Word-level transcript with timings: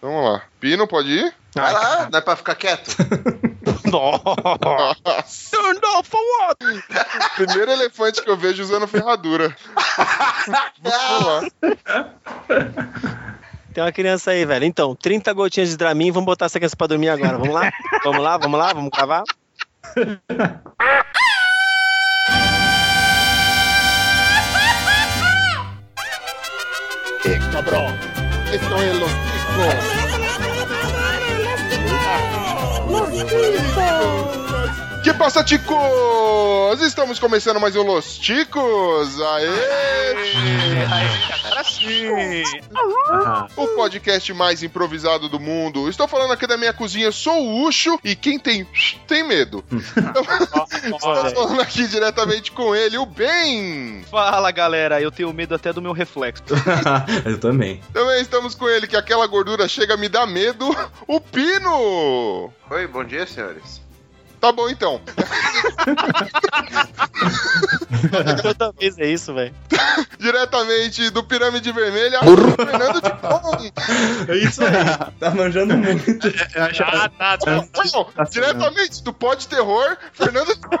Vamos 0.00 0.24
lá. 0.24 0.42
Pino, 0.58 0.86
pode 0.86 1.10
ir? 1.10 1.34
Vai 1.54 1.72
lá, 1.72 2.08
não 2.10 2.18
é 2.18 2.22
pra 2.22 2.36
ficar 2.36 2.54
quieto? 2.54 2.96
Nossa. 3.90 5.50
Turned 5.50 5.84
off 5.96 6.08
for 6.08 6.20
what? 6.20 6.56
Primeiro 7.34 7.72
elefante 7.72 8.22
que 8.22 8.30
eu 8.30 8.36
vejo 8.36 8.62
usando 8.62 8.86
ferradura. 8.86 9.54
Vamos 10.80 11.26
lá. 11.26 11.40
Tem 13.74 13.84
uma 13.84 13.92
criança 13.92 14.30
aí, 14.30 14.44
velho. 14.44 14.64
Então, 14.64 14.94
30 14.94 15.32
gotinhas 15.32 15.70
de 15.70 15.76
Dramin, 15.76 16.10
vamos 16.10 16.26
botar 16.26 16.46
essa 16.46 16.58
criança 16.58 16.76
pra 16.76 16.86
dormir 16.86 17.08
agora. 17.08 17.36
Vamos 17.38 17.54
lá? 17.54 17.70
Vamos 18.04 18.22
lá, 18.22 18.36
vamos 18.38 18.58
lá, 18.58 18.72
vamos 18.72 18.90
gravar? 18.90 19.22
Cabrón. 27.52 27.94
Esto 28.52 28.82
es 28.82 28.94
los 28.98 29.29
¡Mosquito! 29.60 29.76
¡Mosquito! 32.88 34.49
Que 35.10 35.14
passa, 35.14 35.42
ticos? 35.42 36.80
Estamos 36.82 37.18
começando 37.18 37.58
mais 37.58 37.74
um 37.74 37.82
Los 37.82 38.16
Ticos. 38.16 39.20
Aê! 39.20 40.14
Agora 41.34 41.64
sim! 41.64 42.44
O 43.56 43.66
podcast 43.74 44.32
mais 44.32 44.62
improvisado 44.62 45.28
do 45.28 45.40
mundo. 45.40 45.88
Estou 45.88 46.06
falando 46.06 46.32
aqui 46.32 46.46
da 46.46 46.56
minha 46.56 46.72
cozinha, 46.72 47.10
sou 47.10 47.44
o 47.44 47.66
Ucho 47.66 47.98
e 48.04 48.14
quem 48.14 48.38
tem 48.38 48.64
tem 49.08 49.26
medo. 49.26 49.64
Estou 49.74 50.24
falando 51.00 51.60
aqui 51.60 51.88
diretamente 51.88 52.52
com 52.52 52.72
ele, 52.72 52.96
o 52.96 53.04
Ben. 53.04 54.04
Fala 54.08 54.52
galera, 54.52 55.02
eu 55.02 55.10
tenho 55.10 55.32
medo 55.32 55.56
até 55.56 55.72
do 55.72 55.82
meu 55.82 55.92
reflexo. 55.92 56.44
Eu 57.26 57.36
também. 57.36 57.80
Também 57.92 58.22
estamos 58.22 58.54
com 58.54 58.68
ele, 58.68 58.86
que 58.86 58.96
aquela 58.96 59.26
gordura 59.26 59.66
chega 59.66 59.94
a 59.94 59.96
me 59.96 60.08
dar 60.08 60.24
medo, 60.24 60.70
o 61.08 61.20
Pino. 61.20 62.52
Oi, 62.70 62.86
bom 62.86 63.02
dia, 63.02 63.26
senhores. 63.26 63.89
Tá 64.40 64.50
bom 64.52 64.68
então. 64.68 65.00
Toda 68.42 68.72
vez 68.72 68.98
é 68.98 69.06
isso, 69.06 69.34
velho. 69.34 69.54
Diretamente 70.18 71.10
do 71.10 71.22
Pirâmide 71.22 71.70
Vermelha, 71.72 72.20
Fernando 72.20 73.02
de 73.02 73.10
Pão. 73.20 73.72
É 74.28 74.36
isso 74.36 74.62
aí. 74.64 74.70
Tá 75.18 75.30
manjando 75.30 75.76
muito. 75.76 76.28
ah, 76.56 77.08
tá, 77.18 77.38
tá. 77.38 77.62
Não, 77.92 78.24
diretamente 78.30 79.02
do 79.02 79.12
Pod 79.12 79.46
Terror, 79.46 79.96
Fernando 80.12 80.54
de 80.54 80.60
Pão. 80.60 80.80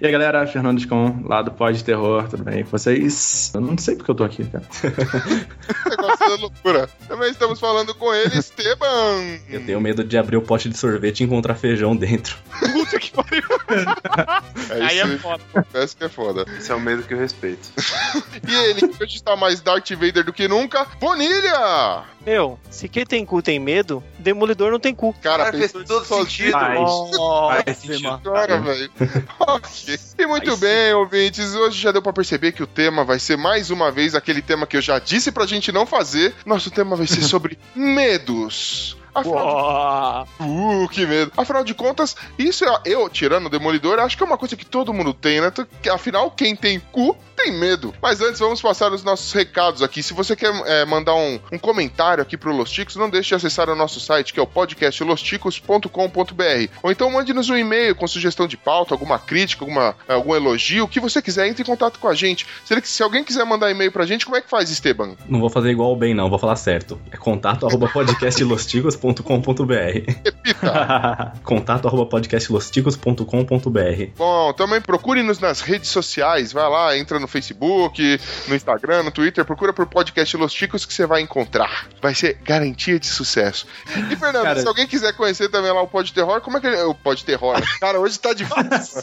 E 0.00 0.06
aí, 0.06 0.12
galera, 0.12 0.46
Fernando 0.46 0.80
Scon, 0.80 1.22
lá 1.24 1.42
do 1.42 1.50
Pod 1.50 1.82
Terror, 1.84 2.28
tudo 2.28 2.42
bem 2.44 2.64
com 2.64 2.70
vocês? 2.70 3.52
Eu 3.54 3.60
não 3.60 3.78
sei 3.78 3.96
porque 3.96 4.10
eu 4.10 4.14
tô 4.14 4.24
aqui, 4.24 4.44
cara. 4.44 4.64
Negócio 5.90 6.28
da 6.28 6.34
loucura. 6.36 6.88
Também 7.06 7.30
estamos 7.30 7.60
falando 7.60 7.94
com 7.94 8.12
ele, 8.12 8.38
Esteban. 8.38 9.38
Eu 9.48 9.64
tenho 9.64 9.80
medo 9.80 10.02
de 10.02 10.18
abrir 10.18 10.36
o 10.36 10.42
pote 10.42 10.68
de 10.68 10.76
sorvete 10.76 11.20
e 11.20 11.24
encontrar 11.24 11.54
feijão 11.54 11.94
dentro. 11.96 12.36
Puta 12.72 12.98
que 12.98 13.10
pariu. 13.10 13.42
É 14.70 14.82
Aí 14.82 14.98
é 14.98 15.18
foda. 15.18 15.42
parece 15.72 15.96
que 15.96 16.04
é 16.04 16.08
foda. 16.08 16.44
Esse 16.58 16.72
é 16.72 16.74
o 16.74 16.80
medo 16.80 17.02
que 17.02 17.14
eu 17.14 17.18
respeito. 17.18 17.68
E 18.48 18.54
ele, 18.54 18.88
que 18.88 19.02
hoje 19.02 19.16
está 19.16 19.34
mais 19.36 19.60
Darth 19.60 19.90
Vader 19.92 20.24
do 20.24 20.32
que 20.32 20.46
nunca, 20.46 20.86
Bonilha! 21.00 22.04
Meu, 22.24 22.58
se 22.70 22.88
quem 22.88 23.04
tem 23.06 23.24
cu 23.24 23.40
tem 23.42 23.58
medo, 23.58 24.02
demolidor 24.18 24.70
não 24.72 24.80
tem 24.80 24.94
cu. 24.94 25.12
Cara, 25.22 25.44
Cara, 25.44 25.58
fez 25.58 25.72
todo 25.72 26.04
sentido. 26.04 26.52
Faz. 26.52 26.80
Nossa, 26.80 27.62
Faz 27.64 27.78
sentido. 27.78 28.08
Agora, 28.08 28.60
velho. 28.60 28.90
Ok. 29.38 29.98
E 30.18 30.26
muito 30.26 30.50
Aí 30.50 30.56
bem, 30.56 30.92
ouvintes. 30.94 31.54
Hoje 31.54 31.80
já 31.80 31.92
deu 31.92 32.02
pra 32.02 32.12
perceber 32.12 32.52
que 32.52 32.62
o 32.62 32.66
tema 32.66 33.04
vai 33.04 33.18
ser 33.18 33.36
mais 33.36 33.70
uma 33.70 33.90
vez 33.92 34.14
aquele 34.14 34.42
tema 34.42 34.66
que 34.66 34.76
eu 34.76 34.80
já 34.82 34.98
disse 34.98 35.30
pra 35.30 35.46
gente 35.46 35.70
não 35.70 35.86
fazer. 35.86 36.34
Nosso 36.44 36.70
tema 36.70 36.96
vai 36.96 37.06
ser 37.06 37.22
sobre 37.22 37.58
medos. 37.74 38.96
Afinal 39.20 40.26
de. 40.38 40.44
Uh, 40.44 40.88
que 40.88 41.06
medo. 41.06 41.32
Afinal 41.36 41.64
de 41.64 41.74
contas, 41.74 42.14
isso 42.38 42.64
é, 42.64 42.80
eu, 42.84 43.08
tirando 43.08 43.46
o 43.46 43.50
Demolidor, 43.50 43.98
acho 43.98 44.16
que 44.16 44.22
é 44.22 44.26
uma 44.26 44.38
coisa 44.38 44.56
que 44.56 44.64
todo 44.64 44.92
mundo 44.92 45.14
tem, 45.14 45.40
né? 45.40 45.52
Afinal, 45.92 46.30
quem 46.30 46.54
tem 46.54 46.78
cu 46.78 47.16
tem 47.36 47.52
medo. 47.52 47.94
Mas 48.00 48.20
antes, 48.20 48.40
vamos 48.40 48.60
passar 48.60 48.92
os 48.92 49.04
nossos 49.04 49.32
recados 49.32 49.82
aqui. 49.82 50.02
Se 50.02 50.14
você 50.14 50.34
quer 50.34 50.52
é, 50.66 50.84
mandar 50.84 51.14
um, 51.14 51.38
um 51.52 51.58
comentário 51.58 52.22
aqui 52.22 52.36
pro 52.36 52.54
Los 52.54 52.70
Ticos, 52.70 52.96
não 52.96 53.10
deixe 53.10 53.28
de 53.28 53.34
acessar 53.34 53.68
o 53.68 53.76
nosso 53.76 54.00
site, 54.00 54.32
que 54.32 54.40
é 54.40 54.42
o 54.42 54.46
podcastlosticos.com.br. 54.46 56.70
Ou 56.82 56.90
então 56.90 57.10
mande-nos 57.10 57.50
um 57.50 57.56
e-mail 57.56 57.94
com 57.94 58.06
sugestão 58.06 58.46
de 58.46 58.56
pauta, 58.56 58.94
alguma 58.94 59.18
crítica, 59.18 59.64
alguma, 59.64 59.94
algum 60.08 60.34
elogio, 60.34 60.84
o 60.84 60.88
que 60.88 61.00
você 61.00 61.20
quiser, 61.20 61.46
entre 61.46 61.62
em 61.62 61.66
contato 61.66 61.98
com 61.98 62.08
a 62.08 62.14
gente. 62.14 62.46
Se, 62.84 63.02
alguém 63.02 63.22
quiser 63.22 63.44
mandar 63.44 63.70
e-mail 63.70 63.92
pra 63.92 64.06
gente, 64.06 64.24
como 64.24 64.36
é 64.36 64.40
que 64.40 64.48
faz, 64.48 64.70
Esteban? 64.70 65.14
Não 65.28 65.40
vou 65.40 65.50
fazer 65.50 65.70
igual 65.70 65.92
o 65.92 65.96
bem, 65.96 66.14
não, 66.14 66.30
vou 66.30 66.38
falar 66.38 66.56
certo. 66.56 66.98
É 67.10 67.16
contato 67.16 67.66
arroba 67.68 67.88
podcastlosticos.com.br 67.88 70.12
Repita. 70.24 71.32
Contato 71.44 71.88
arroba 71.88 72.06
podcastlosticos.com.br 72.06 74.06
Bom, 74.16 74.52
também 74.54 74.80
procure-nos 74.80 75.38
nas 75.38 75.60
redes 75.60 75.90
sociais. 75.90 76.52
Vai 76.52 76.68
lá, 76.68 76.96
entra 76.96 77.18
no 77.18 77.25
Facebook, 77.28 78.20
no 78.48 78.54
Instagram, 78.54 79.02
no 79.04 79.10
Twitter, 79.10 79.44
procura 79.44 79.72
por 79.72 79.86
podcast 79.86 80.36
Los 80.36 80.52
Ticos 80.52 80.84
que 80.84 80.92
você 80.92 81.06
vai 81.06 81.20
encontrar. 81.22 81.86
Vai 82.00 82.14
ser 82.14 82.38
garantia 82.44 82.98
de 82.98 83.06
sucesso. 83.06 83.66
E, 84.10 84.16
Fernando, 84.16 84.42
Cara- 84.44 84.60
se 84.60 84.66
alguém 84.68 84.86
quiser 84.86 85.12
conhecer 85.14 85.48
também 85.48 85.72
lá 85.72 85.82
o 85.82 85.88
Pod 85.88 86.12
Terror, 86.12 86.40
como 86.40 86.58
é 86.58 86.60
que 86.60 86.66
ele. 86.66 86.76
O 86.82 86.94
Pod 86.94 87.24
Terror. 87.24 87.60
Cara, 87.80 87.98
hoje 88.00 88.18
tá 88.18 88.32
difícil. 88.32 89.02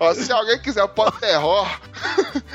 Ó, 0.00 0.14
se 0.14 0.32
alguém 0.32 0.58
quiser 0.58 0.82
o 0.82 0.88
Pod 0.88 1.18
Terror. 1.20 1.68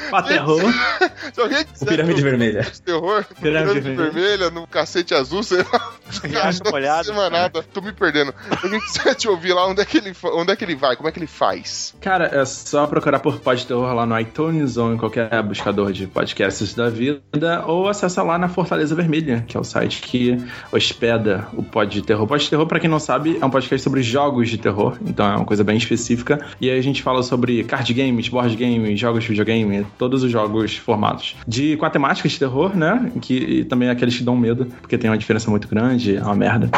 Paterrou. 0.09 0.59
Se 1.33 1.41
alguém 1.41 1.65
quiser. 1.65 1.85
O 1.85 1.87
Pirâmide 1.87 2.21
Vermelha. 2.21 2.63
Pod 2.63 2.81
Terror, 2.81 3.25
Pirâmide 3.41 3.81
Pirâmide 3.81 3.95
Vermelha, 4.11 4.49
no 4.49 4.65
cacete 4.67 5.13
azul, 5.13 5.43
sei 5.43 5.59
lá. 5.71 5.93
Riacho 6.23 6.61
molhado. 6.69 6.97
Não 6.97 7.03
sei 7.03 7.29
mais 7.29 7.31
nada. 7.31 7.63
Tô 7.63 7.81
me 7.81 7.91
perdendo. 7.91 8.33
Se 8.59 8.65
alguém 8.65 8.79
quiser 8.79 9.15
te 9.15 9.27
ouvir 9.27 9.53
lá, 9.53 9.67
onde 9.67 9.81
é 9.81 9.85
que 9.85 9.97
ele, 9.97 10.15
onde 10.33 10.51
é 10.51 10.55
que 10.55 10.63
ele 10.63 10.75
vai? 10.75 10.95
Como 10.95 11.09
é 11.09 11.11
que 11.11 11.19
ele 11.19 11.27
faz? 11.27 11.93
Cara, 12.01 12.25
é 12.27 12.45
só 12.45 12.87
procurar 12.87 13.19
por 13.19 13.39
Pod 13.39 13.65
Terror 13.65 13.93
lá 13.93 14.05
no 14.05 14.19
iTunes 14.19 14.77
ou 14.77 14.91
qualquer 14.97 15.41
buscador 15.43 15.91
de 15.91 16.07
podcasts 16.07 16.73
da 16.73 16.89
vida, 16.89 17.21
ou 17.65 17.87
acessa 17.87 18.23
lá 18.23 18.37
na 18.37 18.47
Fortaleza 18.47 18.95
Vermelha, 18.95 19.43
que 19.47 19.55
é 19.55 19.59
o 19.59 19.63
site 19.63 20.01
que 20.01 20.37
hospeda 20.71 21.47
o 21.53 21.63
Pod 21.63 22.01
Terror. 22.01 22.27
Pod 22.27 22.49
Terror, 22.49 22.65
pra 22.65 22.79
quem 22.79 22.89
não 22.89 22.99
sabe, 22.99 23.37
é 23.41 23.45
um 23.45 23.49
podcast 23.49 23.83
sobre 23.83 24.01
jogos 24.01 24.49
de 24.49 24.57
terror, 24.57 24.97
então 25.05 25.25
é 25.25 25.35
uma 25.35 25.45
coisa 25.45 25.63
bem 25.63 25.77
específica. 25.77 26.45
E 26.59 26.69
aí 26.69 26.77
a 26.77 26.81
gente 26.81 27.01
fala 27.01 27.23
sobre 27.23 27.63
card 27.63 27.93
games, 27.93 28.29
board 28.29 28.55
games, 28.55 28.99
jogos 28.99 29.23
de 29.23 29.29
videogame, 29.29 29.85
todos 29.97 30.23
os 30.23 30.31
jogos 30.31 30.77
formados. 30.77 31.35
De 31.47 31.77
com 31.77 31.85
a 31.85 31.89
temática 31.89 32.27
de 32.27 32.37
terror, 32.37 32.75
né? 32.75 33.11
Que 33.21 33.37
e 33.37 33.65
também 33.65 33.89
aqueles 33.89 34.17
que 34.17 34.23
dão 34.23 34.35
medo, 34.35 34.65
porque 34.81 34.97
tem 34.97 35.09
uma 35.09 35.17
diferença 35.17 35.49
muito 35.49 35.67
grande, 35.67 36.17
é 36.17 36.21
uma 36.21 36.35
merda. 36.35 36.69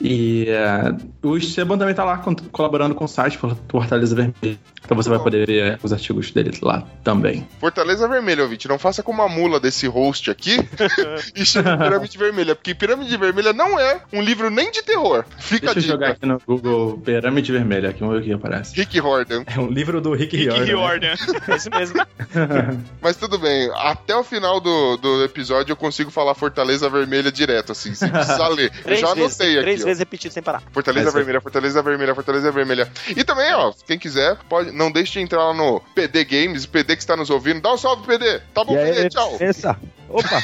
E 0.00 0.46
é, 0.48 0.94
o 1.22 1.36
Esteban 1.36 1.78
também 1.78 1.94
tá 1.94 2.04
lá 2.04 2.22
colaborando 2.52 2.94
com 2.94 3.04
o 3.04 3.08
site 3.08 3.38
Fortaleza 3.68 4.14
Vermelha. 4.14 4.58
Então 4.84 4.96
você 4.96 5.08
vai 5.08 5.18
poder 5.18 5.46
ver 5.46 5.78
os 5.82 5.92
artigos 5.92 6.30
dele 6.30 6.52
lá 6.62 6.84
também. 7.02 7.46
Fortaleza 7.60 8.06
Vermelha, 8.08 8.42
ouvinte. 8.42 8.68
Não 8.68 8.78
faça 8.78 9.02
como 9.02 9.22
a 9.22 9.28
mula 9.28 9.58
desse 9.58 9.86
host 9.86 10.30
aqui 10.30 10.56
e 11.34 11.44
chame 11.46 11.70
de 11.70 11.76
Pirâmide 11.78 12.18
Vermelha, 12.18 12.54
porque 12.54 12.74
Pirâmide 12.74 13.16
Vermelha 13.16 13.52
não 13.52 13.78
é 13.80 14.00
um 14.12 14.20
livro 14.20 14.50
nem 14.50 14.70
de 14.70 14.82
terror. 14.82 15.24
Fica 15.38 15.72
Deixa 15.72 15.78
eu 15.80 15.84
a 15.84 15.94
jogar 15.94 16.06
dica. 16.12 16.16
aqui 16.18 16.26
no 16.26 16.40
Google 16.46 16.98
Pirâmide 16.98 17.52
Vermelha, 17.52 17.90
aqui 17.90 18.00
vamos 18.00 18.16
ver 18.16 18.20
o 18.20 18.24
que 18.24 18.32
aparece. 18.32 18.74
Rick 18.76 19.00
Horton. 19.00 19.44
É 19.46 19.58
um 19.58 19.68
livro 19.68 20.00
do 20.00 20.12
Rick 20.14 20.36
Rick 20.36 20.48
Riordan. 20.50 20.60
né? 20.60 21.14
Riordan. 21.16 21.52
É 21.52 21.56
isso 21.56 21.70
mesmo. 21.70 22.06
Mas 23.00 23.16
tudo 23.16 23.38
bem, 23.38 23.70
até 23.76 24.14
o 24.16 24.24
final 24.24 24.60
do, 24.60 24.96
do 24.98 25.24
episódio 25.24 25.72
eu 25.72 25.76
consigo 25.76 26.10
falar 26.10 26.34
Fortaleza 26.34 26.88
Vermelha 26.90 27.30
direto, 27.32 27.72
assim, 27.72 27.94
sem 27.94 28.10
precisar 28.10 28.48
ler. 28.48 28.70
Eu 28.78 28.82
Três 28.84 29.00
já 29.00 29.14
vezes. 29.14 29.40
anotei 29.40 29.62
Três 29.62 29.74
aqui, 29.76 29.82
ó. 29.82 29.86
vezes 29.86 29.98
repetido 30.00 30.34
sem 30.34 30.42
parar. 30.42 30.62
Fortaleza 30.72 31.08
Essa- 31.08 31.16
Vermelha, 31.16 31.40
Fortaleza 31.40 31.82
Vermelha, 31.82 32.14
Fortaleza 32.14 32.50
Vermelha. 32.52 32.88
E 33.16 33.24
também, 33.24 33.52
ó, 33.54 33.72
quem 33.86 33.98
quiser, 33.98 34.36
pode, 34.48 34.70
não 34.72 34.90
deixe 34.90 35.12
de 35.14 35.20
entrar 35.20 35.44
lá 35.44 35.54
no 35.54 35.80
PD 35.94 36.24
Games, 36.24 36.64
o 36.64 36.68
PD 36.68 36.96
que 36.96 37.02
está 37.02 37.16
nos 37.16 37.30
ouvindo. 37.30 37.43
Dá 37.60 37.72
um 37.74 37.76
salve, 37.76 38.06
PD. 38.06 38.40
Tá 38.54 38.64
bom, 38.64 38.74
E 38.74 38.78
aí, 38.78 38.94
PD, 38.94 39.08
tchau. 39.10 39.36
Essa. 39.40 39.76
Opa! 40.08 40.42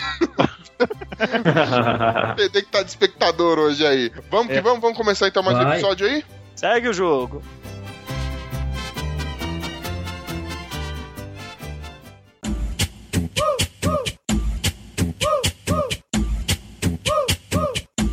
PD 2.36 2.62
que 2.62 2.68
tá 2.70 2.82
de 2.82 2.88
espectador 2.90 3.58
hoje 3.58 3.86
aí. 3.86 4.10
Vamos 4.30 4.48
que 4.48 4.58
É. 4.58 4.60
vamos, 4.62 4.80
vamos 4.80 4.97
começar 4.97 5.28
então 5.28 5.42
mais 5.42 5.56
um 5.58 5.62
episódio 5.72 6.06
aí? 6.06 6.24
Segue 6.56 6.88
o 6.88 6.92
jogo. 6.92 7.42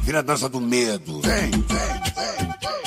Vira 0.04 0.20
a 0.20 0.22
dança 0.22 0.48
do 0.48 0.62
medo. 0.62 1.22
Vem, 1.22 1.52
vem, 1.52 1.62
vem. 1.62 2.87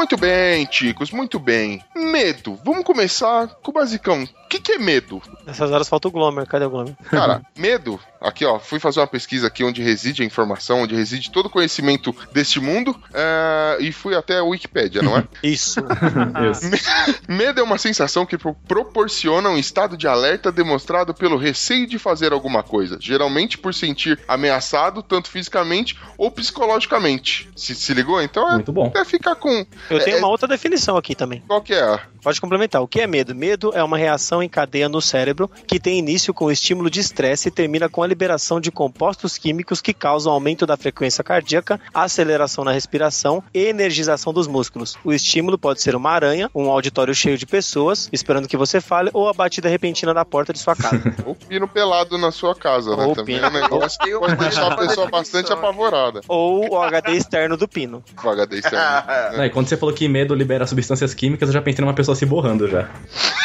Muito 0.00 0.16
bem, 0.16 0.64
Ticos, 0.64 1.10
muito 1.10 1.38
bem. 1.38 1.84
Medo. 1.94 2.58
Vamos 2.64 2.84
começar 2.84 3.48
com 3.62 3.70
o 3.70 3.74
basicão. 3.74 4.22
O 4.22 4.48
que, 4.48 4.58
que 4.58 4.72
é 4.72 4.78
medo? 4.78 5.20
Nessas 5.46 5.70
horas 5.70 5.90
falta 5.90 6.08
o 6.08 6.10
Glomer. 6.10 6.46
Cadê 6.46 6.64
o 6.64 6.70
Glomer? 6.70 6.96
Cara, 7.10 7.42
medo 7.54 8.00
aqui 8.20 8.44
ó, 8.44 8.58
fui 8.58 8.78
fazer 8.78 9.00
uma 9.00 9.06
pesquisa 9.06 9.46
aqui 9.46 9.64
onde 9.64 9.82
reside 9.82 10.22
a 10.22 10.26
informação, 10.26 10.82
onde 10.82 10.94
reside 10.94 11.30
todo 11.30 11.46
o 11.46 11.50
conhecimento 11.50 12.14
deste 12.32 12.60
mundo, 12.60 12.94
é, 13.14 13.78
e 13.80 13.92
fui 13.92 14.14
até 14.14 14.38
a 14.38 14.44
Wikipédia, 14.44 15.02
não 15.02 15.16
é? 15.16 15.24
Isso. 15.42 15.80
Medo 17.28 17.60
é 17.60 17.62
uma 17.62 17.78
sensação 17.78 18.26
que 18.26 18.36
pro- 18.38 18.54
proporciona 18.66 19.48
um 19.50 19.58
estado 19.58 19.96
de 19.96 20.06
alerta 20.06 20.50
demonstrado 20.52 21.14
pelo 21.14 21.36
receio 21.36 21.86
de 21.86 21.98
fazer 21.98 22.32
alguma 22.32 22.62
coisa, 22.62 22.98
geralmente 23.00 23.58
por 23.58 23.72
sentir 23.74 24.18
ameaçado, 24.28 25.02
tanto 25.02 25.28
fisicamente 25.30 25.96
ou 26.18 26.30
psicologicamente. 26.30 27.48
Se, 27.56 27.74
se 27.74 27.94
ligou? 27.94 28.20
Então 28.22 28.48
é 28.48 28.54
Muito 28.54 28.72
bom. 28.72 28.86
até 28.86 29.04
ficar 29.04 29.34
com. 29.34 29.64
Eu 29.88 29.98
tenho 30.04 30.16
É- 30.16 30.18
uma 30.18 30.28
outra 30.28 30.46
definição 30.48 30.96
aqui 30.96 31.14
também. 31.14 31.42
Qual 31.46 31.60
que 31.62 31.74
é? 31.74 31.98
Pode 32.22 32.40
complementar. 32.40 32.82
O 32.82 32.88
que 32.88 33.00
é 33.00 33.06
medo? 33.06 33.34
Medo 33.34 33.70
é 33.74 33.82
uma 33.82 33.96
reação 33.96 34.42
em 34.42 34.48
cadeia 34.48 34.88
no 34.88 35.00
cérebro 35.00 35.50
que 35.66 35.80
tem 35.80 35.98
início 35.98 36.34
com 36.34 36.46
o 36.46 36.50
estímulo 36.52 36.90
de 36.90 37.00
estresse 37.00 37.48
e 37.48 37.50
termina 37.50 37.88
com 37.88 38.02
a 38.02 38.06
liberação 38.10 38.60
de 38.60 38.70
compostos 38.70 39.38
químicos 39.38 39.80
que 39.80 39.94
causam 39.94 40.32
aumento 40.32 40.66
da 40.66 40.76
frequência 40.76 41.24
cardíaca, 41.24 41.80
aceleração 41.94 42.64
na 42.64 42.72
respiração 42.72 43.42
e 43.54 43.64
energização 43.66 44.32
dos 44.32 44.46
músculos. 44.46 44.96
O 45.04 45.12
estímulo 45.12 45.56
pode 45.56 45.80
ser 45.80 45.94
uma 45.94 46.10
aranha, 46.10 46.50
um 46.54 46.68
auditório 46.68 47.14
cheio 47.14 47.38
de 47.38 47.46
pessoas 47.46 48.08
esperando 48.12 48.48
que 48.48 48.56
você 48.56 48.80
fale 48.80 49.10
ou 49.14 49.28
a 49.28 49.32
batida 49.32 49.68
repentina 49.68 50.12
da 50.12 50.24
porta 50.24 50.52
de 50.52 50.58
sua 50.58 50.74
casa. 50.76 50.90
Ou 51.24 51.34
pino 51.34 51.68
pelado 51.68 52.18
na 52.18 52.30
sua 52.32 52.54
casa, 52.54 52.96
né? 52.96 53.04
Ou 53.04 53.14
Também 53.14 53.36
pino. 53.36 53.46
é 53.46 53.48
um 53.50 53.52
negócio 53.52 53.98
que 54.00 54.10
pode 54.18 54.36
deixar 54.36 54.72
a 54.72 54.76
pessoa 54.76 55.08
bastante 55.08 55.52
apavorada. 55.52 56.20
ou 56.28 56.68
o 56.74 56.82
HD 56.82 57.12
externo 57.12 57.56
do 57.56 57.68
pino. 57.68 58.02
O 58.22 58.28
HD 58.28 58.58
externo. 58.58 58.86
Não, 59.36 59.44
e 59.44 59.50
quando 59.50 59.68
você 59.68 59.76
falou 59.76 59.94
que 59.94 60.08
medo 60.08 60.34
libera 60.34 60.66
substâncias 60.66 61.14
químicas, 61.14 61.48
eu 61.48 61.52
já 61.52 61.62
pensei 61.62 61.84
numa 61.84 61.94
pessoa 61.94 62.14
se 62.16 62.26
borrando 62.26 62.68
já. 62.68 62.88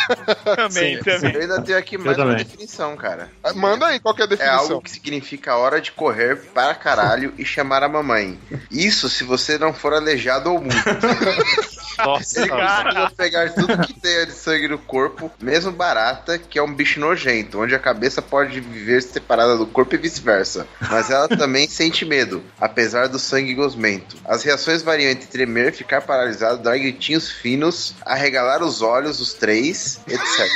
Também, 0.55 0.97
Sim, 0.97 1.03
também. 1.03 1.33
Eu 1.33 1.41
ainda 1.41 1.61
tenho 1.61 1.77
aqui 1.77 1.97
mais 1.97 2.17
Eu 2.17 2.23
uma 2.23 2.31
também. 2.31 2.45
definição, 2.45 2.95
cara. 2.95 3.29
Ah, 3.43 3.53
Manda 3.53 3.87
aí, 3.87 3.99
qual 3.99 4.13
que 4.15 4.21
é 4.21 4.25
a 4.25 4.27
É 4.27 4.29
definição? 4.29 4.59
algo 4.59 4.81
que 4.81 4.91
significa 4.91 5.51
a 5.53 5.57
hora 5.57 5.81
de 5.81 5.91
correr 5.91 6.35
para 6.53 6.73
caralho 6.75 7.33
e 7.37 7.45
chamar 7.45 7.83
a 7.83 7.89
mamãe. 7.89 8.39
Isso 8.71 9.09
se 9.09 9.23
você 9.23 9.57
não 9.57 9.73
for 9.73 9.93
aleijado 9.93 10.51
ou 10.51 10.59
mudo. 10.61 10.75
Nossa, 11.97 12.41
Ele 12.41 12.49
costuma 12.49 13.11
pegar 13.11 13.53
tudo 13.53 13.77
que 13.79 13.93
tem 13.99 14.25
de 14.25 14.33
sangue 14.33 14.67
no 14.67 14.77
corpo, 14.77 15.31
mesmo 15.41 15.71
barata, 15.71 16.37
que 16.37 16.59
é 16.59 16.63
um 16.63 16.73
bicho 16.73 16.99
nojento, 16.99 17.61
onde 17.61 17.75
a 17.75 17.79
cabeça 17.79 18.21
pode 18.21 18.59
viver 18.59 19.01
separada 19.01 19.57
do 19.57 19.65
corpo 19.65 19.95
e 19.95 19.97
vice-versa. 19.97 20.67
Mas 20.89 21.09
ela 21.09 21.27
também 21.37 21.67
sente 21.67 22.05
medo, 22.05 22.43
apesar 22.59 23.07
do 23.07 23.19
sangue 23.19 23.53
gosmento. 23.53 24.17
As 24.25 24.43
reações 24.43 24.81
variam 24.81 25.11
entre 25.11 25.27
tremer, 25.27 25.73
ficar 25.73 26.01
paralisado, 26.01 26.61
dar 26.61 26.77
gritinhos 26.77 27.29
finos, 27.29 27.95
arregalar 28.05 28.63
os 28.63 28.81
olhos, 28.81 29.19
os 29.19 29.33
três, 29.33 29.99
etc. 30.07 30.49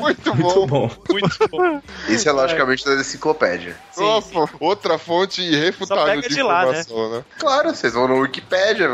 Muito 0.00 0.34
Muito 0.34 0.34
bom. 0.34 0.90
Muito 1.10 1.48
bom. 1.50 1.80
Isso 2.08 2.28
é 2.28 2.32
logicamente 2.32 2.84
da 2.84 2.94
enciclopédia. 2.94 3.76
Sim, 3.92 4.04
Opa, 4.04 4.50
outra 4.60 4.98
fonte 4.98 5.42
irrefutável 5.42 6.20
de 6.20 6.28
de 6.28 6.42
lá, 6.42 6.66
né? 6.66 6.80
informação, 6.80 7.10
né? 7.10 7.24
Claro, 7.38 7.74
vocês 7.74 7.92
vão 7.92 8.08
no 8.08 8.18
Wikipedia, 8.20 8.88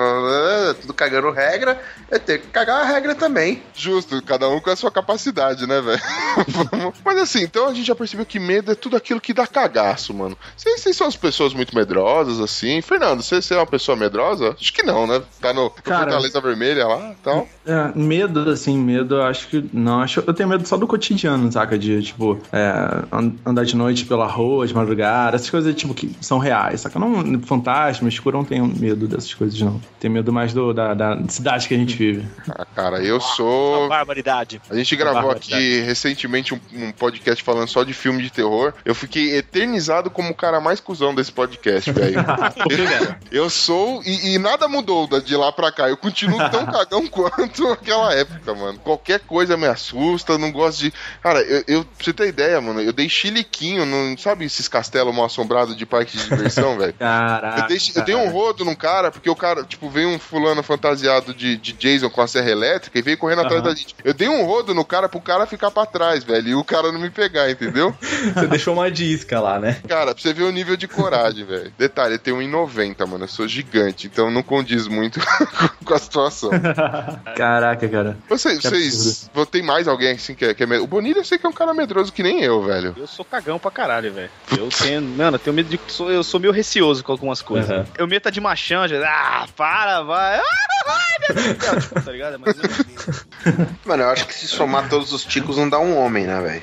tudo 0.72 0.94
cagando 0.94 1.30
regra, 1.30 1.78
eu 2.10 2.18
tenho 2.18 2.40
que 2.40 2.46
cagar 2.46 2.80
a 2.80 2.84
regra 2.84 3.14
também. 3.14 3.62
Justo, 3.74 4.22
cada 4.22 4.48
um 4.48 4.60
com 4.60 4.70
a 4.70 4.76
sua 4.76 4.90
capacidade, 4.90 5.66
né, 5.66 5.80
velho? 5.80 6.00
Mas 7.04 7.18
assim, 7.18 7.42
então 7.42 7.66
a 7.68 7.74
gente 7.74 7.86
já 7.86 7.94
percebeu 7.94 8.24
que 8.24 8.38
medo 8.38 8.70
é 8.72 8.74
tudo 8.74 8.96
aquilo 8.96 9.20
que 9.20 9.34
dá 9.34 9.46
cagaço, 9.46 10.14
mano. 10.14 10.36
Vocês, 10.56 10.80
vocês 10.80 10.96
são 10.96 11.06
as 11.06 11.16
pessoas 11.16 11.52
muito 11.52 11.74
medrosas, 11.74 12.40
assim. 12.40 12.80
Fernando, 12.80 13.22
você, 13.22 13.42
você 13.42 13.54
é 13.54 13.58
uma 13.58 13.66
pessoa 13.66 13.96
medrosa? 13.96 14.56
Acho 14.58 14.72
que 14.72 14.82
não, 14.82 15.06
né? 15.06 15.20
Tá 15.40 15.52
no, 15.52 15.64
no 15.64 15.70
Cara- 15.70 16.04
Fortaleza 16.04 16.40
Vermelha 16.40 16.86
lá 16.86 17.10
e 17.12 17.16
tal. 17.22 17.48
É, 17.66 17.92
medo, 17.98 18.48
assim, 18.50 18.78
medo, 18.78 19.16
eu 19.16 19.22
acho 19.24 19.48
que. 19.48 19.68
Não, 19.72 20.00
acho 20.00 20.22
eu 20.26 20.32
tenho 20.34 20.48
medo 20.48 20.66
só 20.66 20.76
do 20.76 20.86
cotidiano, 20.86 21.50
saca? 21.50 21.76
De, 21.78 22.02
tipo, 22.02 22.38
é, 22.52 23.04
an- 23.12 23.32
andar 23.44 23.64
de 23.64 23.76
noite 23.76 24.04
pela 24.04 24.26
rua, 24.26 24.66
de 24.66 24.74
madrugada, 24.74 25.36
essas 25.36 25.50
coisas, 25.50 25.74
tipo, 25.74 25.92
que 25.94 26.10
são 26.20 26.38
reais, 26.38 26.82
saca? 26.82 26.98
Não, 26.98 27.40
fantasma, 27.42 28.08
escuro, 28.08 28.36
eu 28.36 28.42
não 28.42 28.48
tenho 28.48 28.66
medo 28.66 29.08
dessas 29.08 29.32
coisas, 29.34 29.60
não. 29.60 29.80
Tenho 29.98 30.12
medo 30.14 30.32
mais 30.32 30.52
do, 30.54 30.72
da, 30.72 30.94
da 30.94 31.18
cidade 31.28 31.68
que 31.68 31.74
a 31.74 31.76
gente 31.78 31.96
vive. 31.96 32.26
Ah, 32.50 32.64
cara, 32.64 33.02
eu 33.02 33.20
sou. 33.20 33.80
Uma 33.80 33.88
barbaridade. 33.88 34.60
A 34.70 34.74
gente 34.74 34.96
gravou 34.96 35.22
barbaridade. 35.22 35.54
aqui 35.54 35.80
recentemente 35.80 36.54
um, 36.54 36.60
um 36.72 36.92
podcast 36.92 37.42
falando 37.42 37.68
só 37.68 37.82
de 37.82 37.92
filme 37.92 38.22
de 38.22 38.30
terror. 38.30 38.72
Eu 38.84 38.94
fiquei 38.94 39.36
eternizado 39.36 40.10
como 40.10 40.30
o 40.30 40.34
cara 40.34 40.60
mais 40.60 40.80
cuzão 40.80 41.14
desse 41.14 41.32
podcast, 41.32 41.90
velho. 41.92 42.24
eu 43.30 43.50
sou. 43.50 44.02
E, 44.04 44.34
e 44.34 44.38
nada 44.38 44.68
mudou 44.68 45.08
de 45.20 45.36
lá 45.36 45.52
pra 45.52 45.72
cá. 45.72 45.88
Eu 45.88 45.96
continuo 45.96 46.38
tão 46.50 46.66
cagão 46.66 47.06
quanto 47.06 47.68
aquela 47.72 48.14
época, 48.14 48.54
mano. 48.54 48.78
Qualquer 48.78 49.20
coisa 49.20 49.56
me 49.56 49.66
assusta, 49.66 50.32
eu 50.32 50.38
não 50.38 50.52
gosto 50.52 50.80
de. 50.80 50.92
Cara, 51.22 51.40
eu, 51.42 51.64
eu 51.66 51.84
pra 51.84 52.04
você 52.04 52.12
ter 52.12 52.28
ideia, 52.28 52.60
mano, 52.60 52.80
eu 52.80 52.92
dei 52.92 53.08
chiliquinho, 53.08 53.84
não 53.84 54.16
sabe 54.16 54.44
esses 54.44 54.68
castelos 54.68 55.14
mal 55.14 55.26
assombrados 55.26 55.76
de 55.76 55.84
parque 55.84 56.16
de 56.16 56.28
diversão, 56.28 56.78
velho? 56.78 56.94
Caraca. 56.98 57.60
Eu 57.60 57.68
dei, 57.68 57.78
eu 57.96 58.04
dei 58.04 58.14
um 58.14 58.30
rodo 58.30 58.64
num 58.64 58.74
cara, 58.74 59.10
porque 59.10 59.28
o 59.28 59.36
cara, 59.36 59.64
tipo, 59.64 59.88
veio 59.88 60.08
um 60.08 60.18
fulano 60.18 60.43
fantasiado 60.62 61.32
de, 61.34 61.56
de 61.56 61.72
Jason 61.72 62.10
com 62.10 62.20
a 62.20 62.26
serra 62.26 62.50
elétrica 62.50 62.98
e 62.98 63.02
veio 63.02 63.18
correndo 63.18 63.40
atrás 63.42 63.62
da 63.62 63.70
gente. 63.74 63.94
Eu 64.04 64.12
dei 64.14 64.28
um 64.28 64.44
rodo 64.44 64.74
no 64.74 64.84
cara 64.84 65.08
pro 65.08 65.20
cara 65.20 65.46
ficar 65.46 65.70
pra 65.70 65.86
trás, 65.86 66.22
velho, 66.24 66.48
e 66.48 66.54
o 66.54 66.64
cara 66.64 66.90
não 66.92 67.00
me 67.00 67.10
pegar, 67.10 67.50
entendeu? 67.50 67.94
Você 68.34 68.46
deixou 68.46 68.74
uma 68.74 68.90
disca 68.90 69.40
lá, 69.40 69.58
né? 69.58 69.80
Cara, 69.88 70.14
pra 70.14 70.22
você 70.22 70.32
ver 70.32 70.44
o 70.44 70.50
nível 70.52 70.76
de 70.76 70.86
coragem, 70.88 71.44
velho. 71.44 71.72
Detalhe, 71.78 72.14
eu 72.14 72.18
tenho 72.18 72.36
1,90, 72.38 73.06
mano, 73.06 73.24
eu 73.24 73.28
sou 73.28 73.46
gigante, 73.48 74.06
então 74.06 74.30
não 74.30 74.42
condiz 74.42 74.86
muito 74.88 75.20
com 75.84 75.94
a 75.94 75.98
situação. 75.98 76.50
Caraca, 77.36 77.88
cara. 77.88 78.16
Vocês, 78.28 78.62
vocês 78.62 79.30
vo- 79.32 79.46
tem 79.46 79.62
mais 79.62 79.88
alguém 79.88 80.12
assim 80.12 80.34
que 80.34 80.44
é, 80.44 80.54
que 80.54 80.62
é 80.62 80.66
O 80.78 80.86
Bonilha 80.86 81.18
eu 81.18 81.24
sei 81.24 81.38
que 81.38 81.46
é 81.46 81.48
um 81.48 81.52
cara 81.52 81.72
medroso 81.74 82.12
que 82.12 82.22
nem 82.22 82.42
eu, 82.42 82.62
velho. 82.62 82.94
Eu 82.96 83.06
sou 83.06 83.24
cagão 83.24 83.58
pra 83.58 83.70
caralho, 83.70 84.12
velho. 84.12 84.30
Eu 84.56 84.68
tenho. 84.68 85.02
Mano, 85.02 85.36
eu 85.36 85.38
tenho 85.38 85.54
medo 85.54 85.68
de. 85.68 85.78
sou- 85.88 86.10
eu 86.10 86.22
sou 86.22 86.40
meio 86.40 86.52
receoso 86.52 87.02
com 87.04 87.12
algumas 87.12 87.40
coisas. 87.42 87.70
Uhum. 87.70 87.84
Eu 87.98 88.06
meto 88.06 88.28
a 88.28 88.30
de 88.30 88.40
machão, 88.40 88.86
já. 88.88 88.98
Ah, 89.06 89.46
para, 89.56 90.02
vai. 90.02 90.33
Ai, 90.86 91.34
meu 91.34 91.34
Deus. 91.44 91.84
Tipo, 91.84 92.00
tá 92.02 92.12
ligado? 92.12 92.38
Mas, 92.38 92.56
Mano, 93.84 94.02
eu 94.02 94.10
acho 94.10 94.26
que 94.26 94.34
se 94.34 94.46
somar 94.46 94.88
todos 94.88 95.12
os 95.12 95.24
ticos 95.24 95.56
não 95.56 95.68
dá 95.68 95.78
um 95.78 95.96
homem, 95.98 96.26
né, 96.26 96.40
velho? 96.40 96.62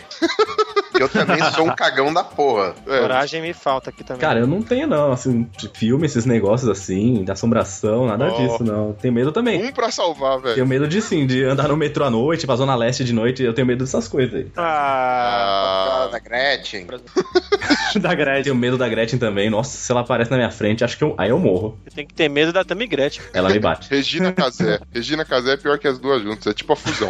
Eu 1.00 1.10
também 1.10 1.40
sou 1.56 1.66
um 1.66 1.76
cagão 1.76 2.14
da 2.14 2.24
porra. 2.24 2.76
É, 2.86 3.00
Coragem 3.00 3.42
me 3.42 3.54
falta 3.54 3.90
aqui 3.90 4.04
também. 4.04 4.22
Cara, 4.22 4.40
eu 4.40 4.46
não 4.48 4.62
tenho, 4.62 4.86
não, 4.88 5.12
assim, 5.12 5.50
de 5.58 5.68
filme, 5.70 6.06
esses 6.06 6.26
negócios 6.26 6.70
assim, 6.70 7.24
de 7.24 7.32
assombração, 7.32 8.06
nada 8.06 8.32
Oh. 8.32 8.38
disso, 8.38 8.64
não. 8.64 8.94
Tenho 8.94 9.14
medo 9.14 9.32
também. 9.32 9.64
um 9.66 9.72
pra 9.72 9.90
salvar, 9.90 10.40
velho. 10.40 10.54
Tenho 10.56 10.68
medo 10.68 10.88
de 10.88 11.02
sim, 11.02 11.26
de 11.26 11.44
andar 11.44 11.68
no 11.70 11.78
metrô 11.78 12.04
à 12.06 12.10
noite, 12.12 12.46
pra 12.46 12.56
zona 12.56 12.76
leste 12.76 13.04
de 13.04 13.14
noite, 13.14 13.42
eu 13.42 13.54
tenho 13.54 13.66
medo 13.66 13.84
dessas 13.84 14.08
coisas 14.08 14.34
aí. 14.36 14.48
Ah, 14.56 16.04
Ah, 16.04 16.08
Da 16.12 16.20
Gretchen. 16.20 16.86
da 18.00 18.14
Gretchen. 18.14 18.44
Tenho 18.44 18.56
medo 18.56 18.78
da 18.78 18.88
Gretchen 18.88 19.18
também. 19.18 19.50
Nossa, 19.50 19.76
se 19.78 19.92
ela 19.92 20.02
aparece 20.02 20.30
na 20.30 20.38
minha 20.38 20.52
frente, 20.52 20.84
acho 20.84 20.98
que 20.98 21.04
eu, 21.04 21.16
aí 21.18 21.30
eu 21.30 21.40
morro. 21.40 21.80
eu 21.86 21.92
tenho 21.92 22.08
que 22.08 22.14
ter 22.14 22.30
medo 22.30 22.52
da 22.54 22.64
Tammy 22.64 22.86
Gretchen. 22.86 23.24
Ela 23.34 23.50
me 23.50 23.60
bate. 23.62 23.88
Regina 23.90 24.34
Casé. 24.34 24.80
Regina 24.94 25.24
Casé 25.24 25.54
é 25.54 25.58
pior 25.58 25.78
que 25.80 25.88
as 25.88 26.00
duas 26.00 26.22
juntas, 26.22 26.48
é 26.48 26.54
tipo 26.54 26.74
a 26.74 26.76
fusão. 26.76 27.10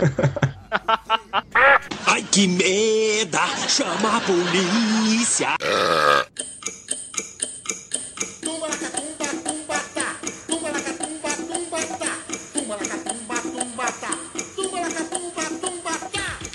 Ai 2.05 2.23
que 2.31 2.47
merda! 2.47 3.39
Chama 3.67 4.17
a 4.17 4.21
polícia! 4.21 5.55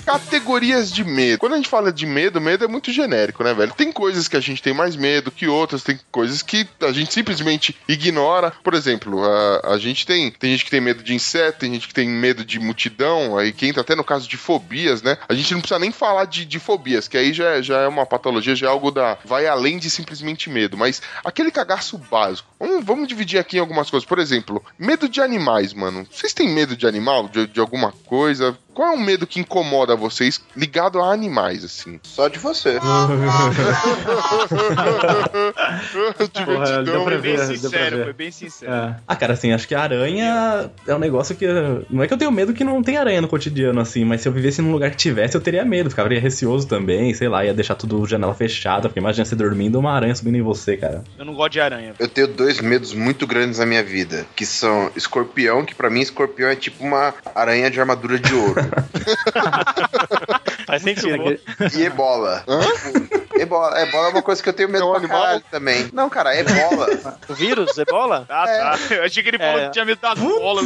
Categorias 0.07 0.89
de 0.89 1.03
medo. 1.03 1.37
Quando 1.37 1.53
a 1.53 1.57
gente 1.57 1.67
fala 1.67 1.91
de 1.91 2.05
medo, 2.05 2.39
medo 2.39 2.63
é 2.63 2.67
muito 2.67 2.93
genérico, 2.93 3.43
né, 3.43 3.53
velho? 3.53 3.73
Tem 3.73 3.91
coisas 3.91 4.29
que 4.29 4.37
a 4.37 4.39
gente 4.39 4.63
tem 4.63 4.73
mais 4.73 4.95
medo 4.95 5.29
que 5.29 5.49
outras, 5.49 5.83
tem 5.83 5.99
coisas 6.09 6.41
que 6.41 6.65
a 6.79 6.93
gente 6.93 7.13
simplesmente 7.13 7.77
ignora. 7.89 8.51
Por 8.63 8.73
exemplo, 8.73 9.21
a, 9.23 9.73
a 9.73 9.77
gente 9.77 10.05
tem, 10.05 10.31
tem 10.31 10.51
gente 10.51 10.63
que 10.63 10.71
tem 10.71 10.79
medo 10.79 11.03
de 11.03 11.13
inseto, 11.13 11.59
tem 11.59 11.73
gente 11.73 11.89
que 11.89 11.93
tem 11.93 12.07
medo 12.07 12.45
de 12.45 12.57
multidão, 12.57 13.37
aí 13.37 13.51
que 13.51 13.67
entra 13.67 13.81
até 13.81 13.95
no 13.95 14.03
caso 14.03 14.29
de 14.29 14.37
fobias, 14.37 15.01
né? 15.01 15.17
A 15.27 15.33
gente 15.33 15.53
não 15.53 15.59
precisa 15.59 15.77
nem 15.79 15.91
falar 15.91 16.23
de, 16.23 16.45
de 16.45 16.57
fobias, 16.57 17.09
que 17.09 17.17
aí 17.17 17.33
já, 17.33 17.57
é- 17.57 17.61
já 17.61 17.81
é 17.81 17.87
uma 17.87 18.05
patologia, 18.05 18.55
já 18.55 18.67
é 18.67 18.69
algo 18.69 18.91
da. 18.91 19.17
vai 19.25 19.45
além 19.45 19.77
de 19.77 19.89
simplesmente 19.89 20.49
medo. 20.49 20.77
Mas 20.77 21.01
aquele 21.23 21.51
cagaço 21.51 21.97
básico. 21.97 22.47
Vamos, 22.57 22.85
vamos 22.85 23.07
dividir 23.09 23.39
aqui 23.39 23.57
em 23.57 23.59
algumas 23.59 23.89
coisas. 23.89 24.07
Por 24.07 24.19
exemplo, 24.19 24.63
medo 24.79 25.09
de 25.09 25.19
animais, 25.19 25.73
mano. 25.73 26.07
Vocês 26.09 26.33
têm 26.33 26.47
medo 26.47 26.77
de 26.77 26.87
animal? 26.87 27.27
De, 27.27 27.45
de 27.45 27.59
alguma 27.59 27.91
coisa? 27.91 28.57
Qual 28.77 28.93
é 28.93 28.95
o 28.95 28.99
medo 28.99 29.25
que 29.25 29.39
incomoda 29.39 29.95
vocês 29.95 30.39
ligado 30.55 31.01
a 31.01 31.11
animais, 31.11 31.65
assim? 31.65 31.99
Só 32.03 32.27
de 32.27 32.37
você. 32.37 32.77
Porra, 36.45 36.83
deu 36.83 37.03
pra 37.03 37.13
foi 37.13 37.17
bem 37.17 37.21
ver, 37.21 37.37
deu 37.37 37.47
pra 37.47 37.57
sincero, 37.57 37.97
ver. 37.97 38.03
foi 38.03 38.13
bem 38.13 38.29
sincero. 38.29 38.71
É. 38.71 38.95
Ah, 39.07 39.15
cara, 39.15 39.33
assim, 39.33 39.51
acho 39.51 39.67
que 39.67 39.73
a 39.73 39.81
aranha 39.81 40.69
é 40.85 40.93
um 40.93 40.99
negócio 40.99 41.35
que. 41.35 41.47
Não 41.89 42.03
é 42.03 42.07
que 42.07 42.13
eu 42.13 42.19
tenho 42.19 42.31
medo 42.31 42.53
que 42.53 42.63
não 42.63 42.83
tem 42.83 42.97
aranha 42.97 43.19
no 43.19 43.27
cotidiano, 43.27 43.81
assim, 43.81 44.05
mas 44.05 44.21
se 44.21 44.27
eu 44.27 44.31
vivesse 44.31 44.61
num 44.61 44.71
lugar 44.71 44.91
que 44.91 44.97
tivesse, 44.97 45.35
eu 45.35 45.41
teria 45.41 45.65
medo, 45.65 45.89
ficaria 45.89 46.19
receoso 46.19 46.67
também, 46.67 47.15
sei 47.15 47.27
lá, 47.27 47.43
ia 47.43 47.55
deixar 47.55 47.73
tudo 47.73 48.05
janela 48.05 48.35
fechada, 48.35 48.89
porque 48.89 48.99
imagina 48.99 49.25
você 49.25 49.35
dormindo 49.35 49.79
uma 49.79 49.91
aranha 49.91 50.13
subindo 50.13 50.37
em 50.37 50.43
você, 50.43 50.77
cara. 50.77 51.03
Eu 51.17 51.25
não 51.25 51.33
gosto 51.33 51.53
de 51.53 51.61
aranha. 51.61 51.95
Eu 51.97 52.07
tenho 52.07 52.27
dois 52.27 52.61
medos 52.61 52.93
muito 52.93 53.25
grandes 53.25 53.57
na 53.57 53.65
minha 53.65 53.83
vida, 53.83 54.27
que 54.35 54.45
são 54.45 54.91
escorpião, 54.95 55.65
que 55.65 55.73
pra 55.73 55.89
mim 55.89 56.01
escorpião 56.01 56.47
é 56.47 56.55
tipo 56.55 56.83
uma 56.83 57.11
aranha 57.33 57.71
de 57.71 57.79
armadura 57.79 58.19
de 58.19 58.35
ouro. 58.35 58.61
Faz 60.65 60.81
sentido. 60.81 61.39
E 61.75 61.83
ebola. 61.83 62.43
Hã? 62.47 62.59
Ebola, 63.39 63.79
ebola 63.81 64.07
é 64.07 64.11
uma 64.11 64.21
coisa 64.21 64.41
que 64.41 64.49
eu 64.49 64.53
tenho 64.53 64.67
medo 64.69 64.95
É 64.95 64.99
pra 64.99 65.07
caralho 65.07 65.43
também. 65.51 65.89
Não, 65.93 66.09
cara, 66.09 66.35
ebola. 66.35 66.87
O 67.29 67.33
vírus, 67.33 67.77
ebola? 67.77 68.25
Ah, 68.29 68.45
tá. 68.45 68.77
Eu 68.95 69.03
achei 69.03 69.21
que 69.23 69.29
ele 69.29 69.37
falou 69.37 69.59
É. 69.61 69.65
que 69.65 69.71
tinha 69.73 69.85
medo 69.85 70.01
das 70.01 70.19
bolas. 70.19 70.65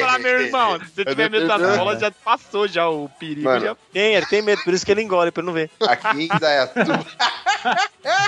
Falar, 0.00 0.18
meu 0.20 0.40
irmão, 0.40 0.78
se 0.80 0.94
você 0.94 1.04
tiver 1.04 1.28
medo 1.30 1.46
das 1.46 1.76
bolas, 1.76 2.00
já 2.00 2.10
passou 2.24 2.66
já 2.68 2.88
o 2.88 3.08
perigo. 3.18 3.42
Mano. 3.42 3.64
Já... 3.64 3.76
Tem, 3.92 4.14
ele 4.14 4.26
tem 4.26 4.42
medo, 4.42 4.62
por 4.62 4.72
isso 4.72 4.86
que 4.86 4.92
ele 4.92 5.02
engole, 5.02 5.30
pra 5.30 5.42
não 5.42 5.52
ver. 5.52 5.70
Aqui 5.86 6.24
em 6.24 6.28
Dayatuba, 6.28 7.04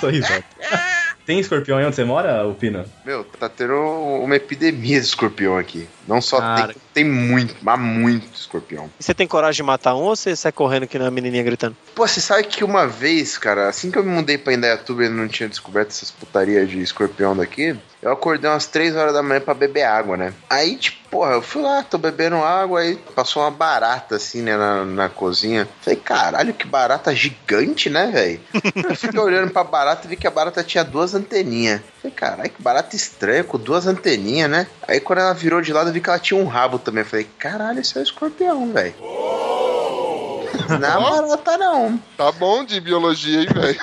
Sorrisão. 0.01 0.43
Tem 1.27 1.39
escorpião 1.39 1.79
aí 1.79 1.87
onde 1.87 1.97
você 1.97 2.05
mora, 2.05 2.47
o 2.47 2.55
Pino? 2.55 2.85
meu, 3.05 3.25
tá 3.25 3.49
tendo 3.49 3.75
uma 3.75 4.37
epidemia 4.37 5.01
de 5.01 5.07
escorpião 5.07 5.57
aqui. 5.57 5.89
Não 6.07 6.21
só 6.21 6.39
Cara. 6.39 6.75
tem, 6.75 6.83
tem 6.93 7.05
muito, 7.05 7.57
mas 7.63 7.81
muito 7.81 8.35
escorpião. 8.35 8.91
E 9.01 9.03
você 9.03 9.15
tem 9.15 9.27
coragem 9.27 9.57
de 9.57 9.63
matar 9.63 9.95
um 9.95 10.03
ou 10.03 10.15
você 10.15 10.37
sai 10.37 10.53
correndo 10.53 10.87
que 10.87 10.99
nem 10.99 11.09
a 11.09 11.11
menininha 11.11 11.43
gritando? 11.43 11.77
Pô, 11.95 12.07
você 12.07 12.21
sabe 12.21 12.45
que 12.45 12.63
uma 12.63 12.87
vez, 12.87 13.39
cara, 13.39 13.69
assim 13.69 13.91
que 13.91 13.99
eu 13.99 14.05
me 14.05 14.11
mudei 14.11 14.37
pra 14.37 14.53
Indaiatuba 14.53 15.05
e 15.05 15.09
não 15.09 15.27
tinha 15.27 15.49
descoberto 15.49 15.91
essas 15.91 16.11
putarias 16.11 16.69
de 16.69 16.81
escorpião 16.81 17.35
daqui, 17.35 17.75
eu 18.05 18.13
acordei 18.13 18.51
umas 18.51 18.67
3 18.67 18.95
horas 18.95 19.15
da 19.15 19.23
manhã 19.23 19.41
pra 19.41 19.55
beber 19.55 19.85
água, 19.85 20.15
né? 20.15 20.35
Aí, 20.51 20.77
tipo, 20.77 21.09
porra, 21.09 21.33
eu 21.33 21.41
fui 21.41 21.63
lá, 21.63 21.83
tô 21.83 21.97
bebendo 21.97 22.37
água, 22.37 22.81
aí 22.81 22.97
passou 23.15 23.43
uma 23.43 23.51
barata 23.51 24.17
assim, 24.17 24.43
né, 24.43 24.59
na, 24.59 24.85
na 24.85 25.09
cozinha. 25.09 25.67
Falei, 25.81 25.99
caralho, 25.99 26.53
que 26.53 26.67
barata 26.67 27.15
gigante, 27.15 27.89
né, 27.89 28.11
velho? 28.13 28.41
Eu 28.91 28.95
fiquei 28.95 29.19
olhando 29.19 29.51
pra 29.51 29.65
barata 29.65 30.07
e 30.07 30.11
vi 30.11 30.17
que 30.17 30.27
a 30.27 30.31
barata 30.31 30.63
tinha 30.63 30.85
duas 30.85 31.15
anteninhas. 31.15 31.81
Falei, 32.03 32.15
caralho, 32.15 32.51
que 32.51 32.63
barata 32.63 32.95
estranha, 32.95 33.43
com 33.43 33.57
duas 33.57 33.87
anteninhas, 33.87 34.51
né? 34.51 34.67
Aí 34.87 35.01
quando 35.01 35.21
ela 35.21 35.33
virou 35.33 35.63
de 35.63 35.73
lado, 35.73 35.89
eu 35.89 35.95
vi 35.95 36.01
que 36.01 36.11
ela 36.11 36.19
tinha 36.19 36.39
um 36.39 36.47
rabo 36.47 36.79
também. 36.79 37.05
Falei, 37.05 37.27
caralho, 37.39 37.81
isso 37.81 37.97
é 37.97 38.01
um 38.01 38.05
escorpião, 38.05 38.73
velho. 38.73 38.95
Não 40.81 40.89
é 40.89 41.37
barata, 41.37 41.59
não. 41.59 42.01
Tá 42.17 42.33
bom 42.33 42.65
de 42.65 42.81
biologia, 42.81 43.43
hein, 43.43 43.49
velho? 43.53 43.81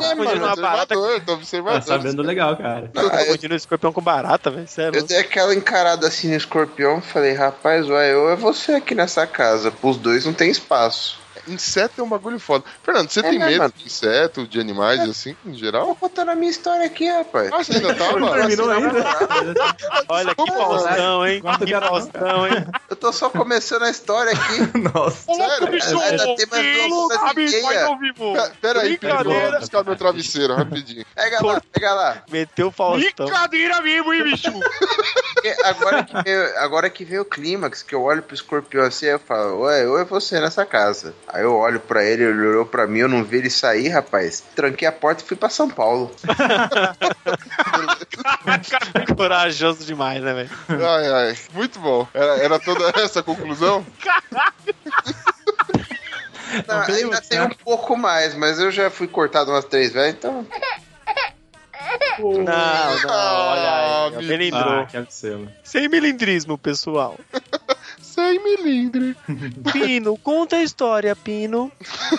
É, 0.00 0.14
mano, 0.14 0.56
barata 0.56 0.94
Observador, 0.94 1.20
tô 1.20 1.26
Tá 1.26 1.32
observador. 1.34 1.82
sabendo 1.82 2.22
legal, 2.22 2.56
cara. 2.56 2.90
Aí 3.12 3.28
eu, 3.28 3.56
escorpião 3.56 3.92
com 3.92 4.00
barata, 4.00 4.50
velho. 4.50 4.68
Sério. 4.68 4.98
eu 4.98 5.04
dei 5.04 5.18
aquela 5.18 5.54
encarada 5.54 6.06
assim 6.06 6.28
no 6.28 6.36
escorpião. 6.36 7.00
Falei, 7.00 7.32
rapaz, 7.34 7.88
ué, 7.88 8.12
eu 8.12 8.30
é 8.30 8.36
você 8.36 8.72
aqui 8.72 8.94
nessa 8.94 9.26
casa. 9.26 9.70
Pros 9.70 9.96
dois 9.96 10.24
não 10.24 10.32
tem 10.32 10.50
espaço. 10.50 11.19
Inseto 11.46 12.00
é 12.00 12.04
um 12.04 12.08
bagulho 12.08 12.38
foda. 12.38 12.64
Fernando, 12.82 13.08
você 13.10 13.20
É, 13.20 13.22
tem 13.22 13.38
né, 13.38 13.46
medo 13.46 13.58
mano? 13.58 13.72
de 13.76 13.86
inseto, 13.86 14.46
de 14.46 14.60
animais, 14.60 15.00
assim, 15.00 15.36
em 15.44 15.52
Tô 15.52 15.58
geral? 15.58 15.96
contando 15.96 16.30
a 16.30 16.34
minha 16.34 16.50
história 16.50 16.84
aqui, 16.86 17.08
rapaz. 17.08 17.50
Ah, 17.52 17.58
você 17.64 17.74
ainda 17.74 17.94
tava? 17.94 18.32
Terminou 18.32 18.70
ainda? 18.70 19.04
Olha 20.08 20.34
que 20.34 20.46
Faustão, 20.52 21.26
hein? 21.26 21.40
Guarda 21.40 21.64
Que 21.66 21.72
Faustão, 21.72 22.46
hein? 22.46 22.66
Eu 22.88 22.96
tô 22.96 23.12
só 23.12 23.30
começando 23.30 23.82
a 23.84 23.90
história 23.90 24.32
aqui. 24.32 24.78
Nossa. 24.94 25.32
Sério? 25.34 25.70
bicho, 25.70 25.98
ainda 26.00 26.34
tem 26.36 26.46
mais 26.50 26.88
duas 26.88 27.10
horas 27.10 27.16
e 27.22 27.26
sabe, 27.26 27.44
meia. 27.50 27.62
faz 27.62 27.82
ao 27.82 27.98
vivo. 27.98 28.32
Pe- 28.34 28.50
Pera 28.60 28.80
aí, 28.82 28.98
Pedro, 28.98 29.16
Brincadeira. 29.18 29.50
vou 29.52 29.60
buscar 29.60 29.84
meu 29.84 29.96
travesseiro, 29.96 30.54
rapidinho. 30.54 31.04
Pega 31.14 31.46
lá, 31.46 31.60
pega 31.72 31.94
lá. 31.94 32.22
Meteu 32.30 32.68
o 32.68 32.72
Faustão. 32.72 33.26
Brincadeira 33.26 33.80
mesmo, 33.80 34.12
hein, 34.12 34.24
bicho? 34.24 34.50
Porque 35.40 35.56
agora 35.64 36.04
que 36.04 36.22
veio, 36.22 36.58
agora 36.58 36.90
que 36.90 37.02
veio 37.04 37.22
o 37.22 37.24
clímax, 37.24 37.82
que 37.82 37.94
eu 37.94 38.02
olho 38.02 38.22
pro 38.22 38.34
escorpião 38.34 38.84
assim, 38.84 39.06
eu 39.06 39.18
falo, 39.18 39.62
ué, 39.62 39.84
eu 39.84 39.98
é 39.98 40.04
você 40.04 40.38
nessa 40.38 40.66
casa. 40.66 41.14
Aí 41.26 41.42
eu 41.42 41.56
olho 41.56 41.80
pra 41.80 42.04
ele, 42.04 42.24
ele 42.24 42.46
olhou 42.46 42.66
pra 42.66 42.86
mim, 42.86 42.98
eu 43.00 43.08
não 43.08 43.24
vi 43.24 43.38
ele 43.38 43.48
sair, 43.48 43.88
rapaz. 43.88 44.44
Tranquei 44.54 44.86
a 44.86 44.92
porta 44.92 45.24
e 45.24 45.26
fui 45.26 45.36
pra 45.36 45.48
São 45.48 45.70
Paulo. 45.70 46.14
Corajoso 49.16 49.84
demais, 49.84 50.22
né, 50.22 50.34
velho? 50.34 50.50
Ai, 50.68 51.08
ai, 51.08 51.38
muito 51.54 51.78
bom. 51.78 52.06
Era, 52.12 52.36
era 52.36 52.58
toda 52.58 52.92
essa 53.00 53.20
a 53.20 53.22
conclusão? 53.22 53.86
Não, 56.66 56.86
bem 56.86 57.04
ainda 57.04 57.20
tem 57.20 57.40
um 57.40 57.50
pouco 57.50 57.96
mais, 57.96 58.34
mas 58.34 58.58
eu 58.58 58.70
já 58.70 58.90
fui 58.90 59.06
cortado 59.06 59.50
umas 59.50 59.64
três 59.64 59.92
vezes, 59.92 60.14
então. 60.14 60.46
Não, 62.18 62.42
não, 62.42 62.46
olha 62.46 63.74
aí. 63.74 63.90
Ah, 63.90 64.10
ó, 64.14 64.22
Melindrou. 64.22 64.62
Ah. 64.62 65.06
Sem 65.64 65.88
melindrismo, 65.88 66.58
pessoal. 66.58 67.18
Sem 68.00 68.42
milindre. 68.42 69.16
Pino, 69.72 70.16
conta 70.18 70.56
a 70.56 70.62
história, 70.62 71.14
Pino. 71.14 71.70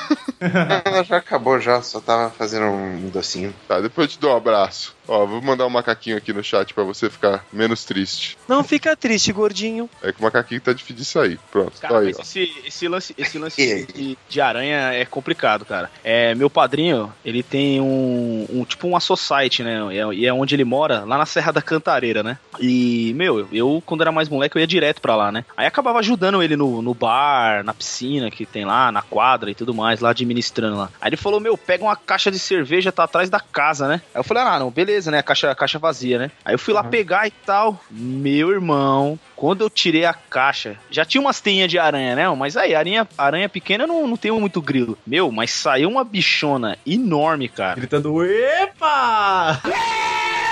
Ela 0.86 1.04
já 1.04 1.18
acabou 1.18 1.60
já, 1.60 1.82
só 1.82 2.00
tava 2.00 2.30
fazendo 2.32 2.66
um 2.66 3.10
docinho. 3.10 3.54
Tá, 3.68 3.80
depois 3.80 4.08
eu 4.08 4.12
te 4.13 4.20
dou 4.20 4.34
um 4.34 4.38
abraço. 4.38 4.96
Ó, 5.12 5.25
vou 5.25 5.41
mandar 5.41 5.68
um 5.68 5.70
macaquinho 5.70 6.15
aqui 6.15 6.32
no 6.32 6.41
chat 6.41 6.74
pra 6.74 6.86
você 6.86 7.10
ficar 7.10 7.46
menos 7.51 7.84
triste. 7.84 8.38
Não 8.48 8.63
fica 8.63 8.96
triste, 8.96 9.34
gordinho. 9.34 9.89
É 10.01 10.13
que 10.13 10.22
o 10.22 10.24
macaquinho 10.24 10.62
tá 10.62 10.72
difícil 10.72 10.96
de 10.96 11.03
sair. 11.03 11.39
Pronto, 11.51 11.74
Cara, 11.82 11.96
tá 11.96 12.00
aí, 12.00 12.12
esse, 12.12 12.53
esse 12.65 12.88
lance, 12.88 13.13
esse 13.18 13.38
lance 13.38 13.86
de, 13.94 14.18
de 14.30 14.41
aranha 14.41 14.94
é 14.94 15.03
complicado, 15.03 15.65
cara. 15.65 15.91
É, 16.01 16.34
meu 16.34 16.50
padrinho, 16.50 17.12
ele 17.25 17.44
tem 17.44 17.82
um, 17.82 18.48
um 18.50 18.63
tipo 18.63 18.88
uma 18.88 19.01
society, 19.01 19.63
né? 19.63 19.82
E 19.91 19.98
é, 19.98 20.13
e 20.13 20.25
é 20.25 20.34
onde 20.34 20.56
ele 20.56 20.63
mora, 20.63 21.03
lá 21.03 21.18
na 21.18 21.25
Serra 21.25 21.51
da 21.51 21.62
Cantareira, 21.62 22.24
né? 22.24 22.38
E, 22.58 23.12
meu, 23.15 23.50
eu, 23.51 23.84
quando 23.86 24.01
era 24.01 24.13
mais 24.13 24.30
moleque, 24.30 24.56
eu 24.56 24.62
ia 24.62 24.68
direto 24.68 25.01
pra 25.01 25.15
lá, 25.18 25.30
né? 25.30 25.44
Aí 25.58 25.65
acabava 25.65 26.00
ajudando 26.00 26.41
ele 26.41 26.56
no, 26.56 26.82
no 26.82 26.94
bar, 26.94 27.65
na 27.65 27.74
piscina 27.74 28.32
que 28.32 28.46
tem 28.46 28.63
lá, 28.63 28.91
na 28.91 29.01
quadra 29.01 29.51
e 29.51 29.56
tudo 29.56 29.74
mais, 29.74 30.00
lá 30.00 30.12
administrando 30.12 30.77
lá. 30.77 30.89
Aí 31.01 31.10
ele 31.10 31.18
falou, 31.18 31.41
meu, 31.41 31.58
pega 31.58 31.84
uma 31.84 31.98
caixa 31.98 32.32
de 32.32 32.39
cerveja, 32.39 32.94
tá 32.94 33.03
atrás 33.03 33.30
da 33.30 33.41
casa, 33.41 33.88
né? 33.89 34.01
Aí 34.13 34.20
eu 34.20 34.24
falei, 34.24 34.44
ah, 34.44 34.60
não, 34.60 34.70
beleza, 34.70 35.00
né? 35.10 35.20
A 35.20 35.24
caixa, 35.24 35.50
a 35.50 35.55
caixa 35.55 35.79
vazia, 35.79 36.20
né? 36.20 36.31
Aí 36.46 36.53
eu 36.53 36.60
fui 36.60 36.74
lá 36.74 36.84
pegar 36.84 37.27
e 37.27 37.31
tal. 37.31 37.79
Meu 37.89 38.51
irmão, 38.51 39.17
quando 39.36 39.62
eu 39.62 39.70
tirei 39.70 40.05
a 40.05 40.13
caixa, 40.13 40.75
já 40.89 41.05
tinha 41.05 41.22
umas 41.22 41.41
teinhas 41.41 41.70
de 41.70 41.79
aranha, 41.79 42.15
né? 42.15 42.29
Mas 42.36 42.58
aí, 42.58 42.75
aranha, 42.75 43.08
aranha 43.17 43.50
pequena 43.50 43.88
não, 43.88 44.08
não 44.08 44.17
tem 44.17 44.31
muito 44.31 44.62
grilo. 44.62 44.98
Meu, 45.05 45.31
mas 45.31 45.51
saiu 45.51 45.89
uma 45.89 46.03
bichona 46.03 46.77
enorme, 46.86 47.48
cara. 47.48 47.75
Gritando, 47.75 48.24
epa! 48.24 49.62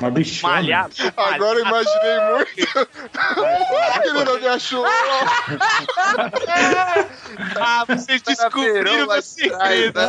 Uma 0.00 0.10
bichona. 0.10 0.54
Malhado. 0.54 0.94
Agora 1.16 1.58
eu 1.58 1.66
imaginei 1.66 2.20
muito. 2.34 2.88
Ele 4.04 4.24
não 4.24 4.40
me 4.40 4.46
achou. 4.48 4.84
Ah, 7.60 7.84
vocês 7.86 8.22
descobriram 8.22 9.06
meu 9.06 9.22
segredo. 9.22 10.00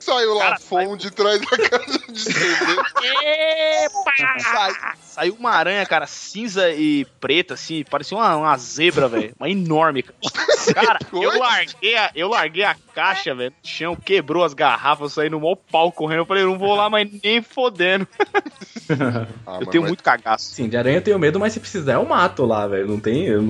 Saiu 0.00 0.34
lá 0.34 0.44
Cara, 0.44 0.58
fome 0.60 0.96
de 0.96 1.10
trás 1.10 1.40
da 1.40 1.68
casa 1.68 1.98
de 2.08 2.20
cerveja. 2.20 2.82
Sai- 4.40 4.94
Saiu 5.02 5.34
uma 5.38 5.50
aranha, 5.50 5.84
cara, 5.86 6.06
cinza 6.06 6.70
e 6.70 7.04
preta, 7.20 7.54
assim, 7.54 7.82
parecia 7.84 8.16
uma, 8.16 8.36
uma 8.36 8.56
zebra, 8.58 9.08
velho. 9.08 9.34
Uma 9.38 9.48
enorme. 9.48 10.02
Cara, 10.02 10.98
eu 11.02 11.08
coisa. 11.22 11.38
larguei, 11.38 11.96
a, 11.96 12.10
eu 12.14 12.28
larguei 12.28 12.64
a 12.64 12.76
caixa, 12.96 13.34
velho, 13.34 13.50
no 13.62 13.68
chão, 13.68 13.94
quebrou 13.94 14.42
as 14.42 14.54
garrafas, 14.54 15.12
saí 15.12 15.28
no 15.28 15.38
maior 15.38 15.56
pau 15.70 15.92
correndo. 15.92 16.20
Eu 16.20 16.26
falei, 16.26 16.44
não 16.44 16.58
vou 16.58 16.74
lá, 16.74 16.88
mas 16.88 17.06
nem 17.22 17.42
fodendo. 17.42 18.06
Ah, 18.88 19.54
eu 19.54 19.60
mas 19.62 19.68
tenho 19.70 19.82
vai- 19.82 19.88
muito 19.90 20.02
cagaço. 20.04 20.54
Sim, 20.54 20.68
de 20.68 20.76
aranha 20.76 20.98
eu 20.98 21.02
tenho 21.02 21.18
medo, 21.18 21.40
mas 21.40 21.52
se 21.52 21.58
precisar 21.58 21.94
eu 21.94 22.04
mato 22.06 22.44
lá, 22.46 22.68
velho. 22.68 22.86
Não 22.86 23.00
tem, 23.00 23.28
não, 23.30 23.42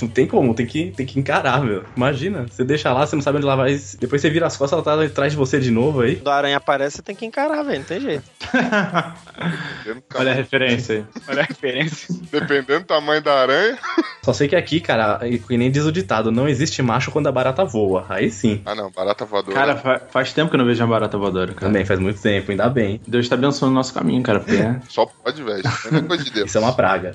não 0.00 0.08
tem 0.08 0.28
como, 0.28 0.54
tem 0.54 0.64
que, 0.64 0.92
tem 0.92 1.04
que 1.04 1.18
encarar, 1.18 1.60
meu. 1.60 1.82
Imagina, 1.96 2.46
você 2.48 2.62
deixa 2.64 2.92
lá, 2.92 3.04
você 3.04 3.16
não 3.16 3.22
sabe 3.22 3.38
onde 3.38 3.46
ela 3.48 3.56
vai. 3.56 3.76
Depois 3.98 4.22
você 4.22 4.30
vira 4.30 4.46
as 4.46 4.56
costas, 4.56 4.76
ela 4.86 4.96
tá 4.96 5.04
atrás 5.04 5.32
de 5.32 5.36
você 5.38 5.58
de 5.58 5.72
novo 5.72 6.02
aí. 6.02 6.14
Quando 6.14 6.28
a 6.28 6.36
aranha 6.36 6.56
aparece, 6.58 6.98
você 6.98 7.02
tem 7.02 7.16
que 7.16 7.26
encarar, 7.26 7.64
velho. 7.64 7.80
Não 7.80 7.84
tem 7.86 8.00
jeito. 8.00 8.22
Olha 10.14 10.30
a 10.30 10.34
referência 10.34 10.96
aí. 10.98 11.04
Olha 11.28 11.42
a 11.42 11.46
referência. 11.46 12.14
Dependendo 12.30 12.80
do 12.80 12.86
tamanho 12.86 13.22
da 13.22 13.34
aranha. 13.40 13.76
Só 14.22 14.32
sei 14.32 14.46
que 14.48 14.56
aqui, 14.56 14.80
cara, 14.80 15.20
e 15.26 15.38
que 15.38 15.56
nem 15.56 15.70
diz 15.70 15.84
o 15.84 15.92
ditado, 15.92 16.30
não 16.30 16.48
existe 16.48 16.80
macho 16.82 17.10
quando 17.10 17.26
a 17.28 17.32
barata 17.32 17.64
voa. 17.64 18.06
Aí 18.08 18.30
sim. 18.30 18.62
Ah, 18.64 18.74
não, 18.74 18.85
barata 18.90 19.24
voadora. 19.24 19.54
Cara, 19.54 19.76
fa- 19.76 20.00
faz 20.10 20.32
tempo 20.32 20.50
que 20.50 20.56
eu 20.56 20.58
não 20.58 20.66
vejo 20.66 20.82
uma 20.82 20.90
barata 20.90 21.16
voadora, 21.18 21.52
cara. 21.54 21.66
Também 21.66 21.84
faz 21.84 21.98
muito 22.00 22.20
tempo, 22.20 22.50
ainda 22.50 22.68
bem. 22.68 23.00
Deus 23.06 23.28
tá 23.28 23.34
abençoando 23.34 23.72
o 23.72 23.74
nosso 23.76 23.92
caminho, 23.94 24.22
cara, 24.22 24.40
porque 24.40 24.56
é... 24.56 24.80
Só 24.88 25.06
pode, 25.06 25.42
velho. 25.42 25.62
É 25.92 26.02
coisa 26.02 26.24
de 26.24 26.30
Deus. 26.30 26.48
Isso 26.48 26.58
é 26.58 26.60
uma 26.60 26.72
praga. 26.72 27.14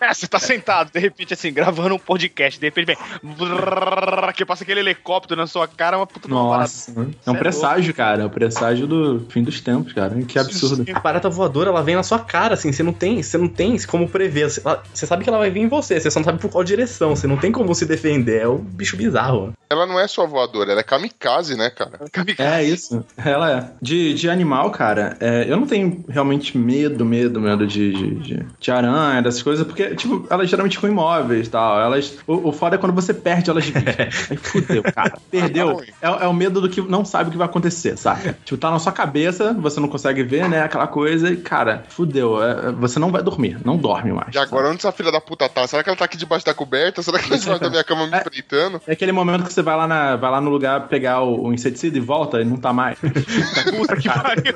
É, 0.00 0.12
você 0.12 0.26
tá 0.26 0.38
sentado, 0.38 0.90
de 0.92 0.98
repente, 1.00 1.32
assim, 1.34 1.52
gravando 1.52 1.94
um 1.94 1.98
podcast, 1.98 2.58
de 2.60 2.66
repente 2.66 2.86
vem. 2.86 2.96
brrr, 3.22 4.32
Que 4.34 4.44
passa 4.44 4.62
aquele 4.64 4.80
helicóptero 4.80 5.40
na 5.40 5.46
sua 5.46 5.66
cara, 5.68 5.96
uma 5.96 6.06
puta 6.06 6.26
de 6.28 6.34
uma 6.34 6.42
Nossa. 6.58 6.92
É 7.26 7.30
um 7.30 7.34
é 7.34 7.38
presságio, 7.38 7.94
cara. 7.94 8.22
É 8.22 8.26
um 8.26 8.30
presságio 8.30 8.86
do 8.86 9.26
fim 9.30 9.42
dos 9.42 9.60
tempos, 9.60 9.92
cara. 9.92 10.14
Que 10.22 10.38
absurdo. 10.38 10.84
A 10.94 11.00
barata 11.00 11.28
voadora, 11.30 11.70
ela 11.70 11.82
vem 11.82 11.94
na 11.96 12.02
sua 12.02 12.18
cara, 12.18 12.54
assim, 12.54 12.72
você 12.72 12.82
não 12.82 12.92
tem, 12.92 13.22
você 13.22 13.38
não 13.38 13.48
tem 13.48 13.76
como 13.86 14.08
prever. 14.08 14.50
Você, 14.50 14.60
ela- 14.64 14.82
você 14.92 15.06
sabe 15.06 15.22
que 15.24 15.28
ela 15.30 15.38
vai 15.38 15.50
vir 15.50 15.60
em 15.60 15.68
você, 15.68 15.98
você 16.00 16.10
só 16.10 16.20
não 16.20 16.24
sabe 16.24 16.38
por 16.38 16.50
qual 16.50 16.64
direção, 16.64 17.14
você 17.14 17.26
não 17.26 17.36
tem 17.36 17.50
como 17.52 17.74
se 17.74 17.86
defender. 17.86 18.42
É 18.42 18.48
um 18.48 18.58
bicho 18.58 18.96
bizarro. 18.96 19.52
Ela 19.70 19.86
não 19.86 19.98
é 19.98 20.06
só 20.06 20.26
voadora, 20.26 20.72
ela 20.72 20.80
é 20.80 20.84
kamikaze, 21.04 21.56
né, 21.56 21.70
cara? 21.70 22.00
É 22.38 22.62
isso. 22.62 23.04
Ela 23.16 23.50
é. 23.50 23.70
De, 23.80 24.14
de 24.14 24.30
animal, 24.30 24.70
cara, 24.70 25.16
é, 25.20 25.44
eu 25.48 25.56
não 25.56 25.66
tenho 25.66 26.04
realmente 26.08 26.56
medo, 26.56 27.04
medo, 27.04 27.40
medo 27.40 27.66
de, 27.66 27.92
de, 27.92 28.14
de, 28.16 28.46
de 28.58 28.70
aranha, 28.70 29.22
dessas 29.22 29.42
coisas, 29.42 29.66
porque, 29.66 29.94
tipo, 29.94 30.26
elas 30.30 30.48
geralmente 30.48 30.76
ficam 30.76 30.90
imóveis 30.90 31.46
e 31.46 31.50
tal. 31.50 31.80
Elas. 31.80 32.18
O, 32.26 32.48
o 32.48 32.52
foda 32.52 32.76
é 32.76 32.78
quando 32.78 32.94
você 32.94 33.12
perde 33.12 33.50
elas 33.50 33.64
de 33.64 33.72
vista. 33.72 34.08
Aí 34.30 34.36
fudeu, 34.36 34.82
cara. 34.82 35.18
Perdeu. 35.30 35.82
É, 36.00 36.06
é 36.24 36.28
o 36.28 36.32
medo 36.32 36.60
do 36.60 36.68
que 36.68 36.80
não 36.80 37.04
sabe 37.04 37.28
o 37.28 37.32
que 37.32 37.38
vai 37.38 37.46
acontecer, 37.46 37.96
saca? 37.96 38.36
Tipo, 38.44 38.58
tá 38.58 38.70
na 38.70 38.78
sua 38.78 38.92
cabeça, 38.92 39.52
você 39.54 39.80
não 39.80 39.88
consegue 39.88 40.22
ver, 40.22 40.48
né? 40.48 40.62
Aquela 40.62 40.86
coisa, 40.86 41.30
e, 41.30 41.36
cara, 41.36 41.84
fudeu. 41.88 42.42
É, 42.42 42.68
é, 42.68 42.72
você 42.72 42.98
não 42.98 43.10
vai 43.10 43.22
dormir. 43.22 43.58
Não 43.64 43.76
dorme 43.76 44.12
mais. 44.12 44.34
E 44.34 44.38
agora, 44.38 44.68
onde 44.68 44.78
essa 44.78 44.92
filha 44.92 45.12
da 45.12 45.20
puta 45.20 45.48
tá? 45.48 45.66
Será 45.66 45.82
que 45.82 45.88
ela 45.88 45.96
tá 45.96 46.04
aqui 46.04 46.16
debaixo 46.16 46.46
da 46.46 46.54
coberta? 46.54 47.02
Será 47.02 47.18
que 47.18 47.28
eles 47.28 47.42
debaixo 47.42 47.62
da 47.62 47.70
minha 47.70 47.84
cama 47.84 48.06
me 48.06 48.16
espreitando? 48.16 48.80
É 48.86 48.92
aquele 48.92 49.12
momento 49.12 49.44
que 49.44 49.52
você 49.52 49.62
vai 49.62 49.76
lá, 49.76 49.86
na, 49.86 50.16
vai 50.16 50.30
lá 50.30 50.40
no 50.40 50.50
lugar 50.50 50.88
pegar 50.94 51.22
o, 51.22 51.46
o 51.48 51.52
inseticida 51.52 51.96
e 51.98 52.00
volta 52.00 52.40
e 52.40 52.44
não 52.44 52.56
tá 52.56 52.72
mais. 52.72 52.96
Puta 53.76 53.96
que 53.96 54.08
pariu. 54.08 54.54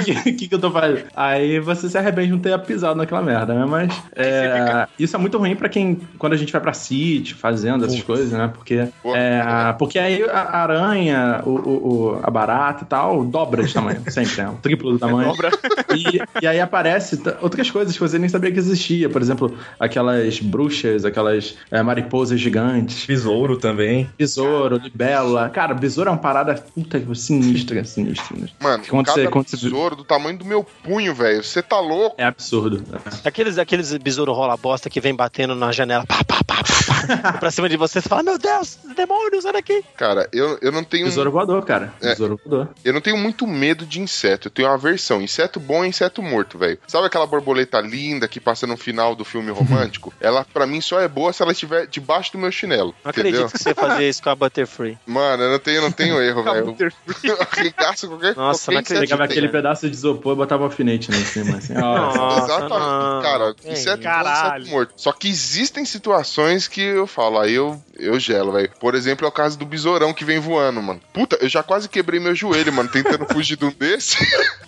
O 0.00 0.04
que, 0.04 0.32
que, 0.32 0.48
que 0.48 0.54
eu 0.54 0.58
tô 0.58 0.70
fazendo? 0.72 1.04
Aí 1.14 1.60
você 1.60 1.88
se 1.88 1.96
arrepende 1.96 2.26
de 2.28 2.32
não 2.32 2.40
ter 2.40 2.58
pisado 2.60 2.96
naquela 2.96 3.22
merda, 3.22 3.54
né? 3.54 3.64
Mas 3.64 3.92
é, 4.16 4.86
isso 4.98 5.14
é 5.14 5.18
muito 5.18 5.38
ruim 5.38 5.54
pra 5.54 5.68
quem. 5.68 6.00
Quando 6.18 6.32
a 6.32 6.36
gente 6.36 6.52
vai 6.52 6.60
pra 6.60 6.72
sítio, 6.72 7.36
fazenda, 7.36 7.86
essas 7.86 8.02
coisas, 8.02 8.32
né? 8.32 8.50
Porque, 8.52 8.88
é, 9.14 9.72
porque 9.78 9.98
aí 9.98 10.22
a 10.24 10.62
aranha, 10.62 11.42
o, 11.44 11.50
o- 11.50 11.88
o- 12.16 12.20
a 12.22 12.30
barata 12.30 12.82
e 12.84 12.86
tal, 12.86 13.24
dobra 13.24 13.62
de 13.62 13.72
tamanho, 13.72 14.02
sempre, 14.10 14.42
né? 14.42 14.48
O 14.48 14.54
triplo 14.56 14.92
do 14.92 14.98
tamanho. 14.98 15.28
Dobra. 15.30 15.50
E, 15.94 16.20
e 16.42 16.46
aí 16.46 16.60
aparece 16.60 17.20
outras 17.40 17.70
coisas 17.70 17.94
que 17.94 18.00
você 18.00 18.18
nem 18.18 18.28
sabia 18.28 18.50
que 18.50 18.58
existia. 18.58 19.08
Por 19.08 19.22
exemplo, 19.22 19.54
aquelas 19.78 20.40
bruxas, 20.40 21.04
aquelas 21.04 21.56
é, 21.70 21.80
mariposas 21.82 22.40
gigantes. 22.40 23.06
Besouro 23.06 23.56
também. 23.56 24.08
Besouro, 24.18 24.76
libélula. 24.82 25.48
Cara, 25.50 25.67
besouro 25.74 26.08
é 26.08 26.12
uma 26.12 26.18
parada 26.18 26.54
puta 26.54 26.98
sinistra, 27.14 27.82
sinistra. 27.84 28.26
sinistra. 28.26 28.56
Mano, 28.60 28.84
Quando 28.88 29.06
cada 29.06 29.22
você- 29.22 29.28
quando 29.28 29.48
você- 29.48 29.56
besouro 29.56 29.96
do 29.96 30.04
tamanho 30.04 30.38
do 30.38 30.44
meu 30.44 30.64
punho, 30.82 31.14
velho. 31.14 31.42
Você 31.42 31.62
tá 31.62 31.80
louco? 31.80 32.16
É 32.18 32.24
absurdo. 32.24 32.84
Aqueles, 33.24 33.58
aqueles 33.58 33.92
besouro 33.96 34.32
rola 34.32 34.56
bosta 34.56 34.88
que 34.90 35.00
vem 35.00 35.14
batendo 35.14 35.54
na 35.54 35.70
janela, 35.72 36.04
pá, 36.06 36.22
pá, 36.24 36.42
pá, 36.44 36.56
pá, 36.62 37.22
pá, 37.22 37.32
pra 37.38 37.50
cima 37.50 37.68
de 37.68 37.76
você, 37.76 38.00
você 38.00 38.08
fala, 38.08 38.22
meu 38.22 38.38
Deus, 38.38 38.78
demônios, 38.96 39.44
olha 39.44 39.58
aqui. 39.58 39.82
Cara, 39.96 40.28
eu, 40.32 40.58
eu 40.60 40.70
não 40.72 40.84
tenho. 40.84 41.06
Besouro 41.06 41.30
voador, 41.30 41.64
cara. 41.64 41.92
É. 42.00 42.10
Besouro 42.10 42.38
voador. 42.44 42.68
Eu 42.84 42.92
não 42.92 43.00
tenho 43.00 43.16
muito 43.16 43.46
medo 43.46 43.84
de 43.86 44.00
inseto, 44.00 44.48
eu 44.48 44.50
tenho 44.52 44.68
uma 44.68 44.74
aversão. 44.74 45.20
Inseto 45.20 45.58
bom 45.60 45.84
é 45.84 45.88
inseto 45.88 46.22
morto, 46.22 46.58
velho. 46.58 46.78
Sabe 46.86 47.06
aquela 47.06 47.26
borboleta 47.26 47.80
linda 47.80 48.28
que 48.28 48.40
passa 48.40 48.66
no 48.66 48.76
final 48.76 49.14
do 49.14 49.24
filme 49.24 49.50
romântico? 49.52 50.12
ela, 50.20 50.44
pra 50.52 50.66
mim, 50.66 50.80
só 50.80 51.00
é 51.00 51.08
boa 51.08 51.32
se 51.32 51.42
ela 51.42 51.52
estiver 51.52 51.86
debaixo 51.86 52.32
do 52.32 52.38
meu 52.38 52.50
chinelo. 52.52 52.94
Não 53.04 53.10
entendeu? 53.10 53.30
acredito 53.44 53.52
que 53.52 53.58
você 53.62 53.68
ia 53.70 53.74
fazer 53.74 54.08
isso 54.08 54.22
com 54.22 54.30
a 54.30 54.34
Butterfree. 54.34 54.98
Mano, 55.06 55.42
eu 55.48 55.52
não 55.52 55.58
tenho, 55.58 55.82
não 55.82 55.92
tenho 55.92 56.20
erro, 56.22 56.42
velho. 56.42 56.76
Arregaço 57.52 58.08
qualquer, 58.08 58.36
Nossa, 58.36 58.72
qualquer 58.72 58.74
não 58.74 58.80
inseto 58.80 59.00
Pegava 59.00 59.26
que 59.26 59.32
aquele 59.32 59.48
pedaço 59.48 59.88
de 59.88 59.94
isopor 59.94 60.34
e 60.34 60.36
botava 60.36 60.64
alfinete 60.64 61.10
lá 61.10 61.16
em 61.16 61.24
cima, 61.24 61.56
assim. 61.56 61.74
Nossa, 61.74 62.44
Exatamente, 62.44 62.70
não. 62.70 63.22
cara. 63.22 63.54
Bom, 63.54 63.54
Caralho. 64.02 64.62
inseto 64.62 64.70
morto. 64.70 64.92
Só 64.96 65.12
que 65.12 65.28
existem 65.28 65.84
situações 65.84 66.68
que 66.68 66.80
eu 66.80 67.06
falo, 67.06 67.38
aí 67.38 67.54
eu, 67.54 67.80
eu 67.98 68.18
gelo, 68.18 68.52
velho. 68.52 68.70
Por 68.80 68.94
exemplo, 68.94 69.26
é 69.26 69.28
o 69.28 69.32
caso 69.32 69.58
do 69.58 69.64
besourão 69.64 70.12
que 70.12 70.24
vem 70.24 70.38
voando, 70.38 70.82
mano. 70.82 71.00
Puta, 71.12 71.38
eu 71.40 71.48
já 71.48 71.62
quase 71.62 71.88
quebrei 71.88 72.20
meu 72.20 72.34
joelho, 72.34 72.72
mano, 72.72 72.88
tentando 72.88 73.26
fugir 73.32 73.56
de 73.56 73.64
um 73.64 73.70
desse. 73.70 74.18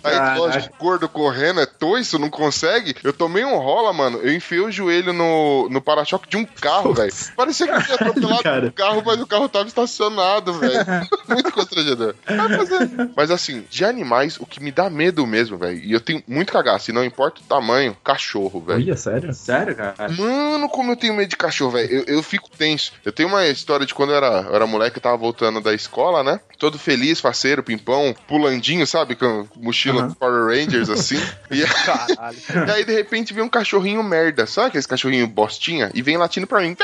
Aí, 0.03 0.13
Caraca. 0.15 0.39
lógico, 0.39 0.75
gordo 0.79 1.09
correndo, 1.09 1.61
é 1.61 1.65
toiço, 1.65 2.17
não 2.17 2.29
consegue. 2.29 2.95
Eu 3.03 3.13
tomei 3.13 3.43
um 3.43 3.57
rola, 3.57 3.93
mano. 3.93 4.19
Eu 4.19 4.33
enfiei 4.33 4.61
o 4.61 4.71
joelho 4.71 5.13
no, 5.13 5.69
no 5.69 5.81
para-choque 5.81 6.29
de 6.29 6.37
um 6.37 6.45
carro, 6.45 6.93
velho. 6.93 7.13
Parecia 7.35 7.67
que 7.67 7.73
eu 7.73 7.83
tinha 7.83 7.95
atropelado 7.95 8.43
Cara. 8.43 8.67
um 8.67 8.71
carro, 8.71 9.03
mas 9.05 9.21
o 9.21 9.27
carro 9.27 9.49
tava 9.49 9.67
estacionado, 9.67 10.53
velho. 10.53 10.70
Muito 11.27 11.51
constrangedor. 11.51 12.15
Mas, 12.27 12.71
é- 12.71 13.09
Mas 13.15 13.31
assim, 13.31 13.65
de 13.69 13.85
animais, 13.85 14.37
o 14.39 14.45
que 14.45 14.61
me 14.61 14.71
dá 14.71 14.89
medo 14.89 15.25
mesmo, 15.25 15.57
velho. 15.57 15.77
E 15.79 15.91
eu 15.91 15.99
tenho 16.01 16.23
muito 16.27 16.51
cagaço, 16.51 16.89
e 16.91 16.93
não 16.93 17.03
importa 17.03 17.41
o 17.41 17.43
tamanho, 17.43 17.95
cachorro, 18.03 18.61
velho. 18.61 18.79
Olha, 18.81 18.97
sério? 18.97 19.33
Sério, 19.33 19.75
cara? 19.75 20.09
Mano, 20.09 20.67
como 20.69 20.91
eu 20.91 20.95
tenho 20.95 21.13
medo 21.13 21.29
de 21.29 21.37
cachorro, 21.37 21.71
velho. 21.71 21.89
Eu, 21.91 22.15
eu 22.15 22.23
fico 22.23 22.49
tenso. 22.49 22.93
Eu 23.05 23.11
tenho 23.11 23.29
uma 23.29 23.45
história 23.47 23.85
de 23.85 23.93
quando 23.93 24.11
eu 24.11 24.15
era, 24.17 24.41
eu 24.49 24.55
era 24.55 24.67
moleque, 24.67 24.97
eu 24.97 25.01
tava 25.01 25.17
voltando 25.17 25.61
da 25.61 25.73
escola, 25.73 26.23
né? 26.23 26.39
Todo 26.57 26.77
feliz, 26.77 27.19
faceiro, 27.19 27.63
pimpão, 27.63 28.13
pulandinho, 28.27 28.85
sabe? 28.85 29.15
Com 29.15 29.47
mochila 29.55 30.03
Aham. 30.03 30.13
Power 30.15 30.45
Rangers, 30.47 30.89
assim. 30.89 31.19
e, 31.49 31.61
Caralho. 31.63 32.37
e 32.67 32.71
aí, 32.71 32.85
de 32.85 32.93
repente, 32.93 33.33
vem 33.33 33.43
um 33.43 33.49
cachorrinho 33.49 34.03
merda. 34.03 34.45
Sabe 34.45 34.67
aqueles 34.67 34.85
cachorrinho 34.85 35.27
bostinha? 35.27 35.91
E 35.93 36.01
vem 36.01 36.17
latindo 36.17 36.45
pra 36.47 36.61
mim. 36.61 36.75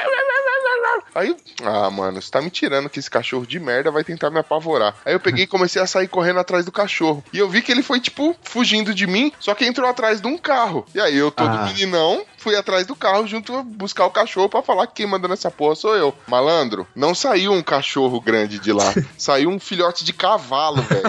Aí, 1.17 1.36
ah, 1.63 1.89
mano, 1.89 2.21
você 2.21 2.29
tá 2.29 2.39
me 2.39 2.51
tirando 2.51 2.89
que 2.89 3.00
esse 3.00 3.09
cachorro 3.09 3.43
de 3.47 3.59
merda 3.59 3.89
vai 3.89 4.03
tentar 4.03 4.29
me 4.29 4.38
apavorar. 4.38 4.93
Aí 5.03 5.13
eu 5.13 5.19
peguei 5.19 5.45
e 5.45 5.47
comecei 5.47 5.81
a 5.81 5.88
sair 5.88 6.07
correndo 6.07 6.39
atrás 6.39 6.63
do 6.63 6.71
cachorro. 6.71 7.24
E 7.33 7.39
eu 7.39 7.50
vi 7.50 7.63
que 7.63 7.71
ele 7.71 7.81
foi, 7.81 8.00
tipo, 8.00 8.36
fugindo 8.43 8.93
de 8.93 9.07
mim, 9.07 9.31
só 9.39 9.55
que 9.55 9.65
entrou 9.65 9.89
atrás 9.89 10.21
de 10.21 10.27
um 10.27 10.38
carro. 10.38 10.86
E 10.93 11.01
aí 11.01 11.17
eu, 11.17 11.31
todo 11.31 11.50
Ah. 11.50 11.65
meninão, 11.65 12.24
fui 12.38 12.55
atrás 12.55 12.86
do 12.86 12.95
carro 12.95 13.25
junto 13.25 13.63
buscar 13.63 14.05
o 14.05 14.12
cachorro 14.12 14.47
pra 14.47 14.62
falar 14.62 14.86
que 14.86 14.93
quem 14.93 15.07
manda 15.07 15.27
nessa 15.27 15.50
porra 15.50 15.74
sou 15.75 15.95
eu. 15.95 16.13
Malandro, 16.27 16.88
não 16.95 17.15
saiu 17.15 17.51
um 17.51 17.63
cachorro 17.63 18.21
grande 18.21 18.59
de 18.59 18.71
lá. 18.71 18.93
saiu 19.17 19.50
um 19.50 19.59
filhote 19.59 20.05
de 20.05 20.13
cavalo, 20.13 20.83
velho. 20.83 21.01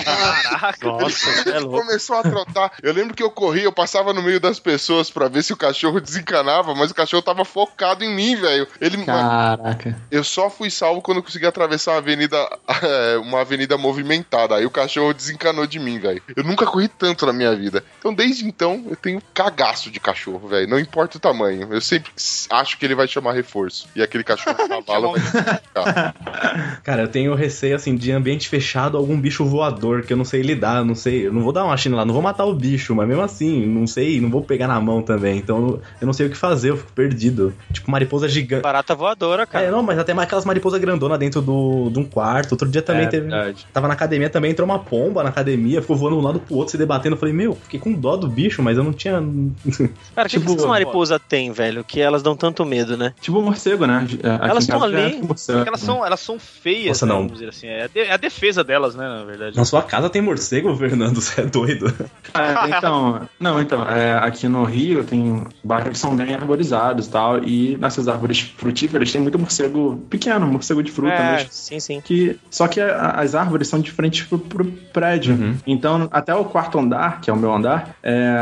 Caraca. 0.00 0.86
Nossa, 0.86 1.32
você 1.42 1.50
é 1.50 1.58
louco. 1.58 1.80
Começou 1.84 2.16
a 2.16 2.22
trotar. 2.22 2.72
Eu 2.82 2.92
lembro 2.92 3.14
que 3.14 3.22
eu 3.22 3.30
corria, 3.30 3.64
eu 3.64 3.72
passava 3.72 4.12
no 4.12 4.22
meio 4.22 4.38
das 4.40 4.58
pessoas 4.60 5.10
pra 5.10 5.26
ver 5.28 5.42
se 5.42 5.52
o 5.52 5.56
cachorro 5.56 6.00
desencanava, 6.00 6.74
mas 6.74 6.90
o 6.90 6.94
cachorro 6.94 7.22
tava 7.22 7.44
focado 7.44 8.04
em 8.04 8.14
mim, 8.14 8.36
velho. 8.36 8.66
Ele, 8.80 8.96
mano, 8.98 9.31
Caraca. 9.32 9.96
eu 10.10 10.22
só 10.22 10.50
fui 10.50 10.68
salvo 10.68 11.00
quando 11.00 11.18
eu 11.18 11.22
consegui 11.22 11.46
atravessar 11.46 11.92
uma 11.92 11.98
avenida, 11.98 12.58
uma 13.24 13.40
avenida 13.40 13.78
movimentada. 13.78 14.56
Aí 14.56 14.66
o 14.66 14.70
cachorro 14.70 15.14
desencanou 15.14 15.66
de 15.66 15.78
mim, 15.78 15.98
velho. 15.98 16.22
Eu 16.36 16.44
nunca 16.44 16.66
corri 16.66 16.86
tanto 16.86 17.24
na 17.24 17.32
minha 17.32 17.54
vida. 17.56 17.82
Então, 17.98 18.12
desde 18.12 18.44
então, 18.44 18.84
eu 18.90 18.96
tenho 18.96 19.22
cagaço 19.32 19.90
de 19.90 19.98
cachorro, 19.98 20.48
velho. 20.48 20.68
Não 20.68 20.78
importa 20.78 21.16
o 21.16 21.20
tamanho. 21.20 21.66
Eu 21.72 21.80
sempre 21.80 22.12
acho 22.50 22.78
que 22.78 22.84
ele 22.84 22.94
vai 22.94 23.08
chamar 23.08 23.32
reforço. 23.32 23.88
E 23.96 24.02
aquele 24.02 24.22
cachorro 24.22 24.56
cavalo 24.68 25.12
vai 25.12 25.20
ficar. 25.20 26.14
Cara, 26.84 27.02
eu 27.02 27.08
tenho 27.08 27.34
receio, 27.34 27.76
assim, 27.76 27.96
de 27.96 28.12
ambiente 28.12 28.48
fechado, 28.48 28.98
algum 28.98 29.18
bicho 29.18 29.44
voador 29.44 30.02
que 30.02 30.12
eu 30.12 30.16
não 30.16 30.24
sei 30.24 30.42
lidar, 30.42 30.78
eu 30.78 30.84
não 30.84 30.94
sei. 30.94 31.26
Eu 31.26 31.32
não 31.32 31.42
vou 31.42 31.52
dar 31.52 31.64
uma 31.64 31.76
china 31.76 31.96
lá, 31.96 32.04
não 32.04 32.12
vou 32.12 32.22
matar 32.22 32.44
o 32.44 32.54
bicho, 32.54 32.94
mas 32.94 33.08
mesmo 33.08 33.22
assim, 33.22 33.64
não 33.64 33.86
sei, 33.86 34.20
não 34.20 34.30
vou 34.30 34.42
pegar 34.42 34.68
na 34.68 34.78
mão 34.80 35.00
também. 35.00 35.38
Então 35.38 35.80
eu 36.00 36.06
não 36.06 36.12
sei 36.12 36.26
o 36.26 36.30
que 36.30 36.36
fazer, 36.36 36.70
eu 36.70 36.76
fico 36.76 36.92
perdido. 36.92 37.54
Tipo, 37.72 37.90
mariposa 37.90 38.28
gigante. 38.28 38.62
Barata 38.62 38.94
voadora, 38.94 39.21
cara. 39.46 39.66
É, 39.66 39.70
não, 39.70 39.82
mas 39.82 39.98
até 39.98 40.12
mais 40.14 40.26
aquelas 40.26 40.44
mariposas 40.44 40.80
grandonas 40.80 41.18
dentro 41.18 41.40
do, 41.40 41.90
de 41.90 41.98
um 41.98 42.04
quarto. 42.04 42.52
Outro 42.52 42.68
dia 42.68 42.82
também 42.82 43.04
É, 43.04 43.08
teve. 43.08 43.28
verdade. 43.28 43.66
Tava 43.72 43.88
na 43.88 43.94
academia 43.94 44.28
também, 44.30 44.50
entrou 44.50 44.64
uma 44.68 44.78
pomba 44.78 45.22
na 45.22 45.28
academia, 45.30 45.80
ficou 45.80 45.96
voando 45.96 46.16
de 46.16 46.22
um 46.22 46.24
lado 46.24 46.40
pro 46.40 46.54
outro, 46.56 46.72
se 46.72 46.78
debatendo. 46.78 47.14
Eu 47.16 47.20
falei, 47.20 47.34
meu, 47.34 47.54
fiquei 47.54 47.78
com 47.80 47.92
dó 47.92 48.16
do 48.16 48.28
bicho, 48.28 48.62
mas 48.62 48.76
eu 48.76 48.84
não 48.84 48.92
tinha. 48.92 49.14
Cara, 50.14 50.26
o 50.26 50.30
que, 50.30 50.38
tipo, 50.38 50.46
que 50.46 50.52
essas 50.52 50.66
mariposas 50.66 51.20
têm, 51.28 51.52
velho? 51.52 51.84
Que 51.84 52.00
elas 52.00 52.22
dão 52.22 52.36
tanto 52.36 52.64
medo, 52.64 52.96
né? 52.96 53.14
Tipo 53.20 53.38
um 53.38 53.42
morcego, 53.42 53.86
né? 53.86 54.06
É, 54.22 54.30
aqui 54.34 54.50
Elas 54.50 54.64
em 54.64 54.66
tão 54.70 54.80
casa 54.80 54.92
já 54.92 54.98
é 54.98 55.04
ali. 55.04 55.14
tipo 55.14 55.26
morcego. 55.28 55.64
Elas 55.66 55.80
são, 55.80 56.04
elas 56.06 56.20
são 56.20 56.38
feias, 56.38 56.88
Nossa, 57.00 57.06
né, 57.06 57.12
não. 57.12 57.18
vamos 57.22 57.32
dizer 57.34 57.48
assim. 57.48 57.66
É 57.66 57.84
a, 57.84 57.86
de- 57.86 58.00
é 58.00 58.12
a 58.12 58.16
defesa 58.16 58.62
delas, 58.64 58.94
né, 58.94 59.06
na 59.08 59.24
verdade. 59.24 59.56
Na 59.56 59.64
sua 59.64 59.82
casa 59.82 60.08
tem 60.10 60.20
morcego, 60.22 60.74
Fernando, 60.76 61.20
você 61.20 61.40
é 61.42 61.44
doido. 61.46 61.92
É, 62.34 62.76
então, 62.76 63.28
não, 63.38 63.60
então, 63.60 63.82
é, 63.88 64.14
aqui 64.14 64.48
no 64.48 64.64
Rio 64.64 65.04
tem 65.04 65.44
bairros 65.62 65.90
que 65.90 65.98
são 65.98 66.14
bem 66.16 66.34
arborizados 66.34 67.06
e 67.06 67.10
tal, 67.10 67.38
e 67.44 67.76
nessas 67.78 68.08
árvores 68.08 68.40
frutíferas 68.40 69.11
tem 69.12 69.20
muito 69.20 69.38
morcego 69.38 69.96
pequeno, 70.10 70.46
morcego 70.46 70.82
de 70.82 70.90
fruta 70.90 71.12
é, 71.14 71.32
mesmo. 71.36 71.48
sim, 71.50 71.78
sim. 71.80 72.00
Que, 72.02 72.38
só 72.50 72.66
que 72.68 72.80
a- 72.80 73.10
as 73.16 73.34
árvores 73.34 73.68
são 73.68 73.80
de 73.80 73.90
frente 73.90 74.26
pro, 74.26 74.38
pro 74.38 74.64
prédio. 74.92 75.34
Uhum. 75.34 75.56
Então, 75.66 76.08
até 76.10 76.34
o 76.34 76.44
quarto 76.44 76.78
andar, 76.78 77.20
que 77.20 77.30
é 77.30 77.32
o 77.32 77.36
meu 77.36 77.52
andar, 77.54 77.96
é, 78.02 78.32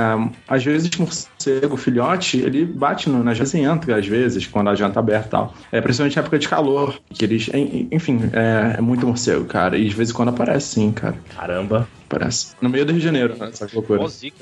às 0.49 0.65
vezes 0.65 0.91
morcego 0.97 1.77
filhote, 1.77 2.39
ele 2.39 2.65
bate 2.65 3.09
no, 3.09 3.23
na 3.23 3.35
janta 3.35 3.59
e 3.59 3.63
entra, 3.63 3.97
às 3.99 4.07
vezes, 4.07 4.47
quando 4.47 4.69
a 4.71 4.75
janta 4.75 4.95
tá 4.95 5.01
aberta 5.01 5.27
e 5.27 5.31
tal. 5.31 5.55
É, 5.73 5.81
principalmente 5.81 6.17
na 6.17 6.23
época 6.23 6.39
de 6.39 6.49
calor, 6.49 6.99
que 7.11 7.25
eles, 7.25 7.49
en- 7.53 7.89
enfim, 7.93 8.21
é, 8.33 8.77
é 8.79 8.81
muito 8.81 9.07
morcego, 9.07 9.45
cara. 9.45 9.77
E 9.79 9.89
de 9.89 9.95
vez 9.95 10.11
em 10.11 10.13
quando 10.13 10.29
aparece 10.31 10.75
sim, 10.75 10.93
cara. 10.93 11.17
Caramba. 11.37 11.89
Aparece. 12.11 12.55
No 12.61 12.69
meio 12.69 12.85
do 12.85 12.91
Rio 12.91 12.99
de 12.99 13.05
Janeiro, 13.07 13.37
né? 13.37 13.51
Essa 13.53 13.69
loucura. 13.73 14.01
Morcego, 14.01 14.35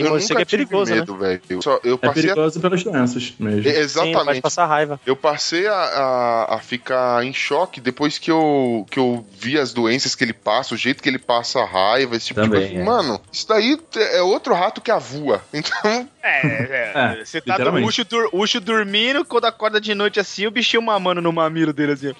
E 0.00 0.02
eu 0.02 0.08
morcego 0.10 0.32
nunca 0.32 0.40
é 0.42 0.44
perigoso, 0.46 0.84
tive 0.86 1.00
medo, 1.00 1.16
velho. 1.18 1.40
Eu, 1.50 1.60
só- 1.60 1.78
eu 1.84 1.94
É 2.00 2.06
passei 2.06 2.22
a- 2.30 2.34
perigoso 2.34 2.60
pelas 2.60 2.82
doenças 2.84 3.34
mesmo. 3.38 3.68
É, 3.68 3.72
Sim, 3.74 3.78
Exatamente. 3.80 4.40
passar 4.40 4.64
raiva. 4.66 4.98
Eu 5.04 5.14
passei 5.14 5.66
a, 5.66 5.74
a, 5.74 6.54
a 6.54 6.58
ficar 6.58 7.22
em 7.22 7.34
choque 7.34 7.82
depois 7.82 8.16
que 8.16 8.30
eu, 8.30 8.86
que 8.90 8.98
eu 8.98 9.26
vi 9.38 9.58
as 9.58 9.74
doenças 9.74 10.14
que 10.14 10.24
ele 10.24 10.32
passa, 10.32 10.74
o 10.74 10.78
jeito 10.78 11.02
que 11.02 11.08
ele 11.08 11.18
passa 11.18 11.60
a 11.60 11.66
raiva, 11.66 12.16
esse 12.16 12.28
tipo 12.28 12.40
Também, 12.40 12.60
de 12.60 12.66
coisa. 12.68 12.80
é. 12.80 12.84
Mano, 12.84 13.20
isso 13.30 13.46
daí 13.46 13.78
é 13.94 14.22
outro 14.22 14.54
rato 14.54 14.80
que 14.80 14.90
avua. 14.90 15.42
Então, 15.52 16.08
É, 16.22 16.46
é. 16.46 16.92
É, 17.20 17.24
Você 17.24 17.40
tá 17.40 17.58
do. 17.58 17.72
Ucho, 17.84 18.04
dur, 18.04 18.28
Ucho 18.32 18.60
dormindo, 18.60 19.24
quando 19.24 19.46
acorda 19.46 19.80
de 19.80 19.94
noite 19.94 20.20
assim, 20.20 20.46
o 20.46 20.50
bichinho 20.50 20.82
mamando 20.82 21.20
no 21.20 21.32
mamilo 21.32 21.72
dele 21.72 21.92
assim. 21.92 22.14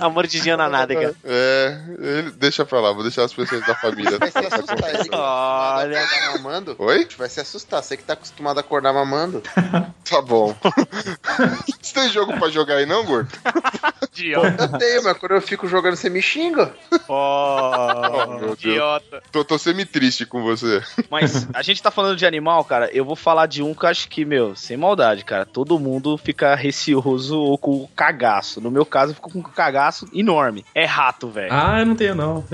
A 0.00 0.08
mordidinha 0.08 0.56
na 0.56 0.68
nádega. 0.68 1.14
é. 1.24 1.80
Ele, 1.98 2.30
deixa 2.32 2.64
pra 2.64 2.80
lá, 2.80 2.92
vou 2.92 3.02
deixar 3.02 3.24
as 3.24 3.32
pessoas 3.32 3.64
da 3.66 3.74
família. 3.74 4.18
Vai 4.18 4.30
se 4.30 4.38
assustar, 4.38 4.94
ele 4.94 5.04
que 5.08 5.14
Olha. 5.14 6.06
tá 6.06 6.32
mamando. 6.32 6.76
Oi? 6.78 7.08
Vai 7.16 7.28
se 7.28 7.40
assustar, 7.40 7.82
você 7.82 7.96
que 7.96 8.02
tá 8.04 8.12
acostumado 8.12 8.58
a 8.58 8.60
acordar 8.60 8.92
mamando. 8.92 9.42
Tá 10.10 10.20
bom. 10.20 10.56
Você 11.80 11.94
tem 11.94 12.08
jogo 12.10 12.36
pra 12.36 12.48
jogar 12.48 12.74
aí, 12.76 12.86
não, 12.86 13.04
gordo? 13.04 13.30
Idiota. 14.12 14.64
Eu 14.64 14.78
tenho, 14.78 15.04
mas 15.04 15.16
quando 15.18 15.32
eu 15.32 15.40
fico 15.40 15.66
jogando, 15.68 15.96
você 15.96 16.10
me 16.10 16.20
xinga. 16.20 16.74
Oh, 17.08 17.70
Oh. 17.72 18.26
meu 18.28 18.38
Deus. 18.40 18.58
Idiota. 18.60 19.22
Tô, 19.30 19.44
tô 19.44 19.58
semi-triste 19.58 20.26
com 20.26 20.42
você. 20.42 20.82
Mas 21.10 21.46
a 21.54 21.62
gente 21.62 21.82
tá 21.82 21.90
falando 21.90 22.16
de 22.16 22.26
animal, 22.26 22.64
cara. 22.64 22.90
Eu 22.92 23.04
vou 23.04 23.16
falar 23.16 23.46
de 23.46 23.62
um 23.62 23.74
que 23.74 23.84
eu 23.84 23.88
acho 23.88 24.08
que, 24.08 24.24
meu, 24.24 24.54
sem 24.56 24.76
maldade, 24.76 25.24
cara. 25.24 25.46
Todo 25.46 25.78
mundo 25.78 26.16
fica 26.18 26.54
receoso 26.54 27.38
ou 27.38 27.56
com 27.58 27.88
cagaço. 27.94 28.60
No 28.60 28.70
meu 28.70 28.84
caso, 28.84 29.12
eu 29.12 29.14
fico 29.16 29.30
com 29.30 29.38
um 29.38 29.42
cagaço 29.42 30.08
enorme. 30.12 30.64
É 30.74 30.84
rato, 30.84 31.28
velho. 31.28 31.52
Ah, 31.52 31.80
eu 31.80 31.86
não 31.86 31.94
tenho, 31.94 32.14
não. 32.14 32.44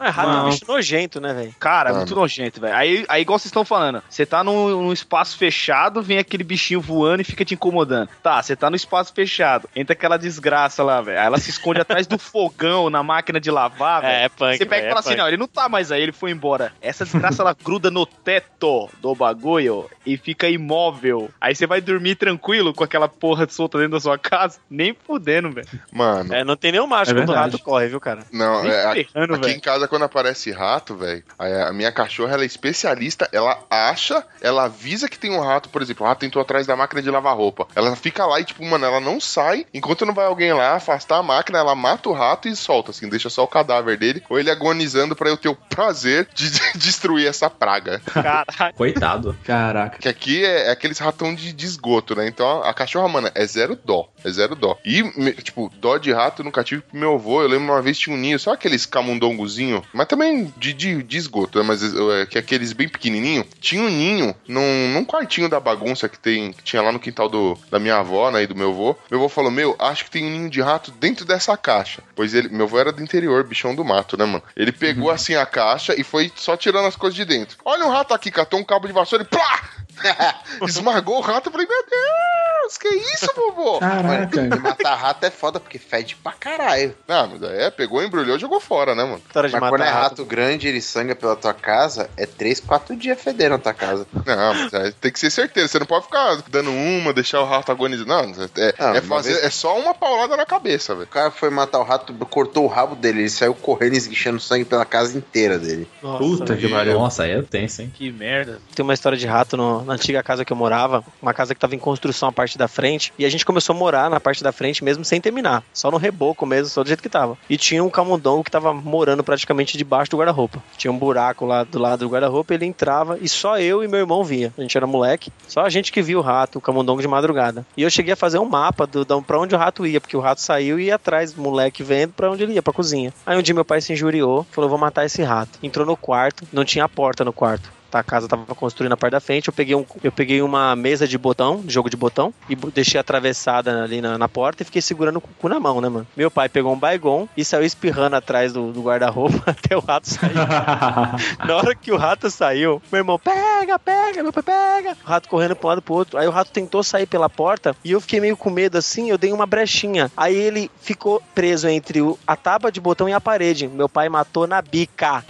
É, 0.00 0.08
rato 0.08 0.30
é 0.30 0.42
um 0.42 0.50
bicho 0.50 0.64
nojento, 0.66 1.20
né, 1.20 1.32
velho? 1.32 1.54
Cara, 1.58 1.90
é 1.90 1.92
Mano. 1.92 2.04
muito 2.04 2.14
nojento, 2.14 2.60
velho. 2.60 2.74
Aí, 2.74 3.04
aí, 3.08 3.22
igual 3.22 3.38
vocês 3.38 3.46
estão 3.46 3.64
falando, 3.64 4.02
você 4.08 4.26
tá 4.26 4.42
num, 4.44 4.68
num 4.82 4.92
espaço 4.92 5.36
fechado, 5.36 6.02
vem 6.02 6.18
aquele 6.18 6.44
bichinho 6.44 6.80
voando 6.80 7.20
e 7.22 7.24
fica 7.24 7.44
te 7.44 7.54
incomodando. 7.54 8.08
Tá, 8.22 8.42
você 8.42 8.54
tá 8.56 8.68
no 8.70 8.76
espaço 8.76 9.12
fechado, 9.14 9.68
entra 9.74 9.92
aquela 9.92 10.16
desgraça 10.16 10.82
lá, 10.82 11.00
velho. 11.00 11.18
Aí 11.18 11.26
ela 11.26 11.38
se 11.38 11.50
esconde 11.50 11.80
atrás 11.82 12.06
do 12.06 12.18
fogão, 12.18 12.90
na 12.90 13.02
máquina 13.02 13.40
de 13.40 13.50
lavar, 13.50 14.02
velho. 14.02 14.12
É, 14.12 14.24
é 14.24 14.28
punk, 14.28 14.56
Você 14.58 14.66
pega 14.66 14.82
velho, 14.82 14.86
e 14.86 14.88
fala 14.88 14.98
é 14.98 15.00
assim, 15.00 15.08
punk. 15.10 15.18
não, 15.18 15.28
ele 15.28 15.36
não 15.36 15.48
tá 15.48 15.68
mais 15.68 15.90
aí, 15.92 16.02
ele 16.02 16.12
foi 16.12 16.30
embora. 16.30 16.72
Essa 16.80 17.04
desgraça, 17.04 17.42
ela 17.42 17.54
gruda 17.64 17.90
no 17.90 18.04
teto 18.06 18.88
do 19.00 19.14
bagulho 19.14 19.88
e 20.04 20.16
fica 20.16 20.48
imóvel. 20.48 21.30
Aí 21.40 21.54
você 21.54 21.66
vai 21.66 21.80
dormir 21.80 22.16
tranquilo 22.16 22.72
com 22.74 22.84
aquela 22.84 23.08
porra 23.08 23.46
solta 23.48 23.78
dentro 23.78 23.92
da 23.92 24.00
sua 24.00 24.18
casa, 24.18 24.58
nem 24.70 24.94
fudendo, 25.06 25.50
velho. 25.50 25.68
Mano, 25.92 26.34
É, 26.34 26.44
não 26.44 26.56
tem 26.56 26.72
nenhum 26.72 26.86
macho 26.86 27.10
É 27.10 27.14
quando 27.14 27.30
o 27.30 27.34
rato 27.34 27.58
corre, 27.58 27.88
viu, 27.88 28.00
cara? 28.00 28.20
não, 28.32 28.62
Nem 28.62 28.72
é, 28.72 28.86
aqui, 28.86 29.04
ferrando, 29.04 29.34
aqui 29.34 29.46
em 29.46 29.48
velho. 29.50 29.60
Casa, 29.84 29.88
quando 29.88 30.04
aparece 30.04 30.50
rato, 30.50 30.96
velho, 30.96 31.22
a 31.38 31.72
minha 31.72 31.92
cachorra, 31.92 32.34
ela 32.34 32.42
é 32.42 32.46
especialista, 32.46 33.28
ela 33.32 33.58
acha, 33.70 34.24
ela 34.40 34.64
avisa 34.64 35.08
que 35.08 35.18
tem 35.18 35.30
um 35.30 35.40
rato, 35.40 35.68
por 35.68 35.82
exemplo, 35.82 36.04
o 36.04 36.08
rato 36.08 36.24
entrou 36.24 36.42
atrás 36.42 36.66
da 36.66 36.76
máquina 36.76 37.02
de 37.02 37.10
lavar 37.10 37.36
roupa. 37.36 37.66
Ela 37.74 37.94
fica 37.96 38.26
lá 38.26 38.40
e, 38.40 38.44
tipo, 38.44 38.64
mano, 38.64 38.84
ela 38.84 39.00
não 39.00 39.20
sai, 39.20 39.66
enquanto 39.72 40.06
não 40.06 40.14
vai 40.14 40.26
alguém 40.26 40.52
lá 40.52 40.74
afastar 40.74 41.18
a 41.18 41.22
máquina, 41.22 41.58
ela 41.58 41.74
mata 41.74 42.08
o 42.08 42.12
rato 42.12 42.48
e 42.48 42.56
solta, 42.56 42.90
assim, 42.90 43.08
deixa 43.08 43.30
só 43.30 43.44
o 43.44 43.48
cadáver 43.48 43.96
dele, 43.96 44.22
ou 44.28 44.38
ele 44.38 44.50
agonizando 44.50 45.14
pra 45.14 45.28
eu 45.28 45.36
ter 45.36 45.48
o 45.48 45.54
prazer 45.54 46.28
de 46.34 46.50
destruir 46.76 47.28
essa 47.28 47.48
praga. 47.48 48.00
Caralho. 48.06 48.74
Coitado. 48.76 49.36
Caraca. 49.44 49.98
Que 49.98 50.08
aqui 50.08 50.44
é, 50.44 50.68
é 50.68 50.70
aqueles 50.70 50.98
ratão 50.98 51.34
de, 51.34 51.52
de 51.52 51.66
esgoto, 51.66 52.14
né? 52.14 52.26
Então 52.26 52.62
a 52.62 52.72
cachorra, 52.72 53.08
mano, 53.08 53.30
é 53.34 53.46
zero 53.46 53.76
dó. 53.76 54.08
É 54.24 54.30
zero 54.30 54.56
dó. 54.56 54.78
E, 54.84 55.02
tipo, 55.42 55.70
dó 55.78 55.98
de 55.98 56.12
rato 56.12 56.40
eu 56.40 56.44
nunca 56.44 56.64
tive 56.64 56.82
pro 56.82 56.98
meu 56.98 57.14
avô. 57.14 57.42
Eu 57.42 57.48
lembro 57.48 57.72
uma 57.72 57.82
vez 57.82 57.98
tinha 57.98 58.16
um 58.16 58.18
ninho, 58.18 58.38
só 58.38 58.52
aqueles 58.52 58.86
camundongozinho, 58.86 59.82
mas 59.92 60.06
também 60.06 60.52
de, 60.56 60.72
de, 60.72 61.02
de 61.02 61.16
esgoto, 61.16 61.58
né? 61.58 61.64
Mas 61.64 61.82
é, 61.82 62.26
que 62.26 62.38
aqueles 62.38 62.72
bem 62.72 62.88
pequenininho. 62.88 63.44
Tinha 63.60 63.82
um 63.82 63.90
ninho 63.90 64.34
num, 64.48 64.92
num 64.92 65.04
quartinho 65.04 65.48
da 65.48 65.60
bagunça 65.60 66.08
que, 66.08 66.18
tem, 66.18 66.52
que 66.52 66.62
tinha 66.62 66.82
lá 66.82 66.90
no 66.90 67.00
quintal 67.00 67.28
do, 67.28 67.58
da 67.70 67.78
minha 67.78 67.96
avó, 67.96 68.30
né? 68.30 68.42
E 68.42 68.46
do 68.46 68.56
meu 68.56 68.70
avô. 68.70 68.96
Meu 69.10 69.20
avô 69.20 69.28
falou: 69.28 69.50
Meu, 69.50 69.76
acho 69.78 70.04
que 70.04 70.10
tem 70.10 70.24
um 70.24 70.30
ninho 70.30 70.50
de 70.50 70.60
rato 70.60 70.90
dentro 70.90 71.24
dessa 71.24 71.56
caixa. 71.56 72.02
Pois 72.14 72.34
ele, 72.34 72.48
meu 72.48 72.66
avô 72.66 72.78
era 72.78 72.92
do 72.92 73.02
interior, 73.02 73.44
bichão 73.44 73.74
do 73.74 73.84
mato, 73.84 74.16
né, 74.16 74.24
mano? 74.24 74.42
Ele 74.56 74.72
pegou 74.72 75.10
assim 75.10 75.34
a 75.34 75.44
caixa 75.44 75.94
e 75.98 76.02
foi 76.02 76.32
só 76.34 76.56
tirando 76.56 76.86
as 76.86 76.96
coisas 76.96 77.16
de 77.16 77.24
dentro. 77.24 77.58
Olha 77.64 77.84
um 77.84 77.90
rato 77.90 78.14
aqui, 78.14 78.30
catou 78.30 78.58
um 78.58 78.64
cabo 78.64 78.86
de 78.86 78.92
vassoura 78.92 79.24
e 79.24 79.26
plá! 79.26 79.83
Esmagou 80.66 81.18
o 81.18 81.20
rato. 81.20 81.48
Eu 81.48 81.52
falei, 81.52 81.66
meu 81.66 81.84
Deus, 81.88 82.78
que 82.78 82.88
isso, 82.88 83.28
vovô? 83.34 83.78
Caraca. 83.80 84.40
E 84.40 84.58
matar 84.60 84.94
rato 84.94 85.24
é 85.24 85.30
foda 85.30 85.60
porque 85.60 85.78
fede 85.78 86.16
pra 86.16 86.32
caralho. 86.32 86.94
Não, 87.06 87.28
mas 87.28 87.42
é, 87.42 87.70
pegou, 87.70 88.02
embrulhou 88.02 88.36
e 88.36 88.40
jogou 88.40 88.60
fora, 88.60 88.94
né, 88.94 89.04
mano? 89.04 89.22
História 89.26 89.48
de 89.48 89.58
Mas 89.58 89.68
quando 89.70 89.82
é 89.82 89.88
rato. 89.88 90.02
rato 90.02 90.24
grande, 90.24 90.68
ele 90.68 90.80
sangra 90.80 91.14
pela 91.14 91.36
tua 91.36 91.54
casa, 91.54 92.08
é 92.16 92.26
3, 92.26 92.60
4 92.60 92.96
dias 92.96 93.20
fedendo 93.20 93.50
na 93.52 93.58
tua 93.58 93.74
casa. 93.74 94.06
Não, 94.26 94.54
mas 94.54 94.72
é, 94.72 94.92
tem 95.00 95.12
que 95.12 95.18
ser 95.18 95.30
certeza. 95.30 95.68
Você 95.68 95.78
não 95.78 95.86
pode 95.86 96.04
ficar 96.06 96.36
dando 96.50 96.70
uma, 96.70 97.12
deixar 97.12 97.40
o 97.40 97.44
rato 97.46 97.70
agonizando. 97.70 98.04
Não, 98.06 98.20
é, 98.56 98.74
Ah, 98.78 98.86
é 98.96 99.00
uma 99.00 99.02
fazer, 99.02 99.32
vez- 99.34 99.44
é 99.44 99.50
só 99.50 99.78
uma 99.78 99.94
paulada 99.94 100.36
na 100.36 100.46
cabeça, 100.46 100.94
velho. 100.94 101.04
O 101.06 101.10
cara 101.10 101.30
foi 101.30 101.50
matar 101.50 101.78
o 101.80 101.84
rato, 101.84 102.12
cortou 102.26 102.64
o 102.64 102.68
rabo 102.68 102.94
dele, 102.96 103.20
ele 103.20 103.30
saiu 103.30 103.54
correndo, 103.54 103.94
esguichando 103.94 104.40
sangue 104.40 104.64
pela 104.64 104.84
casa 104.84 105.16
inteira 105.16 105.58
dele. 105.58 105.88
Nossa, 106.02 106.18
Puta 106.18 106.56
que 106.56 106.68
pariu. 106.68 106.94
Nossa, 106.94 107.24
aí 107.24 107.32
é 107.32 107.42
tenso, 107.42 107.82
hein? 107.82 107.92
Que 107.94 108.10
merda. 108.10 108.58
Tem 108.74 108.82
uma 108.82 108.94
história 108.94 109.16
de 109.18 109.26
rato 109.26 109.56
no- 109.56 109.83
na 109.84 109.94
antiga 109.94 110.22
casa 110.22 110.44
que 110.44 110.52
eu 110.52 110.56
morava, 110.56 111.04
uma 111.20 111.32
casa 111.34 111.54
que 111.54 111.60
tava 111.60 111.74
em 111.74 111.78
construção 111.78 112.28
a 112.28 112.32
parte 112.32 112.56
da 112.58 112.66
frente, 112.68 113.12
e 113.18 113.24
a 113.24 113.28
gente 113.28 113.44
começou 113.44 113.74
a 113.74 113.78
morar 113.78 114.10
na 114.10 114.18
parte 114.20 114.42
da 114.42 114.52
frente 114.52 114.82
mesmo 114.84 115.04
sem 115.04 115.20
terminar, 115.20 115.62
só 115.72 115.90
no 115.90 115.96
reboco 115.96 116.44
mesmo, 116.46 116.68
só 116.68 116.82
do 116.82 116.86
jeito 116.88 117.02
que 117.02 117.08
tava. 117.08 117.36
E 117.48 117.56
tinha 117.56 117.82
um 117.84 117.90
camundongo 117.90 118.44
que 118.44 118.50
tava 118.50 118.72
morando 118.72 119.22
praticamente 119.24 119.76
debaixo 119.78 120.10
do 120.10 120.16
guarda-roupa. 120.16 120.62
Tinha 120.76 120.90
um 120.92 120.98
buraco 120.98 121.44
lá 121.46 121.64
do 121.64 121.78
lado 121.78 122.00
do 122.00 122.08
guarda-roupa, 122.10 122.54
ele 122.54 122.66
entrava 122.66 123.18
e 123.20 123.28
só 123.28 123.58
eu 123.58 123.82
e 123.82 123.88
meu 123.88 124.00
irmão 124.00 124.24
via. 124.24 124.52
A 124.56 124.60
gente 124.62 124.76
era 124.76 124.86
moleque, 124.86 125.32
só 125.46 125.60
a 125.62 125.68
gente 125.70 125.92
que 125.92 126.02
via 126.02 126.18
o 126.18 126.22
rato, 126.22 126.58
o 126.58 126.60
camundongo 126.60 127.00
de 127.02 127.08
madrugada. 127.08 127.64
E 127.76 127.82
eu 127.82 127.90
cheguei 127.90 128.12
a 128.12 128.16
fazer 128.16 128.38
um 128.38 128.44
mapa 128.48 128.86
do, 128.86 129.04
da- 129.04 129.20
pra 129.20 129.38
onde 129.38 129.54
o 129.54 129.58
rato 129.58 129.86
ia, 129.86 130.00
porque 130.00 130.16
o 130.16 130.20
rato 130.20 130.40
saiu 130.40 130.78
e 130.78 130.84
ia 130.86 130.94
atrás, 130.96 131.34
moleque 131.34 131.82
vendo 131.82 132.12
pra 132.12 132.30
onde 132.30 132.42
ele 132.42 132.52
ia, 132.54 132.62
pra 132.62 132.72
cozinha. 132.72 133.12
Aí 133.26 133.36
um 133.38 133.42
dia 133.42 133.54
meu 133.54 133.64
pai 133.64 133.80
se 133.80 133.92
injuriou, 133.92 134.46
falou: 134.50 134.68
vou 134.70 134.78
matar 134.78 135.04
esse 135.04 135.22
rato. 135.22 135.58
Entrou 135.62 135.86
no 135.86 135.96
quarto, 135.96 136.44
não 136.52 136.64
tinha 136.64 136.88
porta 136.88 137.24
no 137.24 137.32
quarto 137.32 137.70
a 138.00 138.02
casa 138.04 138.28
tava 138.28 138.54
construindo 138.54 138.90
na 138.90 138.96
parte 138.96 139.12
da 139.12 139.20
frente, 139.20 139.48
eu 139.48 139.52
peguei, 139.54 139.74
um, 139.74 139.84
eu 140.02 140.12
peguei 140.12 140.42
uma 140.42 140.74
mesa 140.76 141.06
de 141.06 141.16
botão, 141.18 141.60
de 141.60 141.72
jogo 141.72 141.88
de 141.90 141.96
botão, 141.96 142.32
e 142.48 142.54
deixei 142.56 143.00
atravessada 143.00 143.82
ali 143.82 144.00
na, 144.00 144.16
na 144.18 144.28
porta 144.28 144.62
e 144.62 144.66
fiquei 144.66 144.82
segurando 144.82 145.20
com 145.20 145.28
o 145.28 145.34
cu 145.34 145.48
na 145.48 145.58
mão, 145.60 145.80
né, 145.80 145.88
mano? 145.88 146.06
Meu 146.16 146.30
pai 146.30 146.48
pegou 146.48 146.72
um 146.72 146.78
baigon 146.78 147.28
e 147.36 147.44
saiu 147.44 147.64
espirrando 147.64 148.16
atrás 148.16 148.52
do, 148.52 148.72
do 148.72 148.82
guarda-roupa 148.82 149.42
até 149.50 149.76
o 149.76 149.80
rato 149.80 150.08
sair. 150.08 150.32
na 151.46 151.56
hora 151.56 151.74
que 151.74 151.92
o 151.92 151.96
rato 151.96 152.30
saiu, 152.30 152.80
meu 152.90 153.00
irmão, 153.00 153.18
pega, 153.18 153.78
pega, 153.78 154.22
meu 154.22 154.32
pai, 154.32 154.42
pega. 154.42 154.96
O 155.04 155.08
rato 155.08 155.28
correndo 155.28 155.56
pra 155.56 155.66
um 155.66 155.68
lado 155.70 155.82
pro 155.82 155.94
outro. 155.94 156.18
Aí 156.18 156.26
o 156.26 156.30
rato 156.30 156.50
tentou 156.50 156.82
sair 156.82 157.06
pela 157.06 157.28
porta 157.28 157.74
e 157.84 157.92
eu 157.92 158.00
fiquei 158.00 158.20
meio 158.20 158.36
com 158.36 158.50
medo 158.50 158.76
assim, 158.78 159.10
eu 159.10 159.18
dei 159.18 159.32
uma 159.32 159.46
brechinha. 159.46 160.10
Aí 160.16 160.34
ele 160.34 160.70
ficou 160.80 161.22
preso 161.34 161.68
entre 161.68 162.00
o- 162.00 162.18
a 162.26 162.36
tábua 162.36 162.70
de 162.72 162.80
botão 162.80 163.08
e 163.08 163.12
a 163.12 163.20
parede. 163.20 163.68
Meu 163.68 163.88
pai 163.88 164.08
matou 164.08 164.46
na 164.46 164.60
bica. 164.62 165.24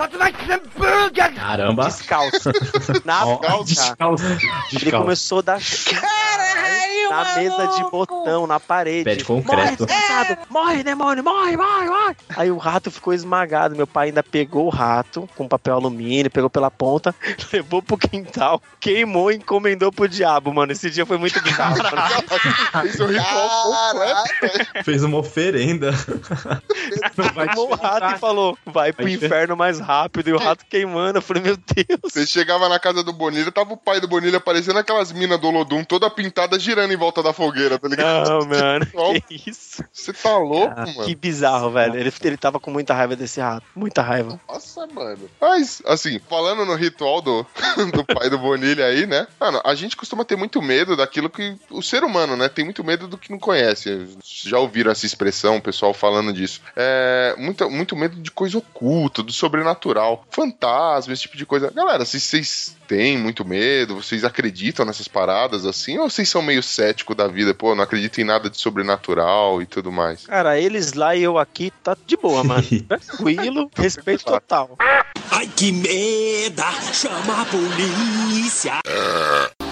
Caramba. 1.36 1.84
Descalço. 1.86 2.50
Na 3.04 3.26
Ó, 3.26 3.36
calça. 3.38 3.64
Descalço. 3.64 4.24
Ele 4.24 4.38
Descalço. 4.70 5.04
começou 5.04 5.38
a 5.38 5.42
dar 5.42 5.60
na 7.10 7.34
mesa 7.36 7.66
de 7.68 7.90
botão, 7.90 8.46
na 8.46 8.58
parede. 8.58 9.04
Pé 9.04 9.16
de 9.16 9.24
concreto. 9.24 9.56
Morre, 9.56 9.76
desgraçado! 9.76 10.38
Morre, 10.50 10.82
demônio! 10.82 11.24
Morre, 11.24 11.56
morre, 11.56 11.86
morre! 11.86 12.16
Aí 12.36 12.50
o 12.50 12.56
rato 12.56 12.90
ficou 12.90 13.12
esmagado. 13.12 13.76
Meu 13.76 13.86
pai 13.86 14.08
ainda 14.08 14.22
pegou 14.22 14.66
o 14.66 14.70
rato 14.70 15.28
com 15.36 15.46
papel 15.48 15.74
alumínio, 15.74 16.30
pegou 16.30 16.50
pela 16.50 16.70
ponta, 16.70 17.14
levou 17.52 17.82
pro 17.82 17.96
quintal, 17.96 18.62
queimou 18.80 19.30
e 19.30 19.36
encomendou 19.36 19.92
pro 19.92 20.08
diabo, 20.08 20.52
mano. 20.52 20.72
Esse 20.72 20.90
dia 20.90 21.06
foi 21.06 21.18
muito 21.18 21.40
bizarro. 21.42 21.76
mano. 21.82 22.82
Fez 22.82 23.00
um 23.00 23.06
ritual. 23.06 24.24
Fez 24.84 25.04
uma 25.04 25.18
oferenda. 25.18 25.92
Não 27.16 27.24
vai 27.32 27.48
Queimou 27.48 27.70
o 27.70 27.74
rato 27.74 28.14
e 28.14 28.18
falou: 28.18 28.58
vai 28.66 28.92
pro 28.92 29.04
Vai 29.04 29.12
inferno 29.12 29.56
mais 29.56 29.78
rápido. 29.78 30.28
E 30.28 30.32
o 30.32 30.38
rato 30.38 30.64
queimando. 30.68 31.18
Eu 31.18 31.22
falei, 31.22 31.42
meu 31.42 31.56
Deus. 31.56 32.12
Você 32.12 32.26
chegava 32.44 32.68
na 32.68 32.78
casa 32.78 33.02
do 33.02 33.10
Bonilha, 33.10 33.50
tava 33.50 33.72
o 33.72 33.76
pai 33.76 34.00
do 34.00 34.06
Bonilha 34.06 34.38
parecendo 34.38 34.78
aquelas 34.78 35.10
minas 35.10 35.40
do 35.40 35.48
Olodum, 35.48 35.82
toda 35.82 36.10
pintada 36.10 36.58
girando 36.58 36.92
em 36.92 36.96
volta 36.96 37.22
da 37.22 37.32
fogueira, 37.32 37.78
tá 37.78 37.88
ligado? 37.88 38.28
Não, 38.28 38.46
mano. 38.46 38.84
Que 39.26 39.50
isso? 39.50 39.82
Você 39.92 40.12
tá 40.12 40.36
louco, 40.36 40.74
mano? 40.74 41.04
Que 41.04 41.14
bizarro, 41.14 41.70
velho. 41.70 41.96
Ele, 41.96 42.12
ele 42.22 42.36
tava 42.36 42.60
com 42.60 42.70
muita 42.70 42.92
raiva 42.92 43.16
desse 43.16 43.40
rato. 43.40 43.64
Muita 43.74 44.02
raiva. 44.02 44.38
Nossa, 44.46 44.86
mano. 44.88 45.30
Mas, 45.40 45.80
assim, 45.86 46.20
falando 46.28 46.66
no 46.66 46.74
ritual 46.74 47.22
do, 47.22 47.46
do 47.94 48.04
pai 48.04 48.28
do 48.28 48.38
Bonilha 48.38 48.84
aí, 48.84 49.06
né? 49.06 49.26
Mano, 49.40 49.60
a 49.64 49.74
gente 49.74 49.96
costuma 49.96 50.24
ter 50.24 50.36
muito 50.36 50.60
medo 50.60 50.96
daquilo 50.96 51.30
que. 51.30 51.56
O 51.70 51.80
ser 51.80 52.04
humano, 52.04 52.36
né? 52.36 52.48
Tem 52.48 52.64
muito 52.64 52.84
medo 52.84 53.06
do 53.06 53.16
que 53.16 53.30
não 53.30 53.38
conhece. 53.38 54.06
Já 54.22 54.58
ouviram 54.58 54.90
essa 54.90 55.06
expressão, 55.06 55.56
o 55.56 55.62
pessoal 55.62 55.94
falando 55.94 56.32
disso. 56.32 56.60
É. 56.76 57.34
Muito, 57.38 57.70
muito 57.70 57.96
medo 57.96 58.16
de 58.16 58.30
coisa 58.30 58.58
oculta, 58.58 59.22
do 59.22 59.32
sobrenatural. 59.32 60.26
Fantasma, 60.30 61.12
esse 61.12 61.22
tipo 61.22 61.36
de 61.36 61.46
coisa. 61.46 61.70
Galera, 61.70 62.04
se 62.04 62.20
vocês 62.24 62.76
têm 62.88 63.18
muito 63.18 63.44
medo, 63.44 63.96
vocês 63.96 64.24
acreditam 64.24 64.84
nessas 64.84 65.08
paradas 65.08 65.64
assim? 65.64 65.98
Ou 65.98 66.08
vocês 66.08 66.28
são 66.28 66.42
meio 66.42 66.62
céticos 66.62 67.16
da 67.16 67.26
vida? 67.26 67.54
Pô, 67.54 67.74
não 67.74 67.84
acreditam 67.84 68.22
em 68.22 68.26
nada 68.26 68.50
de 68.50 68.58
sobrenatural 68.58 69.62
e 69.62 69.66
tudo 69.66 69.92
mais? 69.92 70.26
Cara, 70.26 70.58
eles 70.58 70.92
lá 70.92 71.14
e 71.14 71.22
eu 71.22 71.38
aqui 71.38 71.72
tá 71.82 71.96
de 72.06 72.16
boa, 72.16 72.44
mano. 72.44 72.64
Tranquilo, 72.88 73.70
respeito 73.76 74.24
total. 74.24 74.76
Ai 75.30 75.50
que 75.54 75.72
merda! 75.72 76.64
Chama 76.92 77.42
a 77.42 77.44
polícia! 77.46 79.63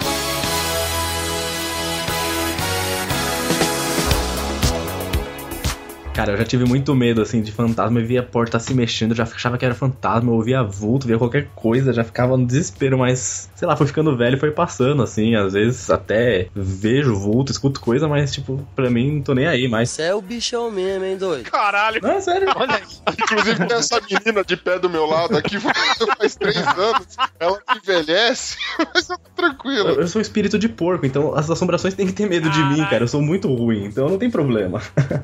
Cara, 6.13 6.33
eu 6.33 6.37
já 6.37 6.45
tive 6.45 6.63
muito 6.65 6.93
medo, 6.93 7.21
assim, 7.23 7.41
de 7.41 7.51
fantasma. 7.51 7.99
Eu 7.99 8.05
via 8.05 8.19
a 8.19 8.23
porta 8.23 8.59
se 8.59 8.73
mexendo, 8.73 9.11
eu 9.11 9.17
já 9.17 9.23
achava 9.23 9.57
que 9.57 9.65
era 9.65 9.73
fantasma. 9.73 10.29
Eu 10.29 10.35
ouvia 10.35 10.61
vulto, 10.61 11.07
via 11.07 11.17
qualquer 11.17 11.47
coisa, 11.55 11.91
já 11.91 12.03
ficava 12.03 12.37
no 12.37 12.45
desespero. 12.45 12.99
Mas, 12.99 13.49
sei 13.55 13.67
lá, 13.67 13.75
foi 13.75 13.87
ficando 13.87 14.15
velho 14.15 14.37
e 14.37 14.39
foi 14.39 14.51
passando, 14.51 15.01
assim. 15.01 15.35
Às 15.35 15.53
vezes 15.53 15.89
até 15.89 16.47
vejo 16.55 17.15
vulto, 17.15 17.51
escuto 17.51 17.79
coisa, 17.81 18.07
mas, 18.07 18.31
tipo, 18.31 18.65
pra 18.75 18.91
mim, 18.91 19.15
não 19.15 19.21
tô 19.23 19.33
nem 19.33 19.47
aí. 19.47 19.67
Mas. 19.67 19.89
Você 19.89 20.03
é 20.03 20.13
o 20.13 20.21
bichão 20.21 20.69
mesmo, 20.69 21.03
hein, 21.03 21.17
doido? 21.17 21.49
Caralho. 21.49 21.99
Não, 22.01 22.11
é 22.11 22.21
sério. 22.21 22.47
Olha 22.55 22.75
aí. 22.75 22.83
Inclusive, 23.19 23.65
tem 23.67 23.77
essa 23.77 23.99
menina 23.99 24.43
de 24.45 24.55
pé 24.55 24.77
do 24.77 24.89
meu 24.89 25.07
lado 25.07 25.35
aqui 25.35 25.59
faz 25.59 26.35
três 26.35 26.57
anos. 26.57 27.17
Ela 27.39 27.59
envelhece, 27.75 28.57
mas 28.93 29.09
eu 29.09 29.17
tô 29.17 29.23
Eu, 29.23 29.35
tranquilo. 29.49 29.89
eu 29.89 30.07
sou 30.07 30.21
espírito 30.21 30.59
de 30.59 30.69
porco, 30.69 31.05
então 31.05 31.33
as 31.35 31.49
assombrações 31.49 31.95
têm 31.95 32.05
que 32.05 32.13
ter 32.13 32.29
medo 32.29 32.49
de 32.51 32.63
mim, 32.65 32.83
cara. 32.85 33.03
Eu 33.03 33.07
sou 33.07 33.21
muito 33.21 33.47
ruim, 33.53 33.85
então 33.85 34.07
não 34.07 34.17
tem 34.19 34.29
problema. 34.29 34.79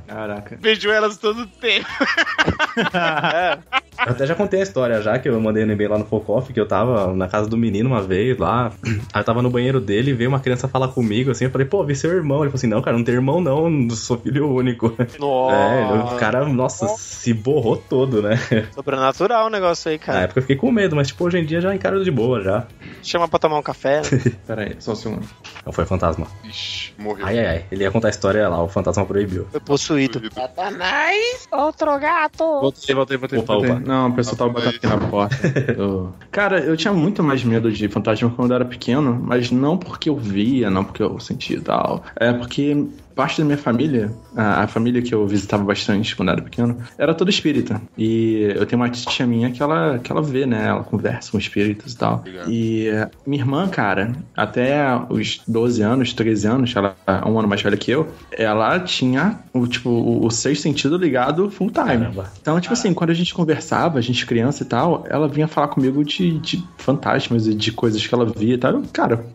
Caraca. 0.07 0.57
Vejo 0.87 0.93
elas 0.93 1.19
todo 1.19 1.45
tempo. 1.47 1.87
Eu 4.05 4.11
até 4.13 4.25
já 4.25 4.35
contei 4.35 4.59
a 4.59 4.63
história 4.63 5.01
já, 5.01 5.19
que 5.19 5.27
eu 5.27 5.39
mandei 5.41 5.65
no 5.65 5.73
e-mail 5.73 5.91
lá 5.91 5.97
no 5.97 6.05
Focoff, 6.05 6.53
que 6.53 6.59
eu 6.59 6.67
tava 6.67 7.13
na 7.13 7.27
casa 7.27 7.49
do 7.49 7.57
menino 7.57 7.89
uma 7.89 8.01
vez 8.01 8.37
lá. 8.37 8.71
Aí 9.13 9.21
eu 9.21 9.23
tava 9.23 9.41
no 9.41 9.49
banheiro 9.49 9.79
dele 9.81 10.11
e 10.11 10.13
veio 10.13 10.29
uma 10.29 10.39
criança 10.39 10.67
falar 10.67 10.89
comigo 10.89 11.31
assim. 11.31 11.45
Eu 11.45 11.51
falei, 11.51 11.67
pô, 11.67 11.83
vi 11.83 11.95
seu 11.95 12.11
irmão. 12.11 12.37
Ele 12.37 12.49
falou 12.49 12.55
assim: 12.55 12.67
não, 12.67 12.81
cara, 12.81 12.97
não 12.97 13.03
tem 13.03 13.15
irmão 13.15 13.41
não, 13.41 13.69
não 13.69 13.95
sou 13.95 14.17
filho 14.17 14.49
único. 14.53 14.95
Nossa. 15.19 15.55
É, 15.55 16.13
o 16.13 16.17
cara, 16.17 16.45
nossa, 16.45 16.87
se 16.97 17.33
borrou 17.33 17.77
todo, 17.77 18.21
né? 18.21 18.37
Sobrenatural 18.73 19.47
o 19.47 19.49
negócio 19.49 19.89
aí, 19.91 19.97
Na 19.97 20.03
cara. 20.03 20.19
época 20.21 20.39
eu 20.39 20.43
fiquei 20.43 20.55
com 20.55 20.71
medo, 20.71 20.95
mas 20.95 21.07
tipo, 21.07 21.25
hoje 21.25 21.37
em 21.37 21.45
dia 21.45 21.61
já 21.61 21.73
encaro 21.73 22.03
de 22.03 22.11
boa 22.11 22.41
já. 22.41 22.65
Chama 23.03 23.27
pra 23.27 23.39
tomar 23.39 23.57
um 23.57 23.63
café. 23.63 24.01
né? 24.01 24.31
Pera 24.47 24.61
aí, 24.63 24.75
só 24.79 24.93
um 24.93 24.95
segundo. 24.95 25.27
Não 25.65 25.73
foi 25.73 25.85
fantasma. 25.85 26.27
Ixi, 26.43 26.93
morreu. 26.97 27.25
Ai, 27.25 27.39
ai, 27.39 27.45
ai. 27.47 27.65
Ele 27.71 27.83
ia 27.83 27.91
contar 27.91 28.07
a 28.07 28.11
história 28.11 28.47
lá, 28.47 28.63
o 28.63 28.67
fantasma 28.67 29.05
proibiu. 29.05 29.47
Foi 29.51 29.59
possuído. 29.59 30.21
Outro 31.51 31.99
gato. 31.99 32.43
Voltei, 32.43 32.95
voltei, 32.95 33.17
voltei. 33.17 33.39
Opa, 33.39 33.53
voltei. 33.53 33.71
opa. 33.71 33.81
Não, 33.89 34.09
o 34.09 34.13
pessoal 34.13 34.35
tava 34.37 34.53
batendo 34.53 34.75
aqui 34.75 34.85
na 34.87 34.97
porta. 34.97 35.35
Eu- 35.75 36.13
Cara, 36.31 36.59
eu 36.59 36.77
tinha 36.77 36.93
muito 36.93 37.23
mais 37.23 37.43
medo 37.43 37.71
de 37.71 37.87
fantasma 37.87 38.29
quando 38.29 38.51
eu 38.51 38.55
era 38.55 38.65
pequeno, 38.65 39.19
mas 39.21 39.49
não 39.51 39.77
porque 39.77 40.09
eu 40.09 40.15
via, 40.15 40.69
não 40.69 40.83
porque 40.83 41.01
eu 41.01 41.19
sentia 41.19 41.57
e 41.57 41.61
tal. 41.61 42.03
É 42.15 42.31
porque 42.31 42.85
parte 43.19 43.37
da 43.41 43.43
minha 43.43 43.57
família, 43.57 44.09
a, 44.33 44.63
a 44.63 44.67
família 44.67 45.01
que 45.01 45.13
eu 45.13 45.27
visitava 45.27 45.61
bastante 45.61 46.15
quando 46.15 46.31
era 46.31 46.41
pequeno, 46.41 46.77
era 46.97 47.13
toda 47.13 47.29
espírita. 47.29 47.81
E 47.97 48.53
eu 48.55 48.65
tenho 48.65 48.81
uma 48.81 48.89
tia 48.89 49.27
minha 49.27 49.51
que 49.51 49.61
ela, 49.61 49.99
que 49.99 50.09
ela 50.09 50.21
vê, 50.21 50.45
né? 50.45 50.67
Ela 50.67 50.85
conversa 50.85 51.29
com 51.29 51.37
espíritos 51.37 51.91
e 51.91 51.97
tal. 51.97 52.19
Obrigado. 52.19 52.49
E 52.49 52.87
minha 53.27 53.43
irmã, 53.43 53.67
cara, 53.67 54.13
até 54.37 54.79
os 55.09 55.41
12 55.45 55.81
anos, 55.81 56.13
13 56.13 56.47
anos, 56.47 56.73
ela 56.73 56.95
é 57.05 57.27
um 57.27 57.37
ano 57.37 57.49
mais 57.49 57.61
velha 57.61 57.75
que 57.75 57.91
eu, 57.91 58.07
ela 58.31 58.79
tinha 58.79 59.39
o, 59.51 59.67
tipo, 59.67 59.89
o, 59.89 60.25
o 60.25 60.31
sexto 60.31 60.61
sentido 60.61 60.95
ligado 60.95 61.51
full 61.51 61.69
time. 61.71 61.87
Caramba. 61.87 62.31
Então, 62.41 62.57
tipo 62.61 62.73
assim, 62.73 62.93
quando 62.93 63.09
a 63.09 63.13
gente 63.13 63.33
conversava, 63.33 63.99
a 63.99 64.01
gente 64.01 64.25
criança 64.25 64.63
e 64.63 64.65
tal, 64.65 65.03
ela 65.09 65.27
vinha 65.27 65.45
falar 65.45 65.67
comigo 65.67 66.05
de, 66.05 66.39
de 66.39 66.63
fantasmas 66.77 67.47
e 67.47 67.53
de 67.53 67.73
coisas 67.73 68.07
que 68.07 68.15
ela 68.15 68.25
via 68.25 68.53
e 68.53 68.57
tal. 68.57 68.71
Eu, 68.75 68.83
cara, 68.93 69.25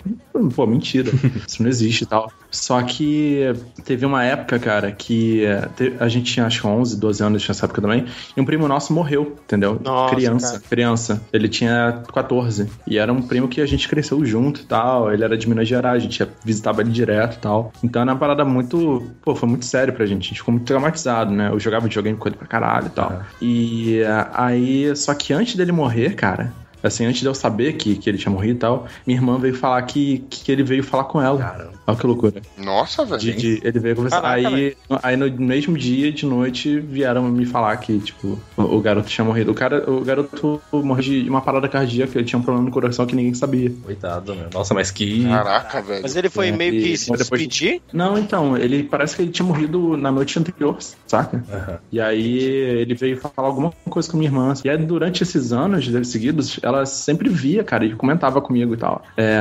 pô, 0.56 0.66
mentira. 0.66 1.10
Isso 1.46 1.62
não 1.62 1.68
existe 1.68 2.04
e 2.04 2.06
tal. 2.06 2.32
Só 2.50 2.80
que 2.80 3.52
teve 3.82 4.04
uma 4.06 4.22
época, 4.24 4.58
cara, 4.58 4.92
que 4.92 5.42
te- 5.76 5.94
a 5.98 6.08
gente 6.08 6.32
tinha 6.32 6.46
acho 6.46 6.60
que 6.60 6.66
11, 6.66 6.98
12 6.98 7.22
anos 7.22 7.46
nessa 7.48 7.66
época 7.66 7.80
também, 7.82 8.04
e 8.36 8.40
um 8.40 8.44
primo 8.44 8.68
nosso 8.68 8.92
morreu, 8.92 9.36
entendeu? 9.44 9.80
Nossa, 9.82 10.14
criança, 10.14 10.52
cara. 10.52 10.62
criança. 10.68 11.22
Ele 11.32 11.48
tinha 11.48 12.02
14. 12.12 12.68
E 12.86 12.98
era 12.98 13.12
um 13.12 13.20
primo 13.22 13.48
que 13.48 13.60
a 13.60 13.66
gente 13.66 13.88
cresceu 13.88 14.24
junto 14.24 14.60
e 14.60 14.64
tal. 14.64 15.12
Ele 15.12 15.24
era 15.24 15.36
de 15.36 15.48
Minas 15.48 15.66
Gerais, 15.68 16.02
a 16.02 16.04
gente 16.06 16.20
ia- 16.20 16.28
visitava 16.44 16.80
ele 16.82 16.90
direto 16.90 17.36
e 17.36 17.38
tal. 17.38 17.72
Então 17.82 18.02
era 18.02 18.12
uma 18.12 18.18
parada 18.18 18.44
muito. 18.44 19.10
Pô, 19.22 19.34
foi 19.34 19.48
muito 19.48 19.64
sério 19.64 19.92
pra 19.92 20.06
gente. 20.06 20.26
A 20.26 20.28
gente 20.28 20.38
ficou 20.38 20.52
muito 20.52 20.66
traumatizado, 20.66 21.30
né? 21.32 21.48
Eu 21.50 21.58
jogava 21.58 21.86
videogame 21.86 22.16
com 22.16 22.28
ele 22.28 22.36
pra 22.36 22.46
caralho 22.46 22.86
e 22.86 22.90
tal. 22.90 23.10
Aham. 23.10 23.22
E 23.40 24.00
eh, 24.00 24.26
aí, 24.34 24.96
só 24.96 25.14
que 25.14 25.32
antes 25.32 25.56
dele 25.56 25.72
morrer, 25.72 26.14
cara. 26.14 26.52
Assim, 26.82 27.06
antes 27.06 27.20
de 27.20 27.26
eu 27.26 27.34
saber 27.34 27.72
que, 27.74 27.96
que 27.96 28.10
ele 28.10 28.18
tinha 28.18 28.30
morrido 28.30 28.56
e 28.56 28.58
tal, 28.58 28.86
minha 29.06 29.18
irmã 29.18 29.38
veio 29.38 29.54
falar 29.54 29.80
que, 29.82 30.18
que 30.28 30.52
ele 30.52 30.62
veio 30.62 30.82
falar 30.84 31.04
com 31.04 31.20
ela. 31.20 31.38
Caramba. 31.38 31.73
Olha 31.86 31.96
que 31.98 32.06
loucura. 32.06 32.42
Nossa, 32.56 33.04
velho. 33.04 33.20
De- 33.20 33.32
de- 33.34 33.60
ele 33.62 33.78
veio 33.78 33.96
conversar. 33.96 34.22
Caraca, 34.22 34.48
aí, 34.48 34.74
aí 35.02 35.16
no 35.16 35.30
mesmo 35.30 35.76
dia, 35.76 36.10
de 36.12 36.24
noite, 36.24 36.78
vieram 36.80 37.24
me 37.24 37.44
falar 37.44 37.76
que, 37.76 37.98
tipo, 37.98 38.38
o, 38.56 38.62
o 38.62 38.80
garoto 38.80 39.08
tinha 39.08 39.24
morrido. 39.24 39.50
O, 39.50 39.54
cara, 39.54 39.88
o 39.90 40.00
garoto 40.02 40.60
morreu 40.72 41.02
de 41.02 41.28
uma 41.28 41.40
parada 41.42 41.68
cardíaca, 41.68 42.16
ele 42.18 42.24
tinha 42.26 42.38
um 42.38 42.42
problema 42.42 42.66
no 42.66 42.72
coração 42.72 43.06
que 43.06 43.14
ninguém 43.14 43.34
sabia. 43.34 43.70
Coitado, 43.82 44.34
meu. 44.34 44.46
Nossa, 44.52 44.72
mas 44.72 44.90
que. 44.90 45.24
Caraca, 45.24 45.82
velho. 45.82 46.02
Mas 46.02 46.16
ele 46.16 46.30
foi 46.30 46.48
É, 46.48 46.52
meio 46.52 46.72
que 46.72 46.92
e- 46.92 46.96
se 46.98 47.12
despedir? 47.12 47.82
Não, 47.92 48.16
então, 48.18 48.56
ele 48.56 48.82
parece 48.84 49.16
que 49.16 49.22
ele 49.22 49.30
tinha 49.30 49.46
morrido 49.46 49.96
na 49.96 50.10
noite 50.10 50.38
anterior, 50.38 50.76
saca? 51.06 51.44
Aham. 51.52 51.78
E 51.92 52.00
aí 52.00 52.38
ele 52.42 52.94
veio 52.94 53.16
falar 53.18 53.48
alguma 53.48 53.72
coisa 53.90 54.10
com 54.10 54.16
minha 54.16 54.28
irmã. 54.28 54.54
E 54.64 54.70
aí, 54.70 54.78
durante 54.78 55.22
esses 55.22 55.52
anos 55.52 55.84
seguidos, 56.08 56.58
ela 56.62 56.86
sempre 56.86 57.28
via, 57.28 57.62
cara, 57.62 57.84
e 57.84 57.94
comentava 57.94 58.40
comigo 58.40 58.72
e 58.74 58.76
tal. 58.76 59.02
É, 59.16 59.38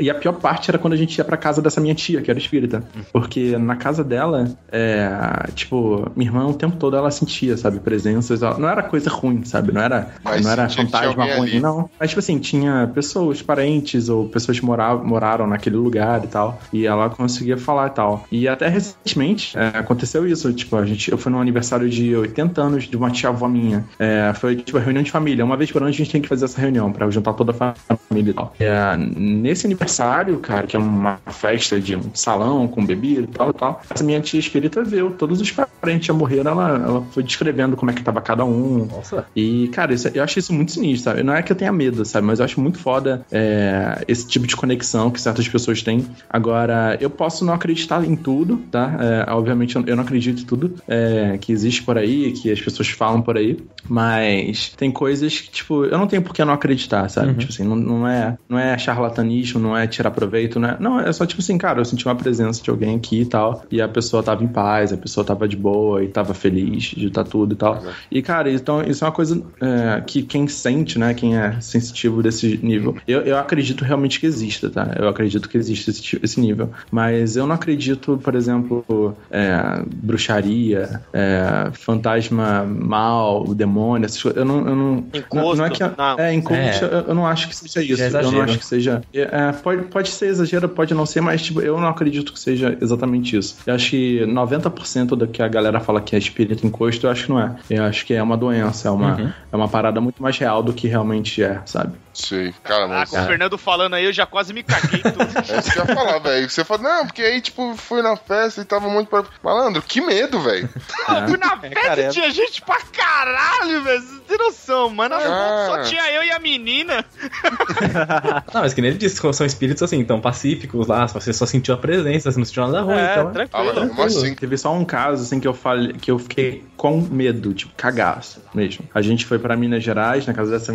e 0.00 0.10
a 0.10 0.14
pior 0.14 0.32
parte 0.32 0.70
era 0.70 0.78
quando 0.78 0.94
a 0.94 0.96
gente 0.96 1.16
ia 1.16 1.24
pra 1.24 1.36
casa 1.36 1.62
dessa 1.62 1.80
minha 1.84 1.94
tia, 1.94 2.20
que 2.20 2.30
era 2.30 2.38
espírita. 2.38 2.82
Porque 3.12 3.56
na 3.58 3.76
casa 3.76 4.02
dela, 4.02 4.48
é, 4.72 5.08
tipo, 5.54 6.10
minha 6.16 6.28
irmã 6.30 6.46
o 6.46 6.54
tempo 6.54 6.76
todo 6.76 6.96
ela 6.96 7.10
sentia, 7.10 7.56
sabe, 7.56 7.78
presenças. 7.80 8.42
ela- 8.42 8.58
não 8.58 8.68
era 8.68 8.82
coisa 8.82 9.08
ruim, 9.10 9.44
sabe? 9.44 9.72
Não 9.72 9.80
era, 9.80 10.08
Mas 10.24 10.44
não 10.44 10.50
era 10.50 10.68
fantasma 10.68 11.24
ruim, 11.24 11.50
ali. 11.50 11.60
não. 11.60 11.88
Mas, 11.98 12.10
tipo 12.10 12.18
assim, 12.20 12.38
tinha 12.38 12.90
pessoas, 12.94 13.40
parentes 13.42 14.08
ou 14.08 14.28
pessoas 14.28 14.58
que 14.58 14.64
moravam, 14.66 15.04
moraram 15.06 15.46
naquele 15.46 15.76
lugar 15.76 16.24
e 16.24 16.26
tal. 16.26 16.60
E 16.72 16.86
ela 16.86 17.08
conseguia 17.10 17.56
falar 17.56 17.88
e 17.88 17.90
tal. 17.90 18.24
E 18.30 18.48
até 18.48 18.68
recentemente 18.68 19.56
é, 19.56 19.78
aconteceu 19.78 20.26
isso. 20.26 20.52
Tipo, 20.52 20.76
a 20.76 20.84
gente, 20.86 21.10
eu 21.10 21.18
fui 21.18 21.30
num 21.30 21.40
aniversário 21.40 21.88
de 21.88 22.14
80 22.16 22.60
anos 22.62 22.84
de 22.84 22.96
uma 22.96 23.10
tia-avó 23.10 23.48
minha. 23.48 23.84
É, 23.98 24.32
foi, 24.34 24.56
tipo, 24.56 24.78
a 24.78 24.80
reunião 24.80 25.02
de 25.02 25.10
família. 25.10 25.44
Uma 25.44 25.56
vez 25.56 25.70
por 25.70 25.82
ano 25.82 25.88
a 25.88 25.92
gente 25.92 26.10
tem 26.10 26.20
que 26.20 26.28
fazer 26.28 26.44
essa 26.46 26.60
reunião 26.60 26.90
pra 26.92 27.08
juntar 27.10 27.32
toda 27.34 27.52
a 27.58 27.74
família 27.96 28.30
e 28.30 28.34
tal. 28.34 28.54
É, 28.58 28.96
nesse 28.96 29.66
aniversário, 29.66 30.38
cara, 30.38 30.66
que 30.66 30.76
é 30.76 30.78
uma 30.78 31.18
festa 31.26 31.73
de 31.80 31.96
um 31.96 32.10
salão 32.14 32.66
com 32.68 32.84
bebida 32.84 33.22
e 33.22 33.26
tal 33.26 33.50
e 33.50 33.52
tal, 33.52 33.80
essa 33.90 34.04
minha 34.04 34.20
tia 34.20 34.40
espírita 34.40 34.82
viu 34.82 35.10
todos 35.12 35.40
os 35.40 35.50
parentes 35.50 36.06
já 36.06 36.12
morreram. 36.12 36.50
Ela, 36.52 36.68
ela 36.76 37.02
foi 37.10 37.22
descrevendo 37.22 37.76
como 37.76 37.90
é 37.90 37.94
que 37.94 38.02
tava 38.02 38.20
cada 38.20 38.44
um. 38.44 38.86
Nossa. 38.86 39.26
E, 39.34 39.68
cara, 39.68 39.92
isso- 39.94 40.08
eu 40.14 40.22
acho 40.22 40.38
isso 40.38 40.52
muito 40.52 40.72
sinistro, 40.72 41.10
sabe? 41.12 41.22
Não 41.22 41.34
é 41.34 41.42
que 41.42 41.52
eu 41.52 41.56
tenha 41.56 41.72
medo, 41.72 42.04
sabe? 42.04 42.26
Mas 42.26 42.38
eu 42.38 42.44
acho 42.44 42.60
muito 42.60 42.78
foda 42.78 43.24
é, 43.30 44.02
esse 44.08 44.26
tipo 44.26 44.46
de 44.46 44.56
conexão 44.56 45.10
que 45.10 45.20
certas 45.20 45.46
pessoas 45.48 45.82
têm. 45.82 46.06
Agora, 46.28 46.96
eu 47.00 47.10
posso 47.10 47.44
não 47.44 47.54
acreditar 47.54 48.04
em 48.04 48.16
tudo, 48.16 48.56
tá? 48.70 48.96
É, 49.26 49.32
obviamente, 49.32 49.76
eu 49.86 49.96
não 49.96 50.02
acredito 50.04 50.42
em 50.42 50.46
tudo 50.46 50.74
é, 50.88 51.38
que 51.40 51.52
existe 51.52 51.82
por 51.82 51.96
aí, 51.98 52.32
que 52.32 52.50
as 52.50 52.60
pessoas 52.60 52.88
falam 52.88 53.20
por 53.22 53.36
aí. 53.36 53.58
Mas 53.88 54.70
tem 54.76 54.90
coisas 54.90 55.40
que, 55.40 55.50
tipo, 55.50 55.84
eu 55.84 55.98
não 55.98 56.06
tenho 56.06 56.22
por 56.22 56.34
que 56.34 56.44
não 56.44 56.52
acreditar, 56.54 57.08
sabe? 57.08 57.34
Tipo 57.34 57.52
assim, 57.52 57.64
não, 57.64 57.76
não, 57.76 58.08
é, 58.08 58.36
não 58.48 58.58
é 58.58 58.76
charlatanismo, 58.78 59.60
não 59.60 59.76
é 59.76 59.86
tirar 59.86 60.10
proveito, 60.10 60.58
não 60.58 60.68
é. 60.68 60.76
Não, 60.80 61.00
é 61.00 61.12
só 61.12 61.24
tipo 61.26 61.40
assim, 61.40 61.56
cara, 61.64 61.80
eu 61.80 61.84
senti 61.86 62.04
uma 62.04 62.14
presença 62.14 62.62
de 62.62 62.68
alguém 62.68 62.96
aqui 62.96 63.22
e 63.22 63.24
tal. 63.24 63.64
E 63.70 63.80
a 63.80 63.88
pessoa 63.88 64.22
tava 64.22 64.44
em 64.44 64.46
paz, 64.46 64.92
a 64.92 64.98
pessoa 64.98 65.24
tava 65.24 65.48
de 65.48 65.56
boa 65.56 66.04
e 66.04 66.08
tava 66.08 66.34
feliz 66.34 66.82
de 66.84 67.06
estar 67.06 67.24
tudo 67.24 67.54
e 67.54 67.56
tal. 67.56 67.82
E, 68.10 68.20
cara, 68.20 68.52
então 68.52 68.82
isso 68.82 69.02
é 69.02 69.06
uma 69.06 69.14
coisa 69.14 69.42
é, 69.62 70.02
que 70.02 70.22
quem 70.22 70.46
sente, 70.46 70.98
né? 70.98 71.14
Quem 71.14 71.38
é 71.38 71.58
sensitivo 71.62 72.22
desse 72.22 72.60
nível, 72.62 72.94
eu, 73.08 73.22
eu 73.22 73.38
acredito 73.38 73.82
realmente 73.82 74.20
que 74.20 74.26
exista, 74.26 74.68
tá? 74.68 74.94
Eu 74.98 75.08
acredito 75.08 75.48
que 75.48 75.56
existe 75.56 75.88
esse, 75.88 76.20
esse 76.22 76.38
nível. 76.38 76.68
Mas 76.90 77.34
eu 77.34 77.46
não 77.46 77.54
acredito, 77.54 78.20
por 78.22 78.34
exemplo, 78.34 79.16
é, 79.30 79.82
bruxaria, 79.86 81.00
é, 81.14 81.70
fantasma 81.72 82.64
mal, 82.64 83.54
demônio, 83.54 84.04
essas 84.04 84.22
coisas. 84.22 84.38
Eu 84.38 84.44
não. 84.44 84.68
Eu 84.68 84.76
não, 84.76 85.06
Encosto, 85.14 85.34
não, 85.34 85.54
não 85.54 85.64
é 85.64 85.70
que. 85.70 85.82
não. 85.82 86.18
É, 86.18 86.34
encosto, 86.34 86.84
É. 86.84 86.84
Eu, 86.84 87.00
eu 87.08 87.14
não 87.14 87.26
acho 87.26 87.48
que 87.48 87.56
seja 87.56 87.80
isso. 87.80 88.02
é 88.02 88.06
eu 88.06 88.12
não 88.12 88.20
exagero. 88.20 88.42
acho 88.42 88.58
que 88.58 88.66
seja. 88.66 89.02
é, 89.14 89.52
pode, 89.52 89.84
pode 89.84 90.10
ser 90.10 90.26
exagero, 90.26 90.68
pode 90.68 90.92
não 90.92 91.06
ser, 91.06 91.22
mas 91.22 91.40
tipo, 91.54 91.66
eu 91.66 91.80
não 91.80 91.88
acredito 91.88 92.32
que 92.32 92.38
seja 92.40 92.76
exatamente 92.80 93.36
isso. 93.36 93.56
Eu 93.66 93.74
acho 93.74 93.90
que 93.90 94.20
90% 94.26 95.06
do 95.16 95.26
que 95.26 95.42
a 95.42 95.48
galera 95.48 95.80
fala 95.80 96.00
que 96.00 96.14
é 96.14 96.18
espírito 96.18 96.66
encosto, 96.66 97.06
eu 97.06 97.10
acho 97.10 97.24
que 97.26 97.30
não 97.30 97.40
é. 97.40 97.56
Eu 97.70 97.84
acho 97.84 98.04
que 98.06 98.14
é 98.14 98.22
uma 98.22 98.36
doença, 98.36 98.88
é 98.88 98.90
uma, 98.90 99.16
Uhum. 99.16 99.32
é 99.52 99.56
uma 99.56 99.68
parada 99.68 100.00
muito 100.00 100.22
mais 100.22 100.36
real 100.38 100.62
do 100.62 100.72
que 100.72 100.88
realmente 100.88 101.42
é, 101.42 101.60
sabe? 101.64 101.92
Sei. 102.14 102.54
Cara, 102.62 102.84
Ah, 102.84 102.88
mas. 102.88 103.10
com 103.10 103.20
o 103.20 103.24
Fernando 103.26 103.58
falando 103.58 103.94
aí, 103.94 104.04
eu 104.04 104.12
já 104.12 104.24
quase 104.24 104.52
me 104.54 104.62
caguei 104.62 105.00
tudo. 105.02 105.18
É 105.54 105.58
isso 105.58 105.72
que 105.72 105.78
eu 105.78 105.84
ia 105.84 105.94
falar, 105.94 106.18
velho. 106.20 106.48
Você 106.48 106.64
fala, 106.64 106.82
não, 106.82 107.06
porque 107.06 107.22
aí, 107.22 107.40
tipo, 107.40 107.74
fui 107.76 108.00
na 108.02 108.16
festa 108.16 108.60
e 108.60 108.64
tava 108.64 108.88
muito. 108.88 109.08
pra- 109.08 109.24
Malandro, 109.42 109.82
que 109.82 110.00
medo, 110.00 110.40
velho. 110.40 110.68
Fui 111.28 111.36
na 111.36 111.54
É, 111.54 111.58
festa 111.70 111.80
cara, 111.80 112.00
e 112.00 112.04
é- 112.04 112.08
tinha 112.08 112.30
gente 112.30 112.62
pra 112.62 112.78
caralho, 112.92 113.82
velho. 113.82 114.00
Você 114.00 114.20
tem 114.28 114.38
noção, 114.38 114.90
mano. 114.90 115.14
Ah. 115.16 115.66
Só 115.68 115.82
tinha 115.82 116.10
eu 116.12 116.22
e 116.24 116.30
a 116.30 116.38
menina. 116.38 117.04
Não, 118.52 118.60
mas 118.62 118.72
que 118.74 118.80
nem 118.80 118.90
ele 118.90 118.98
disse, 118.98 119.20
são 119.32 119.46
espíritos 119.46 119.82
assim, 119.82 120.04
tão 120.04 120.20
pacíficos 120.20 120.86
lá, 120.86 121.06
você 121.06 121.32
só 121.32 121.46
sentiu 121.46 121.74
a 121.74 121.76
presença, 121.78 122.30
você 122.30 122.38
não 122.38 122.44
sentiu 122.44 122.66
nada 122.66 122.82
ruim, 122.82 122.94
É, 122.96 123.12
então. 123.12 123.28
Ah, 123.28 123.32
tranquilo. 123.32 123.64
mas 123.74 123.74
mesmo 123.96 124.02
assim. 124.04 124.34
Teve 124.34 124.56
só 124.56 124.72
um 124.74 124.84
caso, 124.84 125.22
assim, 125.22 125.40
que 125.40 125.48
eu 125.48 125.54
falei, 125.54 125.92
que 125.94 126.10
eu 126.10 126.18
fiquei 126.18 126.64
com 126.76 127.00
medo, 127.00 127.52
tipo, 127.54 127.72
cagaço 127.76 128.42
mesmo. 128.54 128.84
A 128.94 129.00
gente 129.02 129.24
foi 129.26 129.38
pra 129.38 129.56
Minas 129.56 129.82
Gerais, 129.82 130.26
na 130.26 130.34
casa 130.34 130.50
dessa, 130.50 130.72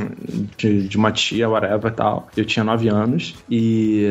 de, 0.58 0.88
de 0.88 0.97
uma 0.97 1.12
tia, 1.12 1.29
whatever 1.32 1.92
e 1.92 1.96
tal. 1.96 2.28
Eu 2.36 2.46
tinha 2.46 2.63
nove 2.63 2.88
anos 2.88 3.36
e 3.50 4.08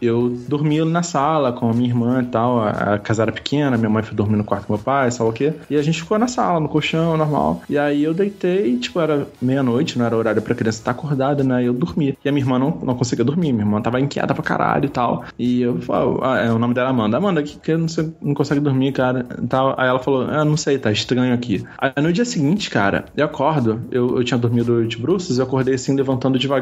eu 0.00 0.36
dormi 0.48 0.84
na 0.84 1.02
sala 1.02 1.52
com 1.52 1.70
a 1.70 1.72
minha 1.72 1.88
irmã 1.88 2.22
e 2.22 2.26
tal. 2.26 2.62
A, 2.62 2.98
casa 2.98 3.22
era 3.22 3.32
pequena, 3.32 3.76
minha 3.76 3.90
mãe 3.90 4.02
foi 4.02 4.14
dormir 4.14 4.36
no 4.36 4.44
quarto 4.44 4.66
com 4.66 4.74
meu 4.74 4.82
pai, 4.82 5.10
sabe 5.10 5.30
o 5.30 5.32
quê? 5.32 5.52
E 5.68 5.76
a 5.76 5.82
gente 5.82 6.00
ficou 6.00 6.18
na 6.18 6.28
sala, 6.28 6.60
no 6.60 6.68
colchão, 6.68 7.16
normal. 7.16 7.62
E 7.68 7.78
aí 7.78 8.02
eu 8.02 8.14
deitei, 8.14 8.76
tipo, 8.78 9.00
era 9.00 9.26
meia-noite, 9.40 9.98
não 9.98 10.06
era 10.06 10.16
horário 10.16 10.42
pra 10.42 10.54
criança 10.54 10.78
estar 10.78 10.90
acordada, 10.92 11.42
né? 11.42 11.62
E 11.62 11.66
eu 11.66 11.74
dormi. 11.74 12.16
E 12.24 12.28
a 12.28 12.32
minha 12.32 12.44
irmã 12.44 12.58
não, 12.58 12.78
não 12.82 12.94
conseguia 12.94 13.24
dormir, 13.24 13.52
minha 13.52 13.64
irmã 13.64 13.80
tava 13.80 14.00
inquieta 14.00 14.34
pra 14.34 14.42
caralho 14.42 14.86
e 14.86 14.88
tal. 14.88 15.24
E 15.38 15.62
eu 15.62 15.80
falo, 15.80 16.20
ah, 16.22 16.38
é, 16.38 16.50
o 16.50 16.58
nome 16.58 16.74
dela 16.74 16.88
é 16.88 16.90
Amanda. 16.90 17.16
Amanda, 17.16 17.42
que, 17.42 17.58
que 17.58 17.76
você 17.76 18.10
não 18.20 18.34
consegue 18.34 18.60
dormir, 18.60 18.92
cara? 18.92 19.26
Tal. 19.48 19.74
Aí 19.78 19.88
ela 19.88 19.98
falou, 19.98 20.22
ah, 20.28 20.44
não 20.44 20.56
sei, 20.56 20.78
tá 20.78 20.90
estranho 20.90 21.34
aqui. 21.34 21.64
Aí 21.78 21.92
no 22.02 22.12
dia 22.12 22.24
seguinte, 22.24 22.70
cara, 22.70 23.06
eu 23.16 23.24
acordo, 23.24 23.82
eu, 23.90 24.16
eu 24.18 24.24
tinha 24.24 24.38
dormido 24.38 24.86
de 24.86 24.96
bruços, 24.96 25.38
eu 25.38 25.44
acordei 25.44 25.74
assim, 25.74 25.94
levantando 25.94 26.38
devagar, 26.38 26.53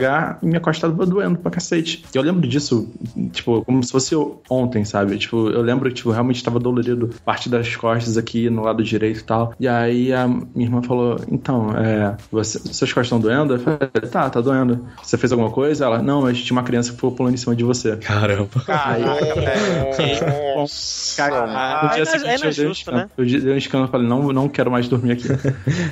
e 0.43 0.47
minha 0.47 0.61
costa 0.61 0.89
tava 0.89 1.07
doendo 1.07 1.39
pra 1.39 1.51
cacete. 1.51 2.05
E 2.15 2.17
eu 2.17 2.23
lembro 2.23 2.47
disso, 2.49 2.89
tipo, 3.33 3.65
como 3.65 3.83
se 3.83 3.93
fosse 3.93 4.15
ontem, 4.49 4.85
sabe? 4.85 5.17
Tipo, 5.19 5.51
eu 5.51 5.63
lembro 5.63 5.89
que, 5.89 5.97
tipo, 5.97 6.11
realmente 6.11 6.43
tava 6.43 6.59
dolorido 6.59 7.11
parte 7.25 7.49
das 7.49 7.75
costas 7.77 8.17
aqui 8.17 8.49
no 8.51 8.63
lado 8.63 8.83
direito 8.83 9.21
e 9.21 9.25
tal. 9.25 9.55
E 9.59 9.69
aí 9.69 10.13
a 10.13 10.27
minha 10.27 10.67
irmã 10.67 10.83
falou, 10.83 11.21
então, 11.31 11.71
é, 11.77 12.17
você, 12.31 12.59
suas 12.59 12.93
costas 12.93 13.07
estão 13.07 13.21
doendo? 13.21 13.55
Eu 13.55 13.59
falei, 13.61 13.79
tá, 14.11 14.29
tá 14.31 14.41
doendo. 14.41 14.87
Você 15.03 15.17
fez 15.19 15.33
alguma 15.33 15.51
coisa? 15.51 15.85
Ela, 15.85 16.03
não, 16.03 16.23
mas 16.23 16.43
tinha 16.43 16.57
uma 16.57 16.63
criança 16.65 16.93
que 16.93 16.99
foi 16.99 17.11
pulando 17.11 17.35
em 17.35 17.39
cima 17.39 17.55
de 17.57 17.65
você. 17.65 17.97
Caramba. 17.97 18.49
Caraca, 18.67 19.35
velho. 19.35 20.57
Nossa, 20.57 21.17
Cara, 21.17 21.45
Ah, 21.49 21.83
no 21.85 21.91
dia 21.95 22.03
aí 22.03 22.05
não 22.05 22.13
é- 22.13 22.19
seguinte 22.19 22.25
não 22.25 22.31
é 22.31 22.35
eu 22.35 22.39
dei 22.39 22.49
um 22.49 22.53
justo, 22.69 22.81
escândalo. 22.83 23.11
Eu 23.19 23.25
dei 23.27 23.53
um 23.53 23.57
escândalo 23.57 23.89
e 23.89 23.91
falei, 23.93 24.07
não, 24.09 24.33
não 24.33 24.49
quero 24.49 24.71
mais 24.71 24.89
dormir 24.89 25.13
aqui. 25.13 25.29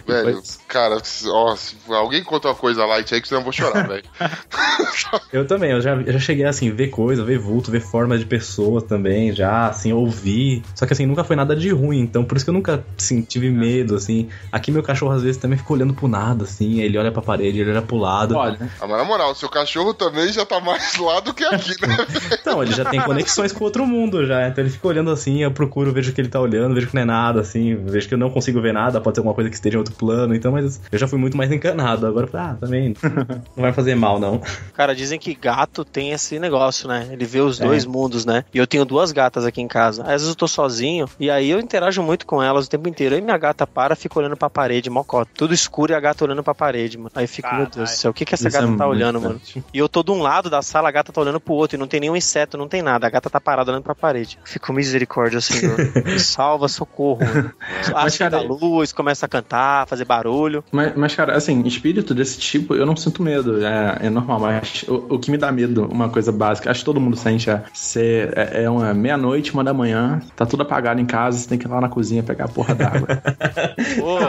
velho. 0.06 0.42
Cara, 0.68 0.96
ó, 1.26 1.56
se 1.56 1.76
alguém 1.88 2.22
conta 2.22 2.48
uma 2.48 2.54
coisa 2.54 2.84
light 2.86 3.12
aí 3.14 3.20
que 3.20 3.28
senão 3.28 3.40
eu 3.40 3.44
vou 3.44 3.52
chorar, 3.52 3.86
velho. 3.90 4.05
Eu 5.33 5.46
também, 5.46 5.70
eu 5.70 5.81
já, 5.81 5.94
eu 5.94 6.12
já 6.12 6.18
cheguei 6.18 6.44
assim, 6.44 6.70
ver 6.70 6.88
coisa, 6.88 7.24
ver 7.24 7.38
vulto, 7.38 7.70
ver 7.70 7.81
forma 7.81 8.18
de 8.18 8.24
pessoa 8.24 8.83
também, 8.83 9.33
já, 9.33 9.68
assim, 9.68 9.92
ouvir. 9.92 10.62
Só 10.74 10.87
que 10.87 10.92
assim, 10.92 11.07
nunca 11.07 11.22
foi 11.22 11.37
nada 11.37 11.55
de 11.55 11.70
ruim, 11.70 12.00
então 12.00 12.24
por 12.24 12.37
isso 12.37 12.44
que 12.44 12.50
eu 12.50 12.55
nunca, 12.55 12.85
assim, 12.98 13.22
tive 13.22 13.50
medo, 13.50 13.94
assim. 13.94 14.29
Aqui 14.50 14.70
meu 14.72 14.83
cachorro 14.83 15.12
às 15.12 15.22
vezes 15.22 15.37
também 15.37 15.57
fica 15.59 15.72
olhando 15.72 15.94
pro 15.94 16.09
nada, 16.09 16.44
assim, 16.44 16.81
ele 16.81 16.98
olha 16.98 17.12
pra 17.12 17.22
parede, 17.22 17.61
ele 17.61 17.70
olha 17.70 17.83
pro 17.83 17.96
lado. 17.96 18.37
Olha, 18.37 18.59
Ah, 18.81 18.87
mas 18.87 18.98
na 18.98 19.05
moral, 19.05 19.35
seu 19.35 19.48
cachorro 19.48 19.94
também 19.94 20.33
já 20.33 20.44
tá 20.44 20.61
mais 20.61 20.96
lá 20.96 21.20
do 21.20 21.33
que 21.33 21.44
aqui, 21.44 21.74
né? 21.87 21.96
Então, 22.40 22.62
ele 22.62 22.72
já 22.72 22.85
tem 22.85 23.00
conexões 23.00 23.53
com 23.53 23.64
outro 23.64 23.87
mundo 23.87 24.26
já. 24.26 24.48
Então 24.48 24.64
ele 24.64 24.70
fica 24.72 24.87
olhando 24.88 25.11
assim, 25.11 25.42
eu 25.42 25.50
procuro, 25.50 25.92
vejo 25.92 26.12
que 26.12 26.20
ele 26.20 26.29
tá 26.29 26.40
olhando, 26.40 26.74
vejo 26.74 26.88
que 26.88 26.94
não 26.94 27.03
é 27.03 27.05
nada, 27.05 27.40
assim, 27.40 27.76
vejo 27.76 28.09
que 28.09 28.14
eu 28.14 28.18
não 28.18 28.31
consigo 28.31 28.61
ver 28.61 28.72
nada, 28.72 29.00
pode 29.00 29.16
ser 29.16 29.20
alguma 29.20 29.35
coisa 29.35 29.48
que 29.48 29.57
esteja 29.57 29.76
em 29.76 29.79
outro 29.79 29.94
plano. 29.94 30.35
Então, 30.35 30.53
mas 30.53 30.81
eu 30.90 30.98
já 30.98 31.07
fui 31.07 31.18
muito 31.18 31.37
mais 31.37 31.50
encanado. 31.53 32.07
Agora, 32.07 32.29
ah, 32.35 32.57
também 32.61 32.94
não 33.57 33.62
vai 33.62 33.72
fazer 33.72 33.80
mal, 33.95 34.19
não. 34.19 34.40
Cara, 34.75 34.95
dizem 34.95 35.19
que 35.19 35.35
gato 35.35 35.85
tem 35.85 36.12
esse 36.12 36.38
negócio, 36.38 36.88
né? 36.88 37.09
Ele 37.11 37.25
vê 37.25 37.40
os 37.40 37.59
dois 37.59 37.85
mundos, 37.85 38.25
né? 38.25 38.45
E 38.53 38.59
eu 38.59 38.66
tenho 38.66 38.85
duas 38.85 39.12
gatas 39.12 39.45
aqui 39.45 39.61
em 39.61 39.69
casa. 39.69 40.03
Às 40.03 40.09
vezes 40.12 40.29
eu 40.29 40.35
tô 40.35 40.49
sozinho 40.49 41.07
e 41.19 41.31
aí 41.31 41.51
eu 41.51 41.61
interajo 41.61 42.03
muito 42.03 42.27
com 42.27 42.43
elas 42.43 42.66
o 42.66 42.71
tempo 42.71 42.88
inteiro. 42.88 43.14
Aí 43.14 43.21
minha 43.21 43.37
gata 43.38 43.66
para, 43.66 43.95
fica 43.95 44.19
olhando 44.19 44.37
pra 44.37 44.51
parede, 44.51 44.90
mocota. 44.90 45.31
Tudo 45.35 45.55
escuro 45.55 45.93
e 45.93 45.95
a 45.95 46.01
gata 46.01 46.25
olhando 46.25 46.43
pra 46.43 46.55
parede, 46.55 46.99
mano. 46.99 47.11
Aí 47.14 47.25
eu 47.25 47.29
fico, 47.29 47.55
meu 47.55 47.66
Deus 47.66 47.90
do 47.90 47.95
céu, 47.95 48.11
o 48.11 48.14
que 48.14 48.25
que 48.25 48.35
essa 48.35 48.49
Isso 48.49 48.59
gata 48.59 48.73
é 48.73 48.77
tá 48.77 48.87
olhando, 48.87 49.21
mano? 49.21 49.40
E 49.73 49.79
eu 49.79 49.88
tô 49.88 50.03
de 50.03 50.11
um 50.11 50.21
lado 50.21 50.49
da 50.49 50.62
sala, 50.62 50.88
a 50.88 50.93
gata 50.93 51.12
tá 51.12 51.21
olhando 51.21 51.40
pro 51.40 51.55
outro 51.55 51.77
e 51.77 51.79
não 51.79 51.87
tem 51.87 52.01
nenhum 52.01 52.16
inseto, 52.16 52.57
não 52.57 52.69
tem 52.69 52.83
nada. 52.83 53.07
A 53.07 53.11
gata 53.11 53.29
tá 53.29 53.40
parada 53.40 53.71
olhando 53.71 53.85
pra 53.85 53.95
parede. 53.95 54.38
Fico 54.45 54.73
misericórdia, 54.73 55.40
Senhor. 55.40 55.77
Me 56.05 56.21
salva, 56.21 56.69
socorro. 56.69 57.25
mano. 57.25 57.53
Acho 57.95 58.19
que 58.19 58.29
dá 58.29 58.40
luz, 58.40 58.93
começa 58.93 59.27
a 59.27 59.29
cantar, 59.29 59.87
fazer 59.87 60.05
barulho. 60.05 60.64
Mas, 60.71 60.95
mas, 60.97 61.14
cara, 61.14 61.37
assim, 61.37 61.62
espírito 61.66 62.14
desse 62.14 62.38
tipo, 62.38 62.75
eu 62.75 62.87
não 62.87 62.97
sinto 62.97 63.23
medo. 63.23 63.60
É, 63.64 64.07
é 64.07 64.11
normal, 64.11 64.40
mas 64.40 64.85
o, 64.88 65.14
o 65.14 65.18
que 65.18 65.31
me 65.31 65.37
dá 65.38 65.51
medo, 65.53 65.87
uma 65.90 66.09
coisa 66.09 66.33
básica, 66.33 66.70
acho 66.70 66.81
que 66.81 66.85
todo 66.85 67.01
mundo 67.01 67.16
sente, 67.16 67.51
é, 67.51 67.62
você, 67.73 68.31
é, 68.35 68.64
é 68.64 68.70
uma 68.70 68.92
meia-noite, 68.94 69.53
uma 69.53 69.64
da 69.64 69.73
manhã, 69.75 70.20
tá 70.37 70.44
tudo 70.46 70.62
apagado 70.62 71.01
em 71.01 71.07
casa, 71.07 71.38
você 71.38 71.49
tem 71.49 71.59
que 71.59 71.66
ir 71.66 71.70
lá 71.70 71.81
na 71.81 71.88
cozinha 71.88 72.23
pegar 72.23 72.46
a 72.46 72.49
porra 72.49 72.75
d'água. 72.75 73.07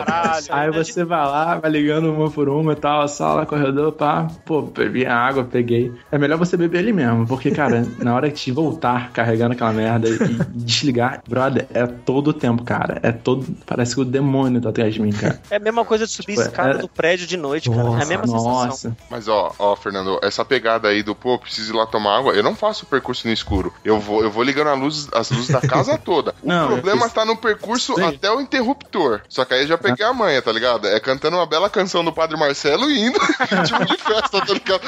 Caralho. 0.05 0.45
Aí 0.49 0.71
você 0.71 1.03
vai 1.03 1.19
lá, 1.25 1.55
vai 1.59 1.71
ligando 1.71 2.11
uma 2.11 2.29
por 2.29 2.49
uma 2.49 2.73
e 2.73 2.75
tal, 2.75 3.07
sala, 3.07 3.45
corredor, 3.45 3.91
pá, 3.93 4.27
pô, 4.45 4.61
bebi 4.61 5.05
a 5.05 5.15
água, 5.15 5.43
peguei. 5.43 5.91
É 6.11 6.17
melhor 6.17 6.37
você 6.37 6.57
beber 6.57 6.79
ali 6.79 6.93
mesmo, 6.93 7.25
porque, 7.27 7.51
cara, 7.51 7.85
na 7.99 8.15
hora 8.15 8.29
de 8.29 8.51
voltar 8.51 9.11
carregando 9.11 9.53
aquela 9.53 9.73
merda 9.73 10.07
e 10.09 10.17
desligar, 10.55 11.21
brother, 11.27 11.67
é 11.73 11.85
todo 11.85 12.29
o 12.29 12.33
tempo, 12.33 12.63
cara. 12.63 12.99
É 13.03 13.11
todo. 13.11 13.45
Parece 13.65 13.95
que 13.95 14.01
o 14.01 14.05
demônio 14.05 14.61
tá 14.61 14.69
atrás 14.69 14.93
de 14.93 15.01
mim, 15.01 15.11
cara. 15.11 15.39
É 15.49 15.55
a 15.57 15.59
mesma 15.59 15.85
coisa 15.85 16.05
de 16.05 16.11
subir 16.11 16.31
Tipo, 16.35 16.41
escada 16.47 16.71
é- 16.71 16.77
do 16.77 16.87
prédio 16.87 17.27
de 17.27 17.37
noite, 17.37 17.69
cara. 17.69 17.89
é 17.99 18.03
a 18.03 18.05
mesma 18.05 18.27
sensação. 18.27 18.53
nossa. 18.53 18.97
Mas 19.21 19.27
ó, 19.27 19.53
ó, 19.59 19.75
Fernando, 19.75 20.19
essa 20.23 20.43
pegada 20.43 20.87
aí 20.87 21.03
do 21.03 21.13
pô, 21.13 21.37
preciso 21.37 21.71
ir 21.73 21.77
lá 21.77 21.85
tomar 21.85 22.17
água, 22.17 22.33
eu 22.33 22.41
não 22.41 22.55
faço 22.55 22.85
o 22.85 22.87
percurso 22.87 23.27
no 23.27 23.31
escuro. 23.33 23.71
Eu 23.85 23.99
vou, 23.99 24.23
eu 24.23 24.31
vou 24.31 24.41
ligando 24.41 24.69
a 24.69 24.73
luz, 24.73 25.07
as 25.13 25.29
luzes 25.29 25.49
da 25.49 25.61
casa 25.61 25.95
toda. 26.03 26.33
O 26.41 26.47
Não, 26.47 26.67
problema 26.69 27.05
isso- 27.05 27.13
tá 27.13 27.23
no 27.23 27.37
percurso 27.37 27.93
Sim. 27.93 28.03
até 28.03 28.31
o 28.31 28.41
interruptor. 28.41 29.21
Só 29.29 29.45
que 29.45 29.53
aí 29.53 29.61
eu 29.61 29.67
já 29.67 29.77
peguei 29.77 30.03
a 30.03 30.11
manha, 30.11 30.41
tá 30.41 30.51
ligado? 30.51 30.87
É 30.87 30.99
cantando 30.99 31.37
uma 31.37 31.45
bela 31.45 31.69
canção 31.69 32.03
do 32.03 32.11
Padre 32.11 32.35
Marcelo 32.35 32.89
e 32.89 32.99
indo 32.99 33.19
tipo 33.67 33.85
de 33.85 33.97
festa, 33.97 34.43
tá 34.43 34.53
ligado? 34.53 34.81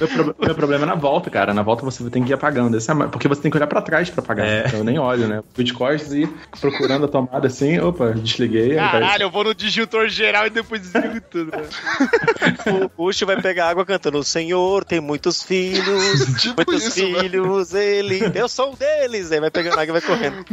Meu, 0.00 0.08
pro- 0.08 0.36
meu 0.46 0.54
problema 0.56 0.82
é 0.82 0.86
na 0.88 0.94
volta, 0.96 1.30
cara. 1.30 1.54
Na 1.54 1.62
volta 1.62 1.84
você 1.84 2.10
tem 2.10 2.24
que 2.24 2.30
ir 2.30 2.34
apagando. 2.34 2.76
Esse 2.76 2.90
é 2.90 2.94
porque 3.06 3.28
você 3.28 3.40
tem 3.42 3.50
que 3.50 3.56
olhar 3.56 3.68
pra 3.68 3.80
trás 3.80 4.10
pra 4.10 4.24
apagar. 4.24 4.44
É. 4.44 4.64
Então 4.66 4.80
eu 4.80 4.84
nem 4.84 4.98
olho, 4.98 5.28
né? 5.28 5.40
Fui 5.54 5.62
de 5.62 5.72
costas 5.72 6.12
e 6.14 6.26
procurando 6.60 7.04
a 7.04 7.08
tomada 7.08 7.46
assim, 7.46 7.78
opa, 7.78 8.10
desliguei. 8.10 8.74
Caralho, 8.74 9.22
eu 9.22 9.30
vou 9.30 9.44
no 9.44 9.54
disjuntor 9.54 10.08
geral 10.08 10.46
e 10.46 10.50
depois 10.50 10.82
desligo 10.82 11.20
tudo. 11.30 11.52
né? 11.56 11.62
O 12.96 13.06
Ucho 13.08 13.24
vai 13.26 13.40
pegar 13.40 13.68
água 13.68 13.84
cantando: 13.84 14.18
O 14.18 14.24
Senhor 14.24 14.84
tem 14.84 15.00
muitos 15.00 15.42
filhos, 15.42 16.26
Tipo 16.40 16.64
muitos 16.66 16.86
isso, 16.86 16.96
velho. 17.00 17.20
filhos, 17.20 17.74
ele, 17.74 18.20
eu 18.34 18.48
sou 18.48 18.72
um 18.72 18.74
deles. 18.74 19.30
Aí 19.32 19.40
vai 19.40 19.50
pegando 19.50 19.78
água 19.78 19.84
e 19.96 20.00
vai 20.00 20.00
correndo. 20.00 20.44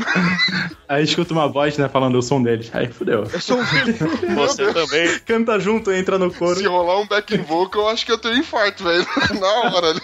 Aí 0.88 1.04
escuta 1.04 1.34
uma 1.34 1.48
voz, 1.48 1.78
né, 1.78 1.90
falando 1.90 2.18
o 2.18 2.22
som 2.22 2.42
deles. 2.42 2.70
Aí 2.74 2.88
fudeu. 2.88 3.24
Você 4.36 4.74
também. 4.74 5.20
Canta 5.26 5.60
junto, 5.60 5.92
entra 5.92 6.18
no 6.18 6.32
coro. 6.34 6.56
Se 6.56 6.66
rolar 6.68 7.00
um 7.00 7.08
back 7.08 7.36
vocal, 7.38 7.84
eu 7.84 7.88
acho 7.90 8.06
que 8.06 8.12
eu 8.12 8.18
tenho 8.18 8.38
infarto, 8.38 8.84
velho. 8.84 9.06
Na 9.40 9.48
hora 9.76 9.88
ali. 9.92 10.02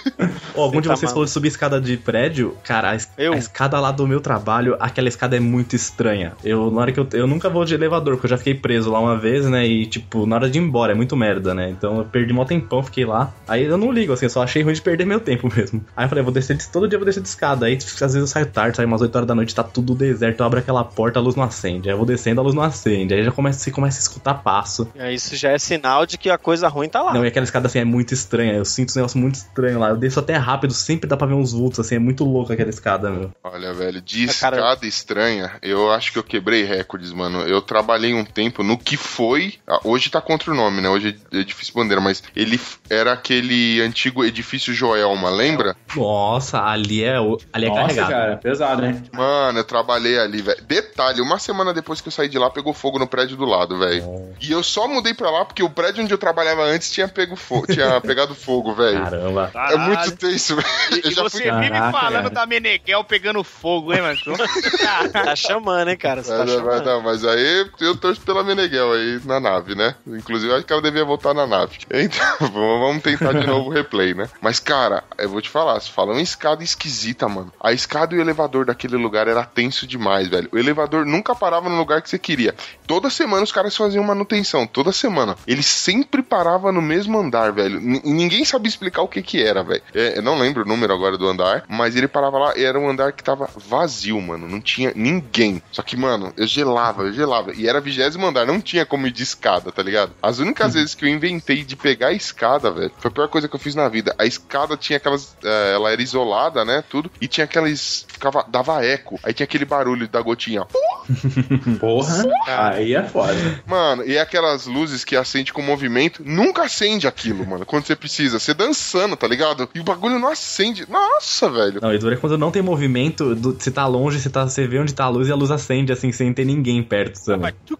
Ó, 0.55 0.63
algum 0.63 0.81
de 0.81 0.87
Tá 0.87 0.95
vocês 0.95 1.09
mal. 1.09 1.13
falou 1.13 1.25
de 1.25 1.31
subir 1.31 1.47
escada 1.49 1.79
de 1.79 1.97
prédio? 1.97 2.57
Cara, 2.63 2.91
a, 2.91 2.95
es- 2.95 3.09
Eu? 3.17 3.33
a 3.33 3.37
escada 3.37 3.79
lá 3.79 3.91
do 3.91 4.07
meu 4.07 4.19
trabalho, 4.19 4.75
aquela 4.79 5.07
escada 5.07 5.37
é 5.37 5.39
muito 5.39 5.75
estranha. 5.75 6.33
Eu, 6.43 6.69
na 6.71 6.81
hora 6.81 6.91
que 6.91 6.99
eu, 6.99 7.07
eu 7.13 7.27
nunca 7.27 7.49
vou 7.49 7.63
de 7.63 7.73
elevador, 7.73 8.15
porque 8.15 8.25
eu 8.25 8.29
já 8.31 8.37
fiquei 8.37 8.55
preso 8.55 8.91
lá 8.91 8.99
uma 8.99 9.17
vez, 9.17 9.45
né? 9.45 9.65
E, 9.65 9.85
tipo, 9.85 10.25
na 10.25 10.35
hora 10.35 10.49
de 10.49 10.57
ir 10.59 10.61
embora, 10.61 10.91
é 10.91 10.95
muito 10.95 11.15
merda, 11.15 11.53
né? 11.53 11.69
Então 11.69 11.99
eu 11.99 12.05
perdi 12.05 12.20
mó 12.33 12.45
tempão, 12.45 12.83
fiquei 12.83 13.05
lá. 13.05 13.33
Aí 13.47 13.63
eu 13.65 13.77
não 13.77 13.91
ligo, 13.91 14.13
assim, 14.13 14.25
eu 14.25 14.29
só 14.29 14.43
achei 14.43 14.61
ruim 14.63 14.73
de 14.73 14.81
perder 14.81 15.05
meu 15.05 15.19
tempo 15.19 15.51
mesmo. 15.55 15.83
Aí 15.95 16.05
eu 16.05 16.09
falei, 16.09 16.23
vou 16.23 16.33
descer, 16.33 16.55
de- 16.55 16.67
todo 16.69 16.87
dia 16.87 16.95
eu 16.95 16.99
vou 16.99 17.05
descer 17.05 17.21
de 17.21 17.29
escada. 17.29 17.65
Aí, 17.65 17.75
às 17.75 17.83
vezes 17.99 18.15
eu 18.15 18.27
saio 18.27 18.45
tarde, 18.45 18.77
saio 18.77 18.87
umas 18.87 19.01
8 19.01 19.15
horas 19.15 19.27
da 19.27 19.35
noite, 19.35 19.53
tá 19.55 19.63
tudo 19.63 19.95
deserto, 19.95 20.39
eu 20.39 20.45
abro 20.45 20.59
aquela 20.59 20.83
porta, 20.83 21.19
a 21.19 21.21
luz 21.21 21.35
não 21.35 21.43
acende. 21.43 21.89
Aí 21.89 21.93
eu 21.93 21.97
vou 21.97 22.05
descendo, 22.05 22.41
a 22.41 22.43
luz 22.43 22.55
não 22.55 22.63
acende. 22.63 23.13
Aí 23.13 23.23
já 23.23 23.31
começa, 23.31 23.59
você 23.59 23.71
começa 23.71 23.99
a 23.99 24.01
escutar 24.01 24.33
passo. 24.35 24.87
Aí 24.97 25.15
Isso 25.15 25.35
já 25.35 25.51
é 25.51 25.57
sinal 25.57 26.05
de 26.05 26.17
que 26.17 26.29
a 26.29 26.37
coisa 26.37 26.67
ruim 26.67 26.89
tá 26.89 27.01
lá. 27.01 27.13
Não, 27.13 27.23
e 27.23 27.27
aquela 27.27 27.43
escada 27.43 27.67
assim 27.67 27.79
é 27.79 27.85
muito 27.85 28.13
estranha. 28.13 28.53
Eu 28.53 28.65
sinto 28.65 28.89
esse 28.89 28.97
negócio 28.97 29.19
muito 29.19 29.35
estranho 29.35 29.79
lá. 29.79 29.89
Eu 29.89 29.97
desço 29.97 30.19
até 30.19 30.35
rápido, 30.35 30.73
sempre 30.73 31.07
dá 31.07 31.15
pra 31.17 31.27
ver 31.27 31.33
uns 31.33 31.51
vultos, 31.53 31.79
assim, 31.79 31.95
é 31.95 31.99
muito 31.99 32.23
louco 32.23 32.51
aquela 32.53 32.69
escada, 32.69 33.09
meu. 33.09 33.31
Olha, 33.43 33.73
velho, 33.73 34.01
de 34.01 34.25
Ah, 34.29 34.33
cara, 34.39 34.55
escada 34.57 34.85
estranha, 34.85 35.51
eu 35.61 35.91
acho 35.91 36.11
que 36.11 36.19
eu 36.19 36.23
quebrei 36.23 36.63
recordes, 36.63 37.11
mano. 37.13 37.41
Eu 37.41 37.61
trabalhei 37.61 38.13
um 38.13 38.23
tempo 38.25 38.63
no 38.63 38.77
que 38.77 38.97
foi. 38.97 39.55
ah, 39.67 39.79
Hoje 39.83 40.09
tá 40.09 40.21
contra 40.21 40.51
o 40.51 40.55
nome, 40.55 40.81
né? 40.81 40.89
Hoje 40.89 41.15
é 41.31 41.37
edifício 41.37 41.73
bandeira, 41.73 42.01
mas 42.01 42.10
ele 42.35 42.55
f- 42.55 42.77
era 42.89 43.13
aquele 43.13 43.81
antigo 43.81 44.23
edifício 44.23 44.73
Joelma, 44.73 45.29
lembra? 45.29 45.75
Nossa, 45.95 46.61
ali 46.63 47.03
é, 47.03 47.19
o- 47.19 47.37
ali 47.53 47.65
é 47.65 47.69
Nossa, 47.69 47.81
carregado. 47.81 48.09
cara, 48.09 48.37
pesado, 48.37 48.81
né? 48.81 49.01
Mano, 49.13 49.59
eu 49.59 49.63
trabalhei 49.63 50.17
ali, 50.19 50.41
velho. 50.41 50.61
Detalhe, 50.63 51.21
uma 51.21 51.39
semana 51.39 51.73
depois 51.73 52.01
que 52.01 52.07
eu 52.07 52.11
saí 52.11 52.27
de 52.29 52.37
lá, 52.39 52.49
pegou 52.49 52.73
fogo 52.73 52.97
no 52.99 53.07
prédio 53.07 53.37
do 53.37 53.45
lado, 53.45 53.77
velho. 53.77 54.31
E 54.41 54.51
eu 54.51 54.63
só 54.63 54.87
mudei 54.87 55.13
pra 55.13 55.29
lá 55.29 55.45
porque 55.45 55.63
o 55.63 55.69
prédio 55.69 56.03
onde 56.03 56.13
eu 56.13 56.17
trabalhava 56.17 56.63
antes 56.63 56.91
tinha, 56.91 57.07
pego 57.07 57.35
fo 57.35 57.65
tinha 57.67 57.99
pegado 58.01 58.33
fogo, 58.35 58.73
velho. 58.73 59.03
Caramba. 59.03 59.51
É 59.53 59.77
muito 59.77 60.11
tenso, 60.17 60.55
velho. 60.55 60.67
E, 60.91 61.01
Eu 61.05 61.11
e 61.11 61.13
já 61.13 61.23
você 61.23 61.41
fui. 61.43 61.51
vive 61.61 61.75
falando 61.91 62.23
cara. 62.23 62.29
da 62.29 62.45
Meneghel 62.45 63.03
pegando 63.03 63.43
fogo, 63.43 63.93
hein, 63.93 64.01
mano? 64.01 64.19
Tá 65.11 65.35
chamando, 65.35 65.89
hein, 65.89 65.97
cara? 65.97 66.23
Você 66.23 66.31
É, 66.33 66.37
tá 66.37 66.45
não, 66.45 66.53
mas, 66.53 66.61
chamando. 66.65 66.85
não, 66.85 67.01
mas 67.01 67.25
aí 67.25 67.65
eu 67.81 67.95
torço 67.97 68.21
pela 68.21 68.43
Meneghel 68.43 68.91
aí 68.93 69.19
na 69.25 69.39
nave, 69.39 69.75
né? 69.75 69.95
Inclusive, 70.07 70.51
eu 70.51 70.57
acho 70.57 70.65
que 70.65 70.73
ela 70.73 70.81
devia 70.81 71.03
voltar 71.05 71.33
na 71.33 71.45
nave. 71.45 71.77
Então, 72.03 72.37
vamos 72.51 73.01
tentar 73.03 73.33
de 73.33 73.45
novo 73.47 73.69
o 73.69 73.73
replay, 73.73 74.13
né? 74.13 74.27
Mas, 74.41 74.59
cara, 74.59 75.03
eu 75.17 75.29
vou 75.29 75.41
te 75.41 75.49
falar, 75.49 75.79
se 75.79 75.91
falam 75.91 76.19
em 76.19 76.23
escada 76.23 76.63
esquisita, 76.63 77.27
mano. 77.27 77.51
A 77.61 77.71
escada 77.71 78.15
e 78.15 78.17
o 78.17 78.21
elevador 78.21 78.65
daquele 78.65 78.95
lugar 78.97 79.27
era 79.27 79.43
tenso 79.43 79.85
demais, 79.87 80.27
velho. 80.27 80.49
O 80.51 80.57
elevador 80.57 81.05
nunca 81.05 81.35
parava 81.35 81.69
no 81.69 81.77
lugar 81.77 82.01
que 82.01 82.09
você 82.09 82.19
queria. 82.19 82.55
Toda 82.87 83.09
semana 83.09 83.43
os 83.43 83.51
caras 83.51 83.75
faziam 83.75 84.03
manutenção, 84.03 84.65
toda 84.67 84.91
semana. 84.91 85.35
Ele 85.47 85.63
sempre 85.63 86.21
parava 86.21 86.71
no 86.71 86.81
mesmo 86.81 87.17
andar, 87.19 87.51
velho. 87.51 87.79
N- 87.79 88.01
ninguém 88.03 88.43
sabia 88.45 88.69
explicar 88.69 89.01
o 89.01 89.07
que 89.07 89.21
que 89.21 89.41
era, 89.41 89.63
velho. 89.63 89.81
É, 89.93 90.17
eu 90.17 90.21
não 90.21 90.37
lembro 90.39 90.63
o 90.63 90.67
número 90.67 90.93
agora 90.93 91.17
do 91.17 91.27
andar, 91.27 91.63
mas 91.69 91.95
ele 91.95 92.07
parava 92.07 92.37
lá 92.37 92.57
e 92.57 92.63
era 92.63 92.79
um 92.79 92.89
andar 92.89 93.11
que 93.13 93.23
tava 93.23 93.49
vazio, 93.55 94.19
mano. 94.21 94.47
Não 94.47 94.59
tinha 94.61 94.91
ninguém. 94.95 95.61
Só 95.71 95.81
que, 95.81 95.95
mano, 95.95 96.33
eu 96.37 96.47
gelava, 96.47 97.03
eu 97.03 97.13
gelava. 97.13 97.53
E 97.53 97.67
era 97.67 97.79
vigésimo 97.81 98.25
andar, 98.25 98.45
não 98.45 98.59
tinha 98.61 98.85
como 98.85 99.07
ir 99.07 99.11
de 99.11 99.23
escada, 99.23 99.71
tá 99.71 99.81
ligado? 99.83 100.11
As 100.21 100.39
únicas 100.39 100.73
vezes 100.73 100.95
que 100.95 101.05
eu 101.05 101.09
inventei 101.09 101.63
de 101.63 101.75
pegar 101.75 101.90
a 102.01 102.11
escada, 102.13 102.71
velho, 102.71 102.91
foi 102.97 103.09
a 103.09 103.13
pior 103.13 103.27
coisa 103.27 103.47
que 103.47 103.55
eu 103.55 103.59
fiz 103.59 103.75
na 103.75 103.87
vida. 103.89 104.13
A 104.17 104.25
escada 104.25 104.75
tinha 104.77 104.97
aquelas. 104.97 105.35
eh, 105.43 105.71
ela 105.75 105.91
era 105.91 106.01
isolada, 106.01 106.63
né? 106.65 106.83
Tudo. 106.89 107.11
E 107.21 107.27
tinha 107.27 107.45
aqueles. 107.45 108.05
Ficava, 108.07 108.45
dava 108.47 108.83
eco. 108.85 109.19
Aí 109.23 109.33
tinha 109.33 109.43
aquele 109.45 109.65
barulho 109.65 110.07
da 110.07 110.21
gotinha. 110.21 110.65
Porra, 111.79 112.23
aí 112.47 112.95
é 112.95 113.03
foda. 113.03 113.33
Mano, 113.65 114.03
e 114.05 114.17
aquelas 114.17 114.65
luzes 114.65 115.03
que 115.03 115.15
acende 115.15 115.51
com 115.53 115.61
movimento, 115.61 116.23
nunca 116.25 116.63
acende 116.63 117.07
aquilo, 117.07 117.45
mano, 117.45 117.65
quando 117.65 117.85
você 117.85 117.95
precisa. 117.95 118.39
Você 118.39 118.53
dançando, 118.53 119.15
tá 119.15 119.27
ligado? 119.27 119.69
E 119.73 119.79
o 119.79 119.83
bagulho 119.83 120.19
não 120.19 120.29
acende. 120.29 120.85
Nossa, 120.89 121.49
velho. 121.49 121.79
Não, 121.81 121.93
e 121.93 121.97
dura 121.97 122.17
quando 122.17 122.37
não 122.37 122.51
tem 122.51 122.61
movimento, 122.61 123.35
do- 123.35 123.53
você 123.59 123.71
tá 123.71 123.85
longe, 123.87 124.19
você, 124.19 124.29
tá, 124.29 124.47
você 124.47 124.67
vê 124.67 124.79
onde 124.79 124.93
tá 124.93 125.05
a 125.05 125.09
luz 125.09 125.27
e 125.27 125.31
a 125.31 125.35
luz 125.35 125.51
acende, 125.51 125.91
assim, 125.91 126.11
sem 126.11 126.33
ter 126.33 126.45
ninguém 126.45 126.81
perto 126.83 127.23
também. 127.23 127.51
sítio. 127.61 127.77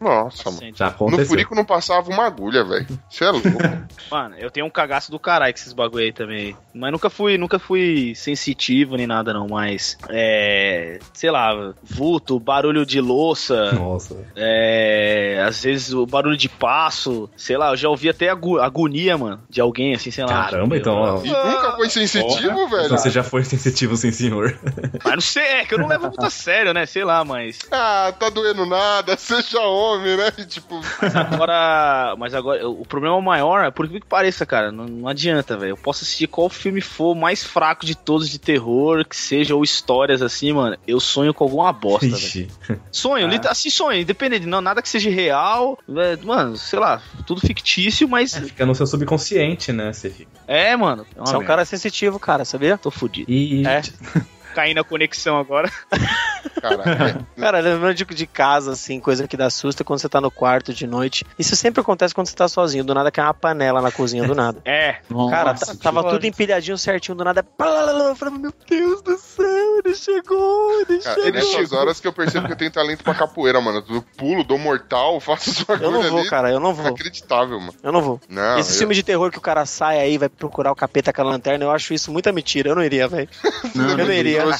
Nossa, 0.00 0.50
mano. 0.50 0.72
Já 0.74 0.86
No 0.86 0.90
aconteceu. 0.92 1.26
furico 1.26 1.54
não 1.54 1.64
passava 1.64 2.10
uma 2.10 2.26
agulha, 2.26 2.64
velho. 2.64 2.86
Você 3.08 3.24
é 3.24 3.30
louco. 3.30 3.48
Mano, 4.10 4.34
eu 4.38 4.50
tenho 4.50 4.66
um 4.66 4.70
cagaço 4.70 5.10
do 5.10 5.20
caralho 5.20 5.52
com 5.54 5.58
esses 5.60 5.72
bagulho 5.72 6.04
aí 6.04 6.12
também. 6.12 6.56
Mas 6.74 6.90
nunca 6.90 7.08
fui, 7.08 7.38
nunca 7.38 7.58
fui 7.60 8.12
sensitivo 8.16 8.96
nem 8.96 9.06
nada, 9.06 9.32
não. 9.32 9.46
Mas, 9.48 9.96
é. 10.08 10.98
Sei 11.12 11.30
lá, 11.30 11.72
vulto, 11.82 12.40
barulho 12.40 12.84
de 12.84 13.00
louça, 13.00 13.72
Nossa. 13.72 14.16
é. 14.34 15.44
Às 15.46 15.62
vezes 15.62 15.92
o 15.94 16.04
barulho 16.06 16.36
de 16.36 16.48
passo, 16.48 17.30
sei 17.36 17.56
lá, 17.56 17.70
eu 17.70 17.76
já 17.76 17.88
ouvi 17.88 18.08
até 18.08 18.28
agu- 18.28 18.58
agonia, 18.58 19.16
mano, 19.16 19.40
de 19.48 19.60
alguém, 19.60 19.94
assim, 19.94 20.10
sei 20.10 20.24
lá. 20.24 20.30
Caramba, 20.44 20.76
então. 20.76 20.96
ó. 20.96 21.22
E 21.24 21.28
nunca 21.28 21.72
foi 21.76 21.88
sensitivo, 21.88 22.68
velho. 22.68 22.86
Então 22.86 22.98
você 22.98 23.10
já 23.10 23.22
foi 23.22 23.44
sensitivo, 23.44 23.96
sim, 23.96 24.10
senhor. 24.10 24.58
Mas 25.04 25.14
não 25.14 25.20
sei, 25.20 25.42
é 25.44 25.64
que 25.64 25.74
eu 25.74 25.78
não 25.78 25.86
levo 25.86 26.08
muito 26.08 26.24
a 26.24 26.30
sério, 26.30 26.72
né? 26.74 26.84
Sei 26.86 27.04
lá, 27.04 27.24
mas. 27.24 27.58
Ah, 27.70 28.12
tá 28.18 28.28
doendo 28.28 28.66
nada, 28.66 29.14
seja 29.18 29.60
homem, 29.80 30.16
né? 30.16 30.30
Tipo, 30.48 30.80
Agora. 31.14 32.14
Mas 32.18 32.34
agora, 32.34 32.68
o 32.68 32.84
problema 32.84 33.20
maior 33.20 33.64
é 33.64 33.70
por 33.70 33.88
que 33.88 34.00
que 34.00 34.06
pareça, 34.06 34.44
cara. 34.44 34.70
Não, 34.72 34.84
não 34.86 35.08
adianta, 35.08 35.56
velho. 35.56 35.70
Eu 35.70 35.76
posso 35.76 36.04
assistir 36.04 36.26
qual 36.26 36.48
filme 36.48 36.80
for 36.80 37.14
mais 37.14 37.42
fraco 37.42 37.84
de 37.86 37.94
todos 37.94 38.28
de 38.28 38.38
terror, 38.38 39.04
que 39.04 39.16
seja, 39.16 39.54
ou 39.54 39.62
histórias 39.62 40.22
assim, 40.22 40.52
mano. 40.52 40.76
Eu 40.86 41.00
sonho 41.00 41.32
com 41.34 41.44
alguma 41.44 41.72
bosta, 41.72 42.06
velho. 42.16 42.48
Sonho, 42.90 43.26
lit- 43.28 43.46
assim, 43.46 43.70
sonho, 43.70 44.00
independente, 44.00 44.46
não, 44.46 44.60
nada 44.60 44.82
que 44.82 44.88
seja 44.88 45.10
real, 45.10 45.78
é, 45.88 46.16
mano, 46.24 46.56
sei 46.56 46.78
lá, 46.78 47.02
tudo 47.26 47.40
fictício, 47.40 48.08
mas 48.08 48.34
Fica 48.34 48.66
no 48.66 48.74
seu 48.74 48.86
subconsciente, 48.86 49.72
né? 49.72 49.92
Você 49.92 50.10
fica. 50.10 50.30
é, 50.46 50.76
mano. 50.76 51.06
É 51.16 51.20
Você 51.20 51.34
é 51.34 51.38
um 51.38 51.44
cara 51.44 51.64
sensitivo, 51.64 52.18
cara, 52.18 52.44
sabia? 52.44 52.76
Tô 52.78 52.90
fudido. 52.90 53.30
E. 53.30 53.66
É. 53.66 53.82
Caindo 54.54 54.78
a 54.80 54.84
conexão 54.84 55.38
agora. 55.38 55.70
Cara, 56.60 57.26
Cara, 57.38 57.58
lembrando 57.60 57.94
de, 57.94 58.04
de 58.04 58.26
casa, 58.26 58.72
assim, 58.72 59.00
coisa 59.00 59.26
que 59.28 59.36
dá 59.36 59.48
susto 59.50 59.82
é 59.82 59.84
quando 59.84 59.98
você 60.00 60.08
tá 60.08 60.20
no 60.20 60.30
quarto 60.30 60.72
de 60.72 60.86
noite. 60.86 61.24
Isso 61.38 61.54
sempre 61.56 61.80
acontece 61.80 62.14
quando 62.14 62.26
você 62.28 62.34
tá 62.36 62.48
sozinho. 62.48 62.84
Do 62.84 62.94
nada 62.94 63.10
cai 63.10 63.24
uma 63.24 63.34
panela 63.34 63.80
na 63.80 63.90
cozinha, 63.90 64.24
do 64.26 64.34
nada. 64.34 64.60
É. 64.70 64.98
Cara, 65.30 65.50
Nossa, 65.52 65.66
tá- 65.66 65.74
tava 65.82 66.04
tudo 66.08 66.24
empilhadinho 66.26 66.78
certinho, 66.78 67.16
do 67.16 67.24
nada. 67.24 67.44
Eu 67.58 68.14
falei, 68.16 68.38
meu 68.38 68.52
Deus 68.68 69.02
do 69.02 69.16
céu, 69.18 69.80
ele 69.84 69.94
chegou, 69.94 70.80
ele 70.88 70.98
cara, 71.00 71.20
é 71.20 71.24
chegou. 71.24 71.32
nessas 71.32 71.72
horas 71.72 72.00
que 72.00 72.06
eu 72.06 72.12
percebo 72.12 72.46
que 72.46 72.52
eu 72.52 72.56
tenho 72.56 72.70
talento 72.70 73.02
pra 73.02 73.14
capoeira, 73.14 73.60
mano. 73.60 73.82
Eu 73.88 74.02
pulo, 74.16 74.44
dou 74.44 74.58
mortal, 74.58 75.18
faço 75.20 75.50
os 75.50 75.80
Eu 75.80 75.90
não 75.90 76.02
vou, 76.02 76.20
ali. 76.20 76.28
cara, 76.28 76.50
eu 76.50 76.60
não 76.60 76.72
vou. 76.74 76.86
Inacreditável, 76.86 77.58
mano. 77.58 77.74
Eu 77.82 77.92
não 77.92 78.00
vou. 78.00 78.20
Não, 78.28 78.58
Esse 78.58 78.72
eu- 78.74 78.78
filme 78.78 78.94
de 78.94 79.02
terror 79.02 79.30
que 79.30 79.38
o 79.38 79.40
cara 79.40 79.66
sai 79.66 79.98
aí, 79.98 80.18
vai 80.18 80.28
procurar 80.28 80.70
o 80.72 80.76
capeta 80.76 81.12
com 81.12 81.22
a 81.22 81.24
lanterna, 81.24 81.64
eu 81.64 81.70
acho 81.70 81.92
isso 81.94 82.10
muita 82.12 82.32
mentira. 82.32 82.70
Eu 82.70 82.74
não 82.74 82.82
iria, 82.84 83.08
velho. 83.08 83.28
Não, 83.74 83.90
eu 83.90 83.96
não 83.98 84.12
iria. 84.12 84.44
Né? 84.46 84.52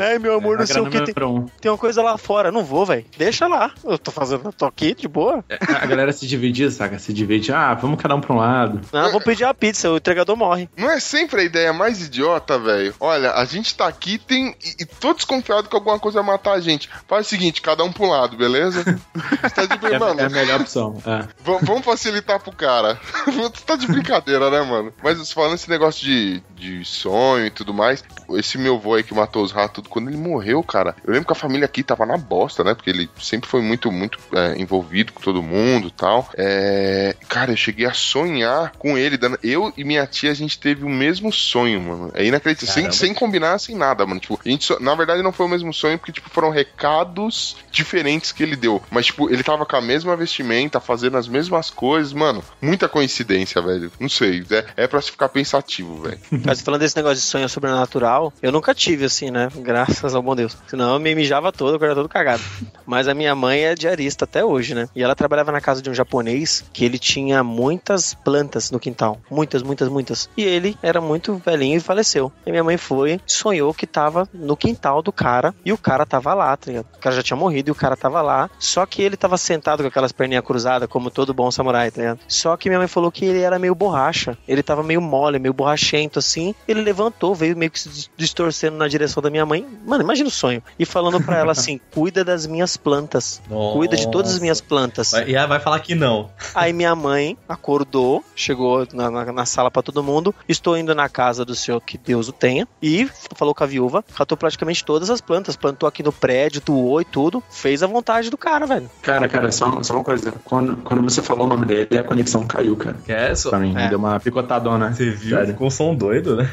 Ai, 0.00 0.18
meu 0.18 0.34
amor, 0.36 0.56
não 0.56 0.64
a 0.64 0.66
sei 0.66 0.76
o 1.00 1.04
grana 1.04 1.06
que. 1.06 1.14
Tem, 1.14 1.24
um. 1.26 1.46
tem 1.60 1.70
uma 1.70 1.78
coisa 1.78 2.02
lá 2.02 2.16
fora. 2.18 2.50
Não 2.52 2.64
vou, 2.64 2.84
velho. 2.86 3.04
Deixa 3.16 3.46
lá. 3.46 3.70
Eu 3.84 3.98
tô 3.98 4.10
fazendo, 4.10 4.42
eu 4.46 4.52
tô 4.52 4.64
aqui 4.66 4.94
de 4.94 5.08
boa. 5.08 5.44
A 5.80 5.86
galera 5.86 6.12
se 6.12 6.26
dividia, 6.26 6.70
saca? 6.70 6.98
Se 6.98 7.12
divide, 7.12 7.52
ah, 7.52 7.74
vamos 7.74 8.00
cada 8.00 8.14
um 8.14 8.20
pra 8.20 8.34
um 8.34 8.38
lado. 8.38 8.80
Não, 8.92 9.06
eu 9.06 9.12
vou 9.12 9.20
pedir 9.20 9.44
uma 9.44 9.54
pizza, 9.54 9.90
o 9.90 9.96
entregador 9.96 10.36
morre. 10.36 10.68
Não 10.76 10.90
é 10.90 11.00
sempre 11.00 11.40
a 11.40 11.44
ideia 11.44 11.72
mais 11.72 12.02
idiota, 12.04 12.58
velho? 12.58 12.94
Olha, 13.00 13.32
a 13.32 13.44
gente 13.44 13.74
tá 13.74 13.86
aqui 13.86 14.18
tem, 14.18 14.54
e, 14.64 14.82
e 14.82 14.86
tô 14.86 15.12
desconfiado 15.14 15.68
que 15.68 15.74
alguma 15.76 15.98
coisa 15.98 16.20
vai 16.22 16.32
matar 16.32 16.52
a 16.52 16.60
gente. 16.60 16.88
Faz 17.08 17.26
o 17.26 17.30
seguinte, 17.30 17.60
cada 17.62 17.84
um 17.84 17.92
pro 17.92 18.06
lado, 18.08 18.36
beleza? 18.36 18.82
Você 19.42 19.50
tá 19.50 19.66
de 19.66 19.86
É, 19.86 19.98
mano, 19.98 20.20
é 20.20 20.24
a 20.24 20.30
melhor 20.30 20.60
opção. 20.60 20.96
É. 21.06 21.22
v- 21.22 21.58
vamos 21.62 21.84
facilitar 21.84 22.40
pro 22.40 22.52
cara. 22.52 22.98
Você 23.26 23.64
tá 23.64 23.76
de 23.76 23.86
brincadeira, 23.86 24.50
né, 24.50 24.62
mano? 24.62 24.92
Mas 25.02 25.30
falando 25.32 25.54
esse 25.54 25.68
negócio 25.68 26.04
de, 26.04 26.42
de 26.56 26.84
sonho 26.84 27.46
e 27.46 27.50
tudo 27.50 27.72
mais, 27.74 28.02
esse 28.30 28.58
meu 28.58 28.78
vô 28.78 28.94
aí 28.94 29.02
que 29.02 29.14
matou 29.14 29.42
os 29.42 29.52
ratos, 29.52 29.84
quando 29.88 30.08
ele 30.08 30.16
morreu, 30.16 30.62
cara, 30.62 30.81
eu 31.04 31.12
lembro 31.12 31.26
que 31.26 31.32
a 31.32 31.36
família 31.36 31.64
aqui 31.64 31.82
tava 31.82 32.04
na 32.06 32.16
bosta, 32.16 32.62
né? 32.64 32.74
Porque 32.74 32.90
ele 32.90 33.08
sempre 33.20 33.48
foi 33.48 33.60
muito, 33.62 33.90
muito 33.90 34.18
é, 34.32 34.58
envolvido 34.60 35.12
com 35.12 35.20
todo 35.20 35.42
mundo 35.42 35.88
e 35.88 35.90
tal. 35.92 36.28
É, 36.36 37.14
cara, 37.28 37.52
eu 37.52 37.56
cheguei 37.56 37.86
a 37.86 37.92
sonhar 37.92 38.72
com 38.78 38.96
ele. 38.98 39.16
dando- 39.16 39.38
Eu 39.42 39.72
e 39.76 39.84
minha 39.84 40.06
tia, 40.06 40.30
a 40.30 40.34
gente 40.34 40.58
teve 40.58 40.84
o 40.84 40.88
mesmo 40.88 41.32
sonho, 41.32 41.80
mano. 41.80 42.10
É 42.14 42.24
inacreditável. 42.24 42.82
Sem, 42.82 42.92
sem 42.92 43.14
combinar, 43.14 43.58
sem 43.58 43.76
nada, 43.76 44.04
mano. 44.06 44.20
Tipo, 44.20 44.38
a 44.44 44.48
gente 44.48 44.64
só- 44.64 44.78
na 44.80 44.94
verdade 44.94 45.22
não 45.22 45.32
foi 45.32 45.46
o 45.46 45.48
mesmo 45.48 45.72
sonho, 45.72 45.98
porque, 45.98 46.12
tipo, 46.12 46.28
foram 46.30 46.50
recados 46.50 47.56
diferentes 47.70 48.32
que 48.32 48.42
ele 48.42 48.56
deu. 48.56 48.82
Mas, 48.90 49.06
tipo, 49.06 49.30
ele 49.32 49.42
tava 49.42 49.64
com 49.64 49.76
a 49.76 49.80
mesma 49.80 50.16
vestimenta, 50.16 50.80
fazendo 50.80 51.16
as 51.16 51.28
mesmas 51.28 51.70
coisas, 51.70 52.12
mano. 52.12 52.42
Muita 52.60 52.88
coincidência, 52.88 53.60
velho. 53.62 53.90
Não 53.98 54.08
sei. 54.08 54.44
É, 54.50 54.84
é 54.84 54.86
pra 54.86 55.00
se 55.00 55.10
ficar 55.10 55.28
pensativo, 55.28 56.02
velho. 56.02 56.18
Mas 56.44 56.60
falando 56.60 56.80
desse 56.80 56.96
negócio 56.96 57.16
de 57.16 57.22
sonho 57.22 57.48
sobrenatural, 57.48 58.32
eu 58.42 58.52
nunca 58.52 58.74
tive 58.74 59.04
assim, 59.04 59.30
né? 59.30 59.48
Graças 59.56 60.14
ao 60.14 60.22
bom 60.22 60.34
Deus. 60.34 60.56
Senão 60.72 60.94
eu 60.94 60.98
me 61.00 61.14
mijava 61.14 61.52
todo, 61.52 61.76
eu 61.76 61.84
era 61.84 61.94
todo 61.94 62.08
cagado. 62.08 62.42
Mas 62.86 63.06
a 63.06 63.12
minha 63.12 63.34
mãe 63.34 63.60
é 63.60 63.74
diarista 63.74 64.24
até 64.24 64.42
hoje, 64.42 64.74
né? 64.74 64.88
E 64.96 65.02
ela 65.02 65.14
trabalhava 65.14 65.52
na 65.52 65.60
casa 65.60 65.82
de 65.82 65.90
um 65.90 65.94
japonês 65.94 66.64
que 66.72 66.82
ele 66.82 66.98
tinha 66.98 67.44
muitas 67.44 68.14
plantas 68.14 68.70
no 68.70 68.80
quintal. 68.80 69.20
Muitas, 69.30 69.62
muitas, 69.62 69.90
muitas. 69.90 70.30
E 70.34 70.42
ele 70.42 70.74
era 70.82 70.98
muito 70.98 71.34
velhinho 71.44 71.76
e 71.76 71.80
faleceu. 71.80 72.32
E 72.46 72.50
minha 72.50 72.64
mãe 72.64 72.78
foi, 72.78 73.20
sonhou 73.26 73.74
que 73.74 73.86
tava 73.86 74.26
no 74.32 74.56
quintal 74.56 75.02
do 75.02 75.12
cara 75.12 75.54
e 75.62 75.74
o 75.74 75.76
cara 75.76 76.06
tava 76.06 76.32
lá, 76.32 76.56
tá 76.56 76.70
ligado? 76.70 76.86
O 76.96 76.98
cara 77.00 77.14
já 77.16 77.22
tinha 77.22 77.36
morrido 77.36 77.68
e 77.68 77.72
o 77.72 77.74
cara 77.74 77.94
tava 77.94 78.22
lá. 78.22 78.48
Só 78.58 78.86
que 78.86 79.02
ele 79.02 79.18
tava 79.18 79.36
sentado 79.36 79.82
com 79.82 79.88
aquelas 79.88 80.10
perninhas 80.10 80.42
cruzadas, 80.42 80.88
como 80.88 81.10
todo 81.10 81.34
bom 81.34 81.50
samurai, 81.50 81.90
tá 81.90 82.00
ligado? 82.00 82.20
Só 82.26 82.56
que 82.56 82.70
minha 82.70 82.78
mãe 82.78 82.88
falou 82.88 83.12
que 83.12 83.26
ele 83.26 83.40
era 83.42 83.58
meio 83.58 83.74
borracha. 83.74 84.38
Ele 84.48 84.62
tava 84.62 84.82
meio 84.82 85.02
mole, 85.02 85.38
meio 85.38 85.52
borrachento 85.52 86.18
assim. 86.18 86.54
Ele 86.66 86.80
levantou, 86.80 87.34
veio 87.34 87.54
meio 87.54 87.70
que 87.70 87.78
se 87.78 87.90
dis- 87.90 88.10
distorcendo 88.16 88.78
na 88.78 88.88
direção 88.88 89.22
da 89.22 89.28
minha 89.28 89.44
mãe. 89.44 89.66
Mano, 89.84 90.02
imagina 90.02 90.28
o 90.28 90.32
sonho. 90.32 90.61
E 90.78 90.84
falando 90.86 91.20
pra 91.22 91.38
ela 91.38 91.52
assim: 91.52 91.78
cuida 91.92 92.24
das 92.24 92.46
minhas 92.46 92.76
plantas. 92.76 93.40
Cuida 93.72 93.96
de 93.96 94.10
todas 94.10 94.32
as 94.32 94.38
minhas 94.38 94.60
plantas. 94.60 95.12
E 95.12 95.34
ela 95.34 95.46
vai 95.46 95.60
falar 95.60 95.80
que 95.80 95.94
não. 95.94 96.30
Aí 96.54 96.72
minha 96.72 96.94
mãe 96.94 97.36
acordou, 97.48 98.24
chegou 98.34 98.86
na, 98.92 99.10
na- 99.10 99.32
na 99.32 99.46
sala 99.46 99.70
pra 99.70 99.82
todo 99.82 100.02
mundo. 100.02 100.34
Estou 100.48 100.76
indo 100.76 100.94
na 100.94 101.08
casa 101.08 101.44
do 101.44 101.54
senhor, 101.54 101.80
que 101.80 101.96
Deus 101.96 102.28
o 102.28 102.32
tenha. 102.32 102.66
E 102.82 103.08
falou 103.36 103.54
com 103.54 103.62
a 103.64 103.66
viúva, 103.66 104.04
catou 104.14 104.36
praticamente 104.36 104.84
todas 104.84 105.10
as 105.10 105.20
plantas. 105.20 105.56
Plantou 105.56 105.88
aqui 105.88 106.02
no 106.02 106.12
prédio, 106.12 106.60
doou 106.64 107.00
e 107.00 107.04
tudo. 107.04 107.42
Fez 107.50 107.82
a 107.82 107.86
vontade 107.86 108.30
do 108.30 108.36
cara, 108.36 108.66
velho. 108.66 108.90
Cara, 109.02 109.28
cara, 109.28 109.52
só, 109.52 109.82
só 109.82 109.94
uma 109.94 110.04
coisa. 110.04 110.32
Quando, 110.44 110.76
quando 110.78 111.02
você 111.02 111.22
falou 111.22 111.46
o 111.46 111.48
nome 111.48 111.66
dele, 111.66 111.98
a 111.98 112.04
conexão 112.04 112.46
caiu, 112.46 112.76
cara. 112.76 112.96
Que 113.04 113.12
é 113.12 113.34
só. 113.34 113.50
Pra 113.50 113.58
mim, 113.58 113.74
É. 113.76 113.88
deu 113.88 113.98
uma 113.98 114.18
picotadona. 114.18 114.92
Você 114.92 115.10
viu? 115.10 115.36
Sério. 115.36 115.52
Ficou 115.52 115.66
um 115.66 115.70
som 115.70 115.94
doido, 115.94 116.36
né? 116.36 116.50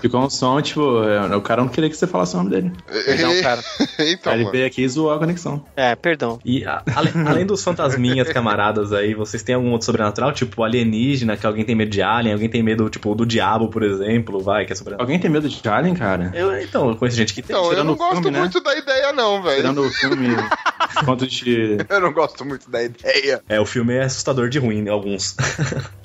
Ficou 0.00 0.20
um 0.22 0.30
som, 0.30 0.60
tipo, 0.60 1.02
é, 1.04 1.36
o 1.36 1.40
cara 1.42 1.62
não 1.62 1.68
queria 1.68 1.88
que 1.90 1.96
você 1.96 2.06
falasse 2.06 2.34
o 2.34 2.38
nome 2.38 2.50
dele. 2.50 2.72
Não, 3.20 3.42
cara. 3.48 3.62
então, 4.10 4.32
Aí 4.32 4.38
ele 4.38 4.44
mano. 4.44 4.52
veio 4.52 4.66
aqui 4.66 4.82
e 4.82 4.88
zoou 4.88 5.12
a 5.12 5.18
conexão. 5.18 5.64
É, 5.76 5.94
perdão. 5.94 6.38
E 6.44 6.64
a- 6.64 6.82
além, 6.94 7.12
além 7.26 7.46
dos 7.46 7.62
fantasminhas 7.62 8.28
camaradas 8.32 8.92
aí, 8.92 9.14
vocês 9.14 9.42
têm 9.42 9.54
algum 9.54 9.70
outro 9.72 9.86
sobrenatural? 9.86 10.32
Tipo 10.32 10.62
alienígena, 10.64 11.36
que 11.36 11.46
alguém 11.46 11.64
tem 11.64 11.74
medo 11.74 11.90
de 11.90 12.02
alien, 12.02 12.32
alguém 12.34 12.48
tem 12.48 12.62
medo, 12.62 12.88
tipo, 12.88 13.14
do 13.14 13.24
diabo, 13.26 13.68
por 13.68 13.82
exemplo, 13.82 14.40
vai, 14.40 14.64
que 14.66 14.72
é 14.72 14.76
sobrenatural. 14.76 15.04
Alguém 15.04 15.18
tem 15.20 15.30
medo 15.30 15.48
de 15.48 15.68
Alien, 15.68 15.94
cara? 15.94 16.30
Eu, 16.34 16.58
então, 16.60 16.88
eu 16.88 16.96
conheço 16.96 17.16
gente 17.16 17.34
que 17.34 17.42
tem. 17.42 17.54
Então, 17.54 17.64
eu 17.66 17.70
tirando 17.70 17.86
não 17.88 17.94
o 17.94 17.96
gosto 17.96 18.12
filme, 18.14 18.30
né? 18.30 18.38
muito 18.40 18.60
da 18.60 18.74
ideia, 18.76 19.12
não, 19.12 19.42
velho. 19.42 19.56
Tirando 19.56 19.82
o 19.82 19.90
filme 19.90 20.28
Contos 21.04 21.30
de. 21.32 21.76
Eu 21.88 22.00
não 22.00 22.12
gosto 22.12 22.44
muito 22.44 22.70
da 22.70 22.82
ideia. 22.82 23.42
É, 23.48 23.60
o 23.60 23.66
filme 23.66 23.94
é 23.94 24.04
assustador 24.04 24.48
de 24.48 24.58
ruim, 24.58 24.82
né, 24.82 24.90
alguns. 24.90 25.36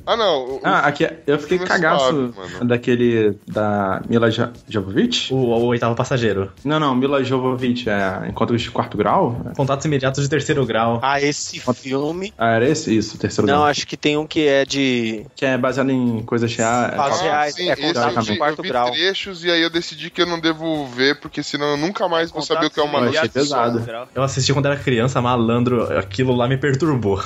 Ah, 0.05 0.17
não. 0.17 0.45
o- 0.55 0.61
Ah, 0.63 0.79
aqui 0.79 1.07
eu 1.25 1.39
fiquei 1.39 1.57
é 1.57 1.61
cagaço 1.65 2.33
suave, 2.33 2.65
daquele. 2.65 3.37
da 3.47 4.01
Mila 4.09 4.29
Jo- 4.29 4.49
Jovovich? 4.67 5.33
O, 5.33 5.37
o 5.37 5.65
oitavo 5.67 5.95
passageiro. 5.95 6.51
Não, 6.63 6.79
não, 6.79 6.93
Mila 6.95 7.23
Jovovich 7.23 7.89
é 7.89 8.27
Encontros 8.27 8.61
de 8.61 8.69
Quarto 8.71 8.97
Grau? 8.97 9.41
Contatos 9.55 9.85
imediatos 9.85 10.23
de 10.23 10.29
terceiro 10.29 10.65
grau. 10.65 10.99
Ah, 11.01 11.21
esse 11.21 11.59
filme. 11.59 12.33
Ah, 12.37 12.51
era 12.55 12.67
esse? 12.67 12.95
Isso, 12.95 13.17
terceiro 13.17 13.47
Não, 13.47 13.59
grau. 13.59 13.67
acho 13.67 13.87
que 13.87 13.95
tem 13.95 14.17
um 14.17 14.27
que 14.27 14.47
é 14.47 14.65
de. 14.65 15.25
Que 15.35 15.45
é 15.45 15.57
baseado 15.57 15.89
em 15.91 16.21
coisas 16.23 16.53
reais. 16.53 16.95
Fatos 16.95 17.19
Ah, 17.19 17.23
reais, 17.23 17.55
sim, 17.55 17.69
é 17.69 17.73
esse 17.73 17.81
contato 17.81 18.15
eu 18.17 18.21
de 18.23 18.37
quarto 18.37 18.59
eu 18.59 18.63
vi 18.63 18.69
grau. 18.69 18.91
trechos 18.91 19.43
e 19.45 19.51
aí 19.51 19.61
eu 19.61 19.69
decidi 19.69 20.09
que 20.09 20.21
eu 20.21 20.25
não 20.25 20.39
devo 20.39 20.85
ver, 20.87 21.19
porque 21.19 21.41
senão 21.41 21.67
eu 21.71 21.77
nunca 21.77 22.07
mais 22.09 22.29
vou 22.31 22.41
saber 22.41 22.65
o 22.65 22.69
que 22.69 22.79
é 22.79 22.83
uma 22.83 22.99
Eu 22.99 23.03
noite. 23.05 23.17
achei 23.17 23.29
pesado. 23.29 23.81
Eu 24.13 24.21
assisti 24.23 24.51
quando 24.53 24.65
era 24.65 24.75
criança, 24.75 25.21
malandro, 25.21 25.83
aquilo 25.97 26.35
lá 26.35 26.47
me 26.47 26.57
perturbou. 26.57 27.21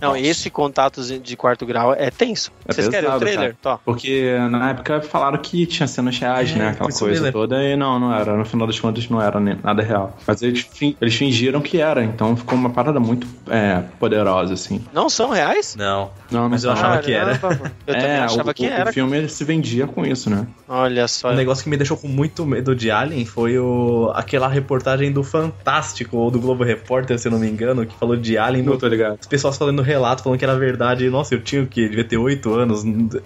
Não, 0.00 0.16
esse 0.16 0.50
contatos 0.50 1.08
de 1.20 1.36
quarto 1.36 1.64
grau 1.64 1.94
é 1.94 2.10
tenso. 2.18 2.50
É 2.66 2.72
Vocês 2.72 2.88
querem 2.88 3.08
o 3.08 3.12
pesado, 3.12 3.20
trailer? 3.24 3.56
Tó. 3.62 3.78
Porque 3.84 4.36
na 4.50 4.70
época 4.70 5.00
falaram 5.00 5.38
que 5.38 5.64
tinha 5.66 5.86
cenas 5.86 6.18
reais, 6.18 6.50
É, 6.50 6.56
né? 6.56 6.68
Aquela 6.70 6.90
coisa 6.90 7.06
mesmo. 7.22 7.32
toda, 7.32 7.62
e 7.62 7.76
não, 7.76 7.98
não 7.98 8.12
era. 8.14 8.36
No 8.36 8.44
final 8.44 8.66
das 8.66 8.78
contas, 8.78 9.08
não 9.08 9.22
era 9.22 9.38
nem- 9.40 9.56
nada 9.62 9.82
real. 9.82 10.16
Mas 10.26 10.42
eles, 10.42 10.68
eles 11.00 11.14
fingiram 11.14 11.60
que 11.60 11.80
era, 11.80 12.02
então 12.04 12.36
ficou 12.36 12.58
uma 12.58 12.70
parada 12.70 12.98
muito 13.00 13.26
é, 13.48 13.82
poderosa, 13.98 14.54
assim. 14.54 14.84
Não 14.92 15.08
são 15.08 15.30
reais? 15.30 15.76
Não. 15.78 16.10
Não, 16.30 16.42
não 16.42 16.48
Mas 16.50 16.64
eu 16.64 16.72
achava 16.72 16.98
que 16.98 17.12
era. 17.12 17.38
Caramba, 17.38 17.62
mano. 17.62 17.74
Eu 17.86 17.94
também 17.94 18.10
É, 18.10 18.18
achava 18.20 18.50
o, 18.50 18.54
que 18.54 18.66
o- 18.66 18.70
era. 18.70 18.90
O 18.90 18.92
filme 18.92 19.16
ele 19.16 19.28
se 19.28 19.44
vendia 19.44 19.86
com 19.86 20.04
isso, 20.04 20.28
né? 20.28 20.46
Olha 20.68 21.06
só. 21.08 21.30
Um 21.30 21.34
negócio 21.36 21.62
que 21.64 21.70
me 21.70 21.76
deixou 21.76 21.96
com 21.96 22.08
muito 22.08 22.44
medo 22.44 22.74
de 22.74 22.90
Alien 22.90 23.24
foi 23.24 23.58
o, 23.58 24.10
aquela 24.14 24.48
reportagem 24.48 25.12
do 25.12 25.22
Fantástico 25.22 26.16
ou 26.16 26.30
do 26.30 26.40
Globo 26.40 26.64
Repórter 26.64 27.18
se 27.18 27.28
eu 27.28 27.32
não 27.32 27.38
me 27.38 27.48
engano, 27.48 27.86
que 27.86 27.94
falou 27.96 28.16
de 28.16 28.36
Alien. 28.36 28.64
Não 28.64 28.72
No... 28.74 28.78
tô 28.78 28.88
ligado. 28.88 29.18
As 29.20 29.26
pessoas 29.26 29.56
falando 29.56 29.82
relato, 29.82 30.22
falando 30.22 30.38
que 30.38 30.44
era 30.44 30.56
verdade. 30.56 31.08
Nossa, 31.08 31.34
eu 31.34 31.40
tinha 31.42 31.62
o 31.62 31.66
quê? 31.66 31.88
Devia 31.88 32.04
ter 32.08 32.16
oito 32.16 32.52
anos. 32.54 32.82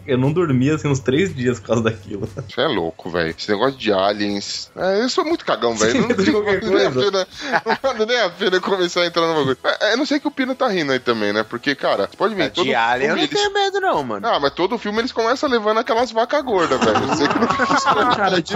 Eu 0.06 0.18
não 0.18 0.32
dormia 0.32 0.74
assim 0.74 0.88
uns 0.88 1.00
três 1.00 1.34
dias 1.34 1.58
por 1.60 1.66
causa 1.68 1.82
daquilo. 1.84 2.28
Você 2.48 2.60
é 2.60 2.66
louco, 2.66 3.08
velho. 3.10 3.30
Esse 3.36 3.50
negócio 3.50 3.78
de 3.78 3.92
aliens. 3.92 4.70
É, 4.76 5.02
eu 5.02 5.08
sou 5.08 5.24
muito 5.24 5.44
cagão, 5.44 5.74
velho. 5.76 6.00
Não, 6.00 6.08
vale 6.42 6.60
nem 6.70 6.86
a 6.86 6.90
pena, 6.90 7.26
não 7.64 7.76
vale 7.82 8.06
nem 8.06 8.20
a 8.20 8.30
pena 8.30 8.56
eu 8.56 8.60
começar 8.60 9.02
a 9.02 9.06
entrar 9.06 9.26
no 9.26 9.34
bagulho. 9.34 9.56
É, 9.80 9.92
eu 9.92 9.96
não 9.96 10.06
sei 10.06 10.18
que 10.20 10.28
o 10.28 10.30
Pino 10.30 10.54
tá 10.54 10.68
rindo 10.68 10.92
aí 10.92 10.98
também, 10.98 11.32
né? 11.32 11.42
Porque, 11.42 11.74
cara, 11.74 12.06
você 12.10 12.16
pode 12.16 12.34
ver. 12.34 12.50
todo 12.50 12.64
De 12.64 12.74
Alien 12.74 13.10
eu 13.10 13.16
não 13.16 13.22
eles- 13.22 13.34
tenho 13.38 13.52
medo, 13.52 13.80
não, 13.80 14.02
mano. 14.02 14.26
Ah, 14.26 14.38
mas 14.40 14.52
todo 14.52 14.76
filme 14.78 14.98
eles 14.98 15.12
começam 15.12 15.48
levando 15.48 15.78
aquelas 15.78 16.10
vacas 16.10 16.42
gordas, 16.42 16.80
velho. 16.84 17.00
Você 17.06 17.28
que 17.28 17.38
não 17.38 17.48
fica 17.48 17.72
esperto. 17.74 18.16
Cara, 18.16 18.42
de 18.42 18.54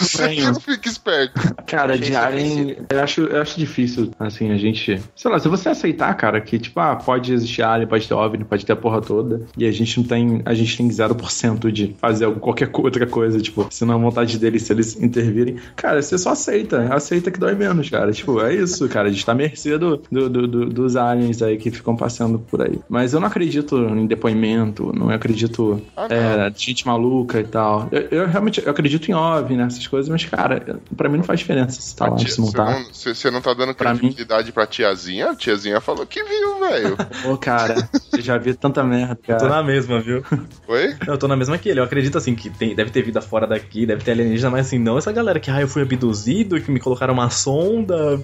Você 0.00 0.28
que 0.34 0.42
não 0.42 0.60
fica 0.60 0.88
esperto. 0.88 1.54
Cara, 1.66 1.98
de 1.98 2.14
Alien, 2.16 2.76
eu 2.90 3.00
acho, 3.00 3.22
eu 3.22 3.42
acho 3.42 3.58
difícil, 3.58 4.10
assim, 4.18 4.50
a 4.50 4.56
gente. 4.56 5.00
Sei 5.14 5.30
lá, 5.30 5.38
se 5.38 5.48
você 5.48 5.68
aceitar, 5.68 6.14
cara, 6.16 6.40
que, 6.40 6.58
tipo, 6.58 6.78
ah, 6.80 6.96
pode 6.96 7.32
existir 7.32 7.62
Alien, 7.62 7.88
pode 7.88 8.06
ter 8.08 8.14
OVNI, 8.14 8.44
pode 8.44 8.64
ter 8.64 8.72
a 8.72 8.76
porra 8.76 9.00
toda, 9.00 9.42
e 9.58 9.66
a 9.66 9.72
gente 9.72 9.98
não 10.00 10.06
tem. 10.06 10.42
A 10.44 10.54
gente 10.54 10.76
tem 10.76 10.88
0% 10.88 11.70
de 11.70 11.94
fazer 12.00 12.30
qualquer 12.36 12.70
outra 12.72 13.06
coisa, 13.06 13.40
tipo, 13.40 13.66
se 13.70 13.84
não 13.84 13.94
é 13.94 13.98
vontade 14.00 14.38
deles, 14.38 14.62
se 14.62 14.72
eles 14.72 15.00
intervirem. 15.00 15.56
Cara, 15.76 16.00
você 16.02 16.16
só 16.18 16.30
aceita. 16.30 16.92
Aceita 16.94 17.30
que 17.30 17.38
dói 17.38 17.54
menos, 17.54 17.88
cara. 17.90 18.12
Tipo, 18.12 18.40
é 18.40 18.54
isso, 18.54 18.88
cara. 18.88 19.08
A 19.08 19.10
gente 19.10 19.24
tá 19.24 19.32
à 19.32 19.34
mercê 19.34 19.76
do, 19.78 19.96
do- 20.10 20.28
do- 20.30 20.46
do- 20.48 20.66
dos 20.68 20.96
aliens 20.96 21.42
aí 21.42 21.56
que 21.56 21.70
ficam 21.70 21.96
passando 21.96 22.38
por 22.38 22.62
aí. 22.62 22.78
Mas 22.88 23.12
eu 23.12 23.20
não 23.20 23.26
acredito 23.28 23.76
em 23.78 24.06
depoimento, 24.06 24.92
não 24.96 25.10
acredito 25.10 25.82
Ah, 25.96 26.06
não. 26.08 26.16
é, 26.16 26.50
de 26.50 26.62
gente 26.64 26.86
maluca 26.86 27.40
e 27.40 27.44
tal. 27.44 27.88
Eu, 27.90 28.02
eu 28.10 28.26
realmente 28.28 28.62
eu 28.64 28.70
acredito 28.70 29.08
em 29.10 29.14
OVNI, 29.14 29.56
nessas 29.56 29.86
coisas, 29.86 30.08
mas, 30.08 30.24
cara, 30.24 30.80
pra 30.96 31.08
mim 31.08 31.18
não 31.18 31.24
faz 31.24 31.40
diferença 31.40 31.80
se 31.80 31.94
tá 31.96 32.06
A 32.06 32.10
lá, 32.10 32.16
tia- 32.16 32.28
se 32.28 32.38
não 32.40 32.46
você, 32.46 32.56
tá. 32.56 32.64
não, 32.70 32.84
você- 32.92 33.14
você 33.14 33.30
não 33.30 33.40
tá 33.40 33.54
dando 33.54 33.74
Pra 33.74 33.94
mim- 33.94 34.14
pra 34.54 34.66
tiazinha? 34.66 35.30
A 35.30 35.34
tiazinha 35.36 35.80
falou 35.80 36.06
que 36.06 36.22
viu, 36.22 36.60
velho. 36.60 36.96
Pô, 37.22 37.36
cara, 37.36 37.88
eu 38.12 38.20
já 38.20 38.36
vi 38.38 38.54
tanta 38.54 38.82
merda, 38.84 39.16
Tô 39.48 39.54
na 39.54 39.62
mesma, 39.62 40.00
viu? 40.00 40.22
Oi? 40.66 40.96
Eu 41.06 41.18
tô 41.18 41.26
na 41.28 41.36
mesma 41.36 41.58
que 41.58 41.68
ele. 41.68 41.80
Eu 41.80 41.84
acredito, 41.84 42.18
assim, 42.18 42.34
que 42.34 42.50
tem, 42.50 42.74
deve 42.74 42.90
ter 42.90 43.02
vida 43.02 43.20
fora 43.20 43.46
daqui, 43.46 43.86
deve 43.86 44.04
ter 44.04 44.12
alienígena, 44.12 44.50
mas 44.50 44.66
assim, 44.66 44.78
não 44.78 44.98
essa 44.98 45.12
galera 45.12 45.40
que, 45.40 45.50
ah, 45.50 45.60
eu 45.60 45.68
fui 45.68 45.82
abduzido, 45.82 46.60
que 46.60 46.70
me 46.70 46.80
colocaram 46.80 47.14
uma 47.14 47.30
sonda. 47.30 48.20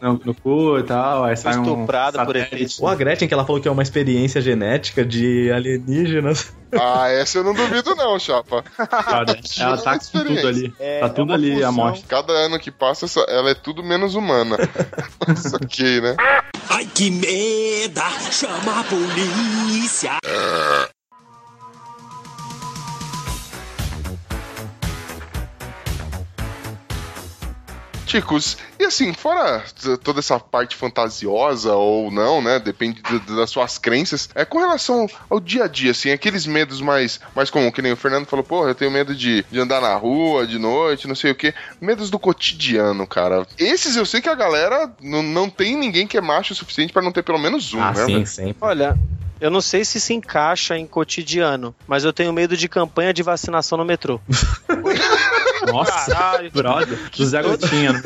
No, 0.00 0.20
no 0.24 0.34
cu 0.34 0.78
e 0.78 0.82
tal, 0.82 1.24
aí 1.24 1.36
sai 1.36 1.58
um 1.58 1.62
Estuprado 1.62 2.24
por. 2.24 2.36
ETs. 2.36 2.80
Ou 2.80 2.88
a 2.88 2.94
Gretchen, 2.94 3.28
que 3.28 3.34
ela 3.34 3.44
falou 3.44 3.60
que 3.60 3.68
é 3.68 3.70
uma 3.70 3.82
experiência 3.82 4.40
genética 4.40 5.04
de 5.04 5.50
alienígenas. 5.52 6.52
Ah, 6.78 7.08
essa 7.08 7.38
eu 7.38 7.44
não 7.44 7.54
duvido, 7.54 7.94
não, 7.94 8.18
chapa. 8.18 8.62
Cara, 8.62 9.38
ela 9.58 9.78
tá 9.78 9.98
com 9.98 10.04
tudo 10.06 10.48
ali. 10.48 10.74
É, 10.78 11.00
tá 11.00 11.06
é 11.06 11.08
tudo 11.10 11.28
uma 11.30 11.34
ali, 11.34 11.52
a 11.52 11.68
função. 11.68 11.72
mostra. 11.72 12.08
Cada 12.08 12.32
ano 12.32 12.58
que 12.58 12.70
passa, 12.70 13.06
ela 13.28 13.50
é 13.50 13.54
tudo 13.54 13.82
menos 13.82 14.14
humana. 14.14 14.56
Isso 15.28 15.56
aqui, 15.56 16.00
né? 16.00 16.16
Ai 16.70 16.86
que 16.94 17.10
merda! 17.10 18.02
Chama 18.30 18.80
a 18.80 18.84
polícia! 18.84 20.12
Ticos, 28.12 28.58
e 28.78 28.84
assim, 28.84 29.14
fora 29.14 29.64
toda 30.04 30.18
essa 30.20 30.38
parte 30.38 30.76
fantasiosa 30.76 31.74
ou 31.74 32.10
não, 32.10 32.42
né? 32.42 32.58
Depende 32.58 33.00
do- 33.00 33.36
das 33.36 33.48
suas 33.48 33.78
crenças. 33.78 34.28
É 34.34 34.44
com 34.44 34.58
relação 34.58 35.06
ao 35.30 35.40
dia 35.40 35.64
a 35.64 35.66
dia, 35.68 35.92
assim, 35.92 36.10
aqueles 36.10 36.46
medos 36.46 36.82
mais, 36.82 37.18
mais 37.34 37.48
comuns, 37.48 37.72
que 37.72 37.80
nem 37.80 37.92
o 37.92 37.96
Fernando 37.96 38.26
falou, 38.26 38.44
porra, 38.44 38.68
eu 38.68 38.74
tenho 38.74 38.90
medo 38.90 39.14
de, 39.14 39.44
de 39.50 39.58
andar 39.58 39.80
na 39.80 39.94
rua 39.94 40.46
de 40.46 40.58
noite, 40.58 41.08
não 41.08 41.14
sei 41.14 41.30
o 41.30 41.34
quê. 41.34 41.54
Medos 41.80 42.10
do 42.10 42.18
cotidiano, 42.18 43.06
cara. 43.06 43.46
Esses 43.58 43.96
eu 43.96 44.04
sei 44.04 44.20
que 44.20 44.28
a 44.28 44.34
galera 44.34 44.92
não, 45.00 45.22
não 45.22 45.48
tem 45.48 45.74
ninguém 45.74 46.06
que 46.06 46.18
é 46.18 46.20
macho 46.20 46.52
o 46.52 46.56
suficiente 46.56 46.92
pra 46.92 47.00
não 47.00 47.12
ter 47.12 47.22
pelo 47.22 47.38
menos 47.38 47.72
um, 47.72 47.80
ah, 47.82 47.92
né? 47.92 48.04
sim, 48.04 48.24
sempre. 48.26 48.56
Olha, 48.60 48.94
eu 49.40 49.50
não 49.50 49.60
sei 49.60 49.84
se 49.84 49.98
se 49.98 50.14
encaixa 50.14 50.76
em 50.78 50.86
cotidiano, 50.86 51.74
mas 51.86 52.04
eu 52.04 52.12
tenho 52.12 52.32
medo 52.32 52.56
de 52.56 52.68
campanha 52.68 53.12
de 53.12 53.22
vacinação 53.22 53.76
no 53.78 53.84
metrô. 53.84 54.20
Nossa, 55.72 56.10
Caralho. 56.12 56.50
brother. 56.50 56.98
Do 57.16 57.24
Zé 57.26 57.42
Gotinha 57.42 57.92
no. 57.92 58.00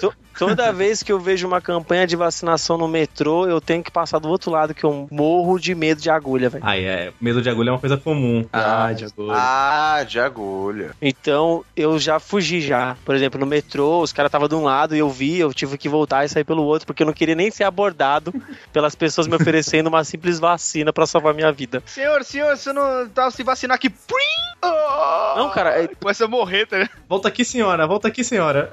To- 0.00 0.14
Toda 0.38 0.70
vez 0.72 1.02
que 1.02 1.10
eu 1.12 1.18
vejo 1.18 1.46
uma 1.46 1.60
campanha 1.60 2.06
de 2.06 2.16
vacinação 2.16 2.76
no 2.76 2.86
metrô, 2.88 3.46
eu 3.46 3.60
tenho 3.60 3.82
que 3.82 3.90
passar 3.90 4.18
do 4.18 4.28
outro 4.28 4.50
lado, 4.50 4.74
que 4.74 4.84
eu 4.84 5.06
morro 5.10 5.58
de 5.58 5.74
medo 5.74 6.00
de 6.00 6.10
agulha, 6.10 6.48
velho. 6.48 6.64
Ah, 6.66 6.76
é. 6.78 7.12
Medo 7.20 7.40
de 7.42 7.48
agulha 7.48 7.70
é 7.70 7.72
uma 7.72 7.78
coisa 7.78 7.96
comum. 7.96 8.44
Ah, 8.52 8.92
de 8.92 9.04
agulha. 9.04 9.32
Ah, 9.36 10.04
de 10.06 10.20
agulha. 10.20 10.90
Então 11.00 11.64
eu 11.76 11.98
já 11.98 12.20
fugi 12.20 12.60
já. 12.60 12.96
Por 13.04 13.14
exemplo, 13.14 13.40
no 13.40 13.46
metrô, 13.46 14.00
os 14.00 14.12
caras 14.12 14.28
estavam 14.28 14.48
de 14.48 14.54
um 14.54 14.62
lado 14.62 14.94
e 14.94 14.98
eu 14.98 15.08
vi, 15.10 15.38
eu 15.38 15.52
tive 15.54 15.78
que 15.78 15.88
voltar 15.88 16.24
e 16.24 16.28
sair 16.28 16.44
pelo 16.44 16.62
outro, 16.64 16.86
porque 16.86 17.02
eu 17.02 17.06
não 17.06 17.14
queria 17.14 17.34
nem 17.34 17.50
ser 17.50 17.64
abordado 17.64 18.32
pelas 18.72 18.94
pessoas 18.94 19.26
me 19.26 19.34
oferecendo 19.36 19.86
uma 19.88 20.04
simples 20.04 20.38
vacina 20.38 20.92
pra 20.92 21.06
salvar 21.06 21.34
minha 21.34 21.50
vida. 21.50 21.82
Senhor, 21.86 22.22
senhor, 22.24 22.56
você 22.56 22.72
não 22.72 23.08
tá 23.08 23.30
se 23.30 23.42
vacinar 23.42 23.76
aqui? 23.76 23.88
Prim! 23.88 24.16
Oh! 24.62 25.38
Não, 25.38 25.50
cara, 25.50 25.82
é- 25.82 25.88
Começa 25.88 26.24
a 26.24 26.28
morrer, 26.28 26.66
tá 26.66 26.78
ligado? 26.78 26.96
Volta 27.08 27.28
aqui, 27.28 27.44
senhora. 27.44 27.86
Volta 27.86 28.08
aqui, 28.08 28.22
senhora. 28.22 28.70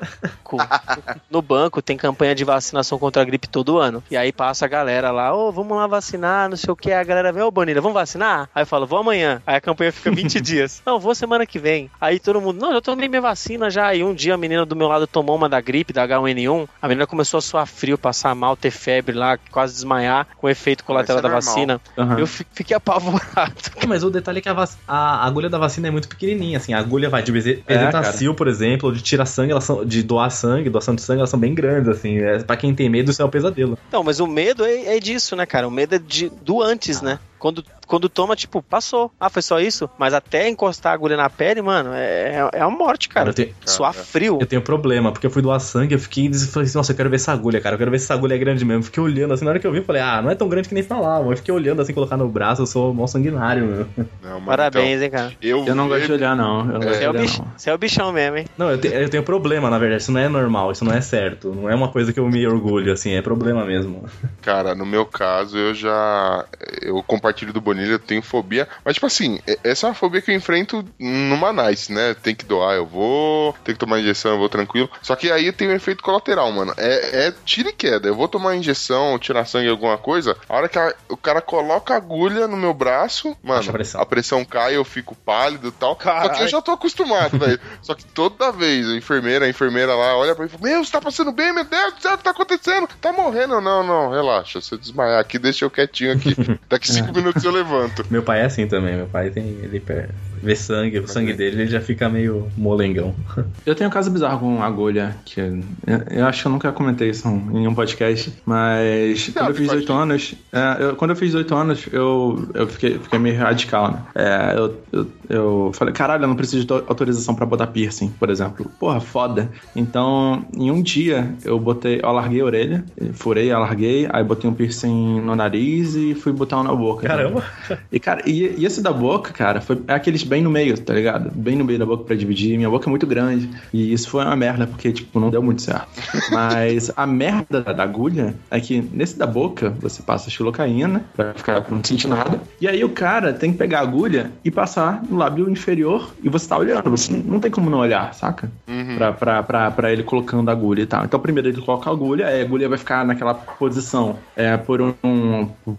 No 1.29 1.41
banco 1.41 1.52
tem 1.81 1.97
campanha 1.97 2.33
de 2.35 2.43
vacinação 2.43 2.97
contra 2.99 3.21
a 3.21 3.25
gripe 3.25 3.47
todo 3.47 3.77
ano. 3.77 4.03
E 4.09 4.17
aí 4.17 4.31
passa 4.31 4.65
a 4.65 4.67
galera 4.67 5.11
lá, 5.11 5.33
ô, 5.35 5.51
vamos 5.51 5.75
lá 5.77 5.87
vacinar, 5.87 6.49
não 6.49 6.57
sei 6.57 6.71
o 6.71 6.75
que. 6.75 6.91
A 6.91 7.03
galera 7.03 7.31
vem, 7.31 7.43
ô, 7.43 7.51
Bonilha, 7.51 7.81
vamos 7.81 7.93
vacinar? 7.95 8.49
Aí 8.53 8.63
eu 8.63 8.67
falo, 8.67 8.85
vou 8.87 8.99
amanhã. 8.99 9.41
Aí 9.45 9.55
a 9.55 9.61
campanha 9.61 9.91
fica 9.91 10.11
20 10.11 10.39
dias. 10.41 10.81
Não, 10.85 10.99
vou 10.99 11.13
semana 11.15 11.45
que 11.45 11.59
vem. 11.59 11.89
Aí 11.99 12.19
todo 12.19 12.39
mundo, 12.41 12.59
não, 12.59 12.73
já 12.73 12.81
tomei 12.81 13.07
minha 13.07 13.21
vacina 13.21 13.69
já. 13.69 13.93
E 13.93 14.03
um 14.03 14.13
dia 14.13 14.33
a 14.33 14.37
menina 14.37 14.65
do 14.65 14.75
meu 14.75 14.87
lado 14.87 15.05
tomou 15.07 15.35
uma 15.35 15.47
da 15.49 15.59
gripe, 15.61 15.93
da 15.93 16.07
H1N1. 16.07 16.67
A 16.81 16.87
menina 16.87 17.05
começou 17.07 17.37
a 17.37 17.41
suar 17.41 17.67
frio, 17.67 17.97
passar 17.97 18.33
mal, 18.35 18.55
ter 18.55 18.71
febre 18.71 19.15
lá, 19.15 19.37
quase 19.51 19.73
desmaiar, 19.73 20.27
com 20.37 20.49
efeito 20.49 20.83
colateral 20.83 21.21
da 21.21 21.27
é 21.29 21.31
normal. 21.31 21.53
vacina. 21.53 21.81
Aham. 21.97 22.19
Eu 22.19 22.27
fi- 22.27 22.45
fiquei 22.53 22.75
apavorado. 22.75 23.53
Mas 23.87 24.03
o 24.03 24.09
detalhe 24.09 24.39
é 24.39 24.41
que 24.41 24.49
a, 24.49 24.53
vac- 24.53 24.77
a 24.87 25.25
agulha 25.25 25.49
da 25.49 25.57
vacina 25.57 25.87
é 25.87 25.91
muito 25.91 26.07
pequenininha, 26.07 26.57
assim. 26.57 26.73
A 26.73 26.79
agulha 26.79 27.09
vai 27.09 27.21
de 27.23 27.31
beze- 27.31 27.63
bezetacil, 27.67 28.33
por 28.33 28.47
exemplo, 28.47 28.93
de 28.93 29.01
tirar 29.01 29.25
sangue, 29.25 29.51
elas 29.51 29.63
são, 29.63 29.85
de 29.85 30.03
doar 30.03 30.29
sangue, 30.31 30.69
doação 30.69 30.95
de 30.95 31.01
sangue, 31.01 31.19
elas 31.19 31.29
são 31.29 31.39
bem 31.43 31.53
grandes, 31.53 31.89
assim. 31.89 32.19
É, 32.19 32.39
pra 32.39 32.55
quem 32.55 32.73
tem 32.73 32.89
medo, 32.89 33.11
isso 33.11 33.21
é 33.21 33.25
um 33.25 33.29
pesadelo. 33.29 33.77
Não, 33.91 34.01
mas 34.01 34.21
o 34.21 34.27
medo 34.27 34.63
é, 34.63 34.95
é 34.95 34.99
disso, 34.99 35.35
né, 35.35 35.45
cara? 35.45 35.67
O 35.67 35.71
medo 35.71 35.95
é 35.95 35.99
de, 35.99 36.29
do 36.29 36.61
antes, 36.61 37.01
né? 37.01 37.19
Quando, 37.43 37.61
quando 37.85 38.07
toma, 38.07 38.37
tipo, 38.37 38.63
passou. 38.63 39.11
Ah, 39.19 39.29
foi 39.29 39.41
só 39.41 39.59
isso? 39.59 39.89
Mas 39.99 40.13
até 40.13 40.47
encostar 40.47 40.93
a 40.93 40.95
agulha 40.95 41.17
na 41.17 41.29
pele, 41.29 41.61
mano, 41.61 41.89
é, 41.93 42.49
é 42.53 42.61
a 42.61 42.69
morte, 42.69 43.09
cara. 43.09 43.31
eu, 43.31 43.33
tenho, 43.33 43.53
Suar 43.65 43.93
frio. 43.93 44.37
eu 44.39 44.47
tenho 44.47 44.61
problema, 44.61 45.11
porque 45.11 45.27
eu 45.27 45.29
fui 45.29 45.41
doar 45.41 45.59
sangue, 45.59 45.93
eu 45.93 45.99
fiquei 45.99 46.27
eu 46.29 46.33
falei 46.47 46.69
assim, 46.69 46.77
nossa, 46.77 46.93
eu 46.93 46.95
quero 46.95 47.09
ver 47.09 47.17
essa 47.17 47.33
agulha, 47.33 47.59
cara, 47.59 47.73
eu 47.73 47.77
quero 47.77 47.91
ver 47.91 47.99
se 47.99 48.05
essa 48.05 48.13
agulha 48.13 48.33
é 48.35 48.37
grande 48.37 48.63
mesmo. 48.63 48.83
Fiquei 48.83 49.03
olhando 49.03 49.33
assim, 49.33 49.43
na 49.43 49.51
hora 49.51 49.59
que 49.59 49.67
eu 49.67 49.73
vi, 49.73 49.79
eu 49.79 49.83
falei, 49.83 50.01
ah, 50.01 50.21
não 50.21 50.31
é 50.31 50.35
tão 50.35 50.47
grande 50.47 50.69
que 50.69 50.73
nem 50.73 50.83
falavam. 50.83 51.31
Eu 51.31 51.35
fiquei 51.35 51.53
olhando 51.53 51.81
assim, 51.81 51.93
colocar 51.93 52.15
no 52.15 52.29
braço, 52.29 52.61
eu 52.61 52.65
sou 52.65 52.93
mó 52.93 53.07
sanguinário, 53.07 53.65
meu. 53.65 53.87
Não, 54.21 54.39
mas 54.39 54.45
Parabéns, 54.45 55.01
hein, 55.01 55.09
cara. 55.09 55.33
então, 55.37 55.49
eu, 55.49 55.67
Eu 55.67 55.75
não 55.75 55.89
gosto 55.89 56.05
de 56.05 56.13
olhar, 56.13 56.37
não. 56.37 56.59
Eu 56.61 56.65
não 56.65 56.79
gosto 56.79 56.93
Você 56.97 57.03
é, 57.03 57.09
o 57.09 57.13
bicho, 57.13 57.43
você 57.57 57.69
é 57.69 57.73
o 57.73 57.77
bichão 57.77 58.13
mesmo, 58.13 58.37
hein? 58.37 58.45
Não, 58.57 58.71
eu, 58.71 58.79
te- 58.79 58.87
eu 58.87 59.09
tenho 59.09 59.23
problema, 59.23 59.69
na 59.69 59.77
verdade, 59.77 60.01
isso 60.01 60.13
não 60.13 60.21
é 60.21 60.29
normal, 60.29 60.71
isso 60.71 60.85
não 60.85 60.93
é 60.93 61.01
certo. 61.01 61.53
Não 61.53 61.69
é 61.69 61.75
uma 61.75 61.89
coisa 61.89 62.13
que 62.13 62.21
eu 62.21 62.29
me 62.29 62.47
orgulho, 62.47 62.93
assim, 62.93 63.11
é 63.11 63.21
problema 63.21 63.65
mesmo. 63.65 64.05
Cara, 64.41 64.73
no 64.73 64.85
meu 64.85 65.05
caso, 65.05 65.57
eu 65.57 65.73
já. 65.73 66.45
Eu 66.81 67.03
compartilho 67.03 67.32
do 67.51 67.61
Bonilha, 67.61 67.93
eu 67.93 67.99
tenho 67.99 68.21
fobia. 68.21 68.67
Mas, 68.85 68.95
tipo 68.95 69.05
assim, 69.05 69.39
é- 69.47 69.57
essa 69.63 69.87
é 69.87 69.89
uma 69.89 69.95
fobia 69.95 70.21
que 70.21 70.31
eu 70.31 70.35
enfrento 70.35 70.85
numa 70.99 71.51
nice, 71.51 71.91
né? 71.91 72.13
Tem 72.21 72.35
que 72.35 72.45
doar, 72.45 72.75
eu 72.75 72.85
vou. 72.85 73.53
Tem 73.63 73.73
que 73.75 73.79
tomar 73.79 73.99
injeção, 73.99 74.31
eu 74.33 74.37
vou 74.37 74.49
tranquilo. 74.49 74.89
Só 75.01 75.15
que 75.15 75.31
aí 75.31 75.51
tem 75.51 75.67
um 75.69 75.73
efeito 75.73 76.03
colateral, 76.03 76.51
mano. 76.51 76.73
É, 76.77 77.27
é 77.27 77.33
tiro 77.45 77.69
e 77.69 77.73
queda. 77.73 78.07
Eu 78.07 78.15
vou 78.15 78.27
tomar 78.27 78.55
injeção, 78.55 79.17
tirar 79.19 79.45
sangue, 79.45 79.69
alguma 79.69 79.97
coisa. 79.97 80.37
A 80.47 80.55
hora 80.55 80.69
que 80.69 80.77
a- 80.79 80.93
o 81.09 81.17
cara 81.17 81.41
coloca 81.41 81.93
a 81.93 81.97
agulha 81.97 82.47
no 82.47 82.57
meu 82.57 82.73
braço, 82.73 83.35
mano, 83.43 83.69
a 83.69 83.73
pressão. 83.73 84.01
a 84.01 84.05
pressão 84.05 84.45
cai, 84.45 84.75
eu 84.75 84.83
fico 84.85 85.15
pálido 85.15 85.67
e 85.69 85.71
tal. 85.71 85.97
Só 86.27 86.29
que 86.29 86.43
eu 86.43 86.47
já 86.47 86.61
tô 86.61 86.71
acostumado, 86.71 87.37
velho. 87.39 87.59
Só 87.81 87.93
que 87.93 88.05
toda 88.05 88.51
vez 88.51 88.87
a 88.89 88.95
enfermeira, 88.95 89.45
a 89.45 89.49
enfermeira 89.49 89.95
lá 89.95 90.15
olha 90.17 90.35
pra 90.35 90.43
mim 90.45 90.49
e 90.53 90.57
fala: 90.57 90.69
Meu, 90.71 90.83
você 90.83 90.91
tá 90.91 91.01
passando 91.01 91.31
bem, 91.31 91.53
meu 91.53 91.63
Deus 91.63 91.93
do 91.95 92.01
céu, 92.01 92.13
o 92.13 92.17
que 92.17 92.23
tá 92.23 92.31
acontecendo? 92.31 92.87
Tá 93.01 93.11
morrendo? 93.11 93.59
Não, 93.61 93.83
não, 93.83 94.09
relaxa. 94.11 94.59
Se 94.61 94.73
eu 94.73 94.77
desmaiar 94.77 95.19
aqui, 95.19 95.39
deixa 95.39 95.65
eu 95.65 95.69
quietinho 95.71 96.13
aqui. 96.13 96.35
Daqui 96.69 96.91
cinco 96.91 97.07
minutos 97.13 97.22
eu 97.43 97.51
levanto. 97.51 98.03
Meu 98.09 98.23
pai 98.23 98.41
é 98.41 98.45
assim 98.45 98.67
também, 98.67 98.95
meu 98.95 99.07
pai 99.07 99.29
tem. 99.29 99.43
Ele 99.61 99.79
per- 99.79 100.09
vê 100.41 100.55
sangue, 100.55 100.99
o 100.99 101.07
sangue 101.07 101.33
dele 101.33 101.61
ele 101.61 101.69
já 101.71 101.79
fica 101.79 102.09
meio 102.09 102.49
molengão. 102.57 103.15
Eu 103.65 103.73
tenho 103.75 103.89
um 103.89 103.93
caso 103.93 104.11
bizarro 104.11 104.39
com 104.39 104.61
agulha, 104.61 105.15
que 105.23 105.39
eu, 105.39 105.63
eu 106.11 106.25
acho 106.25 106.41
que 106.41 106.47
eu 106.47 106.51
nunca 106.51 106.71
comentei 106.73 107.09
isso 107.09 107.25
em 107.29 107.65
um 107.65 107.73
podcast, 107.73 108.33
mas 108.45 109.29
quando 109.29 109.49
eu 109.49 109.55
fiz 109.55 109.67
pode. 109.67 109.79
18 109.79 109.93
anos, 109.93 110.35
é, 110.51 110.83
eu- 110.83 110.95
quando 110.97 111.11
eu 111.11 111.15
fiz 111.15 111.29
18 111.29 111.55
anos, 111.55 111.85
eu, 111.93 112.49
eu 112.53 112.67
fiquei, 112.67 112.99
fiquei 112.99 113.19
meio 113.19 113.37
radical, 113.39 113.91
né? 113.91 114.03
É, 114.15 114.53
eu, 114.57 114.83
eu, 114.91 115.07
eu 115.29 115.71
falei, 115.73 115.93
caralho, 115.93 116.23
eu 116.23 116.27
não 116.27 116.35
preciso 116.35 116.61
de 116.61 116.67
to- 116.67 116.83
autorização 116.87 117.35
pra 117.35 117.45
botar 117.45 117.67
piercing, 117.67 118.09
por 118.19 118.29
exemplo. 118.29 118.69
Porra, 118.79 118.99
foda. 118.99 119.49
Então, 119.75 120.45
em 120.55 120.69
um 120.71 120.81
dia, 120.81 121.33
eu 121.43 121.59
botei, 121.59 121.99
eu 122.01 122.09
alarguei 122.09 122.41
a 122.41 122.45
orelha, 122.45 122.85
furei, 123.13 123.51
alarguei, 123.51 124.07
aí 124.11 124.23
botei 124.23 124.49
um 124.49 124.53
piercing 124.53 125.21
no 125.21 125.35
nariz 125.35 125.95
e 125.95 126.13
fui 126.15 126.31
botar 126.31 126.59
um 126.59 126.63
na 126.63 126.73
boca. 126.75 127.07
Caramba! 127.07 127.43
E, 127.91 127.99
cara, 127.99 128.21
e, 128.25 128.55
e 128.57 128.65
esse 128.65 128.81
da 128.81 128.91
boca, 128.91 129.31
cara, 129.31 129.61
foi 129.61 129.81
é 129.87 129.93
aqueles 129.93 130.23
bem 130.23 130.41
no 130.41 130.49
meio, 130.49 130.77
tá 130.77 130.93
ligado? 130.93 131.31
Bem 131.33 131.55
no 131.55 131.63
meio 131.65 131.79
da 131.79 131.85
boca 131.85 132.03
pra 132.03 132.15
dividir. 132.15 132.57
Minha 132.57 132.69
boca 132.69 132.87
é 132.87 132.89
muito 132.89 133.07
grande. 133.07 133.49
E 133.73 133.91
isso 133.93 134.09
foi 134.09 134.23
uma 134.23 134.35
merda, 134.35 134.67
porque, 134.67 134.91
tipo, 134.91 135.19
não 135.19 135.29
deu 135.29 135.41
muito 135.41 135.61
certo. 135.61 135.87
Mas 136.31 136.91
a 136.95 137.05
merda 137.05 137.61
da 137.61 137.83
agulha 137.83 138.35
é 138.49 138.59
que 138.59 138.81
nesse 138.93 139.17
da 139.17 139.25
boca 139.27 139.73
você 139.79 140.01
passa 140.01 140.29
xilocaína 140.29 141.03
pra 141.15 141.33
ficar 141.33 141.65
não 141.69 141.83
sentir 141.83 142.07
nada. 142.07 142.41
E 142.59 142.67
aí 142.67 142.83
o 142.83 142.89
cara 142.89 143.33
tem 143.33 143.51
que 143.51 143.57
pegar 143.57 143.79
a 143.79 143.81
agulha 143.83 144.31
e 144.43 144.51
passar 144.51 145.03
no 145.09 145.17
lábio 145.23 145.49
inferior 145.49 146.13
e 146.21 146.29
você 146.29 146.47
tá 146.47 146.57
olhando. 146.57 146.89
Você 146.89 147.11
não 147.13 147.39
tem 147.39 147.49
como 147.51 147.69
não 147.69 147.79
olhar, 147.79 148.13
saca? 148.13 148.51
Uhum. 148.69 148.95
Pra, 148.97 149.13
pra, 149.13 149.43
pra, 149.43 149.71
pra 149.71 149.91
ele 149.91 150.03
colocando 150.03 150.49
a 150.49 150.51
agulha 150.51 150.81
e 150.81 150.85
tal. 150.85 151.03
Então 151.05 151.19
primeiro 151.19 151.49
ele 151.49 151.61
coloca 151.61 151.89
a 151.89 151.93
agulha, 151.93 152.27
a 152.27 152.41
agulha 152.41 152.69
vai 152.69 152.77
ficar 152.77 153.05
naquela 153.05 153.33
posição 153.33 154.19
é, 154.35 154.55
por, 154.57 154.81
um, 154.81 154.93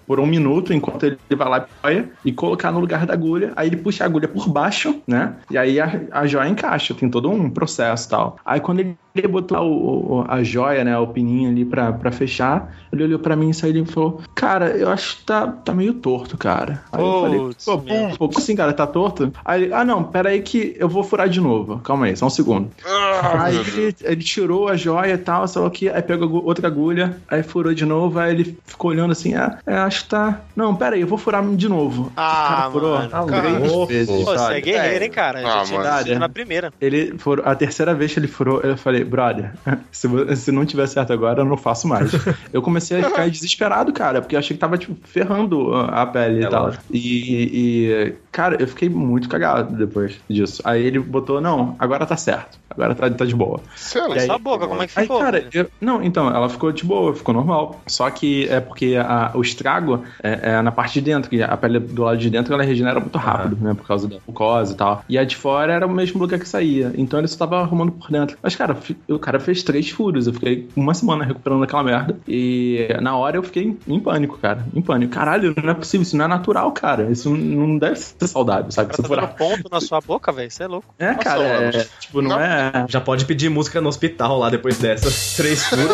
por 0.07 0.19
um 0.21 0.27
minuto, 0.27 0.73
enquanto 0.73 1.05
ele 1.05 1.19
vai 1.37 1.49
lá 1.49 1.67
e 1.91 2.05
e 2.25 2.33
colocar 2.33 2.73
no 2.73 2.81
lugar 2.81 3.07
da 3.07 3.13
agulha. 3.13 3.53
Aí 3.57 3.69
ele 3.69 3.77
puxa 3.77 4.05
a 4.05 4.07
agulha 4.07 4.27
por 4.29 4.49
baixo, 4.49 5.03
né? 5.09 5.37
E 5.51 5.59
aí 5.59 5.79
a, 5.81 6.01
a 6.13 6.27
joia 6.27 6.49
encaixa, 6.49 6.95
tem 6.95 7.09
todo 7.11 7.31
um 7.31 7.51
processo 7.51 8.07
e 8.07 8.11
tal. 8.11 8.37
Aí 8.45 8.61
quando 8.61 8.81
ele, 8.81 8.95
ele 9.15 9.29
botou 9.29 9.59
o, 9.59 10.21
o- 10.21 10.25
a 10.27 10.43
joia, 10.43 10.83
né, 10.83 10.97
o 10.99 11.07
pininho 11.09 11.51
ali 11.51 11.65
pra, 11.65 11.93
pra 11.93 12.11
fechar, 12.11 12.75
ele 12.93 13.05
olhou 13.05 13.19
pra 13.19 13.37
mim 13.37 13.51
e 13.51 13.55
saiu 13.55 13.83
e 13.83 13.87
falou: 13.87 14.21
Cara, 14.35 14.71
eu 14.77 14.89
acho 14.91 15.19
que 15.19 15.27
tá, 15.27 15.47
tá 15.47 15.73
meio 15.75 15.95
torto, 15.95 16.37
cara. 16.39 16.83
Aí 16.93 17.05
eu 17.07 17.13
falei: 17.21 17.39
Pô, 17.65 17.79
pô, 17.79 18.19
como 18.19 18.33
assim, 18.39 18.57
cara, 18.57 18.73
tá 18.73 18.87
torto? 18.87 19.24
Aí 19.45 19.65
ele: 19.65 19.75
Ah, 19.75 19.85
não, 19.85 20.03
pera 20.05 20.31
aí 20.31 20.41
que 20.43 20.75
eu 20.79 20.89
vou 20.89 21.03
furar 21.05 21.29
de 21.29 21.41
novo. 21.41 21.79
Calma 21.81 22.07
aí, 22.07 22.17
só 22.17 22.27
um 22.27 22.31
segundo. 22.31 22.71
Ah, 22.85 23.45
Aí 23.45 23.57
ele, 23.57 23.95
ele 24.03 24.23
tirou 24.23 24.69
a 24.69 24.77
joia 24.77 25.15
e 25.15 25.19
tal, 25.19 25.47
só 25.49 25.69
que 25.71 25.89
aí 25.89 26.03
pegou 26.03 26.45
outra 26.45 26.67
agulha, 26.69 27.17
aí 27.29 27.43
furou 27.43 27.73
de 27.75 27.85
novo, 27.87 28.19
aí 28.19 28.33
ele 28.33 28.57
ficou 28.67 28.91
olhando 28.91 29.13
assim, 29.13 29.35
ah, 29.35 29.59
é, 29.67 29.75
acho 29.77 30.05
que 30.05 30.11
tá. 30.11 30.41
Não, 30.57 30.75
pera 30.75 30.97
aí, 30.97 31.01
eu 31.03 31.07
vou 31.07 31.19
furar 31.19 31.45
de 31.45 31.69
novo. 31.69 32.13
Ah, 32.17 32.45
Cara, 32.49 32.71
furou 32.71 32.99
mano, 32.99 33.09
três 33.27 33.73
cara. 33.73 33.87
vezes. 33.87 34.25
Pô, 34.25 34.33
você 34.37 34.55
é 34.55 34.61
guerreiro, 34.61 35.05
hein, 35.05 35.11
cara? 35.11 35.41
Eu 35.41 35.47
Ah, 35.47 35.65
já 35.65 35.65
tinha 36.03 36.15
mano. 36.15 36.21
na 36.21 36.29
primeira. 36.29 36.73
Ele 36.81 37.15
furou, 37.19 37.45
a 37.47 37.55
terceira 37.55 37.95
vez 37.95 38.13
que 38.13 38.19
ele 38.19 38.27
furou, 38.29 38.61
eu 38.61 38.77
falei, 38.77 39.05
brother, 39.05 39.53
se, 39.93 40.09
se 40.37 40.53
não 40.53 40.65
tiver 40.65 40.87
certo 40.87 41.13
agora, 41.13 41.41
eu 41.41 41.45
não 41.45 41.57
faço 41.57 41.87
mais. 41.89 42.11
eu 42.53 42.61
comecei 42.63 43.01
a 43.01 43.09
ficar 43.09 43.29
desesperado, 43.31 43.93
cara, 43.93 44.21
porque 44.21 44.35
eu 44.35 44.39
achei 44.39 44.57
que 44.57 44.61
tava, 44.61 44.77
tipo, 44.79 44.97
ferrando 45.07 45.75
a 45.75 46.03
a 46.03 46.07
pele 46.07 46.41
e 46.41 46.45
É 46.45 46.49
tal. 46.49 46.65
lógico. 46.65 46.85
E, 46.91 47.51
e, 47.53 48.15
cara, 48.33 48.57
eu 48.61 48.67
fiquei 48.67 48.89
muito 48.89 49.14
cagado 49.29 49.77
depois 49.77 50.21
disso. 50.29 50.63
Aí 50.65 50.83
ele 50.83 50.99
botou, 50.99 51.41
não, 51.41 51.77
agora 51.79 52.07
tá 52.07 52.17
certo. 52.17 52.59
Agora 52.75 52.95
tá, 52.95 53.11
tá 53.11 53.25
de 53.25 53.35
boa. 53.35 53.61
E 53.95 54.19
aí- 54.19 54.27
Sua 54.27 54.39
boca, 54.39 54.67
como 54.67 54.83
é 54.83 54.87
que 54.87 54.93
Aí, 54.99 55.05
ficou? 55.05 55.19
cara, 55.21 55.39
velho? 55.41 55.51
eu- 55.53 55.71
não, 55.81 56.03
então, 56.03 56.29
ela 56.29 56.49
ficou 56.49 56.73
de 56.73 56.85
boa, 56.85 57.15
ficou 57.15 57.35
normal. 57.35 57.81
Só 57.87 58.09
que 58.11 58.49
é 58.49 58.61
porque 58.61 58.97
a- 58.97 59.31
o 59.35 59.43
estrago 59.43 60.03
é, 60.23 60.51
é 60.55 60.63
na 60.63 60.73
parte 60.73 60.95
de 60.95 61.01
dentro, 61.03 61.31
que 61.31 61.43
a 61.43 61.57
pele 61.57 61.79
do 61.79 62.03
lado 62.03 62.19
de 62.19 62.29
dentro 62.31 62.53
ela 62.55 62.63
regenera 62.65 62.99
muito 63.01 63.17
rápido, 63.19 63.57
né? 63.63 63.75
Por 63.75 63.87
causa 63.87 64.09
da 64.09 64.17
mucosa 64.27 64.73
e 64.73 64.77
tal. 64.77 65.05
E 65.09 65.19
a 65.19 65.25
de 65.25 65.37
fora 65.37 65.73
era 65.73 65.87
o 65.87 65.91
mesmo 65.91 66.21
lugar 66.21 66.39
que 66.39 66.49
saía. 66.49 66.93
Então 66.97 67.19
ele 67.19 67.29
só 67.29 67.39
tava 67.39 67.61
arrumando 67.61 67.93
por 67.93 68.11
dentro. 68.11 68.37
Mas, 68.43 68.55
cara, 68.57 68.77
o 69.09 69.19
cara 69.19 69.39
fez 69.41 69.63
três 69.63 69.91
furos. 69.91 70.27
Eu 70.27 70.33
fiquei 70.35 70.69
uma 70.77 70.95
semana 70.95 71.25
recuperando 71.25 71.63
aquela 71.65 71.83
merda. 71.83 72.19
E 72.27 72.89
na 73.01 73.17
hora 73.17 73.37
eu 73.37 73.43
fiquei 73.43 73.77
em 73.87 74.01
pânico, 74.01 74.39
cara. 74.39 74.67
Em 74.75 74.83
pânico. 74.83 75.13
Caralho, 75.13 75.55
não 75.63 75.71
é 75.71 75.75
possível, 75.75 76.03
isso 76.03 76.17
não 76.17 76.25
é 76.25 76.29
natural, 76.29 76.71
cara. 76.73 77.11
Isso 77.11 77.31
não 77.35 77.79
deve 77.79 77.97
ser 77.97 78.27
saudável, 78.27 78.71
sabe? 78.71 78.91
Cara, 78.91 79.03
Se 79.03 79.09
tá 79.09 79.29
for... 79.29 79.29
ponto 79.37 79.69
na 79.71 79.81
sua 79.81 80.01
boca, 80.01 80.33
velho. 80.33 80.51
Você 80.51 80.63
é 80.63 80.67
louco. 80.67 80.95
É, 80.99 81.15
cara, 81.15 81.43
é, 81.43 81.87
tipo, 82.01 82.21
não, 82.23 82.31
Não. 82.31 82.41
é. 82.41 82.64
Já 82.89 83.01
pode 83.01 83.25
pedir 83.25 83.49
música 83.49 83.81
no 83.81 83.89
hospital 83.89 84.39
lá 84.39 84.51
depois 84.51 84.79
dessas. 84.79 85.35
Três 85.37 85.67
furos. 85.67 85.87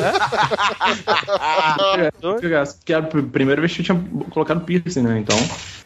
Porque 2.20 2.92
era 2.92 3.04
a 3.04 3.22
primeira 3.22 3.60
vez 3.60 3.74
que 3.74 3.80
eu 3.80 3.84
tinha 3.84 4.04
colocado 4.30 4.64
piercing, 4.64 5.02
né? 5.02 5.18
Então, 5.18 5.36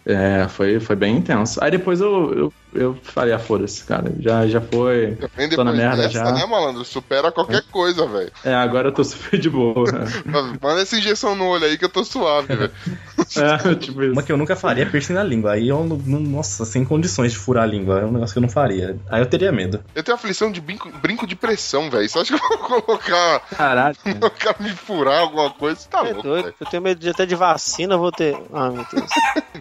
é, 0.07 0.47
foi, 0.49 0.81
foi 0.81 0.97
bem 0.97 1.17
intenso. 1.17 1.63
Aí 1.63 1.71
depois 1.71 2.01
eu, 2.01 2.35
eu, 2.35 2.53
eu 2.75 2.99
falei, 3.03 3.33
ah, 3.33 3.39
foda-se, 3.39 3.85
cara. 3.85 4.13
Já, 4.21 4.47
já 4.47 4.61
foi. 4.61 5.17
Tô 5.55 5.65
na 5.65 5.73
merda 5.73 6.03
dessa, 6.03 6.11
já. 6.11 6.33
né, 6.33 6.45
malandro? 6.47 6.85
Supera 6.85 7.33
qualquer 7.33 7.63
coisa, 7.71 8.07
velho. 8.07 8.31
É, 8.45 8.55
agora 8.55 8.89
eu 8.89 8.93
tô 8.93 9.03
super 9.03 9.39
de 9.39 9.49
boa. 9.49 9.85
Manda 10.63 10.83
essa 10.83 10.97
injeção 10.97 11.35
no 11.35 11.47
olho 11.47 11.65
aí 11.65 11.79
que 11.79 11.85
eu 11.85 11.89
tô 11.89 12.05
suave, 12.05 12.55
velho. 12.55 12.73
é, 13.37 13.75
tipo 13.75 14.03
isso. 14.03 14.13
Uma 14.13 14.23
que 14.23 14.33
eu 14.33 14.37
nunca 14.37 14.55
faria 14.55 14.85
é 14.85 14.87
piercing 14.87 15.15
na 15.15 15.23
língua. 15.23 15.53
Aí 15.53 15.69
eu, 15.69 15.83
nossa, 15.85 16.65
sem 16.65 16.85
condições 16.85 17.33
de 17.33 17.39
furar 17.39 17.65
a 17.65 17.67
língua. 17.67 18.01
É 18.01 18.05
um 18.05 18.13
negócio 18.13 18.35
que 18.35 18.39
eu 18.39 18.43
não 18.43 18.49
faria. 18.49 18.97
Aí 19.09 19.23
eu 19.23 19.27
teria 19.27 19.51
medo. 19.51 19.83
Eu 19.95 20.03
tenho 20.03 20.15
aflição 20.15 20.51
de 20.53 20.61
brinco, 20.61 20.91
brinco 21.01 21.27
de 21.27 21.35
pressão, 21.35 21.91
velho. 21.91 22.09
Você 22.09 22.19
acha 22.19 22.37
que 22.37 22.45
eu 22.45 22.49
vou 22.49 22.83
colocar, 22.83 23.41
Caralho. 23.57 23.97
colocar 24.21 24.57
me 24.61 24.71
furar 24.71 25.21
alguma 25.21 25.51
coisa? 25.51 25.81
Você 25.81 25.89
Tá 25.89 26.01
É 26.01 26.13
louco, 26.13 26.23
doido. 26.23 26.55
Eu 26.59 26.67
tenho 26.67 26.83
medo 26.83 26.99
de 26.99 27.09
até 27.09 27.25
de 27.25 27.35
vacina, 27.35 27.95
eu 27.95 27.99
vou 27.99 28.11
ter. 28.11 28.37
Ah, 28.53 28.71
meu 28.71 28.85
Deus. 28.93 29.11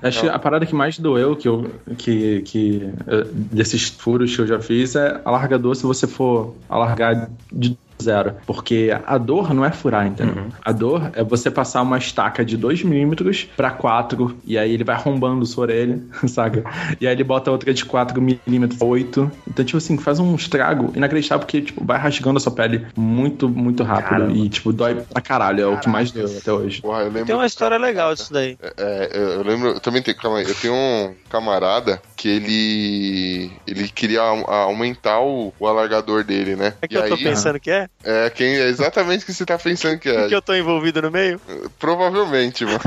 Acho 0.01 0.21
que 0.21 0.27
a 0.27 0.39
parada 0.39 0.65
que 0.65 0.73
mais 0.73 0.97
doeu 0.97 1.35
que 1.35 1.47
eu, 1.47 1.71
que, 1.97 2.41
que, 2.41 2.93
desses 3.31 3.89
furos 3.89 4.35
que 4.35 4.41
eu 4.41 4.47
já 4.47 4.59
fiz 4.59 4.95
é 4.95 5.21
alargador 5.25 5.75
se 5.75 5.83
você 5.83 6.07
for 6.07 6.55
alargar 6.69 7.29
de 7.51 7.77
zero. 8.03 8.35
Porque 8.45 8.89
a 9.05 9.17
dor 9.17 9.53
não 9.53 9.63
é 9.65 9.71
furar, 9.71 10.05
entendeu? 10.07 10.45
A 10.63 10.71
dor 10.71 11.09
é 11.13 11.23
você 11.23 11.49
passar 11.49 11.81
uma 11.81 11.97
estaca 11.97 12.43
de 12.45 12.57
2 12.57 12.83
milímetros 12.83 13.47
pra 13.55 13.71
4 13.71 14.37
e 14.45 14.57
aí 14.57 14.71
ele 14.73 14.83
vai 14.83 14.95
arrombando 14.95 15.45
sua 15.45 15.63
orelha, 15.63 16.01
saca? 16.27 16.63
E 16.99 17.07
aí 17.07 17.13
ele 17.13 17.23
bota 17.23 17.51
outra 17.51 17.73
de 17.73 17.85
4 17.85 18.21
milímetros 18.21 18.77
pra 18.79 18.87
8. 18.87 19.31
Então, 19.47 19.65
tipo 19.65 19.77
assim, 19.77 19.97
faz 19.97 20.19
um 20.19 20.35
estrago 20.35 20.91
inacreditável 20.95 21.39
porque, 21.45 21.61
tipo, 21.61 21.83
vai 21.83 21.97
rasgando 21.97 22.37
a 22.37 22.39
sua 22.39 22.51
pele 22.51 22.85
muito, 22.95 23.47
muito 23.49 23.83
rápido. 23.83 24.09
Caramba. 24.09 24.37
E, 24.37 24.49
tipo, 24.49 24.71
dói 24.73 24.95
pra 24.95 25.21
caralho. 25.21 25.61
É 25.63 25.67
o 25.67 25.79
que 25.79 25.89
mais 25.89 26.11
doeu 26.11 26.37
até 26.37 26.51
hoje. 26.51 26.81
Porra, 26.81 26.99
eu 27.01 27.07
lembro. 27.07 27.25
Tem 27.25 27.35
uma 27.35 27.45
história 27.45 27.77
legal 27.77 28.13
disso 28.13 28.31
daí. 28.33 28.57
É, 28.77 29.09
eu 29.13 29.23
eu 29.33 29.43
lembro, 29.43 29.69
eu 29.69 29.79
também 29.79 30.01
tenho, 30.01 30.15
calma 30.17 30.37
aí, 30.39 30.45
eu 30.47 30.55
tenho 30.55 30.73
um 30.73 31.13
camarada 31.29 32.01
que 32.15 32.27
ele 32.29 33.51
ele 33.65 33.87
queria 33.89 34.21
au- 34.21 34.49
aumentar 34.49 35.19
o, 35.21 35.53
o 35.59 35.67
alargador 35.67 36.23
dele, 36.23 36.55
né? 36.55 36.73
É 36.81 36.87
que 36.87 36.95
e 36.95 36.97
eu 36.97 37.07
tô 37.07 37.15
aí, 37.15 37.23
pensando 37.23 37.59
que 37.59 37.71
é? 37.71 37.87
É 38.03 38.29
quem 38.29 38.55
é 38.55 38.67
exatamente 38.67 39.23
o 39.23 39.25
que 39.25 39.33
você 39.33 39.45
tá 39.45 39.57
pensando 39.57 39.97
que 39.97 40.09
é. 40.09 40.27
Que 40.27 40.35
eu 40.35 40.41
tô 40.41 40.53
envolvido 40.53 41.01
no 41.01 41.09
meio? 41.09 41.39
Provavelmente, 41.79 42.65
mano. 42.65 42.79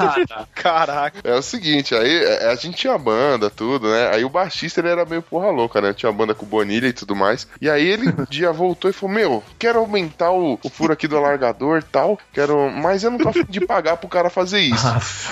Caraca. 0.54 1.20
É 1.22 1.34
o 1.34 1.42
seguinte, 1.42 1.94
aí 1.94 2.24
é, 2.24 2.50
a 2.50 2.54
gente 2.54 2.76
tinha 2.76 2.96
banda, 2.96 3.50
tudo, 3.50 3.90
né? 3.90 4.10
Aí 4.14 4.24
o 4.24 4.30
baixista 4.30 4.80
ele 4.80 4.88
era 4.88 5.04
meio 5.04 5.20
porra 5.20 5.50
louca, 5.50 5.80
né? 5.80 5.92
Tinha 5.92 6.10
banda 6.10 6.34
com 6.34 6.46
Bonilha 6.46 6.86
e 6.86 6.92
tudo 6.92 7.14
mais. 7.14 7.46
E 7.60 7.68
aí 7.68 7.86
ele 7.86 8.08
um 8.18 8.24
dia 8.30 8.50
voltou 8.50 8.90
e 8.90 8.94
falou: 8.94 9.14
Meu, 9.14 9.44
quero 9.58 9.78
aumentar 9.78 10.30
o, 10.30 10.58
o 10.62 10.70
furo 10.70 10.92
aqui 10.92 11.06
do 11.06 11.18
alargador 11.18 11.80
e 11.80 11.82
tal. 11.82 12.18
Quero. 12.32 12.70
Mas 12.70 13.04
eu 13.04 13.10
não 13.10 13.18
tô 13.18 13.28
afim 13.28 13.44
de 13.48 13.60
pagar 13.60 13.98
pro 13.98 14.08
cara 14.08 14.30
fazer 14.30 14.60
isso. 14.60 14.86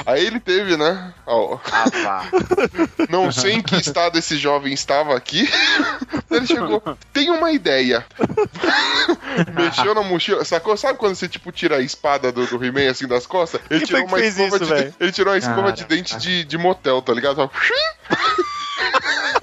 Aí 0.05 0.25
ele 0.27 0.39
teve, 0.41 0.77
né? 0.77 1.15
ó, 1.27 1.59
Ah, 1.73 1.85
pá. 1.91 2.25
não 3.09 3.33
sei 3.33 3.55
em 3.55 3.63
que 3.63 3.77
estado 3.77 4.19
esse 4.19 4.37
jovem 4.37 4.73
estava 4.73 5.17
aqui. 5.17 5.49
Ele 6.31 6.47
chegou, 6.47 6.83
tem 7.13 7.31
uma 7.31 7.51
ideia. 7.53 8.05
Mexeu 9.55 9.95
na 9.95 10.03
mochila, 10.03 10.45
sacou? 10.45 10.77
Sabe 10.77 10.99
quando 10.99 11.15
você, 11.15 11.29
tipo, 11.29 11.53
tira 11.53 11.77
a 11.77 11.81
espada 11.81 12.31
do, 12.33 12.47
do 12.47 12.65
He-Man, 12.65 12.91
assim, 12.91 13.07
das 13.07 13.27
costas? 13.27 13.61
Ele 13.71 13.87
tirou 13.87 14.05
uma 14.07 14.21
escova 14.21 14.57
isso, 14.57 14.67
de? 14.67 14.95
Ele 15.01 15.13
tirou 15.13 15.33
uma 15.33 15.39
escova 15.39 15.73
de 15.73 15.85
Cara. 15.85 15.95
dente 15.97 16.17
de, 16.17 16.45
de 16.45 16.59
motel, 16.59 17.01
tá 17.03 17.13
ligado? 17.13 17.37
Só- 17.37 17.51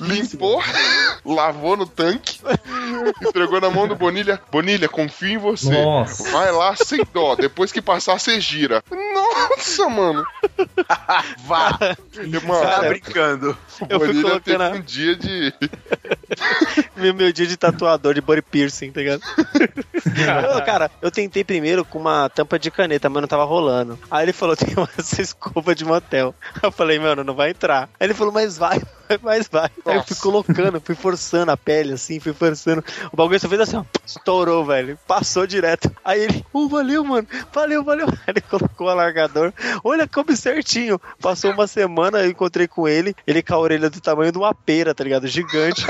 Limpou, 0.00 0.62
lavou 1.24 1.76
no 1.76 1.86
tanque, 1.86 2.40
entregou 3.26 3.60
na 3.60 3.70
mão 3.70 3.88
do 3.88 3.96
Bonilha. 3.96 4.40
Bonilha, 4.50 4.88
confio 4.88 5.28
em 5.30 5.38
você. 5.38 5.70
Nossa. 5.70 6.30
Vai 6.30 6.50
lá 6.52 6.74
sem 6.76 7.00
dó. 7.12 7.34
Depois 7.36 7.72
que 7.72 7.80
passar, 7.80 8.18
você 8.18 8.40
gira. 8.40 8.82
Nossa, 8.90 9.88
mano. 9.88 10.24
Vá, 11.46 11.78
Mano, 12.46 12.62
tá 12.62 12.80
brincando. 12.88 13.56
o 13.80 13.86
eu 13.88 13.98
fui 13.98 14.08
Bonilha 14.08 14.22
colocando 14.22 14.42
teve 14.42 14.62
a- 14.62 14.70
um 14.70 14.80
dia 14.82 15.16
de. 15.16 15.54
Meu, 16.96 17.14
meu 17.14 17.32
dia 17.32 17.46
de 17.46 17.56
tatuador 17.56 18.14
de 18.14 18.20
body 18.20 18.42
piercing, 18.42 18.92
tá 18.92 19.00
ligado? 19.00 19.22
Eu, 20.54 20.64
cara, 20.64 20.90
eu 21.02 21.10
tentei 21.10 21.44
primeiro 21.44 21.84
com 21.84 21.98
uma 21.98 22.28
tampa 22.30 22.58
de 22.58 22.70
caneta, 22.70 23.08
mas 23.10 23.20
não 23.20 23.28
tava 23.28 23.44
rolando. 23.44 23.98
Aí 24.10 24.24
ele 24.24 24.32
falou, 24.32 24.56
tem 24.56 24.74
essa 24.98 25.20
escova 25.20 25.74
de 25.74 25.84
motel. 25.84 26.34
Eu 26.62 26.72
falei, 26.72 26.98
mano, 26.98 27.22
não 27.22 27.34
vai 27.34 27.50
entrar. 27.50 27.88
Aí 27.98 28.06
ele 28.06 28.14
falou, 28.14 28.32
mas 28.32 28.56
vai, 28.56 28.80
mas 29.22 29.48
vai. 29.48 29.70
Aí 29.86 29.96
eu 29.96 30.04
fui 30.04 30.16
colocando, 30.16 30.80
fui 30.80 30.94
forçando 30.94 31.50
a 31.50 31.56
pele, 31.56 31.94
assim, 31.94 32.20
fui 32.20 32.32
forçando. 32.32 32.84
O 33.12 33.16
bagulho 33.16 33.40
só 33.40 33.48
fez 33.48 33.60
assim, 33.60 33.76
ó, 33.76 33.84
estourou, 34.06 34.64
velho. 34.64 34.98
Passou 35.06 35.46
direto. 35.46 35.90
Aí 36.04 36.22
ele, 36.22 36.44
uh, 36.52 36.68
valeu, 36.68 37.04
mano, 37.04 37.26
valeu, 37.52 37.82
valeu. 37.84 38.06
Aí 38.08 38.16
ele 38.28 38.40
colocou 38.40 38.86
o 38.86 38.90
alargador. 38.90 39.52
Olha, 39.84 40.06
coube 40.06 40.36
certinho. 40.36 41.00
Passou 41.20 41.50
uma 41.52 41.66
semana, 41.66 42.20
eu 42.20 42.30
encontrei 42.30 42.66
com 42.68 42.86
ele, 42.88 43.14
ele 43.26 43.42
com 43.42 43.54
a 43.54 43.58
orelha 43.58 43.90
do 43.90 44.00
tamanho 44.00 44.32
de 44.32 44.38
uma 44.38 44.54
pera, 44.54 44.94
tá 44.94 45.02
ligado? 45.04 45.26
Gigante. 45.26 45.84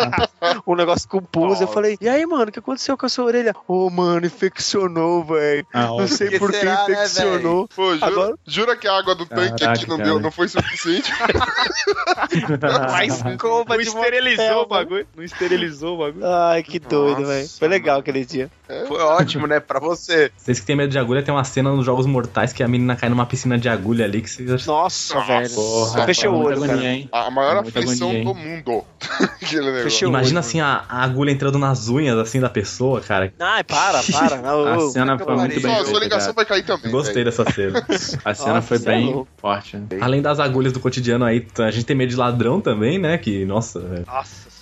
um 0.66 0.74
negócio 0.74 1.08
com 1.08 1.20
pus. 1.20 1.60
Eu 1.60 1.68
falei, 1.68 1.96
e 2.00 2.08
aí, 2.08 2.24
mano, 2.26 2.44
o 2.48 2.52
que 2.52 2.58
aconteceu 2.58 2.96
com 2.96 3.06
a 3.06 3.08
sua 3.08 3.24
orelha? 3.24 3.54
Ô, 3.66 3.88
mano, 3.90 4.26
infeccionou, 4.26 5.24
velho. 5.24 5.66
Ah, 5.72 5.86
Não 5.86 6.06
sei 6.08 6.28
que 6.30 6.38
por 6.38 6.50
que 6.52 6.64
né, 6.64 6.74
infeccionou. 6.82 7.68
Pô, 7.68 7.94
jura, 7.94 8.06
Agora- 8.06 8.34
jura 8.46 8.76
que 8.76 8.88
a 8.88 8.96
água 8.98 9.14
do 9.14 9.26
tanque 9.26 9.60
Caraca, 9.60 9.72
aqui 9.80 9.88
não 9.88 9.96
cara. 9.96 10.08
deu, 10.08 10.20
não 10.20 10.30
foi 10.30 10.48
suficiente? 10.48 11.12
Mas 12.60 13.22
como 13.38 13.64
Não 13.68 13.76
de 13.76 13.82
esterilizou 13.82 14.44
motel, 14.44 14.60
o 14.60 14.66
bagulho. 14.66 15.06
Não 15.16 15.24
esterilizou 15.24 15.94
o 15.94 15.98
bagulho. 15.98 16.26
Ai, 16.26 16.62
que 16.62 16.78
doido, 16.78 17.20
Nossa, 17.20 17.32
velho. 17.32 17.48
Foi 17.48 17.68
legal 17.68 18.00
aquele 18.00 18.24
dia. 18.24 18.50
Foi 18.88 19.00
ótimo, 19.02 19.46
né? 19.46 19.60
Pra 19.60 19.78
você. 19.78 20.30
Vocês 20.36 20.58
que 20.60 20.66
têm 20.66 20.76
medo 20.76 20.90
de 20.90 20.98
agulha, 20.98 21.22
tem 21.22 21.32
uma 21.34 21.44
cena 21.44 21.70
nos 21.70 21.84
Jogos 21.84 22.06
Mortais 22.06 22.52
que 22.52 22.62
a 22.62 22.68
menina 22.68 22.96
cai 22.96 23.08
numa 23.08 23.26
piscina 23.26 23.58
de 23.58 23.68
agulha 23.68 24.04
ali 24.06 24.22
que 24.22 24.30
vocês... 24.30 24.66
Nossa, 24.66 25.20
velho. 25.20 25.50
Porra, 25.50 26.00
Eu 26.00 26.04
fechei 26.06 26.28
o 26.28 26.34
olho, 26.34 26.60
cara. 26.60 26.72
agonia, 26.72 26.90
hein? 26.92 27.08
A 27.12 27.30
maior 27.30 27.56
É 27.56 27.58
aflição 27.68 28.08
agonia, 28.10 28.24
do 28.24 28.34
mundo. 28.34 28.84
Imagina 30.02 30.18
olho, 30.18 30.38
assim 30.38 30.60
a, 30.60 30.84
a 30.88 31.02
agulha 31.04 31.30
entrando 31.30 31.58
nas 31.58 31.88
unhas 31.88 32.18
assim 32.18 32.40
da 32.40 32.48
pessoa, 32.48 33.00
cara. 33.00 33.32
Ai, 33.38 33.64
para, 33.64 34.02
para. 34.02 34.36
Não, 34.42 34.64
A 34.88 34.90
cena 34.90 35.18
foi 35.18 35.36
muito 35.36 35.60
bem 35.60 35.62
Só, 35.62 35.68
a 35.68 35.74
feita, 35.76 35.90
sua 35.90 36.00
ligação 36.00 36.34
cara. 36.34 36.36
vai 36.36 36.44
cair 36.46 36.64
também. 36.64 36.90
Gostei 36.90 37.24
velho. 37.24 37.24
dessa 37.26 37.44
cena. 37.52 37.86
A 38.24 38.34
cena 38.34 38.54
Nossa, 38.54 38.66
foi 38.66 38.76
é 38.76 38.80
bem 38.80 39.06
louco. 39.12 39.28
forte. 39.36 39.78
Além 40.00 40.22
das 40.22 40.40
agulhas 40.40 40.72
do 40.72 40.80
cotidiano 40.80 41.24
aí, 41.24 41.46
a 41.58 41.70
gente 41.70 41.84
tem 41.84 41.96
medo 41.96 42.10
de 42.10 42.16
ladrão 42.16 42.43
também, 42.60 42.98
né? 42.98 43.18
Que, 43.18 43.44
nossa, 43.44 43.80
velho. 43.80 44.04
Nossa. 44.06 44.53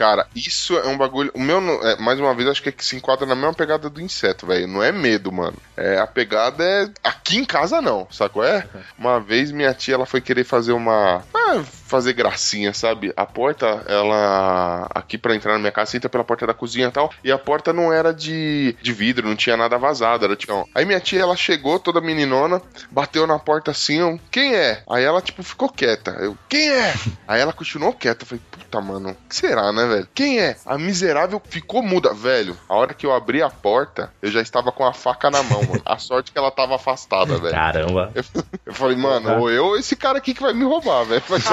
Cara, 0.00 0.26
isso 0.34 0.78
é 0.78 0.86
um 0.86 0.96
bagulho. 0.96 1.30
O 1.34 1.38
meu, 1.38 1.58
é, 1.86 1.94
mais 2.00 2.18
uma 2.18 2.34
vez, 2.34 2.48
acho 2.48 2.62
que, 2.62 2.70
é 2.70 2.72
que 2.72 2.82
se 2.82 2.96
enquadra 2.96 3.26
na 3.26 3.34
mesma 3.34 3.52
pegada 3.52 3.90
do 3.90 4.00
inseto, 4.00 4.46
velho. 4.46 4.66
Não 4.66 4.82
é 4.82 4.90
medo, 4.90 5.30
mano. 5.30 5.58
É, 5.76 5.98
a 5.98 6.06
pegada 6.06 6.64
é. 6.64 6.88
Aqui 7.04 7.36
em 7.36 7.44
casa, 7.44 7.82
não, 7.82 8.08
sacou? 8.10 8.42
É? 8.42 8.66
Uma 8.98 9.20
vez 9.20 9.52
minha 9.52 9.74
tia 9.74 9.96
ela 9.96 10.06
foi 10.06 10.22
querer 10.22 10.44
fazer 10.44 10.72
uma. 10.72 11.22
ah, 11.34 11.62
fazer 11.62 12.14
gracinha, 12.14 12.72
sabe? 12.72 13.12
A 13.14 13.26
porta, 13.26 13.84
ela. 13.86 14.88
Aqui 14.94 15.18
pra 15.18 15.34
entrar 15.34 15.52
na 15.52 15.58
minha 15.58 15.72
casa, 15.72 15.90
você 15.90 15.96
entra 15.98 16.08
pela 16.08 16.24
porta 16.24 16.46
da 16.46 16.54
cozinha 16.54 16.88
e 16.88 16.90
tal. 16.90 17.12
E 17.22 17.30
a 17.30 17.38
porta 17.38 17.70
não 17.70 17.92
era 17.92 18.14
de, 18.14 18.74
de 18.80 18.92
vidro, 18.94 19.28
não 19.28 19.36
tinha 19.36 19.56
nada 19.56 19.76
vazado. 19.76 20.24
Era 20.24 20.34
tipo. 20.34 20.66
Aí 20.74 20.86
minha 20.86 21.00
tia, 21.00 21.20
ela 21.20 21.36
chegou, 21.36 21.78
toda 21.78 22.00
meninona, 22.00 22.62
bateu 22.90 23.26
na 23.26 23.38
porta 23.38 23.72
assim, 23.72 24.18
quem 24.30 24.54
é? 24.54 24.82
Aí 24.88 25.04
ela, 25.04 25.20
tipo, 25.20 25.42
ficou 25.42 25.68
quieta. 25.68 26.12
Eu, 26.12 26.38
quem 26.48 26.70
é? 26.70 26.94
Aí 27.28 27.40
ela 27.40 27.52
continuou 27.52 27.92
quieta. 27.92 28.22
Eu 28.22 28.28
falei, 28.28 28.42
puta, 28.50 28.80
mano, 28.80 29.10
o 29.10 29.28
que 29.28 29.34
será, 29.34 29.72
né, 29.72 29.89
velho? 29.90 30.08
Quem 30.14 30.40
é? 30.40 30.56
A 30.66 30.78
miserável 30.78 31.40
ficou 31.48 31.82
muda. 31.82 32.14
Velho, 32.14 32.56
a 32.68 32.74
hora 32.74 32.94
que 32.94 33.04
eu 33.06 33.12
abri 33.14 33.42
a 33.42 33.50
porta, 33.50 34.10
eu 34.22 34.30
já 34.30 34.40
estava 34.40 34.72
com 34.72 34.84
a 34.84 34.92
faca 34.92 35.30
na 35.30 35.42
mão, 35.42 35.62
mano. 35.62 35.82
A 35.84 35.98
sorte 35.98 36.32
que 36.32 36.38
ela 36.38 36.50
tava 36.50 36.76
afastada, 36.76 37.36
velho. 37.38 37.54
Caramba. 37.54 38.10
Eu 38.66 38.72
falei, 38.74 38.96
mano, 38.96 39.38
ou 39.40 39.50
eu 39.50 39.66
ou 39.66 39.76
esse 39.76 39.94
cara 39.96 40.18
aqui 40.18 40.32
que 40.34 40.42
vai 40.42 40.52
me 40.54 40.64
roubar, 40.64 41.04
velho. 41.04 41.22
Mas- 41.28 41.44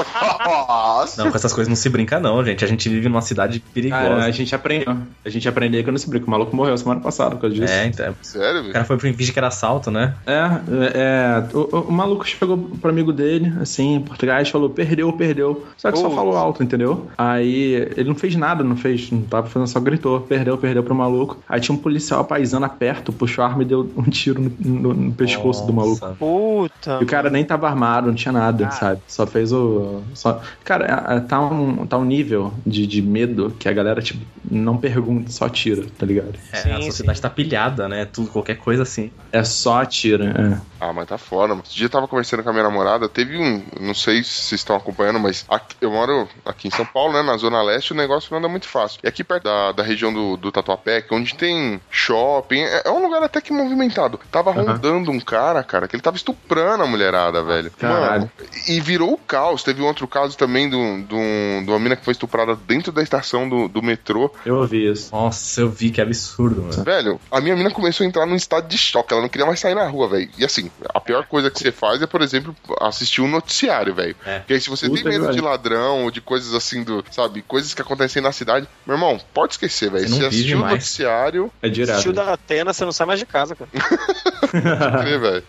Nossa. 0.45 1.23
Não, 1.23 1.31
com 1.31 1.37
essas 1.37 1.53
coisas 1.53 1.67
não 1.67 1.75
se 1.75 1.89
brinca, 1.89 2.19
não, 2.19 2.43
gente. 2.43 2.63
A 2.63 2.67
gente 2.67 2.87
vive 2.89 3.07
numa 3.09 3.21
cidade 3.21 3.59
perigosa. 3.59 4.01
Cara, 4.03 4.25
a 4.25 4.31
gente 4.31 4.53
aprendeu. 4.55 4.97
A 5.25 5.29
gente 5.29 5.47
aprendeu 5.47 5.83
que 5.83 5.91
não 5.91 5.97
se 5.97 6.09
brinca. 6.09 6.25
O 6.27 6.29
maluco 6.29 6.55
morreu 6.55 6.77
semana 6.77 7.01
passada 7.01 7.35
por 7.35 7.41
causa 7.41 7.55
disso. 7.55 7.71
É, 7.73 7.85
então. 7.85 8.15
Sério, 8.21 8.59
O 8.59 8.61
velho? 8.63 8.73
cara 8.73 8.85
foi 8.85 8.97
pro 8.97 9.13
finge 9.13 9.31
que 9.33 9.39
era 9.39 9.47
assalto, 9.47 9.89
né? 9.91 10.15
É, 10.25 10.33
é, 10.33 11.47
é, 11.51 11.55
o, 11.55 11.75
o- 11.77 11.81
o 11.87 11.91
maluco 11.91 12.25
chegou 12.27 12.57
pro 12.57 12.89
amigo 12.89 13.11
dele, 13.13 13.53
assim, 13.61 13.95
em 13.95 14.01
português, 14.01 14.49
falou, 14.49 14.69
perdeu, 14.69 15.11
perdeu. 15.13 15.65
Só 15.77 15.91
que 15.91 15.97
só 15.97 16.03
Putz. 16.05 16.15
falou 16.15 16.35
alto, 16.37 16.63
entendeu? 16.63 17.07
Aí 17.17 17.73
ele 17.95 18.09
não 18.09 18.15
fez 18.15 18.26
nada, 18.35 18.63
não 18.63 18.75
fez, 18.75 19.09
não 19.11 19.21
tava 19.21 19.47
fazendo, 19.47 19.67
só 19.67 19.79
gritou, 19.79 20.19
perdeu, 20.21 20.57
perdeu 20.57 20.83
pro 20.83 20.93
maluco. 20.95 21.37
Aí 21.47 21.59
tinha 21.59 21.75
um 21.75 21.79
policial 21.79 22.23
paisana 22.25 22.67
perto, 22.69 23.11
puxou 23.13 23.43
a 23.43 23.47
arma 23.47 23.61
e 23.63 23.65
deu 23.65 23.91
um 23.95 24.03
tiro 24.03 24.41
no, 24.41 24.51
no- 24.59 24.93
no 24.93 25.11
pescoço 25.13 25.65
do 25.65 25.73
maluco. 25.73 25.99
Nossa. 26.05 26.15
Puta. 26.15 26.97
E 27.01 27.03
o 27.03 27.07
cara 27.07 27.29
nem 27.29 27.43
tava 27.43 27.67
armado, 27.67 28.07
não 28.07 28.15
tinha 28.15 28.31
nada, 28.31 28.69
sabe? 28.71 29.01
Só 29.07 29.25
fez 29.27 29.51
o. 29.51 30.01
Só... 30.13 30.41
Cara, 30.63 30.85
é- 31.11 31.17
é- 31.17 31.19
tá 31.21 31.39
um, 31.41 31.85
tá 31.85 31.97
um 31.97 32.05
nível 32.05 32.53
de, 32.65 32.85
de 32.87 33.01
medo 33.01 33.53
que 33.59 33.67
a 33.69 33.73
galera, 33.73 34.01
tipo, 34.01 34.23
não 34.49 34.77
pergunta, 34.77 35.31
só 35.31 35.47
tira, 35.49 35.85
tá 35.97 36.05
ligado? 36.05 36.33
É, 36.51 36.57
Sim, 36.57 36.71
a 36.71 36.81
sociedade 36.81 37.17
sim. 37.17 37.21
tá 37.21 37.29
pilhada, 37.29 37.87
né? 37.87 38.05
Tudo, 38.05 38.29
qualquer 38.29 38.57
coisa 38.57 38.83
assim. 38.83 39.11
É 39.31 39.43
só 39.43 39.81
atira, 39.81 40.25
é. 40.25 40.61
Ah, 40.79 40.93
mas 40.93 41.07
tá 41.07 41.17
foda. 41.17 41.49
mano. 41.49 41.63
Esse 41.65 41.75
dia 41.75 41.85
eu 41.85 41.89
tava 41.89 42.07
conversando 42.07 42.43
com 42.43 42.49
a 42.49 42.53
minha 42.53 42.63
namorada, 42.63 43.07
teve 43.09 43.37
um. 43.37 43.61
Não 43.79 43.93
sei 43.93 44.23
se 44.23 44.29
vocês 44.29 44.61
estão 44.61 44.75
acompanhando, 44.75 45.19
mas 45.19 45.45
aqui- 45.49 45.75
eu 45.81 45.91
moro 45.91 46.27
aqui 46.45 46.67
em 46.67 46.71
São 46.71 46.85
Paulo, 46.85 47.13
né? 47.13 47.21
Na 47.21 47.37
Zona 47.37 47.61
Leste, 47.61 47.93
o 47.93 47.95
negócio 48.07 48.29
não 48.31 48.39
anda 48.39 48.47
muito 48.47 48.67
fácil. 48.67 48.99
E 49.03 49.07
aqui 49.07 49.23
perto 49.23 49.43
da, 49.43 49.71
da 49.71 49.83
região 49.83 50.13
do, 50.13 50.37
do 50.37 50.51
Tatuapé, 50.51 51.01
que 51.01 51.13
é 51.13 51.17
onde 51.17 51.35
tem 51.35 51.79
shopping, 51.89 52.61
é, 52.61 52.83
é 52.85 52.89
um 52.91 53.01
lugar 53.01 53.21
até 53.23 53.41
que 53.41 53.51
movimentado. 53.51 54.19
Tava 54.31 54.51
Aham. 54.51 54.61
rondando 54.73 55.11
um 55.11 55.19
cara, 55.19 55.63
cara, 55.63 55.87
que 55.87 55.95
ele 55.95 56.01
tava 56.03 56.17
estuprando 56.17 56.83
a 56.83 56.87
mulherada, 56.87 57.43
velho. 57.43 57.71
Caralho. 57.71 58.21
Mano, 58.21 58.31
e 58.67 58.79
virou 58.79 59.13
o 59.13 59.17
caos. 59.17 59.63
Teve 59.63 59.81
um 59.81 59.85
outro 59.85 60.07
caso 60.07 60.37
também 60.37 60.69
de 60.69 60.75
um- 60.75 61.03
de 61.03 61.15
um- 61.15 61.63
de 61.63 61.69
uma 61.69 61.79
mina 61.79 61.95
que 61.95 62.03
foi 62.05 62.11
estuprada 62.13 62.55
dentro 62.55 62.91
da 62.91 63.01
estação 63.03 63.47
do, 63.47 63.67
do 63.67 63.81
metrô. 63.81 64.31
Eu 64.45 64.57
ouvi 64.57 64.89
isso. 64.89 65.13
Nossa, 65.13 65.61
eu 65.61 65.69
vi 65.69 65.89
que 65.91 66.01
absurdo, 66.01 66.61
mano. 66.61 66.83
Velho, 66.83 67.19
a 67.31 67.41
minha 67.41 67.55
mina 67.55 67.71
começou 67.71 68.03
a 68.05 68.07
entrar 68.07 68.25
num 68.25 68.35
estado 68.35 68.67
de 68.67 68.77
choque. 68.77 69.11
Ela 69.13 69.21
não 69.21 69.29
queria 69.29 69.45
mais 69.45 69.59
sair 69.59 69.75
na 69.75 69.87
rua, 69.87 70.07
velho. 70.07 70.29
E 70.37 70.45
assim, 70.45 70.71
a 70.93 70.99
pior 70.99 71.25
coisa 71.25 71.49
que 71.51 71.59
você 71.59 71.71
faz 71.71 72.01
é, 72.01 72.07
por 72.07 72.21
exemplo, 72.21 72.55
assistir 72.81 73.21
um 73.21 73.27
noticiário, 73.27 73.93
velho. 73.93 74.15
É. 74.25 74.39
Porque 74.39 74.53
aí, 74.53 74.61
se 74.61 74.69
você 74.69 74.87
Puta 74.87 75.03
tem 75.03 75.11
medo 75.11 75.27
que 75.29 75.35
de 75.35 75.41
ladrão 75.41 76.03
ou 76.03 76.11
de 76.11 76.21
coisas 76.21 76.53
assim, 76.53 76.83
do, 76.83 77.03
sabe, 77.11 77.41
coisas 77.41 77.73
que 77.73 77.81
acontecem 77.81 77.96
na 78.21 78.31
cidade, 78.31 78.67
meu 78.85 78.95
irmão, 78.95 79.19
pode 79.33 79.53
esquecer, 79.53 79.89
velho. 79.91 80.03
Você 80.07 80.09
não 80.11 80.17
Você 80.19 80.25
assistiu 80.27 80.57
o 80.61 80.67
noticiário, 80.67 81.51
É 81.61 81.69
direto. 81.69 81.91
Assistiu 81.91 82.13
da 82.13 82.33
Atena, 82.33 82.73
você 82.73 82.85
não 82.85 82.91
sai 82.91 83.07
mais 83.07 83.19
de 83.19 83.25
casa, 83.25 83.55
cara. 83.55 83.69
crer. 84.47 85.43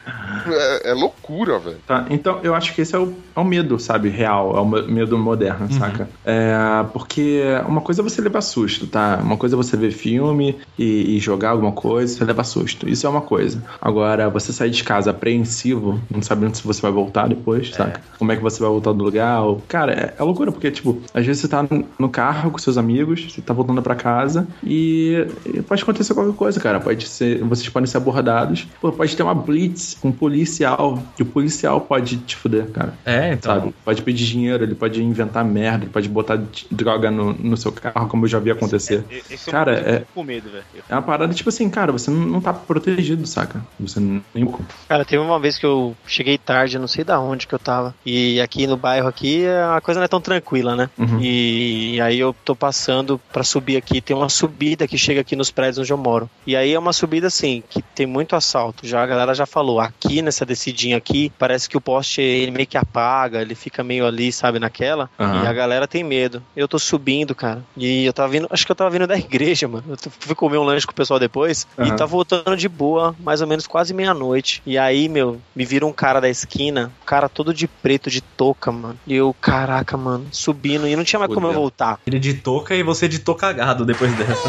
É, 0.50 0.90
é 0.90 0.94
loucura, 0.94 1.58
velho. 1.58 1.78
Tá, 1.86 2.06
então 2.10 2.40
eu 2.42 2.54
acho 2.54 2.74
que 2.74 2.80
esse 2.82 2.94
é 2.94 2.98
o, 2.98 3.14
é 3.36 3.40
o 3.40 3.44
medo, 3.44 3.78
sabe, 3.78 4.08
real, 4.08 4.56
é 4.56 4.60
o 4.60 4.64
me- 4.66 4.82
medo 4.82 5.18
moderno, 5.18 5.70
saca? 5.72 6.08
É, 6.24 6.54
porque 6.92 7.42
uma 7.66 7.80
coisa 7.80 8.00
é 8.00 8.04
você 8.04 8.20
levar 8.20 8.40
susto, 8.40 8.86
tá? 8.86 9.18
Uma 9.22 9.36
coisa 9.36 9.54
é 9.54 9.56
você 9.56 9.76
ver 9.76 9.90
filme 9.90 10.58
e, 10.78 11.16
e 11.16 11.18
jogar 11.18 11.50
alguma 11.50 11.72
coisa, 11.72 12.14
você 12.16 12.24
leva 12.24 12.44
susto. 12.44 12.88
Isso 12.88 13.06
é 13.06 13.10
uma 13.10 13.20
coisa. 13.20 13.62
Agora, 13.80 14.28
você 14.30 14.52
sair 14.52 14.70
de 14.70 14.82
casa 14.84 15.10
apreensivo, 15.10 16.00
não 16.10 16.22
sabendo 16.22 16.56
se 16.56 16.64
você 16.64 16.80
vai 16.80 16.90
voltar 16.90 17.28
depois, 17.28 17.70
saca? 17.70 18.00
Como 18.18 18.32
é 18.32 18.36
que 18.36 18.42
você 18.42 18.60
vai 18.60 18.68
voltar 18.70 18.92
do 18.92 19.04
lugar? 19.04 19.42
Ou... 19.42 19.62
Cara, 19.68 19.92
é, 19.92 20.14
é 20.18 20.22
loucura, 20.22 20.50
porque, 20.52 20.70
tipo, 20.70 21.00
às 21.14 21.24
vezes 21.26 21.42
você 21.42 21.48
tá 21.48 21.62
no- 21.62 21.86
no 21.98 22.08
carro 22.38 22.50
com 22.52 22.58
seus 22.58 22.78
amigos, 22.78 23.32
você 23.32 23.42
tá 23.42 23.52
voltando 23.52 23.82
pra 23.82 23.94
casa 23.96 24.46
e, 24.62 25.26
e 25.44 25.60
pode 25.62 25.82
acontecer 25.82 26.14
qualquer 26.14 26.34
coisa, 26.34 26.60
cara. 26.60 26.78
Pode 26.78 27.06
ser, 27.06 27.42
vocês 27.42 27.68
podem 27.68 27.86
ser 27.86 27.96
abordados. 27.96 28.66
Pô, 28.80 28.92
pode 28.92 29.16
ter 29.16 29.22
uma 29.22 29.34
blitz 29.34 29.94
com 30.00 30.08
um 30.08 30.12
policial, 30.12 31.02
e 31.18 31.22
o 31.22 31.26
policial 31.26 31.80
pode 31.80 32.18
te 32.18 32.36
fuder, 32.36 32.70
cara. 32.70 32.94
É, 33.04 33.32
então. 33.32 33.54
Sabe? 33.54 33.74
Pode 33.84 34.02
pedir 34.02 34.26
dinheiro, 34.26 34.62
ele 34.62 34.74
pode 34.74 35.02
inventar 35.02 35.44
merda, 35.44 35.84
ele 35.84 35.92
pode 35.92 36.08
botar 36.08 36.40
droga 36.70 37.10
no, 37.10 37.32
no 37.32 37.56
seu 37.56 37.72
carro, 37.72 38.08
como 38.08 38.24
eu 38.24 38.28
já 38.28 38.38
vi 38.38 38.50
acontecer. 38.50 39.04
Esse 39.10 39.50
Cara, 39.50 39.72
é 39.72 39.92
um 39.92 39.94
é- 39.94 40.04
com 40.14 40.22
medo, 40.22 40.50
velho. 40.50 40.64
É 40.88 40.94
uma 40.94 41.02
parada 41.02 41.34
tipo 41.34 41.48
assim, 41.48 41.68
cara, 41.68 41.90
você 41.90 42.10
não, 42.10 42.20
não 42.20 42.40
tá 42.40 42.52
protegido, 42.52 43.26
saca? 43.26 43.64
Você 43.80 44.00
nem. 44.00 44.54
Cara, 44.88 45.04
teve 45.04 45.22
uma 45.22 45.40
vez 45.40 45.58
que 45.58 45.66
eu 45.66 45.96
cheguei 46.06 46.38
tarde, 46.38 46.78
não 46.78 46.86
sei 46.86 47.04
da 47.04 47.20
onde 47.20 47.46
que 47.46 47.54
eu 47.54 47.58
tava. 47.58 47.94
E 48.06 48.40
aqui 48.40 48.66
no 48.66 48.76
bairro 48.76 49.08
aqui, 49.08 49.44
a 49.46 49.80
coisa 49.80 49.98
não 49.98 50.04
é 50.04 50.08
tão 50.08 50.20
tranquila, 50.20 50.76
né? 50.76 50.90
Uhum. 50.98 51.18
E 51.20 52.00
aí 52.00 52.18
eu 52.18 52.27
tô 52.32 52.54
passando 52.54 53.20
pra 53.32 53.42
subir 53.42 53.76
aqui, 53.76 54.00
tem 54.00 54.16
uma 54.16 54.28
subida 54.28 54.86
que 54.86 54.98
chega 54.98 55.20
aqui 55.20 55.36
nos 55.36 55.50
prédios 55.50 55.78
onde 55.78 55.92
eu 55.92 55.98
moro. 55.98 56.28
E 56.46 56.56
aí 56.56 56.72
é 56.72 56.78
uma 56.78 56.92
subida 56.92 57.26
assim, 57.26 57.62
que 57.68 57.82
tem 57.82 58.06
muito 58.06 58.36
assalto. 58.36 58.86
Já 58.86 59.02
a 59.02 59.06
galera 59.06 59.34
já 59.34 59.46
falou, 59.46 59.80
aqui 59.80 60.22
nessa 60.22 60.44
descidinha 60.44 60.96
aqui, 60.96 61.32
parece 61.38 61.68
que 61.68 61.76
o 61.76 61.80
poste 61.80 62.20
ele 62.20 62.50
meio 62.50 62.66
que 62.66 62.76
apaga, 62.78 63.40
ele 63.40 63.54
fica 63.54 63.82
meio 63.82 64.06
ali, 64.06 64.32
sabe, 64.32 64.58
naquela. 64.58 65.10
Aham. 65.18 65.44
E 65.44 65.46
a 65.46 65.52
galera 65.52 65.86
tem 65.86 66.02
medo. 66.04 66.42
Eu 66.56 66.68
tô 66.68 66.78
subindo, 66.78 67.34
cara. 67.34 67.62
E 67.76 68.04
eu 68.04 68.12
tava 68.12 68.28
vindo, 68.28 68.46
acho 68.50 68.64
que 68.64 68.72
eu 68.72 68.76
tava 68.76 68.90
vindo 68.90 69.06
da 69.06 69.16
igreja, 69.16 69.68
mano. 69.68 69.84
Eu 69.88 70.10
fui 70.18 70.34
comer 70.34 70.58
um 70.58 70.64
lanche 70.64 70.86
com 70.86 70.92
o 70.92 70.96
pessoal 70.96 71.18
depois 71.18 71.66
Aham. 71.78 71.88
e 71.88 71.96
tá 71.96 72.06
voltando 72.06 72.56
de 72.56 72.68
boa, 72.68 73.14
mais 73.20 73.40
ou 73.40 73.46
menos 73.46 73.66
quase 73.66 73.92
meia-noite. 73.94 74.62
E 74.66 74.78
aí, 74.78 75.08
meu, 75.08 75.40
me 75.54 75.64
vira 75.64 75.86
um 75.86 75.92
cara 75.92 76.20
da 76.20 76.28
esquina, 76.28 76.92
um 77.02 77.06
cara 77.06 77.28
todo 77.28 77.52
de 77.52 77.66
preto, 77.66 78.10
de 78.10 78.20
touca, 78.20 78.70
mano. 78.70 78.98
E 79.06 79.14
eu, 79.14 79.34
caraca, 79.40 79.96
mano, 79.96 80.26
subindo. 80.30 80.86
E 80.86 80.96
não 80.96 81.04
tinha 81.04 81.18
mais 81.18 81.32
como 81.32 81.46
eu 81.46 81.50
Fudeu. 81.50 81.60
voltar. 81.60 82.00
Ele 82.06 82.17
de 82.18 82.34
touca 82.34 82.74
e 82.74 82.82
você 82.82 83.08
de 83.08 83.18
touca 83.18 83.48
cagado 83.48 83.84
depois 83.84 84.14
dessa. 84.14 84.48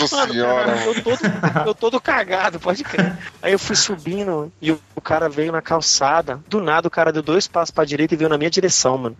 Nossa 0.00 0.26
senhora. 0.26 0.76
Eu 0.84 1.02
todo, 1.02 1.18
eu 1.66 1.74
todo 1.74 2.00
cagado, 2.00 2.58
pode 2.58 2.82
crer. 2.84 3.16
Aí 3.42 3.52
eu 3.52 3.58
fui 3.58 3.76
subindo 3.76 4.50
e 4.60 4.70
o 4.72 5.00
cara 5.02 5.28
veio 5.28 5.52
na 5.52 5.60
calçada. 5.60 6.40
Do 6.48 6.60
nada 6.60 6.88
o 6.88 6.90
cara 6.90 7.12
deu 7.12 7.22
dois 7.22 7.46
passos 7.46 7.70
pra 7.70 7.84
direita 7.84 8.14
e 8.14 8.16
veio 8.16 8.30
na 8.30 8.38
minha 8.38 8.50
direção, 8.50 8.96
mano. 8.96 9.16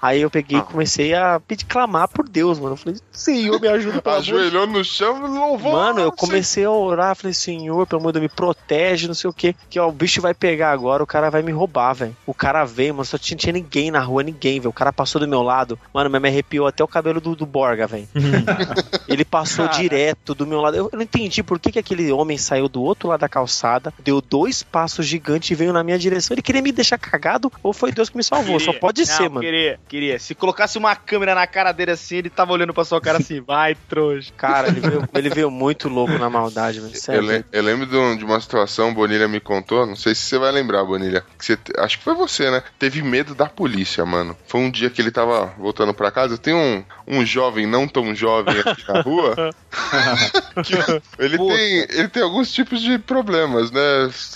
Aí 0.00 0.22
eu 0.22 0.30
peguei 0.30 0.58
e 0.58 0.62
comecei 0.62 1.14
a 1.14 1.38
pedir 1.40 1.66
clamar 1.66 2.08
por 2.08 2.28
Deus, 2.28 2.58
mano. 2.58 2.72
Eu 2.72 2.76
falei, 2.76 2.98
Senhor, 3.12 3.60
me 3.60 3.68
ajuda, 3.68 4.00
pelo 4.00 4.14
amor 4.14 4.20
Ajoelhou 4.20 4.66
no 4.66 4.84
chão 4.84 5.26
e 5.26 5.28
louvou. 5.28 5.72
Mano, 5.72 6.00
eu 6.00 6.12
comecei 6.12 6.64
a 6.64 6.70
orar, 6.70 7.14
falei, 7.14 7.34
Senhor, 7.34 7.86
pelo 7.86 8.00
amor 8.00 8.12
de 8.12 8.20
Deus, 8.20 8.30
me 8.30 8.36
protege, 8.36 9.06
não 9.06 9.14
sei 9.14 9.28
o 9.28 9.32
que. 9.32 9.54
Que 9.68 9.78
ó, 9.78 9.88
o 9.88 9.92
bicho 9.92 10.22
vai 10.22 10.32
pegar 10.32 10.72
agora, 10.72 11.02
o 11.02 11.06
cara 11.06 11.30
vai 11.30 11.42
me 11.42 11.52
roubar, 11.52 11.92
velho. 11.92 12.16
O 12.26 12.32
cara 12.32 12.64
veio, 12.64 12.94
mano, 12.94 13.04
só 13.04 13.18
tinha, 13.18 13.36
tinha 13.36 13.52
ninguém 13.52 13.90
na 13.90 14.00
rua, 14.00 14.22
ninguém, 14.22 14.58
velho. 14.58 14.70
O 14.70 14.74
cara 14.74 14.92
passou 14.92 15.20
do 15.20 15.28
meu 15.28 15.42
lado, 15.42 15.78
mano, 15.92 16.08
me 16.08 16.28
arrepiou 16.28 16.66
até 16.66 16.82
o 16.82 16.88
cabelo 16.88 17.20
do, 17.20 17.36
do 17.36 17.44
Borga, 17.44 17.86
velho. 17.86 18.08
Ele 19.06 19.24
passou 19.24 19.68
direto 19.68 20.34
do 20.34 20.46
meu 20.46 20.60
lado. 20.60 20.76
Eu, 20.76 20.88
eu 20.92 20.96
não 20.96 21.02
entendi 21.02 21.42
por 21.42 21.58
que, 21.58 21.72
que 21.72 21.78
aquele 21.78 22.10
homem 22.10 22.38
saiu 22.38 22.68
do 22.68 22.82
outro 22.82 23.08
lado 23.08 23.20
da 23.20 23.28
calçada, 23.28 23.92
deu 23.98 24.20
dois 24.20 24.62
passos 24.62 25.06
gigantes 25.06 25.50
e 25.50 25.54
veio 25.54 25.72
na 25.72 25.84
minha 25.84 25.98
direção. 25.98 26.34
Ele 26.34 26.42
queria 26.42 26.62
me 26.62 26.72
deixar 26.72 26.98
cagado 26.98 27.52
ou 27.62 27.72
foi 27.72 27.92
Deus 27.92 28.08
que 28.08 28.16
me 28.16 28.24
salvou? 28.24 28.58
Só 28.60 28.72
pode 28.72 29.00
Não, 29.00 29.06
ser, 29.06 29.28
mano. 29.28 29.40
Queria, 29.40 29.78
Queria. 29.90 30.20
Se 30.20 30.36
colocasse 30.36 30.78
uma 30.78 30.94
câmera 30.94 31.34
na 31.34 31.48
cara 31.48 31.72
dele 31.72 31.90
assim, 31.90 32.16
ele 32.18 32.30
tava 32.30 32.52
olhando 32.52 32.72
pra 32.72 32.84
sua 32.84 33.00
cara 33.00 33.18
assim, 33.18 33.40
vai, 33.44 33.74
trouxa. 33.88 34.30
Cara, 34.36 34.68
ele 34.68 34.78
veio, 34.80 35.08
ele 35.12 35.30
veio 35.30 35.50
muito 35.50 35.88
louco 35.88 36.12
na 36.16 36.30
maldade, 36.30 36.78
velho. 36.78 36.92
Eu, 36.94 37.00
Sério. 37.00 37.22
le- 37.22 37.44
eu 37.50 37.62
lembro 37.62 37.86
de, 37.86 37.96
um- 37.96 38.16
de 38.16 38.24
uma 38.24 38.40
situação, 38.40 38.94
Bonilha 38.94 39.26
me 39.26 39.40
contou, 39.40 39.84
não 39.84 39.96
sei 39.96 40.14
se 40.14 40.22
você 40.22 40.38
vai 40.38 40.52
lembrar, 40.52 40.84
Bonilha. 40.84 41.24
Que 41.36 41.44
você 41.44 41.58
acho 41.78 41.98
que 41.98 42.04
foi 42.04 42.14
você, 42.14 42.48
né? 42.52 42.62
Teve 42.78 43.02
medo 43.02 43.34
da 43.34 43.46
polícia, 43.46 44.06
mano. 44.06 44.36
Foi 44.46 44.60
um 44.60 44.70
dia 44.70 44.88
que 44.90 45.02
ele 45.02 45.10
tava 45.10 45.46
voltando 45.58 45.92
pra 45.92 46.12
casa. 46.12 46.38
Tem 46.38 46.54
um, 46.54 46.84
um 47.08 47.26
jovem, 47.26 47.66
não 47.66 47.88
tão 47.88 48.14
jovem 48.14 48.60
aqui 48.64 48.84
na 48.86 49.00
rua. 49.00 49.34
que 50.64 50.74
ele, 51.22 51.36
tem, 51.36 51.86
ele 51.98 52.08
tem 52.08 52.22
alguns 52.22 52.52
tipos 52.52 52.80
de 52.80 52.96
problemas, 52.98 53.70
né? 53.72 53.80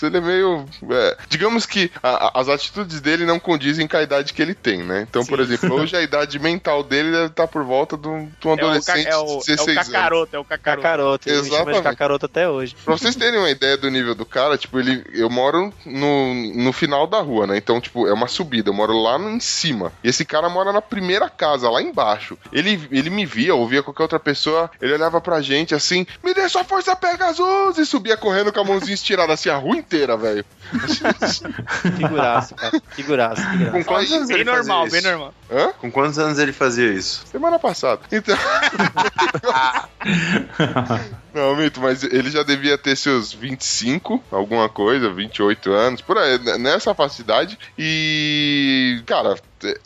Ele 0.03 0.17
é 0.17 0.21
meio. 0.21 0.65
é, 0.91 1.17
digamos 1.29 1.65
que 1.65 1.89
a- 2.03 2.27
a- 2.27 2.41
as 2.41 2.49
atitudes 2.49 2.99
dele 2.99 3.25
não 3.25 3.39
condizem 3.39 3.87
com 3.87 3.95
a 3.97 4.03
idade 4.03 4.33
que 4.33 4.41
ele 4.41 4.53
tem, 4.53 4.83
né? 4.83 5.05
Então, 5.09 5.25
por 5.25 5.39
exemplo, 5.39 5.44
hoje 5.71 5.95
a 5.95 6.01
idade 6.01 6.39
mental 6.39 6.83
dele 6.83 7.11
deve 7.11 7.25
estar 7.27 7.47
por 7.47 7.63
volta 7.63 7.97
de 7.97 8.07
um, 8.07 8.25
de 8.39 8.47
um 8.47 8.51
É 8.51 8.53
o, 8.53 8.57
adolescente 8.59 9.07
é 9.07 9.17
o, 9.17 9.25
de 9.25 9.51
é 9.51 9.53
o 9.53 9.65
16 9.65 9.77
anos. 9.77 9.89
cacaroto, 9.89 10.35
é 10.35 10.39
o 10.39 10.43
cacaroto. 10.43 10.83
Cacaroto, 10.83 11.29
ele 11.29 11.37
me 11.37 11.43
chama 11.43 11.49
de 11.49 11.55
Exatamente. 11.57 11.83
cacaroto 11.83 12.25
até 12.25 12.49
hoje. 12.49 12.75
Pra 12.83 12.97
vocês 12.97 13.15
terem 13.15 13.39
uma 13.39 13.49
ideia 13.49 13.77
do 13.77 13.89
nível 13.89 14.15
do 14.15 14.25
cara, 14.25 14.57
tipo, 14.57 14.79
ele. 14.79 15.03
Eu 15.13 15.29
moro 15.29 15.73
no, 15.85 16.33
no 16.33 16.73
final 16.73 17.07
da 17.07 17.19
rua, 17.21 17.47
né? 17.47 17.57
Então, 17.57 17.79
tipo, 17.79 18.07
é 18.07 18.13
uma 18.13 18.27
subida. 18.27 18.69
Eu 18.69 18.73
moro 18.73 18.93
lá 18.93 19.17
no, 19.17 19.29
em 19.29 19.39
cima. 19.39 19.91
E 20.03 20.09
esse 20.09 20.25
cara 20.25 20.49
mora 20.49 20.71
na 20.71 20.81
primeira 20.81 21.29
casa, 21.29 21.69
lá 21.69 21.81
embaixo. 21.81 22.37
Ele, 22.51 22.87
ele 22.91 23.09
me 23.09 23.25
via, 23.25 23.53
ouvia 23.55 23.83
qualquer 23.83 24.03
outra 24.03 24.19
pessoa, 24.19 24.69
ele 24.81 24.93
olhava 24.93 25.19
pra 25.21 25.41
gente 25.41 25.75
assim, 25.75 26.05
me 26.23 26.33
dê 26.33 26.47
sua 26.49 26.63
força 26.63 26.95
Pegasus! 26.95 27.77
E 27.77 27.85
subia 27.85 28.17
correndo 28.17 28.51
com 28.51 28.59
a 28.59 28.63
mãozinha 28.63 28.93
estirada 28.93 29.33
assim, 29.33 29.49
a 29.49 29.57
rua 29.57 29.75
inteira, 29.75 30.17
velho. 30.17 30.45
Figuraço, 31.97 32.55
cara. 32.55 32.81
Figuraço, 32.89 33.41
Com 33.71 33.77
figuraço. 33.79 34.13
anos 34.15 34.27
Bem 34.27 34.43
normal, 34.43 34.89
bem 34.89 35.01
normal. 35.01 35.33
Hã? 35.49 35.71
Com 35.73 35.91
quantos 35.91 36.17
anos 36.17 36.39
ele 36.39 36.51
fazia 36.51 36.91
isso? 36.91 37.25
Semana 37.27 37.59
passada. 37.59 38.01
Então. 38.11 38.35
Não, 41.35 41.55
Mito, 41.55 41.81
mas 41.81 42.01
ele 42.03 42.31
já 42.31 42.41
devia 42.43 42.77
ter 42.77 42.95
seus 42.95 43.33
25, 43.33 44.23
alguma 44.31 44.69
coisa, 44.69 45.11
28 45.11 45.71
anos, 45.71 46.01
por 46.01 46.17
aí, 46.17 46.39
nessa 46.57 46.95
facilidade. 46.95 47.59
E, 47.77 49.01
cara, 49.05 49.35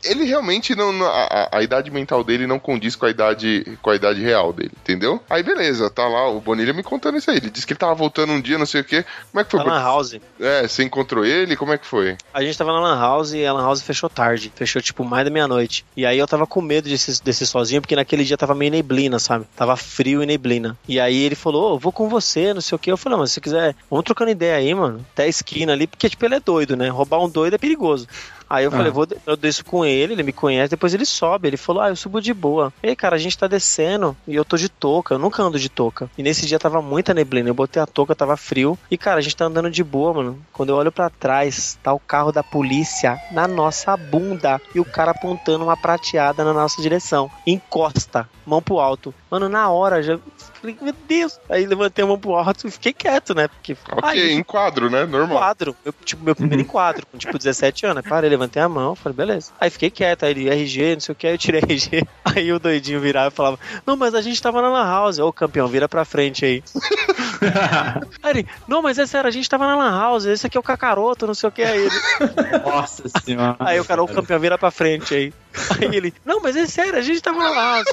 ele 0.03 0.25
realmente 0.25 0.75
não. 0.75 1.03
a- 1.05 1.49
a 1.53 1.63
idade 1.63 1.89
mental 1.89 2.23
dele 2.23 2.45
não 2.45 2.59
condiz 2.59 2.95
com 2.95 3.05
a 3.05 3.09
idade, 3.09 3.77
com 3.81 3.89
a 3.89 3.95
idade 3.95 4.21
real 4.21 4.51
dele, 4.53 4.71
entendeu? 4.81 5.21
Aí 5.29 5.41
beleza, 5.41 5.89
tá 5.89 6.07
lá, 6.07 6.29
o 6.29 6.41
Bonilha 6.41 6.73
me 6.73 6.83
contando 6.83 7.17
isso 7.17 7.31
aí. 7.31 7.37
Ele 7.37 7.49
disse 7.49 7.65
que 7.65 7.73
ele 7.73 7.79
tava 7.79 7.95
voltando 7.95 8.31
um 8.33 8.41
dia, 8.41 8.57
não 8.57 8.65
sei 8.65 8.81
o 8.81 8.83
quê. 8.83 9.05
Como 9.31 9.41
é 9.41 9.43
que 9.43 9.51
foi? 9.51 9.59
Tá 9.59 9.65
na 9.65 9.81
house. 9.81 10.17
É, 10.39 10.67
você 10.67 10.83
encontrou 10.83 11.25
ele? 11.25 11.55
Como 11.55 11.71
é 11.73 11.77
que 11.77 11.85
foi? 11.85 12.15
A 12.33 12.43
gente 12.43 12.57
tava 12.57 12.71
na 12.73 12.79
Lan 12.79 12.99
House 12.99 13.31
e 13.33 13.45
a 13.45 13.53
Lan 13.53 13.63
House 13.63 13.81
fechou 13.81 14.09
tarde. 14.09 14.51
Fechou 14.55 14.81
tipo 14.81 15.03
mais 15.03 15.23
da 15.25 15.31
meia-noite. 15.31 15.85
E 15.95 16.05
aí 16.05 16.17
eu 16.19 16.27
tava 16.27 16.45
com 16.45 16.61
medo 16.61 16.87
de 16.89 16.97
ser, 16.97 17.17
de 17.23 17.33
ser 17.33 17.45
sozinho, 17.45 17.81
porque 17.81 17.95
naquele 17.95 18.23
dia 18.23 18.37
tava 18.37 18.53
meio 18.53 18.71
neblina, 18.71 19.17
sabe? 19.19 19.45
Tava 19.55 19.75
frio 19.77 20.21
e 20.21 20.25
neblina. 20.25 20.77
E 20.87 20.99
aí 20.99 21.23
ele 21.23 21.35
falou, 21.39 21.73
ô, 21.73 21.79
vou 21.79 21.91
com 21.91 22.07
você, 22.07 22.53
não 22.53 22.61
sei 22.61 22.75
o 22.75 22.79
que. 22.79 22.91
Eu 22.91 22.97
falei, 22.97 23.15
não, 23.15 23.21
mas 23.21 23.31
se 23.31 23.35
você 23.35 23.41
quiser, 23.41 23.75
vamos 23.89 24.05
trocando 24.05 24.31
ideia 24.31 24.55
aí, 24.55 24.73
mano. 24.73 25.05
Até 25.13 25.23
a 25.23 25.27
esquina 25.27 25.73
ali, 25.73 25.87
porque 25.87 26.09
tipo, 26.09 26.23
ele 26.25 26.35
é 26.35 26.39
doido, 26.39 26.75
né? 26.75 26.89
Roubar 26.89 27.23
um 27.23 27.29
doido 27.29 27.55
é 27.55 27.57
perigoso. 27.57 28.07
Aí 28.49 28.63
eu 28.65 28.71
falei, 28.71 28.87
Ah. 28.87 28.91
vou, 28.93 29.07
eu 29.27 29.37
desço 29.37 29.63
com 29.63 29.85
ele, 29.85 30.13
ele 30.13 30.23
me 30.23 30.33
conhece, 30.33 30.71
depois 30.71 30.93
ele 30.93 31.05
sobe. 31.05 31.47
Ele 31.47 31.57
falou, 31.57 31.83
ah, 31.83 31.89
eu 31.89 31.95
subo 31.95 32.19
de 32.21 32.33
boa. 32.33 32.73
Ei, 32.81 32.95
cara, 32.95 33.15
a 33.15 33.19
gente 33.19 33.37
tá 33.37 33.45
descendo 33.47 34.17
e 34.27 34.35
eu 34.35 34.43
tô 34.43 34.57
de 34.57 34.69
touca, 34.69 35.13
eu 35.13 35.19
nunca 35.19 35.43
ando 35.43 35.59
de 35.59 35.69
touca. 35.69 36.09
E 36.17 36.23
nesse 36.23 36.45
dia 36.45 36.57
tava 36.59 36.81
muita 36.81 37.13
neblina, 37.13 37.49
eu 37.49 37.53
botei 37.53 37.81
a 37.81 37.85
touca, 37.85 38.15
tava 38.15 38.35
frio. 38.35 38.77
E, 38.89 38.97
cara, 38.97 39.19
a 39.19 39.21
gente 39.21 39.35
tá 39.35 39.45
andando 39.45 39.69
de 39.69 39.83
boa, 39.83 40.13
mano. 40.13 40.39
Quando 40.51 40.69
eu 40.69 40.75
olho 40.75 40.91
pra 40.91 41.09
trás, 41.09 41.77
tá 41.83 41.93
o 41.93 41.99
carro 41.99 42.31
da 42.31 42.41
polícia 42.43 43.19
na 43.31 43.47
nossa 43.47 43.95
bunda 43.95 44.59
e 44.73 44.79
o 44.79 44.85
cara 44.85 45.11
apontando 45.11 45.63
uma 45.63 45.77
prateada 45.77 46.43
na 46.43 46.53
nossa 46.53 46.81
direção. 46.81 47.29
Encosta, 47.45 48.27
mão 48.45 48.61
pro 48.61 48.79
alto. 48.79 49.13
Mano, 49.29 49.47
na 49.47 49.69
hora 49.69 50.01
já. 50.01 50.17
Falei, 50.59 50.75
meu 50.81 50.93
Deus! 51.07 51.39
Aí 51.49 51.65
levantei 51.65 52.03
a 52.03 52.07
mão 52.07 52.17
pro 52.19 52.33
alto 52.35 52.67
e 52.67 52.71
fiquei 52.71 52.91
quieto, 52.91 53.33
né? 53.35 53.47
Porque. 53.47 53.77
Ok, 53.91 54.09
Aí, 54.09 54.33
enquadro, 54.33 54.89
né? 54.89 55.05
Normal. 55.05 55.37
enquadro. 55.37 55.75
Meu, 55.85 55.93
tipo, 56.03 56.23
meu 56.23 56.35
primeiro 56.35 56.63
enquadro, 56.63 57.05
com 57.07 57.17
tipo 57.17 57.37
17 57.37 57.85
anos. 57.85 58.03
Aí 58.03 58.09
Parei, 58.09 58.29
levantei 58.39 58.61
a 58.61 58.69
mão, 58.69 58.95
falei, 58.95 59.15
beleza. 59.15 59.51
Aí 59.59 59.69
fiquei 59.69 59.89
quieto, 59.89 60.23
aí 60.23 60.31
ele, 60.31 60.49
RG, 60.49 60.93
não 60.93 61.01
sei 61.01 61.11
o 61.11 61.15
que, 61.15 61.27
aí 61.27 61.33
eu 61.33 61.37
tirei 61.37 61.61
RG. 61.61 62.07
Aí 62.23 62.53
o 62.53 62.59
doidinho 62.59 62.99
virava 62.99 63.29
e 63.29 63.31
falava, 63.31 63.59
não, 63.85 63.97
mas 63.97 64.13
a 64.13 64.21
gente 64.21 64.39
tava 64.39 64.61
na 64.61 64.69
Lan 64.69 64.85
House. 64.85 65.17
Ô, 65.17 65.33
campeão, 65.33 65.67
vira 65.67 65.89
pra 65.89 66.05
frente 66.05 66.45
aí. 66.45 66.63
aí 68.21 68.29
ele, 68.29 68.47
não, 68.67 68.83
mas 68.83 68.99
é 68.99 69.07
sério, 69.07 69.27
a 69.27 69.31
gente 69.31 69.49
tava 69.49 69.65
na 69.65 69.75
Lan 69.75 69.89
House, 69.89 70.25
esse 70.25 70.45
aqui 70.45 70.55
é 70.55 70.59
o 70.59 70.63
cacaroto, 70.63 71.25
não 71.25 71.33
sei 71.33 71.49
o 71.49 71.51
que. 71.51 71.63
Aí 71.63 71.85
ele, 71.85 71.95
Nossa 72.63 73.03
senhora. 73.25 73.55
Aí 73.59 73.79
o 73.79 73.85
cara, 73.85 74.03
o 74.03 74.07
campeão 74.07 74.39
vira 74.39 74.59
pra 74.59 74.69
frente 74.69 75.15
aí. 75.15 75.33
Aí 75.71 75.95
ele, 75.95 76.13
não, 76.23 76.39
mas 76.39 76.55
é 76.55 76.67
sério, 76.67 76.99
a 76.99 77.01
gente 77.01 77.21
tava 77.21 77.39
na 77.39 77.51
house. 77.51 77.87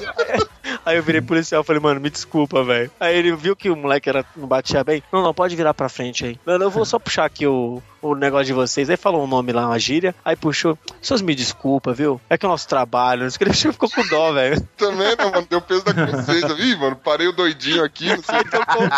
Aí 0.85 0.97
eu 0.97 1.03
virei 1.03 1.21
policial 1.21 1.63
e 1.63 1.65
falei, 1.65 1.81
mano, 1.81 1.99
me 1.99 2.11
desculpa, 2.11 2.63
velho. 2.63 2.91
Aí 2.99 3.17
ele 3.17 3.35
viu 3.35 3.55
que 3.55 3.71
o 3.71 3.75
moleque 3.75 4.07
era, 4.07 4.23
não 4.35 4.47
batia 4.47 4.83
bem. 4.83 5.01
Não, 5.11 5.23
não, 5.23 5.33
pode 5.33 5.55
virar 5.55 5.73
pra 5.73 5.89
frente 5.89 6.25
aí. 6.25 6.39
Mano, 6.45 6.65
eu 6.65 6.69
vou 6.69 6.85
só 6.85 6.99
puxar 6.99 7.25
aqui 7.25 7.47
o, 7.47 7.81
o 8.11 8.15
negócio 8.15 8.45
de 8.45 8.53
vocês. 8.53 8.89
Aí 8.89 8.97
falou 8.97 9.23
um 9.23 9.27
nome 9.27 9.51
lá, 9.51 9.67
uma 9.67 9.79
gíria. 9.79 10.15
Aí 10.23 10.35
puxou, 10.35 10.77
vocês 11.01 11.21
me 11.21 11.35
desculpa, 11.35 11.93
viu? 11.93 12.19
É 12.29 12.37
que 12.37 12.45
é 12.45 12.49
o 12.49 12.51
nosso 12.51 12.67
trabalho. 12.67 13.23
Não 13.23 13.29
sei 13.29 13.47
que 13.47 13.53
ficou 13.71 13.89
com 13.89 14.07
dó, 14.07 14.33
velho. 14.33 14.61
Também, 14.77 15.15
né, 15.15 15.25
mano? 15.25 15.47
Deu 15.49 15.61
peso 15.61 15.83
da 15.83 15.93
consciência. 15.93 16.53
Ih, 16.59 16.75
mano, 16.75 16.95
parei 16.95 17.27
o 17.27 17.33
doidinho 17.33 17.83
aqui, 17.83 18.07
não 18.07 18.23
sei 18.23 18.43
tocou, 18.43 18.89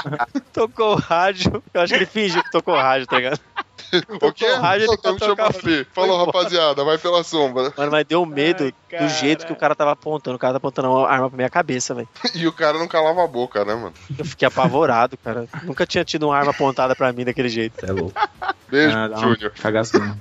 tocou 0.53 0.91
o 0.93 0.95
rádio. 0.95 1.63
Eu 1.73 1.81
acho 1.81 1.93
que 1.93 1.99
ele 1.99 2.05
fingiu 2.05 2.43
que 2.43 2.51
tocou 2.51 2.73
o 2.73 2.77
rádio, 2.77 3.07
tá 3.07 3.17
ligado? 3.17 3.39
o 4.21 4.31
quê. 4.31 4.45
café. 5.35 5.85
Falou, 5.93 6.25
rapaziada, 6.25 6.83
vai 6.83 6.97
pela 6.97 7.23
sombra. 7.23 7.73
Mano, 7.75 7.91
mas 7.91 8.05
deu 8.05 8.25
medo 8.25 8.63
Ai, 8.63 8.99
do 8.99 9.09
jeito 9.09 9.45
que 9.45 9.53
o 9.53 9.55
cara 9.55 9.75
tava 9.75 9.91
apontando. 9.91 10.35
O 10.35 10.39
cara 10.39 10.53
tá 10.53 10.57
apontando 10.57 10.97
a 10.97 11.11
arma 11.11 11.29
pra 11.29 11.37
minha 11.37 11.49
cabeça, 11.49 11.93
velho. 11.93 12.07
E 12.35 12.47
o 12.47 12.51
cara 12.53 12.77
não 12.77 12.87
calava 12.87 13.23
a 13.23 13.27
boca, 13.27 13.65
né, 13.65 13.73
mano? 13.73 13.93
Eu 14.17 14.23
fiquei 14.23 14.47
apavorado, 14.47 15.17
cara. 15.17 15.45
Nunca 15.63 15.85
tinha 15.85 16.05
tido 16.05 16.27
uma 16.27 16.37
arma 16.37 16.51
apontada 16.51 16.95
pra 16.95 17.11
mim 17.11 17.25
daquele 17.25 17.49
jeito. 17.49 17.85
É 17.85 17.91
louco. 17.91 18.13
Beijo, 18.69 18.95
Ah, 18.95 19.07
uma 19.07 19.17
Júnior. 19.17 19.51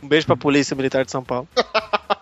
Um 0.03 0.09
beijo 0.09 0.27
pra 0.27 0.37
Polícia 0.37 0.75
Militar 0.75 1.05
de 1.05 1.11
São 1.11 1.23
Paulo. 1.23 1.47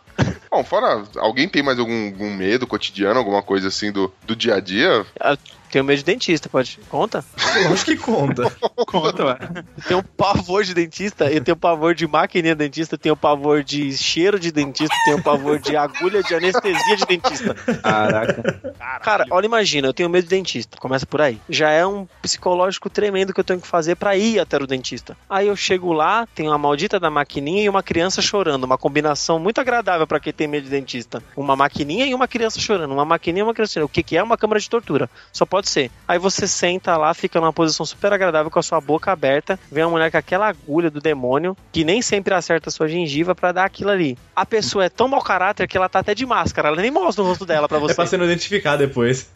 Bom, 0.51 0.65
fora, 0.65 1.05
alguém 1.17 1.47
tem 1.49 1.63
mais 1.63 1.79
algum, 1.79 2.07
algum 2.07 2.35
medo 2.35 2.67
cotidiano, 2.67 3.19
alguma 3.19 3.43
coisa 3.43 3.69
assim 3.69 3.93
do, 3.93 4.13
do 4.25 4.35
dia 4.35 4.55
a 4.55 4.61
dia? 4.61 5.05
Eu 5.23 5.39
tenho 5.77 5.85
medo 5.85 5.99
de 5.99 6.05
dentista, 6.05 6.49
pode? 6.49 6.79
Conta? 6.89 7.23
Lógico 7.69 7.91
que 7.91 7.97
conta. 7.99 8.51
Conta, 8.87 9.25
ué. 9.27 9.39
Eu 9.77 9.83
tenho 9.83 10.03
pavor 10.03 10.65
de 10.65 10.73
dentista, 10.73 11.31
eu 11.31 11.43
tenho 11.43 11.57
pavor 11.57 11.95
de 11.95 12.07
maquininha 12.07 12.55
de 12.55 12.65
dentista, 12.65 12.95
eu 12.95 12.99
tenho 12.99 13.17
pavor 13.17 13.63
de 13.63 13.97
cheiro 13.97 14.39
de 14.39 14.51
dentista, 14.51 14.95
eu 14.95 15.13
tenho 15.13 15.23
pavor 15.23 15.59
de 15.59 15.77
agulha 15.77 16.23
de 16.23 16.35
anestesia 16.35 16.97
de 16.97 17.05
dentista. 17.05 17.55
Caraca. 17.83 18.75
Cara, 19.03 19.27
olha, 19.31 19.45
imagina, 19.45 19.89
eu 19.89 19.93
tenho 19.93 20.09
medo 20.09 20.25
de 20.25 20.31
dentista. 20.31 20.79
Começa 20.79 21.05
por 21.05 21.21
aí. 21.21 21.39
Já 21.49 21.71
é 21.71 21.87
um 21.87 22.07
psicológico 22.23 22.89
tremendo 22.89 23.35
que 23.35 23.41
eu 23.41 23.45
tenho 23.45 23.61
que 23.61 23.67
fazer 23.67 23.97
pra 23.97 24.17
ir 24.17 24.39
até 24.39 24.57
o 24.57 24.67
dentista. 24.67 25.17
Aí 25.29 25.49
eu 25.49 25.57
chego 25.57 25.93
lá, 25.93 26.27
tem 26.35 26.49
uma 26.49 26.59
maldita 26.59 26.99
da 26.99 27.11
maquininha 27.11 27.65
e 27.65 27.69
uma 27.69 27.83
criança 27.83 28.23
chorando. 28.23 28.65
Uma 28.65 28.79
combinação 28.79 29.39
muito 29.39 29.61
agradável 29.61 30.07
pra 30.07 30.21
quem 30.21 30.33
tem 30.33 30.49
medo 30.49 30.65
de 30.65 30.71
dentista. 30.71 31.23
Uma 31.37 31.57
maquininha 31.57 32.07
e 32.07 32.15
uma 32.15 32.29
criança 32.29 32.61
chorando. 32.61 32.93
Uma 32.93 33.05
maquininha 33.05 33.43
e 33.43 33.45
uma 33.45 33.55
criança 33.55 33.75
chorando. 33.75 33.89
O 33.89 33.93
que, 33.93 34.03
que 34.03 34.17
é 34.17 34.23
uma 34.23 34.39
câmara 34.39 34.61
de 34.61 34.71
tortura? 34.71 35.11
Só 35.33 35.45
pode 35.45 35.66
ser. 35.69 35.91
Aí 36.07 36.19
você 36.19 36.47
senta 36.47 36.97
lá, 36.97 37.13
fica 37.15 37.41
numa 37.41 37.53
posição 37.53 37.85
super 37.87 38.13
agradável 38.13 38.51
com 38.51 38.59
a 38.59 38.63
sua 38.63 38.81
boca 38.81 39.11
aberta. 39.13 39.59
Vem 39.71 39.85
a 39.85 39.89
mulher 39.89 40.11
com 40.11 40.17
aquela 40.19 40.49
agulha 40.49 40.91
do 40.91 41.01
demônio, 41.01 41.57
que 41.73 41.85
nem 41.85 42.01
sempre 42.03 42.35
acerta 42.35 42.69
a 42.69 42.73
sua 42.73 42.89
gengiva 42.89 43.35
pra 43.35 43.53
dar 43.53 43.65
aquilo 43.65 43.91
ali. 43.91 44.17
A 44.35 44.45
pessoa 44.47 44.85
é 44.85 44.89
tão 44.89 45.09
mau 45.09 45.23
caráter 45.23 45.67
que 45.69 45.77
ela 45.77 45.89
tá 45.89 45.99
até 46.01 46.15
de 46.15 46.25
máscara. 46.27 46.69
Ela 46.69 46.81
nem 46.83 46.91
mostra 46.91 47.23
o 47.25 47.27
rosto 47.27 47.45
dela 47.47 47.69
pra 47.69 47.79
É 47.79 47.81
você. 47.81 47.95
pra 47.95 48.07
você 48.07 48.17
não 48.17 48.25
identificar 48.25 48.77
depois. 48.77 49.31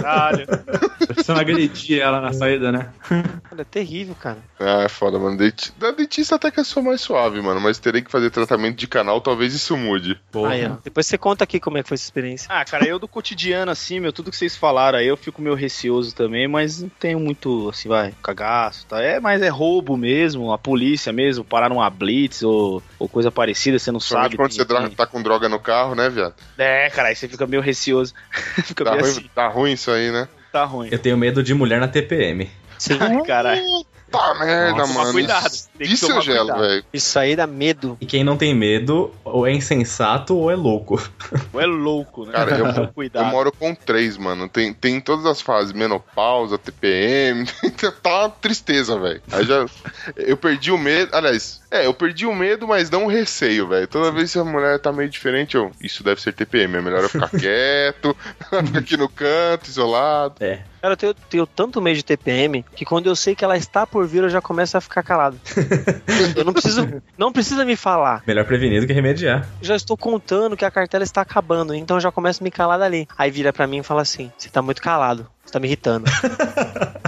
Caralho. 0.00 0.46
Você 1.16 1.32
não 1.32 1.40
agredir 1.40 2.00
ela 2.00 2.20
na 2.20 2.32
saída, 2.32 2.72
né? 2.72 2.88
É 3.58 3.64
terrível, 3.64 4.14
cara. 4.14 4.38
Ah, 4.58 4.82
é 4.84 4.88
foda, 4.88 5.18
mano. 5.18 5.36
Denti... 5.36 5.72
Da 5.78 5.90
dentista 5.90 6.36
até 6.36 6.50
que 6.50 6.58
eu 6.60 6.64
sou 6.64 6.82
mais 6.82 7.00
suave, 7.00 7.40
mano. 7.42 7.60
Mas 7.60 7.78
terei 7.78 8.00
que 8.02 8.10
fazer 8.10 8.30
tratamento 8.30 8.76
de 8.78 8.86
canal, 8.86 9.20
talvez 9.20 9.52
isso 9.52 9.76
mude. 9.76 10.18
Aí, 10.48 10.64
ó. 10.66 10.76
Depois 10.82 11.06
você 11.06 11.18
conta 11.18 11.44
aqui 11.44 11.60
como 11.60 11.76
é 11.76 11.82
que 11.82 11.88
foi 11.88 11.96
essa 11.96 12.04
experiência. 12.04 12.48
Ah, 12.50 12.64
cara, 12.64 12.86
eu 12.86 12.98
do 12.98 13.06
cotidiano, 13.06 13.70
assim, 13.70 14.00
meu, 14.00 14.12
tudo 14.12 14.30
que 14.30 14.36
vocês 14.36 14.56
falaram 14.56 14.98
aí, 14.98 15.01
eu 15.06 15.16
fico 15.16 15.40
meio 15.42 15.54
receoso 15.54 16.14
também, 16.14 16.46
mas 16.48 16.82
não 16.82 16.88
tenho 16.88 17.18
muito, 17.20 17.68
assim, 17.68 17.88
vai, 17.88 18.12
cagaço, 18.22 18.86
tá? 18.86 19.00
É, 19.02 19.18
mas 19.20 19.42
é 19.42 19.48
roubo 19.48 19.96
mesmo, 19.96 20.52
a 20.52 20.58
polícia 20.58 21.12
mesmo, 21.12 21.44
parar 21.44 21.68
numa 21.68 21.88
blitz 21.90 22.42
ou, 22.42 22.82
ou 22.98 23.08
coisa 23.08 23.30
parecida, 23.30 23.78
você 23.78 23.90
não 23.92 24.00
sabe. 24.00 24.36
quando 24.36 24.50
tem- 24.50 24.58
você 24.58 24.64
tem- 24.64 24.90
tá 24.90 25.06
com 25.06 25.22
droga 25.22 25.48
no 25.48 25.58
carro, 25.60 25.94
né, 25.94 26.08
viado? 26.08 26.34
É, 26.58 26.88
cara, 26.90 27.08
aí 27.08 27.14
você 27.16 27.28
fica 27.28 27.46
meio 27.46 27.62
receoso. 27.62 28.12
fica 28.64 28.84
Tá 28.84 28.92
meio 28.92 29.02
ruim, 29.02 29.10
assim, 29.12 29.30
tá 29.34 29.48
ruim 29.48 29.72
isso 29.72 29.90
aí, 29.90 30.10
né? 30.10 30.28
tá 30.52 30.64
ruim. 30.64 30.88
Eu 30.90 30.98
tenho 30.98 31.16
medo 31.16 31.42
de 31.42 31.54
mulher 31.54 31.80
na 31.80 31.88
TPM. 31.88 32.50
Sim. 32.78 32.98
Caralho. 33.26 33.62
Tá 34.12 34.34
merda, 34.34 34.78
Nossa, 34.78 34.92
mano. 34.92 35.12
cuidado, 35.12 35.50
Isso, 35.80 36.10
eu 36.10 36.20
gelo, 36.20 36.54
velho. 36.58 36.84
Isso 36.92 37.18
aí 37.18 37.34
dá 37.34 37.46
medo. 37.46 37.96
E 38.00 38.06
quem 38.06 38.22
não 38.22 38.36
tem 38.36 38.54
medo, 38.54 39.10
ou 39.24 39.46
é 39.46 39.52
insensato 39.52 40.36
ou 40.36 40.50
é 40.50 40.54
louco. 40.54 41.02
Ou 41.52 41.60
é 41.60 41.66
louco, 41.66 42.26
né? 42.26 42.32
Cara, 42.32 42.56
eu, 42.58 42.66
eu 42.82 42.88
Cuidado. 42.88 43.26
moro 43.30 43.50
com 43.50 43.74
três, 43.74 44.16
mano. 44.16 44.48
Tem, 44.48 44.72
tem 44.74 45.00
todas 45.00 45.24
as 45.26 45.40
fases, 45.40 45.72
menopausa, 45.72 46.58
TPM, 46.58 47.44
tá 48.02 48.20
uma 48.20 48.30
tristeza, 48.30 48.98
velho. 48.98 49.22
Aí 49.32 49.44
já. 49.44 49.66
Eu 50.16 50.36
perdi 50.36 50.70
o 50.70 50.78
medo. 50.78 51.14
Aliás, 51.14 51.60
é, 51.70 51.86
eu 51.86 51.94
perdi 51.94 52.26
o 52.26 52.34
medo, 52.34 52.68
mas 52.68 52.90
não 52.90 53.04
o 53.06 53.08
receio, 53.08 53.66
velho. 53.68 53.86
Toda 53.88 54.12
vez 54.12 54.32
que 54.32 54.38
a 54.38 54.44
mulher 54.44 54.78
tá 54.78 54.92
meio 54.92 55.08
diferente, 55.08 55.56
eu. 55.56 55.72
Isso 55.80 56.04
deve 56.04 56.20
ser 56.20 56.32
TPM. 56.32 56.76
É 56.76 56.80
melhor 56.82 57.02
eu 57.02 57.08
ficar 57.08 57.30
quieto, 57.36 58.16
ficar 58.38 58.78
aqui 58.78 58.96
no 58.96 59.08
canto, 59.08 59.68
isolado. 59.68 60.34
É. 60.40 60.60
Cara, 60.82 60.94
eu 60.94 60.96
tenho, 60.96 61.14
tenho 61.14 61.46
tanto 61.46 61.80
medo 61.80 61.94
de 61.94 62.04
TPM 62.04 62.64
que 62.74 62.84
quando 62.84 63.06
eu 63.06 63.14
sei 63.14 63.36
que 63.36 63.44
ela 63.44 63.56
está 63.56 63.86
por 63.86 64.04
vir, 64.04 64.24
eu 64.24 64.28
já 64.28 64.40
começo 64.40 64.76
a 64.76 64.80
ficar 64.80 65.04
calado. 65.04 65.38
eu 66.36 66.44
não 66.44 66.52
preciso. 66.52 67.00
Não 67.16 67.32
precisa 67.32 67.64
me 67.64 67.76
falar. 67.76 68.24
Melhor 68.26 68.44
prevenir 68.44 68.80
do 68.80 68.86
que 68.88 68.92
remediar. 68.92 69.48
Já 69.60 69.76
estou 69.76 69.96
contando 69.96 70.56
que 70.56 70.64
a 70.64 70.70
cartela 70.72 71.04
está 71.04 71.20
acabando, 71.20 71.72
então 71.72 71.98
eu 71.98 72.00
já 72.00 72.10
começo 72.10 72.42
a 72.42 72.44
me 72.44 72.50
calar 72.50 72.80
dali. 72.80 73.06
Aí 73.16 73.30
vira 73.30 73.52
pra 73.52 73.68
mim 73.68 73.78
e 73.78 73.82
fala 73.84 74.02
assim: 74.02 74.32
você 74.36 74.48
tá 74.48 74.60
muito 74.60 74.82
calado. 74.82 75.28
Você 75.44 75.52
tá 75.52 75.60
me 75.60 75.66
irritando. 75.68 76.04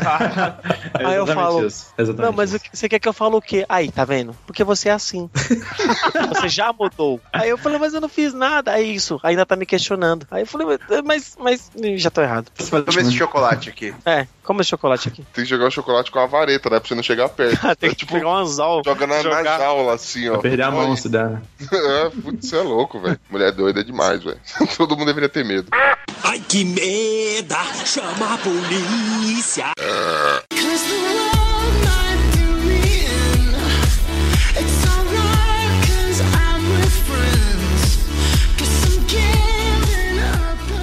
É 1.01 1.07
Aí 1.07 1.17
eu 1.17 1.27
falo, 1.27 1.67
isso. 1.67 1.87
Não, 2.19 2.31
mas 2.31 2.53
isso. 2.53 2.65
você 2.73 2.89
quer 2.89 2.99
que 2.99 3.09
eu 3.09 3.13
fale 3.15 3.35
o 3.35 3.41
quê? 3.41 3.65
Aí, 3.69 3.91
tá 3.91 4.05
vendo? 4.05 4.37
Porque 4.47 4.63
você 4.63 4.91
é 4.91 4.93
assim. 4.93 5.31
você 6.29 6.49
já 6.49 6.73
mudou. 6.73 7.21
Aí 7.33 7.49
eu 7.49 7.57
falei, 7.57 7.79
mas 7.79 7.95
eu 7.95 8.01
não 8.03 8.09
fiz 8.09 8.35
nada. 8.35 8.73
Aí 8.73 8.95
isso, 8.95 9.19
ainda 9.23 9.47
tá 9.47 9.57
me 9.57 9.65
questionando. 9.65 10.27
Aí 10.31 10.43
eu 10.43 10.47
falei, 10.47 10.79
mas, 11.05 11.37
mas, 11.39 11.71
já 11.97 12.11
tô 12.11 12.21
errado. 12.21 12.51
Toma 12.71 12.85
esse 13.01 13.13
chocolate 13.13 13.71
aqui. 13.71 13.95
É, 14.05 14.27
como 14.43 14.61
esse 14.61 14.71
chocolate 14.71 15.09
aqui. 15.09 15.25
Tem 15.33 15.45
que 15.45 15.51
jogar 15.51 15.67
o 15.69 15.71
chocolate 15.71 16.11
com 16.11 16.19
a 16.19 16.27
vareta, 16.27 16.69
né? 16.69 16.79
Pra 16.79 16.87
você 16.89 16.95
não 16.95 17.03
chegar 17.03 17.29
perto. 17.31 17.59
Tem 17.77 17.89
É 17.89 17.93
que 17.93 18.01
tipo, 18.01 18.13
pegar 18.13 18.29
um 18.29 18.37
anzol. 18.37 18.83
joga 18.85 19.07
na, 19.07 19.17
na 19.17 19.23
jogar. 19.23 19.59
jaula, 19.59 19.95
assim, 19.95 20.29
ó. 20.29 20.33
Vai 20.33 20.43
perder 20.43 20.63
a 20.65 20.71
mão 20.71 20.87
Olha, 20.89 20.97
se 20.97 21.09
der. 21.09 21.41
É, 21.73 22.11
putz, 22.11 22.49
você 22.49 22.57
é 22.59 22.63
louco, 22.63 23.01
velho. 23.01 23.19
Mulher 23.31 23.53
doida 23.53 23.81
é 23.81 23.85
demais, 23.85 24.23
velho. 24.23 24.39
Todo 24.77 24.97
mundo 24.97 25.07
deveria 25.07 25.31
ter 25.31 25.45
medo. 25.45 25.69
Ai 26.23 26.41
que 26.47 26.65
meda, 26.65 27.63
chama 27.85 28.24
a 28.33 28.39
polícia. 28.39 29.67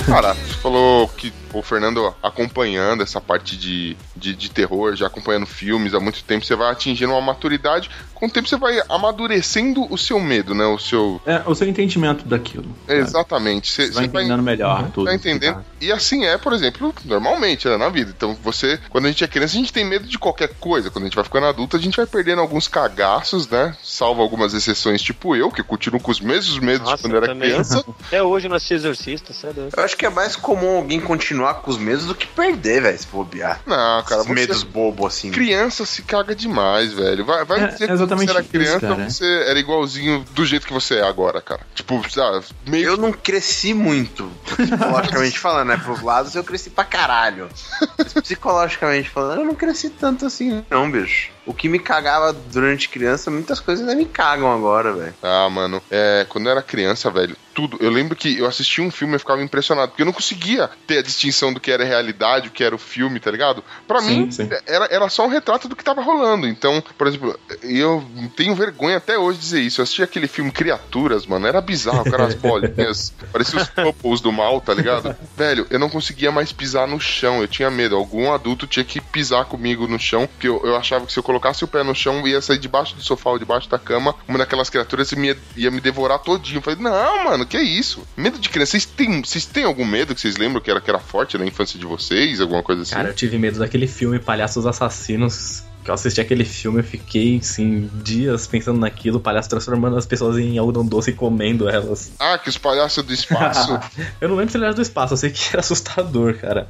Cara, 0.06 0.34
você 0.34 0.51
falou 0.62 1.08
que 1.08 1.34
o 1.54 1.62
Fernando 1.62 2.14
acompanhando 2.22 3.04
essa 3.04 3.20
parte 3.20 3.58
de, 3.58 3.98
de, 4.16 4.36
de 4.36 4.50
terror, 4.50 4.96
já 4.96 5.08
acompanhando 5.08 5.46
filmes 5.46 5.94
há 5.94 6.00
muito 6.00 6.24
tempo, 6.24 6.46
você 6.46 6.56
vai 6.56 6.72
atingindo 6.72 7.12
uma 7.12 7.22
maturidade. 7.22 7.90
Com 8.14 8.28
o 8.28 8.30
tempo 8.30 8.48
você 8.48 8.56
vai 8.56 8.80
amadurecendo 8.88 9.92
o 9.92 9.98
seu 9.98 10.20
medo, 10.20 10.54
né? 10.54 10.66
O 10.66 10.78
seu. 10.78 11.20
É, 11.26 11.42
o 11.46 11.56
seu 11.56 11.68
entendimento 11.68 12.24
daquilo. 12.26 12.66
sabe? 12.88 13.00
Exatamente. 13.00 13.72
Você, 13.72 13.88
Você 13.88 13.94
vai 13.94 14.04
você 14.06 14.12
vai 14.12 14.22
entendendo 14.24 14.44
melhor 14.44 14.92
tudo. 14.92 15.06
Tá 15.08 15.16
entendendo? 15.16 15.66
E 15.82 15.92
assim 15.92 16.26
é, 16.26 16.38
por 16.38 16.54
exemplo, 16.54 16.94
normalmente 17.06 17.68
né, 17.68 17.78
na 17.78 17.90
vida. 17.90 18.14
Então, 18.16 18.38
você, 18.44 18.80
quando 18.90 19.06
a 19.06 19.08
gente 19.08 19.24
é 19.24 19.28
criança, 19.28 19.56
a 19.56 19.60
gente 19.60 19.74
tem 19.74 19.84
medo 19.84 20.08
de 20.08 20.20
qualquer 20.20 20.50
coisa. 20.60 20.92
Quando 20.92 21.06
a 21.06 21.08
gente 21.08 21.16
vai 21.16 21.24
ficando 21.24 21.48
adulto, 21.48 21.76
a 21.76 21.80
gente 21.80 21.98
vai 21.98 22.06
perdendo 22.06 22.42
alguns 22.42 22.68
cagaços, 22.68 23.50
né? 23.50 23.76
Salvo 23.84 24.22
algumas 24.22 24.54
exceções, 24.54 25.02
tipo 25.02 25.36
eu, 25.36 25.50
que 25.52 25.64
continuo 25.64 26.00
com 26.00 26.12
os 26.12 26.22
mesmos 26.22 26.60
medos 26.60 26.86
de 26.86 26.92
Nossa, 26.92 27.04
quando 27.04 27.14
eu 27.14 27.18
era 27.18 27.28
também. 27.28 27.50
criança. 27.50 27.84
Até 28.06 28.22
hoje 28.22 28.48
eu 28.48 28.54
assisti 28.54 28.76
Exorcista, 28.76 29.34
doido. 29.52 29.74
Eu 29.76 29.84
acho 29.84 29.98
que 29.98 30.06
é 30.06 30.10
mais 30.10 30.36
comum 30.36 30.51
alguém 30.58 31.00
continuar 31.00 31.56
com 31.56 31.72
os 31.72 31.78
medos 31.78 32.06
do 32.06 32.16
que 32.16 32.28
perder, 32.28 32.82
velho, 32.82 32.98
se 32.98 33.08
bobear. 33.08 33.62
Não, 33.66 34.04
cara, 34.04 34.24
você- 34.24 34.34
medos 34.34 34.64
bobo 34.64 35.06
assim. 35.08 35.32
Criança 35.32 35.86
se 35.86 36.02
caga 36.04 36.36
demais, 36.36 36.94
velho. 36.94 37.24
Vai, 37.26 37.44
vai 37.46 37.64
É, 37.64 37.68
dizer 37.68 37.88
que 37.88 37.96
você 37.96 38.30
era 38.30 38.40
isso, 38.42 38.50
criança, 38.50 38.80
cara. 38.80 39.10
você 39.10 39.26
era 39.48 39.60
igualzinho 39.60 40.26
do 40.32 40.46
jeito 40.46 40.68
que 40.68 40.74
você 40.74 40.96
é 40.96 41.04
agora, 41.04 41.42
cara. 41.42 41.62
Tipo, 41.76 42.02
sabe, 42.10 42.46
meio 42.68 42.88
Eu 42.88 42.98
não 42.98 43.12
cresci 43.12 43.74
muito, 43.74 44.30
psicologicamente 44.58 45.38
falando, 45.40 45.68
né? 45.70 45.78
Pros 45.78 46.02
lados 46.02 46.36
eu 46.36 46.44
cresci 46.44 46.70
pra 46.70 46.84
caralho. 46.84 47.50
Mas 47.98 48.14
psicologicamente 48.14 49.10
falando, 49.10 49.40
eu 49.40 49.46
não 49.46 49.56
cresci 49.56 49.90
tanto 49.90 50.26
assim, 50.26 50.64
não, 50.70 50.90
bicho. 50.90 51.30
O 51.46 51.54
que 51.54 51.68
me 51.68 51.80
cagava 51.80 52.32
durante 52.34 52.90
criança, 52.90 53.32
muitas 53.32 53.60
coisas 53.60 53.88
ainda 53.88 53.98
me 53.98 54.06
cagam 54.06 54.52
agora, 54.52 54.94
velho. 54.94 55.14
Ah, 55.24 55.50
mano, 55.50 55.82
é, 55.90 56.26
quando 56.30 56.46
eu 56.46 56.52
era 56.52 56.62
criança, 56.62 57.10
velho, 57.10 57.36
tudo. 57.54 57.78
Eu 57.80 57.90
lembro 57.90 58.16
que 58.16 58.38
eu 58.38 58.46
assisti 58.46 58.82
um 58.82 58.92
filme 58.92 59.16
e 59.16 59.20
ficava 59.20 59.42
impressionado, 59.42 59.90
porque 59.90 60.02
eu 60.02 60.06
não 60.06 60.14
conseguia 60.14 60.70
ter 60.88 61.00
a 61.00 61.02
distinção 61.02 61.54
do 61.54 61.60
que 61.60 61.72
era 61.72 61.84
realidade, 61.84 62.48
o 62.48 62.52
que 62.52 62.64
era 62.64 62.76
o 62.76 62.80
filme, 62.80 63.20
tá 63.20 63.32
ligado? 63.32 63.64
Pra 63.88 64.02
Sim, 64.02 64.26
mim, 64.26 64.32
sim. 64.32 64.50
Era, 64.66 64.86
era 64.86 65.10
só 65.10 65.26
um 65.26 65.30
retrato 65.30 65.68
do 65.68 65.76
que 65.76 65.84
tava 65.84 66.02
rolando. 66.02 66.48
Então, 66.48 66.82
por 66.98 67.08
exemplo, 67.08 67.38
eu 67.64 68.04
tenho 68.36 68.56
vergonha 68.56 68.98
até 68.98 69.18
hoje 69.18 69.40
de 69.40 69.44
dizer 69.44 69.62
isso. 69.62 69.82
Eu 69.82 69.84
assisti 69.84 70.04
aquele 70.04 70.28
filme 70.28 70.52
Criaturas, 70.52 71.26
mano, 71.26 71.48
era 71.48 71.62
bizarro, 71.62 72.10
cara, 72.10 72.26
as 72.26 72.36
bolinhas, 72.36 73.14
parecia 73.32 73.62
os 73.62 73.70
couples 73.70 74.22
do 74.22 74.32
mal, 74.32 74.62
tá 74.62 74.74
ligado? 74.74 75.16
Velho, 75.36 75.66
eu 75.70 75.80
não 75.80 75.90
conseguia 75.90 76.32
mais 76.32 76.52
pisar 76.52 76.88
no 76.88 77.00
chão, 77.00 77.42
eu 77.42 77.48
tinha 77.48 77.70
medo. 77.70 77.96
Algum 77.96 78.32
adulto 78.32 78.68
tinha 78.68 78.86
que 78.86 79.02
pisar 79.02 79.46
comigo 79.46 79.88
no 79.88 80.00
chão, 80.00 80.28
porque 80.28 80.48
eu, 80.48 80.62
eu 80.66 80.76
achava 80.76 81.06
que 81.06 81.12
se 81.12 81.20
eu 81.20 81.24
colocasse 81.32 81.64
o 81.64 81.68
pé 81.68 81.84
no 81.84 81.96
chão, 81.96 82.28
ia 82.28 82.42
sair 82.42 82.58
debaixo 82.58 82.96
do 82.96 83.02
sofá 83.02 83.30
ou 83.30 83.40
debaixo 83.40 83.70
da 83.70 83.80
cama, 83.80 84.14
uma 84.28 84.38
daquelas 84.38 84.70
criaturas 84.70 85.12
ia, 85.14 85.38
ia 85.56 85.72
me 85.72 85.80
devorar 85.80 86.20
todinho. 86.20 86.58
Eu 86.58 86.62
falei, 86.62 86.80
não, 86.80 87.24
mano, 87.24 87.46
que 87.46 87.58
isso? 87.58 88.06
Medo 88.18 88.38
de 88.38 88.50
criança. 88.50 88.72
Vocês 88.72 88.86
têm, 88.86 89.24
vocês 89.24 89.46
têm 89.46 89.64
algum 89.64 89.86
medo 89.86 90.14
que 90.14 90.20
vocês 90.22 90.38
lembram 90.38 90.62
que 90.62 90.70
era, 90.70 90.82
que 90.82 90.90
era 90.90 91.00
forte 91.00 91.38
na 91.38 91.46
infância 91.46 91.80
de 91.80 91.86
vocês? 91.86 92.42
Alguma 92.42 92.62
coisa 92.62 92.82
assim? 92.82 92.94
Cara, 92.94 93.10
eu 93.10 93.14
tive 93.14 93.38
medo 93.38 93.60
daquele 93.60 93.88
filme 93.88 94.20
Palhaços 94.20 94.66
Assassinos. 94.66 95.64
Eu 95.92 95.96
assisti 95.96 96.22
aquele 96.22 96.46
filme, 96.46 96.80
eu 96.80 96.84
fiquei, 96.84 97.38
assim, 97.38 97.90
dias 98.02 98.48
pensando 98.48 98.80
naquilo, 98.80 99.18
o 99.18 99.20
palhaço 99.20 99.50
transformando 99.50 99.98
as 99.98 100.06
pessoas 100.06 100.38
em 100.38 100.58
algodão 100.58 100.86
doce 100.86 101.12
e 101.12 101.14
comendo 101.14 101.68
elas. 101.70 102.12
Ah, 102.18 102.38
que 102.38 102.48
os 102.50 102.58
palhaços 102.58 103.04
do 103.04 103.14
espaço. 103.14 103.78
eu 104.22 104.30
não 104.30 104.36
lembro 104.38 104.52
se 104.52 104.58
ele 104.58 104.64
era 104.66 104.74
do 104.74 104.82
espaço, 104.82 105.14
eu 105.14 105.18
sei 105.18 105.30
que 105.32 105.50
era 105.52 105.60
assustador, 105.60 106.36
cara. 106.36 106.68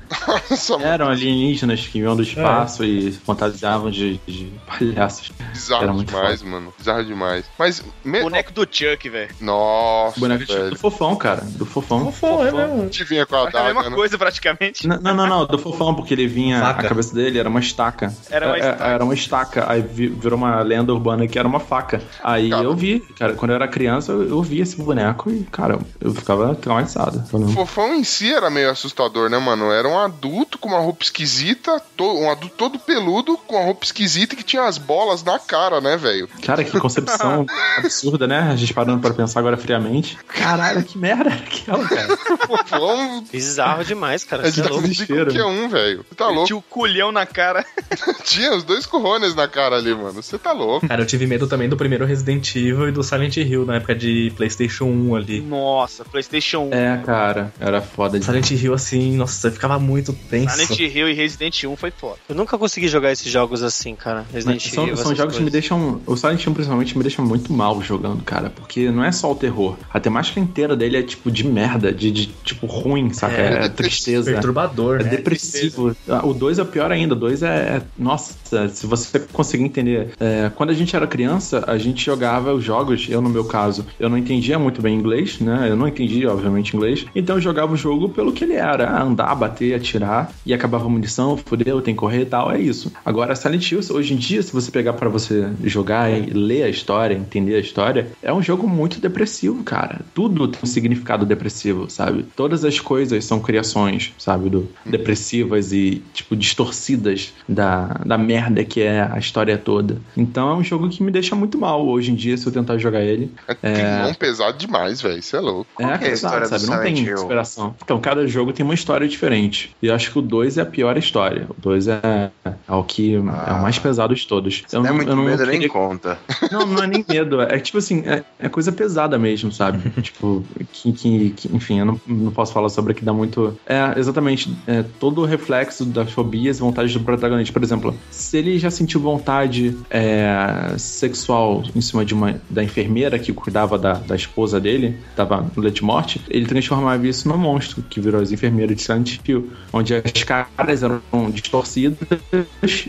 Nossa, 0.50 0.74
Eram 0.82 1.08
alienígenas 1.10 1.82
que 1.86 2.00
vinham 2.00 2.16
do 2.16 2.24
espaço 2.24 2.84
e 2.84 3.12
fantasiavam 3.12 3.92
de, 3.92 4.20
de 4.28 4.52
palhaços. 4.66 5.32
Era 5.40 5.50
bizarro 5.52 5.94
muito 5.94 6.08
demais, 6.14 6.42
mano. 6.42 6.74
Bizarro 6.78 7.06
demais. 7.06 7.46
Mas. 7.60 7.84
Me... 8.04 8.22
Boneco 8.22 8.52
do 8.52 8.62
Chuck, 8.70 9.08
velho. 9.10 9.30
Nossa, 9.40 10.20
Boneco 10.20 10.46
velho. 10.46 10.70
do 10.72 10.76
fofão, 10.78 11.16
cara. 11.16 11.42
Do 11.44 11.66
fofão. 11.66 12.12
Fofão, 12.12 12.46
é 12.48 12.52
mesmo. 12.52 12.90
Te 12.90 13.04
vinha 13.04 13.26
com 13.26 13.36
a 13.36 13.50
É 13.50 13.64
mesma 13.66 13.90
né? 13.90 13.96
coisa, 13.96 14.18
praticamente. 14.18 14.88
N- 14.88 15.00
Não, 15.02 15.14
não, 15.14 15.28
não, 15.28 15.46
do 15.46 15.60
fofão, 15.60 15.94
porque 15.94 16.14
ele 16.14 16.26
vinha. 16.28 16.60
Faca. 16.60 16.88
A 16.88 16.90
cabeça 16.90 17.14
dele 17.14 17.38
era 17.38 17.48
uma 17.50 17.60
estaca. 17.60 18.12
Era 18.30 18.48
uma 18.48 18.56
É, 18.56 18.60
estaca. 18.60 18.84
Era 18.86 19.04
uma 19.04 19.11
estaca. 19.14 19.66
Aí 19.70 19.82
vi- 19.82 20.08
virou 20.10 20.38
uma 20.38 20.62
lenda 20.62 20.94
urbana 20.94 21.28
que 21.28 21.38
era 21.38 21.48
uma 21.48 21.60
faca. 21.60 22.02
Aí 22.24 22.50
Cara. 22.50 22.64
eu 22.64 22.76
vi, 22.76 23.00
cara, 23.18 23.34
quando 23.34 23.52
eu 23.52 23.56
era 23.56 23.68
criança, 23.68 24.12
eu, 24.12 24.28
eu 24.28 24.42
vi 24.42 24.60
esse 24.62 24.76
boneco 24.78 25.30
e, 25.32 25.44
cara, 25.52 25.80
eu 26.00 26.14
ficava 26.14 26.54
traumatizado. 26.56 27.24
O 27.34 27.48
fofão 27.50 27.94
em 27.94 28.04
si 28.04 28.34
era 28.34 28.50
meio 28.50 28.70
assustador, 28.72 29.30
né, 29.30 29.38
mano? 29.38 29.72
Era 29.72 29.88
um 29.88 29.98
adulto 29.98 30.58
com 30.58 30.70
uma 30.70 30.80
roupa 30.80 31.04
esquisita, 31.04 31.82
to- 31.96 32.18
um 32.20 32.30
adulto 32.30 32.56
todo 32.58 32.80
peludo 32.80 33.38
com 33.48 33.56
uma 33.56 33.66
roupa 33.66 33.86
esquisita 33.86 34.34
e 34.34 34.38
que 34.38 34.44
tinha 34.44 34.64
as 34.64 34.78
bolas 34.78 35.24
na 35.24 35.38
cara, 35.40 35.80
né, 35.82 35.98
velho? 35.98 36.28
Cara, 36.44 36.64
que 36.64 36.80
concepção 36.80 37.46
absurda, 37.78 38.28
né? 38.28 38.50
A 38.52 38.56
gente 38.56 38.74
parando 38.74 39.00
pra 39.02 39.14
pensar 39.14 39.40
agora 39.40 39.58
friamente. 39.58 40.18
Caralho, 40.28 40.84
que 40.84 40.98
merda 40.98 41.22
era 41.22 41.34
aquela, 41.36 41.88
cara? 41.88 42.18
Fofão 42.48 43.24
Bizarro 43.32 43.84
demais, 43.84 44.24
cara. 44.24 44.48
é 44.48 44.52
é 44.62 44.64
louco. 44.70 44.88
de 44.88 45.06
qualquer 45.08 45.46
um, 45.46 45.70
velho. 45.70 46.06
Você 46.10 46.16
tá 46.16 46.28
louco? 46.28 46.46
tinha 46.48 46.58
o 46.58 46.62
culhão 46.62 47.12
na 47.12 47.26
cara. 47.26 47.66
Tinha 48.24 48.56
os 48.56 48.64
dois 48.64 48.86
corrones 48.92 49.34
na 49.34 49.48
cara 49.48 49.78
ali, 49.78 49.94
mano. 49.96 50.22
Você 50.22 50.38
tá 50.38 50.52
louco. 50.52 50.88
Cara, 50.88 51.02
eu 51.02 51.06
tive 51.06 51.26
medo 51.26 51.48
também 51.48 51.70
do 51.70 51.78
primeiro 51.78 52.06
Resident 52.06 52.56
Evil 52.56 52.90
e 52.90 52.92
do 52.92 53.02
Silent 53.04 53.38
Hill 53.38 53.66
na 53.66 53.76
época 53.78 53.96
de 53.96 54.32
PlayStation 54.36 54.86
1 54.86 55.16
ali. 55.16 55.42
Nossa, 55.42 56.04
PlayStation 56.06 56.70
1. 56.72 56.74
É, 56.74 57.02
cara, 57.06 57.54
era 57.60 57.82
foda 57.82 58.20
de 58.20 58.26
Silent 58.26 58.52
Hill, 58.52 58.74
assim, 58.74 59.16
nossa, 59.16 59.48
eu 59.48 59.52
ficava 59.52 59.80
muito 59.80 60.12
tenso. 60.30 60.56
Silent 60.58 60.80
Hill 60.96 61.10
e 61.10 61.14
Resident 61.14 61.64
1 61.64 61.76
foi 61.78 61.92
foda. 61.92 62.18
Eu 62.28 62.36
nunca 62.36 62.58
consegui 62.58 62.88
jogar 62.88 63.12
esses 63.12 63.32
jogos 63.32 63.64
assim, 63.64 63.96
cara. 63.96 64.26
Resident 64.34 64.62
Mas 64.64 64.74
são, 64.74 64.84
Evil, 64.84 64.98
são 64.98 65.16
jogos 65.16 65.36
que 65.38 65.42
me 65.44 65.50
coisas. 65.50 65.54
deixam. 65.54 66.02
O 66.06 66.18
Silent 66.18 66.44
Hill, 66.46 66.54
principalmente, 66.54 66.98
me 66.98 67.04
deixa 67.04 67.22
muito 67.22 67.54
mal 67.54 67.82
jogando, 67.82 68.22
cara. 68.24 68.50
Porque 68.50 68.92
não 68.92 69.04
é 69.04 69.12
só 69.12 69.32
o 69.32 69.36
terror. 69.36 69.78
A 69.94 70.00
temática 70.00 70.40
inteira 70.40 70.76
dele 70.76 70.98
é 70.98 71.04
tipo 71.04 71.32
de 71.32 71.48
merda, 71.48 71.92
de, 71.94 72.12
de, 72.12 72.26
tipo 72.44 72.66
ruim, 72.66 73.14
saca? 73.14 73.36
É, 73.36 73.66
É, 73.66 73.70
tristeza. 73.70 74.32
Perturbador, 74.32 75.00
É 75.00 75.04
né? 75.04 75.10
depressivo. 75.12 75.96
Ah, 76.10 76.26
O 76.26 76.34
2 76.34 76.60
é 76.60 76.66
pior 76.66 76.92
ainda. 76.92 77.14
O 77.14 77.18
2 77.18 77.44
é, 77.44 77.48
é- 77.78 77.82
Nossa, 77.98 78.34
se 78.82 78.88
você 78.88 79.20
conseguir 79.32 79.64
entender. 79.64 80.10
é, 80.20 80.52
quando 80.56 80.72
a 80.72 80.74
gente 80.74 80.96
era 80.96 81.06
criança, 81.06 81.64
a 81.68 81.78
gente 81.78 82.04
jogava 82.04 82.52
os 82.54 82.64
jogos. 82.64 83.08
Eu, 83.10 83.22
no 83.22 83.30
meu 83.30 83.46
caso, 83.46 83.86
eu 84.00 84.10
não 84.10 84.18
entendia 84.18 84.58
muito 84.58 84.82
bem 84.82 84.96
inglês, 84.96 85.40
né? 85.40 85.68
Eu 85.70 85.76
não 85.76 85.88
entendia, 85.88 86.32
obviamente, 86.32 86.76
inglês. 86.76 87.06
Então 87.16 87.36
eu 87.36 87.42
jogava 87.42 87.74
o 87.74 87.78
jogo 87.78 88.10
pelo 88.10 88.32
que 88.32 88.44
ele 88.44 88.54
era: 88.54 89.02
andar, 89.02 89.36
bater, 89.36 89.76
atirar. 89.76 90.32
E 90.46 90.54
acabava 90.54 90.86
a 90.86 90.90
munição, 90.90 91.38
fudeu, 91.38 91.82
tem 91.82 91.94
que 91.94 92.00
correr 92.00 92.22
e 92.22 92.26
tal. 92.26 92.52
É 92.52 92.60
isso. 92.60 92.92
Agora, 93.06 93.36
Silent 93.36 93.72
Hill, 93.72 93.82
hoje 93.92 94.14
em 94.14 94.18
dia, 94.18 94.42
se 94.42 94.52
você 94.52 94.72
pegar 94.72 94.94
pra 94.94 95.10
você 95.10 95.50
jogar 95.64 96.12
e 96.12 96.32
ler 96.32 96.64
a 96.64 96.70
história, 96.70 97.14
entender 97.14 97.56
a 97.56 97.60
história, 97.60 98.08
é 98.24 98.34
um 98.34 98.42
jogo 98.42 98.68
muito 98.68 99.00
depressivo, 99.00 99.64
cara. 99.64 100.02
Tudo 100.14 100.48
tem 100.48 100.60
um 100.64 100.66
significado 100.66 101.26
depressivo, 101.26 101.90
sabe? 101.90 102.26
Todas 102.36 102.66
as 102.66 102.80
coisas 102.80 103.24
são 103.26 103.40
criações, 103.40 104.12
sabe? 104.18 104.50
Do, 104.50 104.68
depressivas 104.86 105.72
e, 105.72 106.02
tipo, 106.14 106.36
distorcidas 106.36 107.34
da, 107.48 108.02
da 108.06 108.18
merda 108.18 108.60
que 108.72 108.82
é 108.82 109.02
a 109.02 109.18
história 109.18 109.58
toda. 109.58 109.98
Então 110.16 110.50
é 110.50 110.54
um 110.56 110.64
jogo 110.64 110.90
que 110.90 111.04
me 111.04 111.12
deixa 111.12 111.36
muito 111.36 111.58
mal 111.58 111.86
hoje 111.86 112.12
em 112.12 112.16
dia 112.16 112.38
se 112.38 112.46
eu 112.48 112.52
tentar 112.54 112.78
jogar 112.78 113.02
ele. 113.02 113.32
É 113.48 113.74
climão 113.74 114.14
pesado 114.14 114.58
demais, 114.58 115.02
velho. 115.02 115.20
Isso 115.20 115.36
é 115.36 115.40
louco. 115.40 115.68
É, 115.80 115.84
Qual 115.86 115.98
que 116.00 116.06
é 116.06 116.08
a 116.08 116.12
pesado, 116.12 116.48
sabe? 116.48 116.66
Não 116.68 116.82
tem 116.82 116.98
Hill? 116.98 117.14
inspiração. 117.16 117.76
Então, 117.84 118.00
cada 118.00 118.26
jogo 118.28 118.54
tem 118.54 118.64
uma 118.64 118.74
história 118.74 119.08
diferente. 119.08 119.76
E 119.82 119.88
eu 119.88 119.96
acho 119.96 120.12
que 120.12 120.20
o 120.20 120.22
2 120.22 120.58
é 120.58 120.62
a 120.62 120.66
pior 120.66 120.98
história. 120.98 121.48
O 121.50 121.56
2 121.62 121.88
é, 121.88 122.32
é 122.46 122.74
o 122.74 122.84
que 122.84 123.16
é 123.16 123.20
o 123.20 123.24
mais 123.62 123.78
pesado 123.78 124.16
de 124.16 124.26
todos. 124.28 124.64
Se 124.68 124.80
der 124.80 124.94
muito 124.94 125.16
medo, 125.18 125.46
nem 125.46 125.68
conta. 125.68 126.18
Não, 126.52 126.66
não 126.66 126.84
é 126.84 126.88
nem 126.88 127.06
medo. 127.08 127.42
É 127.42 127.60
tipo 127.60 127.78
assim, 127.78 128.04
é, 128.06 128.24
é 128.40 128.50
coisa 128.50 128.72
pesada 128.72 129.18
mesmo, 129.18 129.52
sabe? 129.52 129.90
tipo, 130.02 130.44
que, 130.72 130.92
que- 130.92 131.30
que- 131.32 131.56
enfim, 131.56 131.80
eu 131.80 131.86
não, 131.86 132.02
não 132.08 132.32
posso 132.32 132.52
falar 132.54 132.70
sobre 132.70 132.94
que 132.94 133.04
dá 133.06 133.14
muito. 133.14 133.58
É, 133.66 133.98
exatamente. 134.00 134.54
É, 134.68 134.84
todo 135.00 135.22
o 135.22 135.26
reflexo 135.26 135.86
das 135.86 136.12
fobias 136.12 136.58
e 136.58 136.62
vontades 136.62 136.94
do 136.94 137.00
protagonista. 137.02 137.52
Por 137.54 137.64
exemplo, 137.64 137.96
se 138.10 138.38
ele 138.38 138.58
já 138.62 138.72
sentiu 138.72 139.00
vontade 139.02 139.78
é, 139.90 140.74
sexual 140.78 141.64
em 141.76 141.82
cima 141.82 142.06
de 142.06 142.14
uma 142.14 142.42
da 142.50 142.64
enfermeira 142.64 143.18
que 143.20 143.34
cuidava 143.34 143.78
da, 143.78 143.94
da 143.94 144.16
esposa 144.16 144.60
dele, 144.60 144.98
tava 145.16 145.46
no 145.56 145.62
leite 145.62 145.78
de 145.78 145.84
morte, 145.84 146.22
ele 146.30 146.46
transformava 146.46 147.06
isso 147.08 147.28
num 147.28 147.38
monstro 147.38 147.82
que 147.82 148.00
virou 148.00 148.22
as 148.22 148.32
enfermeiras 148.32 148.76
de 148.76 148.82
Silent 148.84 149.20
Hill, 149.28 149.52
onde 149.74 149.96
as 149.96 150.24
caras 150.24 150.84
eram 150.84 151.02
distorcidas 151.32 151.98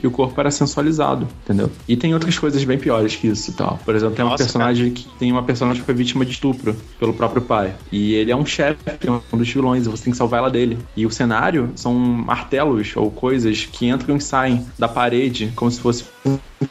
e 0.03 0.07
o 0.07 0.11
corpo 0.11 0.39
era 0.41 0.51
sensualizado, 0.51 1.27
entendeu? 1.45 1.71
E 1.89 1.97
tem 1.97 2.15
outras 2.15 2.39
coisas 2.39 2.63
bem 2.65 2.79
piores 2.79 3.17
que 3.17 3.29
isso 3.29 3.51
e 3.51 3.55
tal. 3.55 3.79
Por 3.85 3.95
exemplo, 3.95 4.15
tem 4.15 4.25
uma 4.25 4.33
Nossa, 4.33 4.45
personagem 4.45 4.91
que 4.91 5.09
tem 5.19 5.33
uma 5.33 5.43
personagem 5.43 5.81
que 5.81 5.87
foi 5.87 5.95
vítima 5.95 6.25
de 6.25 6.33
estupro 6.33 6.77
pelo 6.99 7.15
próprio 7.15 7.43
pai. 7.43 7.75
E 7.91 8.15
ele 8.15 8.31
é 8.31 8.37
um 8.37 8.45
chefe, 8.45 8.83
um 9.33 9.37
dos 9.37 9.49
vilões, 9.49 9.87
e 9.87 9.89
você 9.89 10.05
tem 10.05 10.13
que 10.13 10.17
salvar 10.17 10.41
ela 10.41 10.51
dele. 10.51 10.79
E 10.97 11.07
o 11.07 11.11
cenário 11.11 11.71
são 11.75 11.95
martelos 11.95 12.93
ou 12.97 13.11
coisas 13.11 13.65
que 13.65 13.89
entram 13.89 14.17
e 14.17 14.21
saem 14.21 14.67
da 14.79 14.89
parede 14.89 15.53
como 15.63 15.71
se 15.71 15.81
fosse 15.81 16.05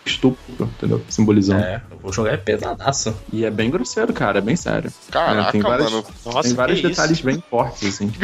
estupro, 0.05 0.37
entendeu? 0.59 1.01
Simbolizando. 1.09 1.61
É, 1.61 1.81
o 2.01 2.11
jogo 2.11 2.29
é 2.29 2.37
pesadaço. 2.37 3.13
E 3.31 3.45
é 3.45 3.51
bem 3.51 3.69
grosseiro, 3.69 4.13
cara, 4.13 4.39
é 4.39 4.41
bem 4.41 4.55
sério. 4.55 4.91
Caraca, 5.11 5.49
É, 5.49 5.51
tem 5.51 5.61
vários, 5.61 5.91
mano. 5.91 6.05
Nossa, 6.25 6.43
tem 6.43 6.53
vários 6.53 6.81
detalhes 6.81 7.17
isso? 7.17 7.25
bem 7.25 7.43
fortes, 7.49 7.87
assim. 7.87 8.11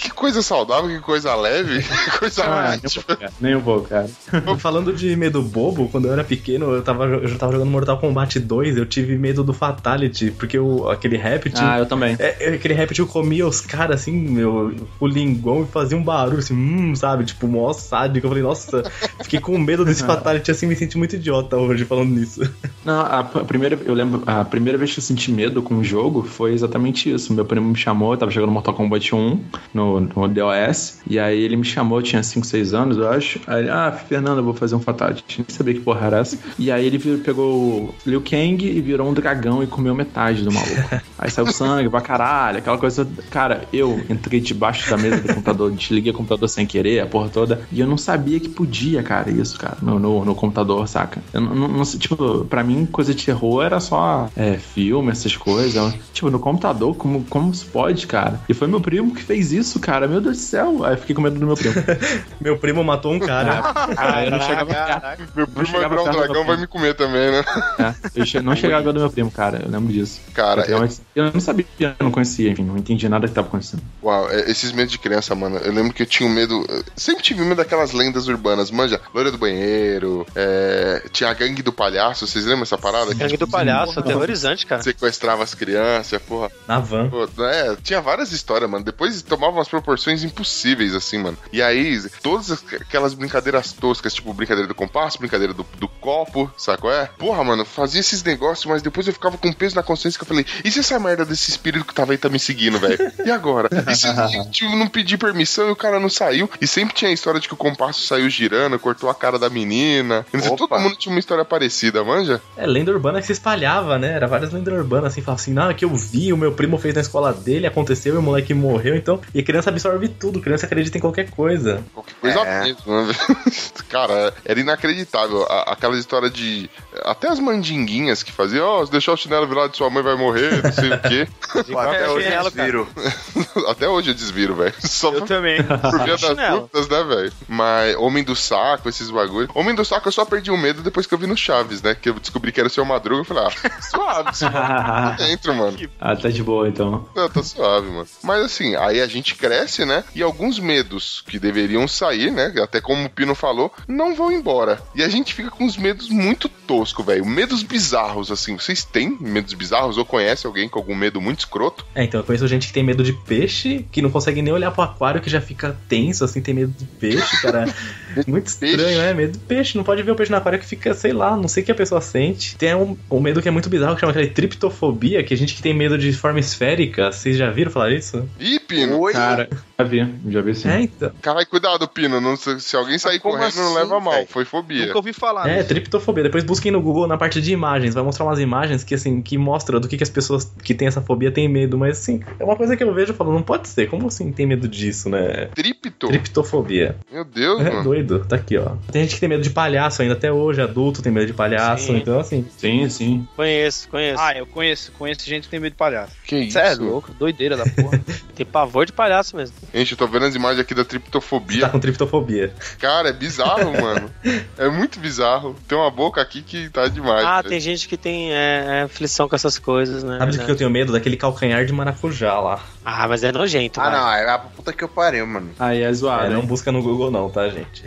Que 0.00 0.10
coisa 0.10 0.42
saudável, 0.42 0.88
que 0.88 1.00
coisa 1.00 1.34
leve, 1.34 1.82
que 1.82 2.18
coisa 2.18 2.42
Ah, 2.44 2.76
nem 2.76 2.86
um 2.86 2.90
pouco, 2.90 3.16
cara. 3.16 3.32
Nem 3.40 3.56
um 3.56 3.60
pouco, 3.60 3.88
cara. 3.88 4.08
Falando 4.58 4.92
de 4.92 5.14
medo 5.16 5.42
bobo, 5.42 5.88
quando 5.88 6.06
eu 6.06 6.12
era 6.12 6.24
pequeno, 6.24 6.72
eu 6.72 6.82
tava, 6.82 7.04
eu 7.06 7.28
já 7.28 7.36
tava 7.36 7.52
jogando 7.52 7.70
Mortal 7.70 7.98
Kombat 7.98 8.38
2, 8.38 8.76
eu 8.76 8.86
tive 8.86 9.16
medo 9.16 9.42
do 9.42 9.52
Fatality, 9.52 10.30
porque 10.30 10.58
o, 10.58 10.88
aquele 10.88 11.16
Réptil. 11.16 11.60
Ah, 11.60 11.78
eu 11.78 11.86
também. 11.86 12.16
É, 12.18 12.36
é, 12.40 12.54
aquele 12.54 12.74
réptil 12.74 13.06
comia 13.06 13.46
os 13.46 13.60
caras 13.60 14.00
assim, 14.02 14.12
meu, 14.12 14.74
o 14.98 15.06
linguão 15.06 15.62
e 15.62 15.66
fazia 15.66 15.96
um 15.96 16.02
barulho 16.02 16.38
assim, 16.38 16.54
hum, 16.54 16.94
sabe? 16.94 17.24
Tipo, 17.24 17.46
mó 17.46 17.72
sádico. 17.72 18.26
Eu 18.26 18.30
falei, 18.30 18.42
nossa, 18.42 18.82
fiquei 19.22 19.40
com 19.40 19.56
medo 19.58 19.84
desse 19.84 20.04
fatality 20.04 20.50
assim, 20.50 20.59
me 20.66 20.76
senti 20.76 20.96
muito 20.98 21.16
idiota 21.16 21.56
hoje 21.56 21.84
falando 21.84 22.10
nisso. 22.10 22.40
Não, 22.84 23.00
a, 23.00 23.20
a 23.20 23.24
primeira, 23.24 23.78
eu 23.84 23.94
lembro, 23.94 24.22
a 24.26 24.44
primeira 24.44 24.78
vez 24.78 24.92
que 24.92 24.98
eu 24.98 25.02
senti 25.02 25.30
medo 25.30 25.62
com 25.62 25.76
o 25.76 25.84
jogo 25.84 26.22
foi 26.22 26.52
exatamente 26.52 27.12
isso. 27.12 27.32
Meu 27.32 27.44
primo 27.44 27.68
me 27.68 27.76
chamou, 27.76 28.12
eu 28.12 28.18
tava 28.18 28.30
jogando 28.30 28.52
Mortal 28.52 28.74
Kombat 28.74 29.14
1 29.14 29.40
no, 29.74 30.00
no 30.00 30.28
DOS, 30.28 31.00
e 31.08 31.18
aí 31.18 31.40
ele 31.40 31.56
me 31.56 31.64
chamou, 31.64 31.98
eu 31.98 32.02
tinha 32.02 32.22
5, 32.22 32.46
6 32.46 32.74
anos, 32.74 32.96
eu 32.96 33.08
acho. 33.08 33.40
Aí 33.46 33.62
ele, 33.62 33.70
ah, 33.70 33.92
Fernando, 33.92 34.38
eu 34.38 34.44
vou 34.44 34.54
fazer 34.54 34.74
um 34.74 34.80
Fatality. 34.80 35.24
Nem 35.38 35.46
sabia 35.48 35.74
que 35.74 35.80
porra 35.80 36.06
era 36.06 36.18
essa. 36.18 36.38
E 36.58 36.70
aí 36.70 36.86
ele 36.86 36.98
pegou 37.18 37.94
Liu 38.06 38.20
Kang 38.20 38.64
e 38.64 38.80
virou 38.80 39.08
um 39.08 39.14
dragão 39.14 39.62
e 39.62 39.66
comeu 39.66 39.94
metade 39.94 40.42
do 40.42 40.52
maluco. 40.52 41.00
aí 41.18 41.30
saiu 41.30 41.46
sangue 41.52 41.88
pra 41.88 42.00
caralho, 42.00 42.58
aquela 42.58 42.78
coisa. 42.78 43.06
Cara, 43.30 43.64
eu 43.72 44.00
entrei 44.08 44.40
debaixo 44.40 44.90
da 44.90 44.96
mesa 44.96 45.20
do 45.20 45.28
computador, 45.34 45.70
desliguei 45.70 46.12
o 46.12 46.14
computador 46.14 46.48
sem 46.48 46.66
querer, 46.66 47.00
a 47.00 47.06
porra 47.06 47.28
toda, 47.28 47.62
e 47.70 47.80
eu 47.80 47.86
não 47.86 47.98
sabia 47.98 48.40
que 48.40 48.48
podia, 48.48 49.02
cara, 49.02 49.30
isso, 49.30 49.58
cara, 49.58 49.76
no, 49.82 49.98
no, 49.98 50.24
no 50.24 50.34
computador, 50.34 50.49
saca? 50.86 51.22
Eu 51.32 51.40
não, 51.40 51.54
não, 51.54 51.68
não 51.68 51.84
sei, 51.84 51.98
tipo, 52.00 52.44
pra 52.46 52.62
mim, 52.62 52.86
coisa 52.86 53.14
de 53.14 53.24
terror 53.24 53.62
era 53.62 53.80
só 53.80 54.28
é, 54.36 54.54
filme, 54.56 55.10
essas 55.10 55.36
coisas. 55.36 55.94
Tipo, 56.12 56.30
no 56.30 56.38
computador, 56.38 56.94
como, 56.96 57.24
como 57.24 57.54
se 57.54 57.64
pode, 57.66 58.06
cara? 58.06 58.40
E 58.48 58.54
foi 58.54 58.66
meu 58.68 58.80
primo 58.80 59.14
que 59.14 59.22
fez 59.22 59.52
isso, 59.52 59.78
cara, 59.80 60.06
meu 60.08 60.20
Deus 60.20 60.36
do 60.36 60.42
céu. 60.42 60.84
Aí 60.84 60.94
eu 60.94 60.98
fiquei 60.98 61.14
com 61.14 61.22
medo 61.22 61.38
do 61.38 61.46
meu 61.46 61.56
primo. 61.56 61.74
Meu 62.40 62.58
primo 62.58 62.82
matou 62.82 63.12
um 63.12 63.18
cara. 63.18 63.60
Ah, 63.96 64.24
eu 64.24 64.30
não 64.30 64.40
chegava 64.40 64.72
Caraca. 64.72 65.28
Meu 65.34 65.46
primo 65.46 65.72
vai 65.72 65.88
virar 65.88 66.00
um 66.02 66.04
perto 66.04 66.10
do 66.12 66.18
dragão, 66.18 66.34
meu 66.34 66.44
vai 66.44 66.56
primo. 66.56 66.60
me 66.60 66.66
comer 66.66 66.94
também, 66.94 67.30
né? 67.30 67.44
É, 67.78 67.94
eu 68.20 68.24
che- 68.26 68.40
não 68.40 68.56
chegava 68.56 68.92
do 68.92 69.00
meu 69.00 69.10
primo, 69.10 69.30
cara, 69.30 69.60
eu 69.64 69.70
lembro 69.70 69.92
disso. 69.92 70.20
Cara, 70.32 70.64
eu, 70.66 70.82
é- 70.82 70.88
eu 71.14 71.30
não 71.32 71.40
sabia, 71.40 71.66
eu 71.78 71.94
não 72.00 72.10
conhecia, 72.10 72.50
enfim, 72.50 72.62
não 72.64 72.76
entendi 72.76 73.08
nada 73.08 73.28
que 73.28 73.34
tava 73.34 73.48
acontecendo. 73.48 73.82
Uau, 74.02 74.30
é, 74.30 74.50
esses 74.50 74.72
medos 74.72 74.92
de 74.92 74.98
criança, 74.98 75.34
mano. 75.34 75.56
Eu 75.58 75.72
lembro 75.72 75.92
que 75.92 76.02
eu 76.02 76.06
tinha 76.06 76.28
um 76.28 76.32
medo. 76.32 76.64
eu 76.68 76.82
Sempre 76.96 77.22
tive 77.22 77.42
medo 77.42 77.56
daquelas 77.56 77.92
lendas 77.92 78.26
urbanas, 78.28 78.70
manja. 78.70 79.00
Loira 79.14 79.30
do 79.30 79.38
banheiro, 79.38 80.26
é, 80.40 81.02
tinha 81.12 81.30
a 81.30 81.34
gangue 81.34 81.62
do 81.62 81.72
palhaço, 81.72 82.26
vocês 82.26 82.44
lembram 82.44 82.62
essa 82.62 82.78
parada? 82.78 83.12
Gangue 83.14 83.36
do 83.36 83.46
palhaço, 83.48 83.98
aterrorizante, 84.00 84.66
cara. 84.66 84.82
sequestrava 84.82 85.42
as 85.42 85.54
crianças, 85.54 86.20
porra. 86.22 86.50
Na 86.66 86.78
van. 86.78 87.08
Pô, 87.10 87.28
é, 87.44 87.76
tinha 87.82 88.00
várias 88.00 88.32
histórias, 88.32 88.68
mano. 88.70 88.84
Depois 88.84 89.20
tomava 89.22 89.52
umas 89.52 89.68
proporções 89.68 90.24
impossíveis, 90.24 90.94
assim, 90.94 91.18
mano. 91.18 91.36
E 91.52 91.60
aí, 91.62 92.00
todas 92.22 92.50
as- 92.50 92.64
aquelas 92.74 93.14
brincadeiras 93.14 93.72
toscas, 93.72 94.14
tipo 94.14 94.32
brincadeira 94.32 94.66
do 94.68 94.74
compasso, 94.74 95.18
brincadeira 95.18 95.52
do, 95.52 95.66
do 95.78 95.88
copo, 95.88 96.50
sabe 96.56 96.78
qual 96.80 96.92
é? 96.92 97.06
Porra, 97.18 97.44
mano, 97.44 97.64
fazia 97.64 98.00
esses 98.00 98.22
negócios, 98.22 98.66
mas 98.66 98.82
depois 98.82 99.06
eu 99.06 99.12
ficava 99.12 99.36
com 99.36 99.52
peso 99.52 99.76
na 99.76 99.82
consciência 99.82 100.18
que 100.18 100.24
eu 100.24 100.28
falei, 100.28 100.46
e 100.64 100.70
se 100.70 100.80
essa 100.80 100.98
merda 100.98 101.24
desse 101.24 101.50
espírito 101.50 101.84
que 101.84 101.94
tava 101.94 102.12
aí 102.12 102.18
tá 102.18 102.28
me 102.28 102.38
seguindo, 102.38 102.78
velho? 102.78 103.12
E 103.24 103.30
agora? 103.30 103.68
E 103.90 103.94
se 103.94 104.06
eu 104.08 104.50
tipo, 104.50 104.74
não 104.76 104.86
pedir 104.88 105.18
permissão 105.18 105.68
e 105.68 105.72
o 105.72 105.76
cara 105.76 105.98
não 106.00 106.08
saiu? 106.08 106.48
E 106.60 106.66
sempre 106.66 106.94
tinha 106.94 107.10
a 107.10 107.14
história 107.14 107.40
de 107.40 107.48
que 107.48 107.54
o 107.54 107.56
compasso 107.56 108.06
saiu 108.06 108.28
girando, 108.30 108.78
cortou 108.78 109.10
a 109.10 109.14
cara 109.14 109.38
da 109.38 109.50
menina. 109.50 110.24
Opa. 110.32 110.56
Todo 110.56 110.78
mundo 110.80 110.96
tinha 110.96 111.12
uma 111.12 111.18
história 111.18 111.44
parecida, 111.44 112.04
manja? 112.04 112.40
É, 112.56 112.66
lenda 112.66 112.92
urbana 112.92 113.20
que 113.20 113.26
se 113.26 113.32
espalhava, 113.32 113.98
né? 113.98 114.12
Era 114.12 114.26
várias 114.26 114.52
lendas 114.52 114.72
urbanas, 114.74 115.12
assim, 115.12 115.22
falava 115.22 115.40
assim, 115.40 115.52
não, 115.52 115.72
que 115.74 115.84
eu 115.84 115.94
vi, 115.94 116.32
o 116.32 116.36
meu 116.36 116.52
primo 116.52 116.78
fez 116.78 116.94
na 116.94 117.00
escola 117.00 117.32
dele, 117.32 117.66
aconteceu 117.66 118.14
e 118.14 118.18
o 118.18 118.22
moleque 118.22 118.54
morreu, 118.54 118.94
então. 118.96 119.20
E 119.34 119.40
a 119.40 119.42
criança 119.42 119.70
absorve 119.70 120.08
tudo, 120.08 120.38
a 120.38 120.42
criança 120.42 120.66
acredita 120.66 120.96
em 120.96 121.00
qualquer 121.00 121.30
coisa. 121.30 121.82
Qualquer 121.94 122.14
coisa 122.20 122.38
É. 122.40 122.60
mesmo, 122.64 123.06
né? 123.06 123.14
Cara, 123.88 124.32
era 124.44 124.60
inacreditável. 124.60 125.42
A- 125.48 125.72
aquela 125.72 125.96
história 125.98 126.30
de. 126.30 126.70
Até 127.04 127.28
as 127.28 127.38
mandinguinhas 127.40 128.22
que 128.22 128.30
faziam, 128.32 128.66
ó, 128.66 128.84
se 128.86 128.92
deixar 128.92 129.12
o 129.12 129.16
chinelo 129.16 129.46
virado 129.46 129.70
de 129.70 129.76
sua 129.76 129.90
mãe 129.90 130.02
vai 130.02 130.14
morrer, 130.16 130.62
não 130.62 130.72
sei 130.72 130.90
o 130.92 131.00
quê. 131.00 131.28
Pô, 131.72 131.78
até 131.78 132.04
É, 132.04 132.08
hoje 132.08 132.24
chinelo, 132.26 132.48
eles 132.48 132.54
viram. 132.64 132.86
Até 133.68 133.88
hoje 133.88 134.10
eu 134.10 134.14
desviro, 134.14 134.54
velho. 134.54 134.74
Só 134.80 135.12
Eu 135.12 135.22
também. 135.22 135.62
por 135.62 136.02
via 136.04 136.16
das 136.16 136.50
putas, 136.60 136.88
né, 136.88 137.02
velho? 137.04 137.32
Mas 137.48 137.96
Homem 137.96 138.22
do 138.24 138.34
Saco, 138.36 138.88
esses 138.88 139.10
bagulho. 139.10 139.48
Homem 139.54 139.74
do 139.74 139.84
Saco 139.84 140.08
eu 140.08 140.12
só 140.12 140.19
perdi 140.26 140.50
o 140.50 140.56
medo 140.56 140.82
depois 140.82 141.06
que 141.06 141.14
eu 141.14 141.18
vi 141.18 141.26
no 141.26 141.36
Chaves, 141.36 141.82
né? 141.82 141.94
Que 141.94 142.08
eu 142.10 142.14
descobri 142.14 142.52
que 142.52 142.60
era 142.60 142.68
o 142.68 142.72
seu 142.72 142.84
Madruga. 142.84 143.20
Eu 143.20 143.24
falei, 143.24 143.44
ah, 143.44 143.70
suave, 143.82 144.36
suave. 144.36 145.16
Dentro, 145.24 145.54
mano. 145.54 145.78
ah, 146.00 146.16
tá 146.16 146.28
de 146.28 146.42
boa 146.42 146.68
então. 146.68 147.08
Não, 147.14 147.28
tá 147.28 147.42
suave, 147.42 147.88
mano. 147.88 148.06
Mas 148.22 148.44
assim, 148.44 148.74
aí 148.76 149.00
a 149.00 149.06
gente 149.06 149.34
cresce, 149.34 149.84
né? 149.84 150.04
E 150.14 150.22
alguns 150.22 150.58
medos 150.58 151.22
que 151.26 151.38
deveriam 151.38 151.86
sair, 151.88 152.30
né? 152.30 152.52
Até 152.62 152.80
como 152.80 153.04
o 153.06 153.10
Pino 153.10 153.34
falou, 153.34 153.72
não 153.88 154.14
vão 154.14 154.30
embora. 154.32 154.80
E 154.94 155.02
a 155.02 155.08
gente 155.08 155.34
fica 155.34 155.50
com 155.50 155.64
os 155.64 155.76
medos 155.76 156.08
muito 156.08 156.48
toscos, 156.48 157.04
velho. 157.04 157.24
Medos 157.26 157.62
bizarros, 157.62 158.30
assim. 158.30 158.56
Vocês 158.56 158.84
têm 158.84 159.16
medos 159.20 159.54
bizarros 159.54 159.96
ou 159.98 160.04
conhecem 160.04 160.48
alguém 160.48 160.68
com 160.68 160.78
algum 160.78 160.94
medo 160.94 161.20
muito 161.20 161.40
escroto? 161.40 161.84
É, 161.94 162.04
então 162.04 162.20
eu 162.20 162.24
conheço 162.24 162.46
gente 162.48 162.66
que 162.68 162.72
tem 162.72 162.82
medo 162.82 163.02
de 163.02 163.12
peixe, 163.12 163.86
que 163.90 164.02
não 164.02 164.10
consegue 164.10 164.42
nem 164.42 164.52
olhar 164.52 164.70
pro 164.70 164.82
aquário, 164.82 165.20
que 165.20 165.30
já 165.30 165.40
fica 165.40 165.76
tenso, 165.88 166.24
assim, 166.24 166.40
tem 166.40 166.54
medo 166.54 166.72
de 166.76 166.84
peixe, 166.84 167.40
cara. 167.42 167.66
Muito 168.26 168.46
estranho, 168.48 168.76
Peixe? 168.76 168.98
né? 168.98 169.14
Medo 169.14 169.32
de 169.32 169.38
peixe. 169.38 169.76
Não 169.76 169.84
pode 169.84 170.02
ver 170.02 170.09
o 170.12 170.16
peixe 170.16 170.30
no 170.30 170.38
aquário 170.38 170.58
que 170.58 170.66
fica, 170.66 170.94
sei 170.94 171.12
lá, 171.12 171.36
não 171.36 171.48
sei 171.48 171.62
o 171.62 171.66
que 171.66 171.72
a 171.72 171.74
pessoa 171.74 172.00
sente. 172.00 172.56
Tem 172.56 172.74
um, 172.74 172.96
um 173.10 173.20
medo 173.20 173.40
que 173.42 173.48
é 173.48 173.50
muito 173.50 173.68
bizarro, 173.68 173.94
que 173.94 174.00
chama 174.00 174.12
aquela 174.12 174.26
triptofobia, 174.28 175.22
que 175.22 175.34
a 175.34 175.36
gente 175.36 175.54
que 175.54 175.62
tem 175.62 175.74
medo 175.74 175.96
de 175.98 176.12
forma 176.12 176.38
esférica. 176.40 177.10
Vocês 177.12 177.36
já 177.36 177.50
viram 177.50 177.70
falar 177.70 177.92
isso? 177.92 178.28
Ih, 178.38 178.60
Pino. 178.60 178.98
Oi? 179.00 179.12
Cara, 179.12 179.48
já 179.78 179.84
vi, 179.84 180.14
já 180.28 180.40
vi 180.40 180.54
sim. 180.54 180.68
É, 180.68 180.80
então. 180.82 181.10
Caralho, 181.20 181.46
cuidado, 181.46 181.88
Pino. 181.88 182.20
Não, 182.20 182.36
se 182.36 182.60
se 182.60 182.76
alguém 182.76 182.98
sair 182.98 183.18
como 183.18 183.36
correndo, 183.36 183.54
não 183.56 183.64
assim, 183.66 183.74
leva 183.74 184.00
mal. 184.00 184.26
Foi 184.28 184.44
fobia. 184.44 184.86
Nunca 184.86 184.98
ouvi 184.98 185.12
falar. 185.12 185.48
É, 185.48 185.62
triptofobia. 185.62 186.22
Depois 186.24 186.44
busquem 186.44 186.70
no 186.70 186.80
Google 186.80 187.06
na 187.06 187.16
parte 187.16 187.40
de 187.40 187.52
imagens. 187.52 187.94
Vai 187.94 188.02
mostrar 188.04 188.24
umas 188.24 188.38
imagens 188.38 188.84
que, 188.84 188.94
assim, 188.94 189.20
que 189.22 189.36
mostra 189.38 189.80
do 189.80 189.88
que, 189.88 189.96
que 189.96 190.02
as 190.02 190.10
pessoas 190.10 190.52
que 190.62 190.74
têm 190.74 190.88
essa 190.88 191.00
fobia 191.00 191.30
têm 191.30 191.48
medo. 191.48 191.76
Mas, 191.78 191.98
assim, 191.98 192.20
é 192.38 192.44
uma 192.44 192.56
coisa 192.56 192.76
que 192.76 192.84
eu 192.84 192.92
vejo 192.94 193.12
e 193.12 193.16
falo, 193.16 193.32
não 193.32 193.42
pode 193.42 193.68
ser. 193.68 193.88
Como 193.88 194.06
assim 194.06 194.30
tem 194.32 194.46
medo 194.46 194.68
disso, 194.68 195.08
né? 195.08 195.46
Tripto? 195.54 196.08
Triptofobia. 196.08 196.96
Meu 197.12 197.24
Deus, 197.24 197.60
É 197.60 197.70
mano. 197.70 197.84
doido. 197.84 198.24
Tá 198.28 198.36
aqui, 198.36 198.56
ó. 198.56 198.72
Tem 198.92 199.02
gente 199.02 199.14
que 199.14 199.20
tem 199.20 199.28
medo 199.28 199.42
de 199.42 199.50
palhaço 199.50 199.89
ainda 199.98 200.14
até 200.14 200.32
hoje. 200.32 200.60
Adulto 200.60 201.02
tem 201.02 201.10
medo 201.12 201.26
de 201.26 201.32
palhaço. 201.32 201.86
Sim. 201.86 201.96
Então, 201.96 202.20
assim, 202.20 202.46
Sim, 202.56 202.88
sim. 202.88 203.28
Conheço, 203.36 203.88
conheço. 203.88 204.20
Ah, 204.20 204.36
eu 204.36 204.46
conheço, 204.46 204.92
conheço 204.92 205.26
gente 205.26 205.44
que 205.44 205.48
tem 205.50 205.60
medo 205.60 205.72
de 205.72 205.78
palhaço. 205.78 206.12
Que 206.26 206.36
isso? 206.40 206.52
Você 206.52 206.58
é 206.58 206.74
louco, 206.74 207.12
doideira 207.14 207.56
da 207.56 207.64
porra. 207.64 208.00
Tem 208.34 208.46
pavor 208.46 208.86
de 208.86 208.92
palhaço 208.92 209.36
mesmo. 209.36 209.54
Gente, 209.74 209.92
eu 209.92 209.98
tô 209.98 210.06
vendo 210.06 210.24
as 210.24 210.34
imagens 210.34 210.60
aqui 210.60 210.74
da 210.74 210.82
Tá 210.84 210.90
triptofobia. 210.90 211.68
com 211.68 211.78
triptofobia. 211.78 212.54
Cara, 212.78 213.10
é 213.10 213.12
bizarro, 213.12 213.70
mano. 213.78 214.10
É 214.56 214.68
muito 214.68 214.98
bizarro. 214.98 215.54
Tem 215.68 215.76
uma 215.76 215.90
boca 215.90 216.20
aqui 216.20 216.42
que 216.42 216.68
tá 216.70 216.88
demais. 216.88 217.24
Ah, 217.24 217.36
velho. 217.42 217.50
tem 217.50 217.60
gente 217.60 217.86
que 217.86 217.96
tem 217.96 218.32
é, 218.32 218.64
é, 218.66 218.82
aflição 218.82 219.28
com 219.28 219.36
essas 219.36 219.58
coisas, 219.58 220.02
né? 220.02 220.18
Sabe 220.18 220.36
do 220.36 220.44
que 220.44 220.50
eu 220.50 220.56
tenho 220.56 220.70
medo? 220.70 220.92
Daquele 220.92 221.16
calcanhar 221.16 221.64
de 221.66 221.72
maracujá 221.72 222.40
lá. 222.40 222.64
Ah, 222.84 223.06
mas 223.06 223.22
é 223.22 223.30
nojento, 223.30 223.78
Ah, 223.80 223.90
vai. 223.90 223.92
não, 223.92 224.10
é 224.12 224.34
a 224.34 224.38
puta 224.38 224.72
que 224.72 224.82
eu 224.82 224.88
pariu, 224.88 225.26
mano. 225.26 225.50
Aí 225.58 225.82
é 225.82 225.92
zoado. 225.92 226.24
É, 226.24 226.30
não 226.30 226.40
hein? 226.40 226.46
busca 226.46 226.72
no 226.72 226.82
Google 226.82 227.10
não, 227.10 227.28
tá, 227.28 227.48
gente? 227.48 227.84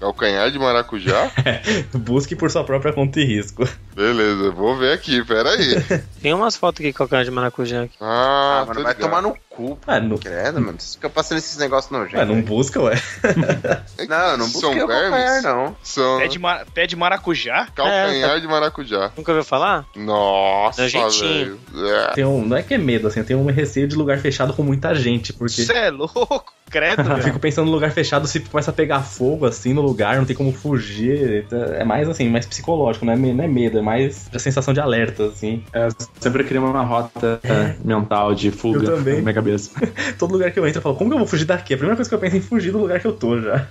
Calcanhar 0.00 0.50
de 0.50 0.58
maracujá? 0.58 1.30
Busque 1.92 2.34
por 2.34 2.50
sua 2.50 2.64
própria 2.64 2.92
conta 2.92 3.20
e 3.20 3.24
risco. 3.24 3.68
Beleza, 3.94 4.50
vou 4.52 4.76
ver 4.76 4.92
aqui, 4.92 5.22
pera 5.24 5.50
aí. 5.50 5.74
Tem 6.22 6.32
umas 6.32 6.56
fotos 6.56 6.80
aqui 6.80 6.92
com 6.92 6.98
calcanhar 6.98 7.24
de 7.24 7.30
maracujá 7.30 7.82
aqui. 7.82 7.94
Ah, 8.00 8.60
Ah, 8.62 8.64
mano, 8.66 8.82
vai 8.82 8.92
ligado. 8.94 9.08
tomar 9.10 9.22
no 9.22 9.36
cu. 9.50 9.78
Ah, 9.86 9.98
no- 10.00 10.18
Credo, 10.18 10.60
mano. 10.60 10.78
Vocês 10.78 10.94
ficam 10.94 11.10
passando 11.10 11.38
esses 11.38 11.56
negócios 11.56 11.90
nojentos. 11.90 12.18
Ué, 12.18 12.24
não 12.24 12.40
busca, 12.42 12.80
ué. 12.80 12.94
Não, 14.08 14.36
não 14.38 14.46
São 14.46 14.60
busquei 14.70 14.82
o 14.82 14.86
vermes? 14.86 15.10
calcanhar, 15.10 15.42
não. 15.42 15.76
São 15.82 16.18
Pé 16.18 16.28
de, 16.28 16.38
ma- 16.38 16.64
pé 16.74 16.86
de 16.86 16.96
maracujá? 16.96 17.68
calcanhar 17.74 18.40
de 18.40 18.46
maracujá. 18.46 19.10
Nunca 19.16 19.32
ouviu 19.32 19.44
falar? 19.44 19.84
Nossa, 19.94 20.88
velho. 20.88 21.60
É. 21.86 22.12
Tem 22.14 22.24
um, 22.24 22.44
não 22.46 22.56
é 22.56 22.62
que 22.62 22.74
é 22.74 22.78
medo, 22.78 23.06
assim, 23.08 23.20
eu 23.20 23.26
tenho 23.26 23.38
um 23.40 23.46
receio 23.46 23.86
de 23.86 23.94
lugar 23.96 24.18
fechado 24.18 24.52
com 24.54 24.62
muita 24.62 24.94
gente, 24.94 25.32
porque 25.32 25.62
Você 25.64 25.72
é 25.72 25.90
louco? 25.90 26.44
Credo, 26.70 27.02
eu 27.02 27.18
fico 27.18 27.38
pensando 27.38 27.66
no 27.66 27.72
lugar 27.72 27.90
fechado, 27.90 28.28
se 28.28 28.40
começa 28.40 28.70
a 28.70 28.74
pegar 28.74 29.00
fogo, 29.00 29.44
assim, 29.44 29.74
no 29.74 29.82
lugar, 29.82 30.16
não 30.16 30.24
tem 30.24 30.36
como 30.36 30.52
fugir. 30.52 31.46
É 31.50 31.84
mais, 31.84 32.08
assim, 32.08 32.28
mais 32.28 32.46
psicológico, 32.46 33.04
não 33.04 33.12
é, 33.12 33.16
não 33.16 33.44
é 33.44 33.48
medo, 33.48 33.78
é 33.78 33.82
mais 33.82 34.30
a 34.32 34.38
sensação 34.38 34.72
de 34.72 34.80
alerta, 34.80 35.24
assim. 35.24 35.64
É, 35.72 35.86
eu 35.86 35.90
sempre 36.20 36.44
cria 36.44 36.60
uma 36.60 36.82
rota 36.82 37.40
é, 37.42 37.74
mental 37.84 38.34
de 38.34 38.50
fuga 38.50 38.78
Eu 38.78 38.96
também. 38.96 39.16
na 39.16 39.22
minha 39.22 39.34
cabeça. 39.34 39.70
Todo 40.18 40.32
lugar 40.32 40.52
que 40.52 40.58
eu 40.60 40.66
entro, 40.66 40.78
eu 40.78 40.82
falo, 40.82 40.94
como 40.94 41.10
que 41.10 41.14
eu 41.14 41.18
vou 41.18 41.26
fugir 41.26 41.44
daqui? 41.44 41.74
A 41.74 41.76
primeira 41.76 41.96
coisa 41.96 42.08
que 42.08 42.14
eu 42.14 42.20
penso 42.20 42.36
é 42.36 42.38
em 42.38 42.42
fugir 42.42 42.70
do 42.70 42.78
lugar 42.78 43.00
que 43.00 43.06
eu 43.06 43.12
tô 43.12 43.40
já. 43.40 43.66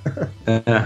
É. 0.46 0.84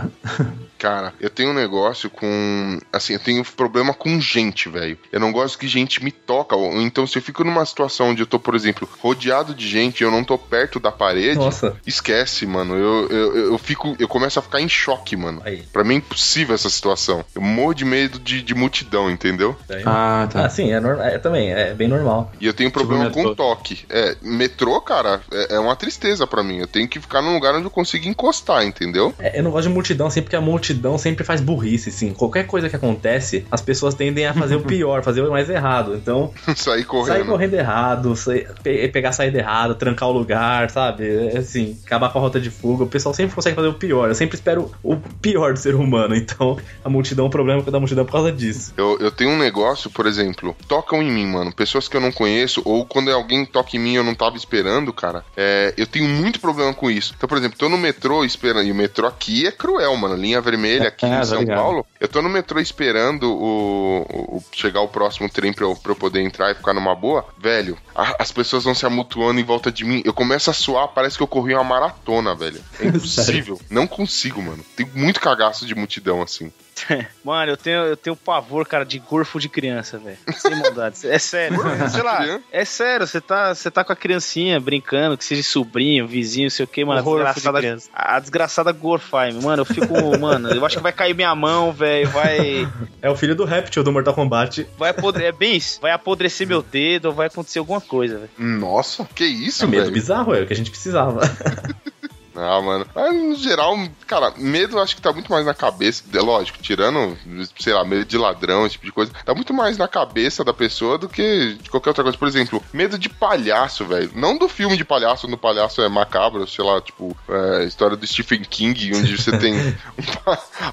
Cara, 0.84 1.14
eu 1.18 1.30
tenho 1.30 1.52
um 1.52 1.54
negócio 1.54 2.10
com. 2.10 2.78
Assim, 2.92 3.14
eu 3.14 3.20
tenho 3.20 3.42
problema 3.56 3.94
com 3.94 4.20
gente, 4.20 4.68
velho. 4.68 4.98
Eu 5.14 5.20
não 5.22 5.32
gosto 5.32 5.58
que 5.58 5.66
gente 5.66 6.04
me 6.04 6.12
toca. 6.12 6.58
Ou 6.58 6.82
então, 6.82 7.08
se 7.08 7.18
eu 7.18 7.22
fico 7.22 7.42
numa 7.42 7.66
situação 7.66 8.10
onde 8.10 8.22
eu 8.22 8.28
tô, 8.28 8.38
por 8.38 8.54
exemplo, 8.54 8.86
rodeado 9.00 9.56
de 9.56 9.66
gente 9.66 10.02
e 10.02 10.04
eu 10.04 10.12
não 10.12 10.26
tô 10.26 10.38
perto 10.38 10.82
da 10.82 10.92
parede, 10.92 11.40
Nossa. 11.40 11.78
esquece, 11.88 12.46
mano. 12.46 12.76
Eu, 12.76 13.08
eu, 13.08 13.38
eu 13.52 13.58
fico. 13.58 13.96
Eu 13.98 14.10
começo 14.10 14.40
a 14.40 14.42
ficar 14.42 14.60
em 14.60 14.68
choque, 14.68 15.16
mano. 15.16 15.42
Aí. 15.46 15.64
Pra 15.72 15.86
mim 15.86 15.94
é 15.94 15.98
impossível 16.00 16.54
essa 16.54 16.70
situação. 16.70 17.24
Eu 17.34 17.42
morro 17.42 17.74
de 17.74 17.86
medo 17.86 18.20
de, 18.20 18.42
de 18.42 18.54
multidão, 18.54 19.10
entendeu? 19.10 19.56
Ah, 19.86 20.28
tá. 20.30 20.46
Ah, 20.46 20.50
sim, 20.50 20.74
é, 20.74 20.82
normal, 20.82 21.06
é 21.06 21.18
também, 21.18 21.54
é 21.54 21.74
bem 21.74 21.88
normal. 21.88 22.30
E 22.42 22.46
eu 22.46 22.54
tenho 22.54 22.70
problema 22.70 23.06
metrô. 23.06 23.24
com 23.24 23.36
toque. 23.36 23.86
É, 23.90 24.18
metrô, 24.22 24.82
cara, 24.82 25.22
é, 25.32 25.56
é 25.56 25.60
uma 25.60 25.78
tristeza 25.78 26.28
pra 26.28 26.44
mim. 26.44 26.58
Eu 26.58 26.68
tenho 26.68 26.90
que 26.90 27.00
ficar 27.00 27.22
num 27.22 27.34
lugar 27.34 27.56
onde 27.56 27.68
eu 27.68 27.72
consiga 27.72 28.06
encostar, 28.06 28.66
entendeu? 28.66 29.16
É, 29.18 29.40
eu 29.40 29.44
não 29.44 29.52
gosto 29.52 29.70
de 29.70 29.74
multidão, 29.74 30.08
assim, 30.08 30.22
porque 30.22 30.36
a 30.36 30.42
multidão 30.42 30.73
sempre 30.98 31.24
faz 31.24 31.42
burrice, 31.42 31.90
assim. 31.90 32.14
Qualquer 32.14 32.46
coisa 32.48 32.70
que 32.70 32.76
acontece, 32.76 33.46
as 33.52 33.62
pessoas 33.62 33.94
tendem 33.96 34.26
a 34.26 34.34
fazer 34.34 34.56
o 34.56 34.62
pior, 34.66 35.04
fazer 35.04 35.22
o 35.22 35.32
mais 35.32 35.50
errado. 35.50 35.96
Então, 35.96 36.32
Sair 36.56 36.84
correndo. 36.86 37.08
sair 37.16 37.26
correndo 37.26 37.54
errado, 37.56 38.16
sair- 38.16 38.48
pe- 38.64 38.88
pegar 38.90 39.10
a 39.10 39.14
saída 39.14 39.40
errada, 39.40 39.76
trancar 39.76 40.10
o 40.10 40.12
lugar, 40.12 40.70
sabe? 40.70 41.08
É, 41.34 41.38
Assim, 41.38 41.78
acabar 41.86 42.10
com 42.12 42.20
a 42.20 42.22
rota 42.22 42.40
de 42.40 42.50
fuga. 42.50 42.84
O 42.84 42.88
pessoal 42.88 43.14
sempre 43.14 43.36
consegue 43.36 43.56
fazer 43.56 43.68
o 43.68 43.74
pior. 43.74 44.08
Eu 44.10 44.16
sempre 44.16 44.36
espero 44.36 44.72
o 44.84 44.96
pior 45.22 45.54
do 45.54 45.60
ser 45.60 45.76
humano. 45.76 46.16
Então, 46.16 46.58
a 46.84 46.90
multidão, 46.90 47.26
o 47.26 47.30
problema 47.30 47.62
da 47.64 47.80
multidão 47.80 48.04
é 48.04 48.06
por 48.06 48.14
causa 48.14 48.32
disso. 48.32 48.74
Eu, 48.78 48.98
eu 49.00 49.12
tenho 49.12 49.32
um 49.32 49.38
negócio, 49.38 49.90
por 49.90 50.06
exemplo, 50.06 50.56
tocam 50.68 51.02
em 51.02 51.12
mim, 51.12 51.26
mano. 51.28 51.54
Pessoas 51.54 51.88
que 51.88 51.98
eu 51.98 52.02
não 52.02 52.12
conheço, 52.12 52.62
ou 52.66 52.86
quando 52.86 53.12
alguém 53.12 53.46
toca 53.46 53.76
em 53.76 53.80
mim 53.80 53.94
e 53.94 53.96
eu 53.96 54.04
não 54.04 54.16
tava 54.16 54.38
esperando, 54.38 54.94
cara. 54.94 55.24
É, 55.36 55.74
eu 55.78 55.86
tenho 55.88 56.08
muito 56.08 56.40
problema 56.40 56.74
com 56.74 56.90
isso. 56.90 57.14
Então, 57.18 57.28
por 57.28 57.38
exemplo, 57.38 57.58
tô 57.58 57.68
no 57.70 57.78
metrô 57.78 58.24
esperando. 58.24 58.68
E 58.68 58.72
o 58.72 58.76
metrô 58.76 59.08
aqui 59.08 59.46
é 59.46 59.52
cruel, 59.52 59.96
mano. 59.98 60.16
Linha 60.16 60.42
vermelha 60.54 60.88
aqui 60.88 61.06
É, 61.06 61.10
em 61.10 61.12
tá 61.18 61.24
São 61.26 61.40
ligado. 61.40 61.58
Paulo. 61.58 61.86
Eu 62.00 62.08
tô 62.08 62.22
no 62.22 62.30
metrô 62.30 62.60
esperando 62.60 63.24
o, 63.32 64.02
o- 64.38 64.44
chegar 64.52 64.82
o 64.82 64.88
próximo 64.88 65.30
trem 65.30 65.52
pra 65.54 65.66
eu, 65.66 65.76
pra 65.76 65.92
eu 65.92 65.96
poder 65.96 66.22
entrar 66.22 66.52
e 66.52 66.56
ficar 66.56 66.74
numa 66.74 66.96
boa. 66.96 67.26
Velho, 67.38 67.78
a- 67.96 68.16
as 68.20 68.32
pessoas 68.32 68.64
vão 68.64 68.76
se 68.76 68.86
amutuando 68.86 69.40
em 69.40 69.44
volta 69.44 69.72
de 69.72 69.84
mim. 69.86 70.02
Eu 70.06 70.14
começo 70.14 70.50
a 70.50 70.54
suar, 70.54 70.88
parece 70.90 71.18
que 71.18 71.24
eu 71.24 71.28
corri 71.28 71.54
uma 71.54 71.64
maratona, 71.64 72.36
velho. 72.36 72.62
É 72.80 72.86
impossível. 72.88 73.60
não 73.70 73.88
consigo, 73.88 74.42
mano. 74.42 74.64
Tenho 74.76 74.90
muito 74.94 75.20
cagaço 75.20 75.66
de 75.66 75.76
multidão 75.76 76.22
assim. 76.22 76.52
Mano, 77.24 77.52
eu 77.52 77.58
tenho, 77.58 77.82
eu 77.84 77.98
tenho 77.98 78.16
pavor, 78.16 78.66
cara, 78.68 78.84
de 78.86 79.00
gorfo 79.00 79.40
de 79.40 79.48
criança, 79.50 79.98
velho. 79.98 80.18
Sem 80.36 80.56
maldade. 80.56 81.08
É 81.08 81.18
sério. 81.20 81.58
Sei 81.90 82.02
lá. 82.04 82.40
É 82.52 82.66
sério, 82.66 83.08
você 83.08 83.22
tá, 83.22 83.54
você 83.56 83.70
tá 83.72 83.84
com 83.84 83.94
a 83.94 83.96
criancinha 83.96 84.60
brincando, 84.60 85.18
que 85.18 85.24
seja 85.26 85.44
sobrinho, 85.44 86.08
vizinho, 86.08 86.50
sei 86.52 86.66
o 86.66 86.68
que, 86.68 86.84
mano. 86.84 87.00
A 87.00 87.04
Gorfo 87.04 87.20
de 87.20 87.34
desgraçada, 87.34 87.60
criança. 87.60 87.90
a 87.94 88.20
desgraçada 88.20 88.72
gorfai, 88.72 89.32
mano. 89.34 89.62
Eu 89.62 89.66
fico, 89.66 89.94
mano, 90.20 90.50
eu 90.50 90.66
acho 90.66 90.78
que 90.78 90.84
vai 90.84 90.92
cair 90.94 91.14
minha 91.16 91.34
mão, 91.36 91.72
velho. 91.72 92.10
Vai. 92.10 92.68
É 93.02 93.10
o 93.10 93.16
filho 93.16 93.36
do 93.36 93.46
Reptil 93.46 93.84
do 93.84 93.92
Mortal 93.92 94.14
Kombat. 94.14 94.68
Vai 94.78 94.90
apodrecer. 94.92 95.30
É 95.30 95.32
bem 95.32 95.56
isso. 95.56 95.80
Vai 95.82 95.92
apodrecer 95.92 96.48
meu 96.48 96.62
dedo 96.62 97.06
ou 97.06 97.14
vai 97.14 97.28
acontecer 97.28 97.60
alguma 97.60 97.80
coisa, 97.82 98.18
velho. 98.18 98.30
Nossa, 98.38 99.06
que 99.16 99.24
isso, 99.26 99.64
É 99.64 99.68
medo 99.68 99.84
velho? 99.84 99.94
bizarro, 99.94 100.34
é 100.34 100.42
o 100.42 100.48
que 100.48 100.54
a 100.54 100.56
gente 100.56 100.70
precisava. 100.72 101.22
Ah, 102.36 102.62
mano. 102.62 102.86
Mas, 102.96 103.14
no 103.14 103.36
geral, 103.36 103.78
cara, 104.08 104.34
medo 104.38 104.80
acho 104.80 104.96
que 104.96 105.02
tá 105.02 105.12
muito 105.14 105.32
mais 105.32 105.46
na 105.46 105.54
cabeça. 105.54 106.04
É 106.14 106.20
lógico, 106.20 106.58
tirando, 106.62 107.18
sei 107.60 107.74
lá, 107.74 107.84
medo 107.84 108.06
de 108.06 108.18
ladrão, 108.18 108.66
esse 108.66 108.74
tipo 108.74 108.86
de 108.86 108.92
coisa. 108.92 109.12
Tá 109.26 109.34
muito 109.36 109.54
mais 109.54 109.78
na 109.78 109.88
cabeça 109.88 110.44
da 110.44 110.54
pessoa 110.54 110.98
do 110.98 111.08
que 111.08 111.58
de 111.62 111.70
qualquer 111.70 111.90
outra 111.92 112.04
coisa. 112.04 112.18
Por 112.18 112.28
exemplo, 112.28 112.64
medo 112.74 112.98
de 112.98 113.10
palhaço, 113.10 113.86
velho. 113.86 114.12
Não 114.16 114.38
do 114.38 114.48
filme 114.50 114.76
de 114.78 114.84
palhaço, 114.86 115.26
onde 115.28 115.36
o 115.36 115.38
palhaço 115.38 115.82
é 115.82 115.90
macabro, 115.90 116.48
sei 116.48 116.64
lá, 116.66 116.82
tipo, 116.82 117.16
é, 117.30 117.64
história 117.66 117.96
do 117.96 118.06
Stephen 118.08 118.42
King, 118.44 118.92
onde 118.96 119.16
você 119.18 119.38
tem 119.38 119.54
um 119.98 120.04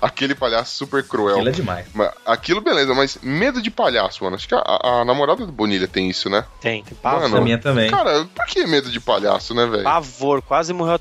aquele 0.00 0.34
palhaço 0.34 0.76
super 0.76 1.02
cruel. 1.06 1.34
Aquilo 1.36 1.48
é 1.48 1.52
demais. 1.52 1.86
Mas 1.94 2.10
Aquilo, 2.24 2.60
beleza, 2.60 2.94
mas 2.94 3.18
medo 3.22 3.60
de 3.60 3.70
palhaço, 3.70 4.22
mano. 4.24 4.36
Acho 4.36 4.48
que 4.48 4.54
a, 4.54 4.62
a- 4.82 5.04
namorada 5.04 5.44
do 5.44 5.52
Bonilha 5.52 5.88
tem 5.88 6.08
isso, 6.08 6.28
né? 6.30 6.44
Tem, 6.60 6.82
tem 6.82 6.96
pavor. 6.96 7.22
Mano, 7.22 7.36
A 7.38 7.40
minha 7.40 7.58
também. 7.58 7.90
Cara, 7.90 8.24
por 8.34 8.46
que 8.46 8.66
medo 8.66 8.90
de 8.90 9.00
palhaço, 9.00 9.54
né, 9.54 9.66
velho? 9.66 9.82
Pavor, 9.84 10.42
quase 10.42 10.72
morreu 10.72 10.98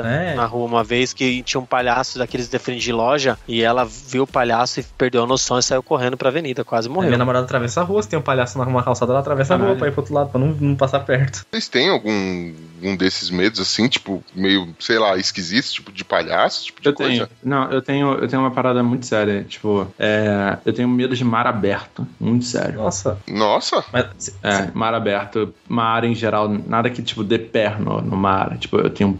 É. 0.00 0.34
na 0.34 0.46
rua 0.46 0.64
uma 0.66 0.82
vez 0.84 1.12
que 1.12 1.42
tinha 1.42 1.60
um 1.60 1.66
palhaço 1.66 2.18
daqueles 2.18 2.48
de 2.48 2.58
frente 2.58 2.80
de 2.80 2.92
loja 2.92 3.38
e 3.46 3.62
ela 3.62 3.84
viu 3.84 4.22
o 4.24 4.26
palhaço 4.26 4.80
e 4.80 4.82
perdeu 4.96 5.22
a 5.22 5.26
noção 5.26 5.58
e 5.58 5.62
saiu 5.62 5.82
correndo 5.82 6.16
pra 6.16 6.28
avenida, 6.30 6.64
quase 6.64 6.88
morreu. 6.88 7.08
minha 7.08 7.18
namorada 7.18 7.44
atravessa 7.44 7.80
a 7.80 7.84
rua, 7.84 8.02
se 8.02 8.08
tem 8.08 8.18
um 8.18 8.22
palhaço 8.22 8.58
numa 8.58 8.82
calçada, 8.82 9.12
ela 9.12 9.20
atravessa 9.20 9.54
a 9.54 9.56
rua 9.56 9.66
Caralho. 9.66 9.78
pra 9.78 9.88
ir 9.88 9.92
pro 9.92 10.00
outro 10.00 10.14
lado, 10.14 10.30
pra 10.30 10.40
não, 10.40 10.48
não 10.48 10.74
passar 10.76 11.00
perto. 11.00 11.44
Vocês 11.50 11.68
têm 11.68 11.88
algum 11.90 12.52
um 12.82 12.96
desses 12.96 13.30
medos, 13.30 13.60
assim, 13.60 13.86
tipo, 13.88 14.24
meio, 14.34 14.74
sei 14.80 14.98
lá, 14.98 15.16
esquisitos, 15.16 15.72
tipo 15.72 15.92
de 15.92 16.04
palhaço, 16.04 16.64
tipo 16.64 16.82
de 16.82 16.88
Eu 16.88 16.94
coisa? 16.94 17.12
tenho. 17.12 17.28
Não, 17.42 17.70
eu 17.70 17.80
tenho, 17.80 18.12
eu 18.14 18.26
tenho 18.28 18.42
uma 18.42 18.50
parada 18.50 18.82
muito 18.82 19.06
séria. 19.06 19.44
Tipo, 19.44 19.86
é, 19.98 20.58
eu 20.64 20.72
tenho 20.72 20.88
medo 20.88 21.14
de 21.14 21.24
mar 21.24 21.46
aberto. 21.46 22.06
Muito 22.18 22.44
sério. 22.44 22.74
Nossa. 22.76 23.18
Nossa, 23.28 23.84
Mas 23.92 24.36
É, 24.42 24.68
mar 24.74 24.94
aberto, 24.94 25.54
mar 25.68 26.02
em 26.04 26.14
geral, 26.14 26.48
nada 26.48 26.90
que, 26.90 27.02
tipo, 27.02 27.22
dê 27.22 27.38
pé 27.38 27.76
no, 27.78 28.00
no 28.00 28.16
mar. 28.16 28.58
Tipo, 28.58 28.78
eu 28.78 28.90
tenho 28.90 29.10
um 29.10 29.18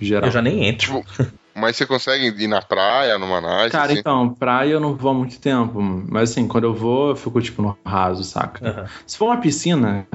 geral. 0.00 0.28
eu 0.28 0.32
já 0.32 0.42
nem 0.42 0.66
entro. 0.66 1.02
tipo, 1.02 1.32
mas 1.54 1.76
você 1.76 1.84
consegue 1.84 2.42
ir 2.42 2.46
na 2.46 2.62
praia, 2.62 3.18
numa 3.18 3.40
night, 3.40 3.70
Cara, 3.70 3.92
assim? 3.92 4.00
então, 4.00 4.30
praia 4.30 4.70
eu 4.70 4.80
não 4.80 4.94
vou 4.96 5.10
há 5.10 5.14
muito 5.14 5.38
tempo. 5.38 5.80
Mas 6.08 6.30
assim, 6.30 6.48
quando 6.48 6.64
eu 6.64 6.74
vou, 6.74 7.10
eu 7.10 7.16
fico, 7.16 7.40
tipo, 7.42 7.60
no 7.60 7.76
raso, 7.84 8.24
saca? 8.24 8.66
Aham. 8.66 8.86
Se 9.06 9.18
for 9.18 9.26
uma 9.26 9.36
piscina, 9.36 10.06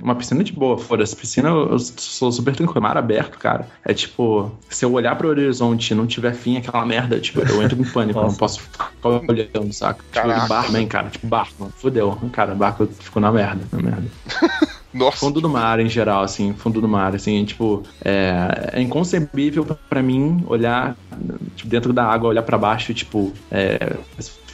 uma 0.00 0.14
piscina 0.14 0.44
de 0.44 0.52
boa, 0.52 0.78
foda-se, 0.78 1.16
piscina 1.16 1.48
eu, 1.48 1.72
eu 1.72 1.78
sou 1.78 2.30
super 2.30 2.54
tranquilo. 2.54 2.80
Mar 2.80 2.96
aberto, 2.96 3.38
cara, 3.38 3.66
é 3.84 3.92
tipo, 3.92 4.52
se 4.68 4.84
eu 4.84 4.92
olhar 4.92 5.16
pro 5.16 5.28
horizonte 5.28 5.90
e 5.90 5.94
não 5.94 6.06
tiver 6.06 6.34
fim, 6.34 6.58
aquela 6.58 6.84
merda, 6.86 7.18
tipo, 7.18 7.40
eu 7.40 7.62
entro 7.62 7.80
em 7.80 7.84
pânico, 7.84 8.18
eu 8.18 8.24
não 8.24 8.34
posso 8.36 8.60
ficar 8.60 8.92
olhando, 9.04 9.72
saca? 9.72 10.04
Caraca. 10.12 10.40
Tipo, 10.40 10.48
barco 10.48 10.66
também, 10.68 10.86
cara, 10.86 11.10
tipo, 11.10 11.26
barco, 11.26 11.72
fudeu. 11.76 12.16
Cara, 12.32 12.54
barco 12.54 12.84
eu 12.84 12.88
fico 12.88 13.18
na 13.18 13.32
merda, 13.32 13.64
na 13.72 13.82
merda. 13.82 14.08
Nossa, 14.94 15.18
Fundo 15.18 15.40
do 15.40 15.48
mar 15.48 15.80
em 15.80 15.88
geral, 15.88 16.22
assim, 16.22 16.54
fundo 16.54 16.80
do 16.80 16.88
mar, 16.88 17.14
assim, 17.16 17.44
tipo, 17.44 17.82
é, 18.04 18.70
é 18.74 18.80
inconcebível 18.80 19.66
pra 19.88 20.00
mim 20.00 20.44
olhar 20.46 20.96
tipo, 21.56 21.68
dentro 21.68 21.92
da 21.92 22.04
água, 22.04 22.28
olhar 22.28 22.42
pra 22.42 22.56
baixo, 22.56 22.94
tipo, 22.94 23.32
é, 23.50 23.96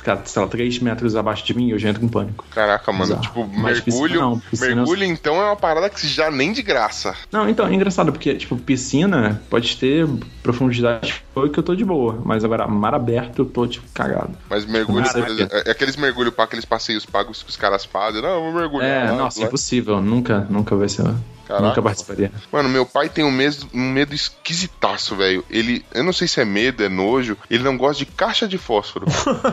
ficar, 0.01 0.21
sei 0.27 0.43
lá, 0.43 0.49
3 0.49 0.79
metros 0.81 1.15
abaixo 1.15 1.45
de 1.45 1.55
mim 1.55 1.69
e 1.69 1.71
eu 1.71 1.79
já 1.79 1.89
entro 1.89 2.05
em 2.05 2.09
pânico. 2.09 2.45
caraca, 2.51 2.91
mano, 2.91 3.05
Bizarro. 3.05 3.23
tipo, 3.23 3.47
Mas 3.59 3.81
piscina 3.81 4.03
mergulho, 4.09 4.21
não, 4.21 4.39
piscina- 4.39 4.75
mergulho 4.77 5.05
então 5.05 5.37
é 5.41 5.45
uma 5.45 5.57
parada 5.57 5.89
que 5.89 6.07
já 6.07 6.31
nem 6.31 6.53
de 6.53 6.63
graça. 6.63 7.15
Não, 7.31 7.49
então, 7.49 7.67
é 7.67 7.73
engraçado, 7.75 8.11
porque, 8.13 8.35
tipo, 8.35 8.57
piscina 8.57 9.41
pode 9.49 9.77
ter 9.77 10.07
profundidade 10.43 11.23
que 11.53 11.59
eu 11.59 11.63
tô 11.63 11.75
de 11.75 11.85
boa, 11.85 12.21
mas 12.25 12.45
agora, 12.45 12.67
mar 12.69 12.95
aberto, 12.95 13.39
eu 13.41 13.45
tô, 13.47 13.67
tipo, 13.67 13.87
cagado. 13.95 14.37
Mas 14.49 14.67
mergulho, 14.67 15.05
é, 15.51 15.69
é 15.69 15.71
aqueles 15.71 15.97
mergulho 15.97 16.31
para 16.31 16.45
aqueles 16.45 16.65
passeios 16.65 17.07
pagos 17.07 17.43
que 17.43 17.49
os 17.49 17.57
caras 17.57 17.85
fazem. 17.85 18.21
Não, 18.21 18.29
eu 18.29 18.43
vou 18.43 18.53
mergulhar. 18.53 19.07
É, 19.07 19.11
lá, 19.11 19.17
nossa, 19.17 19.41
lá. 19.41 19.47
impossível, 19.47 20.03
nunca, 20.03 20.47
nunca 20.51 20.77
vai 20.77 20.89
ser. 20.89 21.05
Caraca. 21.51 21.67
Nunca 21.67 21.83
participaria. 21.83 22.33
Mano, 22.53 22.69
meu 22.69 22.87
pai 22.87 23.09
tem 23.09 23.25
um 23.25 23.31
medo, 23.31 23.69
um 23.75 23.91
medo 23.91 24.15
esquisitaço, 24.15 25.17
velho. 25.17 25.45
Ele, 25.51 25.85
eu 25.93 26.05
não 26.05 26.13
sei 26.13 26.29
se 26.29 26.41
é 26.41 26.45
medo, 26.45 26.85
é 26.85 26.89
nojo, 26.89 27.37
ele 27.51 27.65
não 27.65 27.77
gosta 27.77 28.05
de 28.05 28.07
caixa 28.07 28.47
de 28.47 28.57
fósforo. 28.57 29.07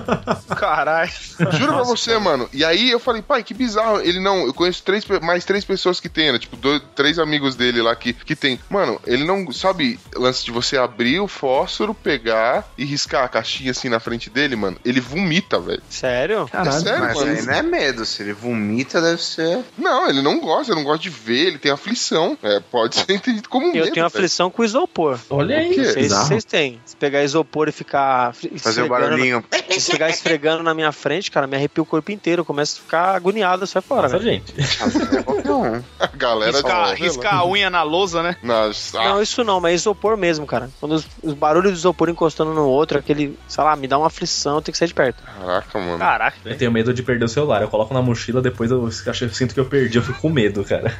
Caralho. 0.56 1.12
Juro 1.54 1.74
pra 1.74 1.84
você, 1.84 2.18
mano. 2.20 2.48
E 2.54 2.64
aí 2.64 2.92
eu 2.92 3.00
falei, 3.00 3.22
pai, 3.22 3.44
que 3.44 3.54
bizarro. 3.54 4.00
Ele 4.02 4.20
não, 4.20 4.46
eu 4.46 4.54
conheço 4.54 4.84
três, 4.84 5.04
mais 5.22 5.44
três 5.44 5.66
pessoas 5.66 6.00
que 6.00 6.08
tem, 6.08 6.32
né? 6.32 6.38
Tipo, 6.38 6.56
dois, 6.56 6.82
três 6.96 7.18
amigos 7.18 7.56
dele 7.56 7.82
lá 7.82 7.96
que, 7.96 8.14
que 8.14 8.36
tem. 8.36 8.60
Mano, 8.70 9.02
ele 9.06 9.24
não, 9.24 9.52
sabe, 9.52 10.00
lance 10.16 10.46
de 10.46 10.52
você 10.52 10.78
abrir 10.78 11.20
o 11.20 11.28
fósforo, 11.28 11.94
pegar 11.94 12.68
e 12.78 12.86
riscar 12.86 13.24
a 13.24 13.30
caixinha 13.30 13.72
assim 13.72 13.90
na 13.90 14.00
frente 14.00 14.30
dele, 14.30 14.56
mano. 14.56 14.78
Ele 14.86 15.00
vomita, 15.00 15.60
velho. 15.60 15.82
Sério? 15.90 16.50
É 16.54 16.72
sério, 16.72 17.00
Mas 17.00 17.18
mano. 17.18 17.32
aí 17.32 17.42
não 17.44 17.54
é 17.54 17.62
medo. 17.64 18.06
Se 18.06 18.22
ele 18.22 18.34
vomita, 18.34 19.02
deve 19.02 19.22
ser. 19.22 19.64
Não, 19.78 20.10
ele 20.10 20.22
não 20.22 20.40
gosta, 20.40 20.72
ele 20.72 20.80
não 20.80 20.86
gosta 20.86 21.02
de 21.02 21.10
ver, 21.10 21.48
ele 21.48 21.58
tem 21.58 21.72
aflição. 21.88 22.38
É, 22.44 22.60
pode 22.60 22.96
ser 22.96 23.12
entendido 23.14 23.48
como 23.50 23.68
medo. 23.68 23.78
Eu 23.80 23.84
tenho 23.86 23.96
velho. 23.96 24.06
aflição 24.08 24.50
com 24.50 24.64
isopor. 24.64 25.20
Olha 25.30 25.58
aí. 25.58 25.76
Vocês 26.08 26.44
têm. 26.44 26.80
Se 26.86 26.96
pegar 26.96 27.24
isopor 27.24 27.68
e 27.68 27.72
ficar 27.72 28.34
Fazer 28.58 28.84
o 28.84 28.90
barulhinho. 28.90 29.44
Se 29.72 29.92
ficar 29.92 30.10
esfregando 30.10 30.64
na 30.64 30.74
minha 30.74 30.92
frente, 30.92 31.30
cara, 31.32 31.48
me 31.48 31.56
arrepia 31.56 31.82
o 31.82 31.86
corpo 31.86 32.12
inteiro. 32.12 32.42
Eu 32.42 32.46
começo 32.46 32.80
a 32.80 32.84
ficar 32.84 33.16
agoniado, 33.16 33.66
sai 33.68 33.82
fora, 33.82 34.04
Nossa, 34.04 34.20
velho. 34.20 34.42
gente. 34.46 34.54
É 35.48 35.52
um. 35.52 35.82
A 36.00 36.08
galera 36.08 36.52
Riscar, 36.52 36.96
de 36.96 37.02
riscar 37.02 37.36
a 37.36 37.46
unha 37.46 37.70
na 37.70 37.84
lousa, 37.84 38.22
né? 38.22 38.36
Nossa, 38.44 38.98
Não, 38.98 39.22
isso 39.22 39.44
não, 39.44 39.62
mas 39.62 39.82
isopor 39.82 40.18
mesmo, 40.18 40.46
cara. 40.46 40.70
Quando 40.80 40.94
os, 40.94 41.08
os 41.24 41.34
barulhos 41.34 41.72
do 41.74 41.78
isopor 41.78 42.10
encostando 42.10 42.54
no 42.54 42.66
outro, 42.68 42.98
aquele, 42.98 43.38
sei 43.48 43.64
lá, 43.64 43.76
me 43.76 43.88
dá 43.88 43.98
uma 43.98 44.08
aflição, 44.08 44.56
eu 44.56 44.62
tenho 44.62 44.74
que 44.74 44.78
sair 44.78 44.88
de 44.88 44.94
perto. 44.94 45.24
caraca, 45.24 45.80
mano. 45.80 46.00
Caraca. 46.00 46.38
Eu 46.44 46.58
tenho 46.58 46.72
medo 46.72 46.94
de 46.94 47.02
perder 47.04 47.26
o 47.26 47.30
celular. 47.30 47.62
Eu 47.62 47.70
coloco 47.70 47.94
na 47.94 48.02
mochila, 48.02 48.42
depois 48.42 48.72
eu, 48.72 48.84
eu 48.84 49.30
sinto 49.30 49.54
que 49.54 49.60
eu 49.60 49.66
perdi, 49.66 49.98
eu 49.98 50.02
fico 50.04 50.20
com 50.20 50.30
medo, 50.30 50.64
cara. 50.64 50.94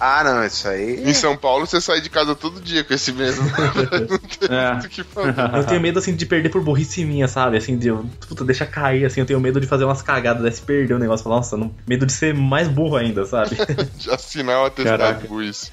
Ah, 0.00 0.22
não, 0.24 0.33
isso 0.46 0.68
aí. 0.68 1.02
Em 1.08 1.14
São 1.14 1.36
Paulo 1.36 1.66
você 1.66 1.80
sai 1.80 2.00
de 2.00 2.08
casa 2.10 2.34
todo 2.34 2.60
dia 2.60 2.82
com 2.84 2.94
esse 2.94 3.12
medo. 3.12 3.40
Não 4.10 4.18
tem 4.18 4.48
É. 4.56 4.72
muito 4.72 4.86
o 4.86 4.88
que 4.88 5.02
fazer. 5.04 5.56
Eu 5.56 5.64
tenho 5.64 5.80
medo, 5.80 5.98
assim, 5.98 6.14
de 6.14 6.26
perder 6.26 6.48
por 6.50 6.62
burrice 6.62 7.04
minha, 7.04 7.28
sabe? 7.28 7.56
Assim, 7.56 7.76
de, 7.76 7.88
eu, 7.88 8.04
puta, 8.28 8.44
deixa 8.44 8.64
cair, 8.66 9.04
assim, 9.04 9.20
eu 9.20 9.26
tenho 9.26 9.40
medo 9.40 9.60
de 9.60 9.66
fazer 9.66 9.84
umas 9.84 10.02
cagadas, 10.02 10.42
desse 10.42 10.62
perder 10.62 10.94
o 10.94 10.98
negócio. 10.98 11.24
Falar, 11.24 11.36
Nossa, 11.36 11.56
não, 11.56 11.74
medo 11.86 12.06
de 12.06 12.12
ser 12.12 12.34
mais 12.34 12.68
burro 12.68 12.96
ainda, 12.96 13.24
sabe? 13.24 13.56
De 13.98 14.10
assinar 14.10 14.62
o 14.62 14.66
atestado 14.66 15.26
por 15.26 15.42
isso. 15.42 15.70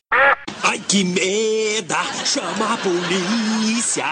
Ai 0.63 0.79
que 0.87 1.03
merda, 1.03 1.97
chama 2.25 2.73
a 2.73 2.77
polícia. 2.77 4.11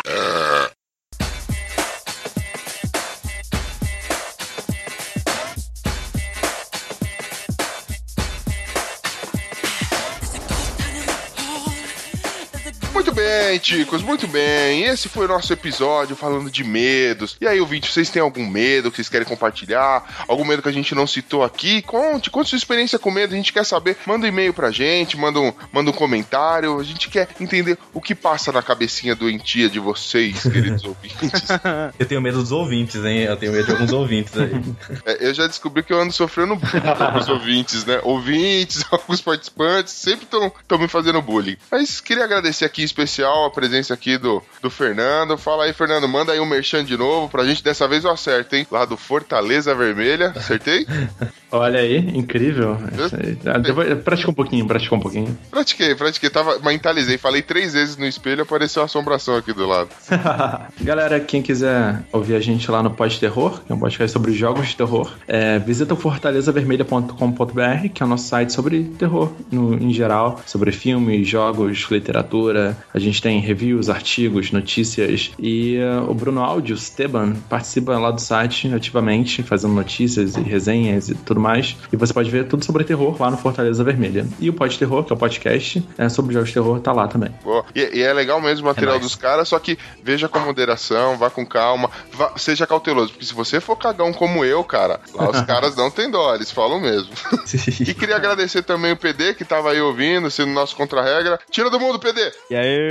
Bem, 13.19 13.59
chicos, 13.61 14.01
muito 14.01 14.27
bem. 14.27 14.85
Esse 14.85 15.09
foi 15.09 15.25
o 15.25 15.27
nosso 15.27 15.51
episódio 15.51 16.15
falando 16.15 16.49
de 16.49 16.63
medos. 16.63 17.35
E 17.41 17.47
aí, 17.47 17.59
ouvinte, 17.59 17.91
vocês 17.91 18.09
têm 18.09 18.21
algum 18.21 18.47
medo 18.47 18.89
que 18.89 18.95
vocês 18.95 19.09
querem 19.09 19.27
compartilhar? 19.27 20.25
Algum 20.27 20.45
medo 20.45 20.61
que 20.61 20.69
a 20.69 20.73
gente 20.73 20.95
não 20.95 21.05
citou 21.05 21.43
aqui? 21.43 21.81
Conte, 21.81 22.29
conte 22.29 22.49
sua 22.49 22.57
experiência 22.57 22.97
com 22.97 23.11
medo, 23.11 23.33
a 23.33 23.37
gente 23.37 23.51
quer 23.51 23.65
saber. 23.65 23.97
Manda 24.05 24.25
um 24.25 24.29
e-mail 24.29 24.53
pra 24.53 24.71
gente, 24.71 25.17
manda 25.17 25.39
um, 25.39 25.53
manda 25.71 25.89
um 25.89 25.93
comentário. 25.93 26.79
A 26.79 26.83
gente 26.83 27.09
quer 27.09 27.27
entender 27.39 27.77
o 27.93 28.01
que 28.01 28.15
passa 28.15 28.51
na 28.51 28.61
cabecinha 28.61 29.15
doentia 29.15 29.69
de 29.69 29.79
vocês, 29.79 30.43
queridos 30.43 30.83
ouvintes. 30.85 31.49
Eu 31.99 32.05
tenho 32.05 32.21
medo 32.21 32.39
dos 32.39 32.51
ouvintes, 32.51 33.03
hein? 33.03 33.23
Eu 33.23 33.35
tenho 33.35 33.51
medo 33.51 33.65
de 33.65 33.71
alguns 33.71 33.91
ouvintes 33.91 34.37
aí. 34.37 34.51
É, 35.05 35.27
eu 35.27 35.33
já 35.33 35.45
descobri 35.45 35.83
que 35.83 35.91
eu 35.91 35.99
ando 35.99 36.13
sofrendo 36.13 36.55
bullying 36.55 37.11
com 37.11 37.17
os 37.19 37.29
ouvintes, 37.29 37.85
né? 37.85 37.99
Ouvintes, 38.03 38.83
alguns 38.91 39.19
participantes, 39.19 39.93
sempre 39.93 40.25
estão 40.25 40.77
me 40.77 40.87
fazendo 40.87 41.21
bullying. 41.21 41.57
Mas 41.69 41.99
queria 41.99 42.23
agradecer 42.23 42.65
aqui 42.65 42.81
em 42.81 42.85
especial 43.09 43.45
a 43.45 43.49
presença 43.49 43.93
aqui 43.93 44.17
do, 44.17 44.41
do 44.61 44.69
Fernando. 44.69 45.35
Fala 45.37 45.63
aí, 45.65 45.73
Fernando, 45.73 46.07
manda 46.07 46.31
aí 46.31 46.39
um 46.39 46.45
merchan 46.45 46.85
de 46.85 46.95
novo 46.95 47.27
pra 47.27 47.43
gente. 47.43 47.63
Dessa 47.63 47.87
vez 47.87 48.03
eu 48.05 48.11
acerto, 48.11 48.55
hein? 48.55 48.67
Lá 48.71 48.85
do 48.85 48.95
Fortaleza 48.95 49.73
Vermelha. 49.73 50.31
Acertei? 50.35 50.85
Olha 51.51 51.79
aí, 51.79 51.97
incrível. 51.97 52.77
Ah, 53.47 53.57
depois- 53.57 53.89
Pratica 54.03 54.29
um 54.29 54.33
pouquinho, 54.33 54.67
pratica 54.67 54.93
um 54.93 54.99
pouquinho. 54.99 55.35
Pratiquei, 55.49 55.95
pratiquei. 55.95 56.29
Tava, 56.29 56.59
mentalizei. 56.59 57.17
Falei 57.17 57.41
três 57.41 57.73
vezes 57.73 57.97
no 57.97 58.05
espelho 58.05 58.43
apareceu 58.43 58.81
uma 58.83 58.85
assombração 58.85 59.35
aqui 59.35 59.51
do 59.51 59.65
lado. 59.65 59.89
Galera, 60.79 61.19
quem 61.19 61.41
quiser 61.41 62.03
ouvir 62.11 62.35
a 62.35 62.39
gente 62.39 62.69
lá 62.69 62.83
no 62.83 62.91
Pós 62.91 63.17
Terror, 63.17 63.61
que 63.65 63.71
é 63.71 63.75
um 63.75 63.79
podcast 63.79 64.13
sobre 64.13 64.31
jogos 64.33 64.67
de 64.69 64.75
terror, 64.75 65.11
é, 65.27 65.57
visita 65.57 65.95
o 65.95 65.97
fortalezavermelha.com.br, 65.97 67.89
que 67.93 68.03
é 68.03 68.05
o 68.05 68.09
nosso 68.09 68.27
site 68.27 68.53
sobre 68.53 68.83
terror 68.99 69.31
no, 69.51 69.73
em 69.73 69.91
geral, 69.91 70.39
sobre 70.45 70.71
filmes, 70.71 71.27
jogos, 71.27 71.87
literatura. 71.89 72.77
A 72.93 72.98
gente 72.99 73.21
tem 73.21 73.39
reviews, 73.39 73.89
artigos, 73.89 74.51
notícias. 74.51 75.31
E 75.39 75.77
eh, 75.77 75.99
o 76.07 76.13
Bruno 76.13 76.41
Áudio, 76.43 76.77
Steban, 76.77 77.33
participa 77.49 77.97
lá 77.97 78.11
do 78.11 78.21
site 78.21 78.73
ativamente, 78.73 79.43
fazendo 79.43 79.73
notícias 79.73 80.35
e 80.35 80.41
resenhas 80.41 81.09
e 81.09 81.15
tudo 81.15 81.39
mais. 81.39 81.75
E 81.91 81.95
você 81.97 82.13
pode 82.13 82.29
ver 82.29 82.47
tudo 82.47 82.63
sobre 82.65 82.83
terror 82.83 83.15
lá 83.19 83.29
no 83.31 83.37
Fortaleza 83.37 83.83
Vermelha. 83.83 84.27
E 84.39 84.49
o 84.49 84.53
Pós 84.53 84.77
Terror, 84.77 85.03
que 85.03 85.11
é 85.11 85.15
o 85.15 85.19
podcast 85.19 85.83
é, 85.97 86.09
sobre 86.09 86.33
jogos 86.33 86.49
de 86.49 86.53
terror, 86.55 86.79
tá 86.79 86.91
lá 86.91 87.07
também. 87.07 87.31
E, 87.75 87.99
e 87.99 88.01
é 88.01 88.13
legal 88.13 88.39
mesmo 88.41 88.65
o 88.65 88.69
material 88.69 88.95
nóis. 88.95 89.05
dos 89.05 89.15
caras, 89.15 89.47
só 89.47 89.59
que 89.59 89.77
veja 90.03 90.27
com 90.27 90.39
moderação, 90.39 91.17
vá 91.17 91.29
com 91.29 91.45
calma, 91.45 91.89
vá- 92.13 92.33
seja 92.37 92.65
cauteloso, 92.67 93.11
porque 93.11 93.25
se 93.25 93.33
você 93.33 93.59
for 93.59 93.75
cagão 93.75 94.11
como 94.13 94.43
eu, 94.45 94.63
cara, 94.63 94.99
lá 95.13 95.29
os 95.29 95.41
caras 95.45 95.75
não 95.75 95.89
tem 95.91 96.09
dó, 96.09 96.35
eles 96.35 96.51
falam 96.51 96.79
mesmo. 96.79 97.09
E 97.79 97.93
queria 97.93 98.15
agradecer 98.15 98.61
também 98.63 98.91
o 98.91 98.97
PD 98.97 99.33
que 99.33 99.43
tava 99.43 99.71
aí 99.71 99.81
ouvindo, 99.81 100.29
sendo 100.29 100.51
nosso 100.51 100.75
contra-regra. 100.75 101.39
Tira 101.49 101.69
do 101.69 101.79
mundo, 101.79 101.97
PD! 101.99 102.19
E 102.49 102.55
aí? 102.55 102.88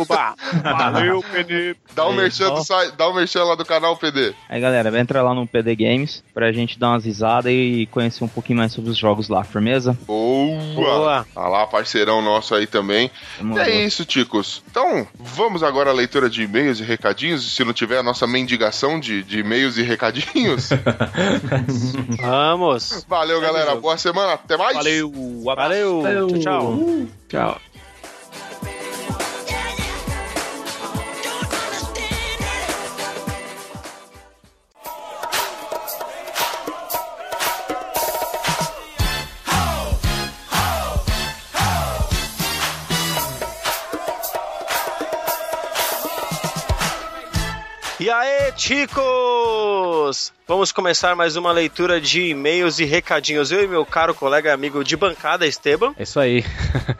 Oba! 0.00 0.34
Valeu, 0.62 1.22
PD. 1.32 1.76
Dá 1.94 2.06
o 2.06 2.10
Aí, 2.10 2.16
merchan 2.16 2.50
do 2.54 2.62
site, 2.64 2.94
dá 2.96 3.08
o 3.08 3.14
merchan 3.14 3.44
lá 3.44 3.54
do 3.54 3.64
canal, 3.64 3.96
PD. 3.96 4.34
Aí 4.48 4.60
galera, 4.60 4.98
entra 4.98 5.22
lá 5.22 5.34
no 5.34 5.46
PD 5.46 5.76
Games 5.76 6.22
pra 6.32 6.52
gente 6.52 6.78
dar 6.78 6.90
umas 6.90 7.04
risadas 7.04 7.52
e 7.52 7.88
conhecer 7.90 8.24
um 8.24 8.28
pouquinho 8.28 8.58
mais 8.58 8.72
sobre 8.72 8.90
os 8.90 8.96
jogos 8.98 9.28
lá, 9.28 9.44
firmeza? 9.44 9.96
Boa! 10.06 10.60
Boa. 10.74 11.26
Tá 11.34 11.48
lá, 11.48 11.66
parceirão 11.66 12.20
nosso 12.22 12.54
aí 12.54 12.66
também. 12.66 13.10
Vamos 13.38 13.56
E 13.56 13.60
lá. 13.60 13.68
é 13.68 13.84
isso, 13.84 14.04
ticos. 14.04 14.62
Então, 14.70 15.06
vamos 15.18 15.62
agora 15.62 15.90
à 15.90 15.92
leitura 15.92 16.28
de 16.28 16.42
e-mails 16.42 16.80
e 16.80 16.82
recadinhos. 16.82 17.54
Se 17.54 17.64
não 17.64 17.72
tiver 17.72 17.98
a 17.98 18.02
nossa 18.02 18.26
mendigação 18.26 18.98
de, 18.98 19.22
de 19.22 19.40
e-mails 19.40 19.76
e 19.76 19.82
recadinhos. 19.82 20.70
Vamos! 22.20 23.04
Valeu, 23.08 23.40
galera. 23.40 23.74
Boa 23.76 23.96
semana. 23.96 24.32
Até 24.34 24.56
mais. 24.56 24.74
Valeu, 24.76 25.12
abraço. 25.48 26.02
Valeu! 26.02 26.28
Tchau, 26.28 26.38
tchau! 26.40 27.06
Tchau. 27.28 27.60
E 48.56 48.86
aí, 49.74 50.12
chicos! 50.12 50.32
Vamos 50.46 50.72
começar 50.72 51.16
mais 51.16 51.36
uma 51.36 51.50
leitura 51.50 51.98
de 51.98 52.28
e-mails 52.28 52.78
e 52.78 52.84
recadinhos. 52.84 53.50
Eu 53.50 53.64
e 53.64 53.66
meu 53.66 53.84
caro 53.86 54.14
colega 54.14 54.52
amigo 54.52 54.84
de 54.84 54.94
bancada, 54.94 55.46
Esteban, 55.46 55.94
É 55.98 56.02
isso 56.02 56.20
aí. 56.20 56.44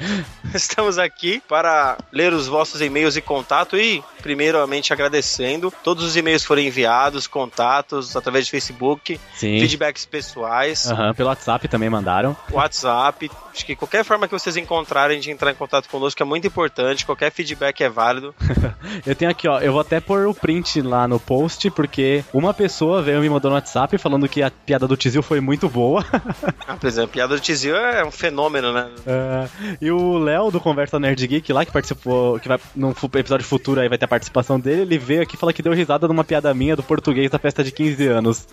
estamos 0.55 0.97
aqui 0.97 1.43
para 1.47 1.99
ler 2.11 2.33
os 2.33 2.47
vossos 2.47 2.81
e-mails 2.81 3.17
e 3.17 3.21
contato 3.21 3.77
e, 3.77 4.03
primeiramente, 4.23 4.95
agradecendo. 4.95 5.71
Todos 5.83 6.05
os 6.05 6.17
e-mails 6.17 6.43
foram 6.43 6.63
enviados, 6.63 7.27
contatos, 7.27 8.17
através 8.17 8.47
de 8.47 8.51
Facebook, 8.51 9.21
Sim. 9.35 9.61
feedbacks 9.61 10.07
pessoais, 10.07 10.91
Aham, 10.91 11.13
pelo 11.13 11.29
WhatsApp 11.29 11.69
também 11.69 11.91
mandaram. 11.91 12.35
WhatsApp. 12.51 13.31
Acho 13.53 13.67
que 13.67 13.77
qualquer 13.77 14.05
forma 14.07 14.27
que 14.27 14.33
vocês 14.33 14.57
encontrarem 14.57 15.21
de 15.21 15.31
entrar 15.31 15.51
em 15.51 15.55
contato 15.55 15.87
conosco 15.91 16.23
é 16.23 16.25
muito 16.25 16.47
importante. 16.47 17.05
Qualquer 17.05 17.31
feedback 17.31 17.83
é 17.83 17.91
válido. 17.91 18.35
Eu 19.05 19.15
tenho 19.15 19.31
aqui, 19.31 19.47
ó, 19.49 19.61
eu 19.61 19.73
vou 19.73 19.81
até 19.81 19.99
pôr 20.01 20.27
o 20.27 20.35
print 20.35 20.81
lá 20.81 21.09
no 21.09 21.19
post, 21.19 21.69
porque 21.71 22.25
uma 22.33 22.55
pessoa 22.55 22.64
veio 23.03 23.19
e 23.19 23.21
me 23.21 23.29
mandou 23.31 23.51
no 23.51 23.57
WhatsApp 23.57 23.97
falando 23.99 24.29
que 24.29 24.43
a 24.43 24.51
piada 24.51 24.87
do 24.87 24.97
Tizil 24.97 25.23
foi 25.23 25.41
muito 25.41 25.69
boa. 25.69 26.05
Ah, 26.67 26.77
por 26.77 26.87
exemplo, 26.87 27.11
a 27.11 27.13
piada 27.13 27.35
do 27.35 27.41
Tizil 27.41 27.77
é 27.77 28.05
um 28.05 28.11
fenômeno, 28.11 28.73
né? 28.73 28.89
É, 29.07 29.49
e 29.83 29.91
o 29.91 30.17
Léo 30.17 30.51
do 30.51 30.59
Conversa 30.59 30.99
Nerd 30.99 31.27
Geek 31.27 31.53
lá, 31.53 31.65
que 31.65 31.71
participou, 31.71 32.41
que 32.41 32.49
vai 32.49 32.59
num 32.75 32.95
episódio 33.15 33.47
futuro 33.47 33.81
aí 33.81 33.89
vai 33.89 33.99
ter 33.99 34.07
a 34.07 34.09
participação 34.09 34.59
dele, 34.59 34.83
ele 34.83 34.99
veio 34.99 35.23
aqui 35.23 35.37
falar 35.37 35.53
que 35.53 35.63
deu 35.63 35.75
risada 35.75 36.09
numa 36.09 36.25
piada 36.25 36.53
minha 36.55 36.75
do 36.75 36.83
português 36.83 37.31
da 37.31 37.39
festa 37.39 37.63
de 37.63 37.71
15 37.71 38.07
anos. 38.07 38.49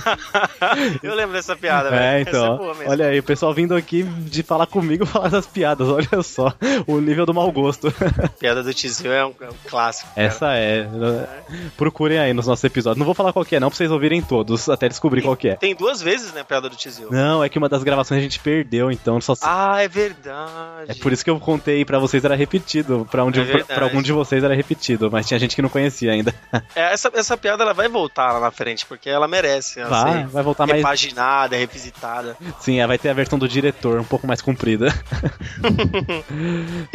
Eu 1.02 1.14
lembro 1.14 1.34
dessa 1.34 1.54
piada, 1.56 1.90
velho. 1.90 2.02
É, 2.02 2.20
Essa 2.22 2.30
então. 2.30 2.56
boa 2.56 2.74
mesmo. 2.74 2.90
olha 2.90 3.06
aí, 3.06 3.18
o 3.18 3.22
pessoal 3.22 3.52
vindo 3.52 3.74
aqui 3.74 4.02
de 4.02 4.42
falar 4.42 4.66
comigo 4.66 5.04
falar 5.06 5.26
essas 5.26 5.46
piadas, 5.46 5.88
olha 5.88 6.22
só, 6.22 6.54
o 6.86 7.00
nível 7.00 7.26
do 7.26 7.34
mau 7.34 7.50
gosto. 7.52 7.92
A 8.22 8.28
piada 8.28 8.62
do 8.62 8.72
Tizil 8.72 9.12
é 9.12 9.24
um, 9.24 9.34
é 9.40 9.48
um 9.48 9.56
clássico. 9.68 10.08
cara. 10.14 10.26
Essa 10.26 10.54
é. 10.54 10.86
Procurem 11.76 12.18
aí 12.18 12.32
nos 12.32 12.46
nossos 12.46 12.64
episódios. 12.64 12.98
Não 12.98 13.06
vou 13.06 13.14
falar 13.14 13.25
qual 13.32 13.44
que 13.44 13.56
é, 13.56 13.60
não, 13.60 13.68
pra 13.68 13.76
vocês 13.76 13.90
ouvirem 13.90 14.20
todos, 14.22 14.68
até 14.68 14.88
descobrir 14.88 15.22
qual 15.22 15.36
é. 15.44 15.54
Tem 15.56 15.74
duas 15.74 16.00
vezes, 16.02 16.32
né, 16.32 16.40
a 16.40 16.44
piada 16.44 16.68
do 16.68 16.76
Tizil. 16.76 17.08
Não, 17.10 17.42
é 17.42 17.48
que 17.48 17.58
uma 17.58 17.68
das 17.68 17.82
gravações 17.82 18.18
a 18.20 18.22
gente 18.22 18.38
perdeu, 18.40 18.90
então 18.90 19.20
só. 19.20 19.34
Ah, 19.42 19.82
é 19.82 19.88
verdade. 19.88 20.90
É 20.90 20.94
por 20.94 21.12
isso 21.12 21.24
que 21.24 21.30
eu 21.30 21.38
contei 21.38 21.84
pra 21.84 21.98
vocês 21.98 22.24
era 22.24 22.34
repetido. 22.34 23.06
Pra, 23.10 23.24
um 23.24 23.30
de, 23.30 23.40
É 23.40 23.62
pra 23.64 23.84
algum 23.84 24.02
de 24.02 24.12
vocês 24.12 24.42
era 24.42 24.54
repetido, 24.54 25.10
mas 25.10 25.26
tinha 25.26 25.38
gente 25.38 25.54
que 25.54 25.62
não 25.62 25.68
conhecia 25.68 26.12
ainda. 26.12 26.34
É, 26.74 26.92
essa, 26.92 27.10
essa 27.14 27.36
piada 27.36 27.62
ela 27.62 27.72
vai 27.72 27.88
voltar 27.88 28.32
lá 28.32 28.40
na 28.40 28.50
frente, 28.50 28.84
porque 28.86 29.08
ela 29.08 29.26
merece. 29.28 29.80
Ela 29.80 29.88
Vai, 29.88 30.24
vai 30.26 30.42
voltar 30.42 30.66
mais. 30.66 30.78
repaginada, 30.80 31.56
revisitada. 31.56 32.36
Sim, 32.60 32.80
é, 32.80 32.86
vai 32.86 32.98
ter 32.98 33.08
a 33.08 33.14
versão 33.14 33.38
do 33.38 33.48
diretor, 33.48 33.98
um 34.00 34.04
pouco 34.04 34.26
mais 34.26 34.40
comprida. 34.42 34.86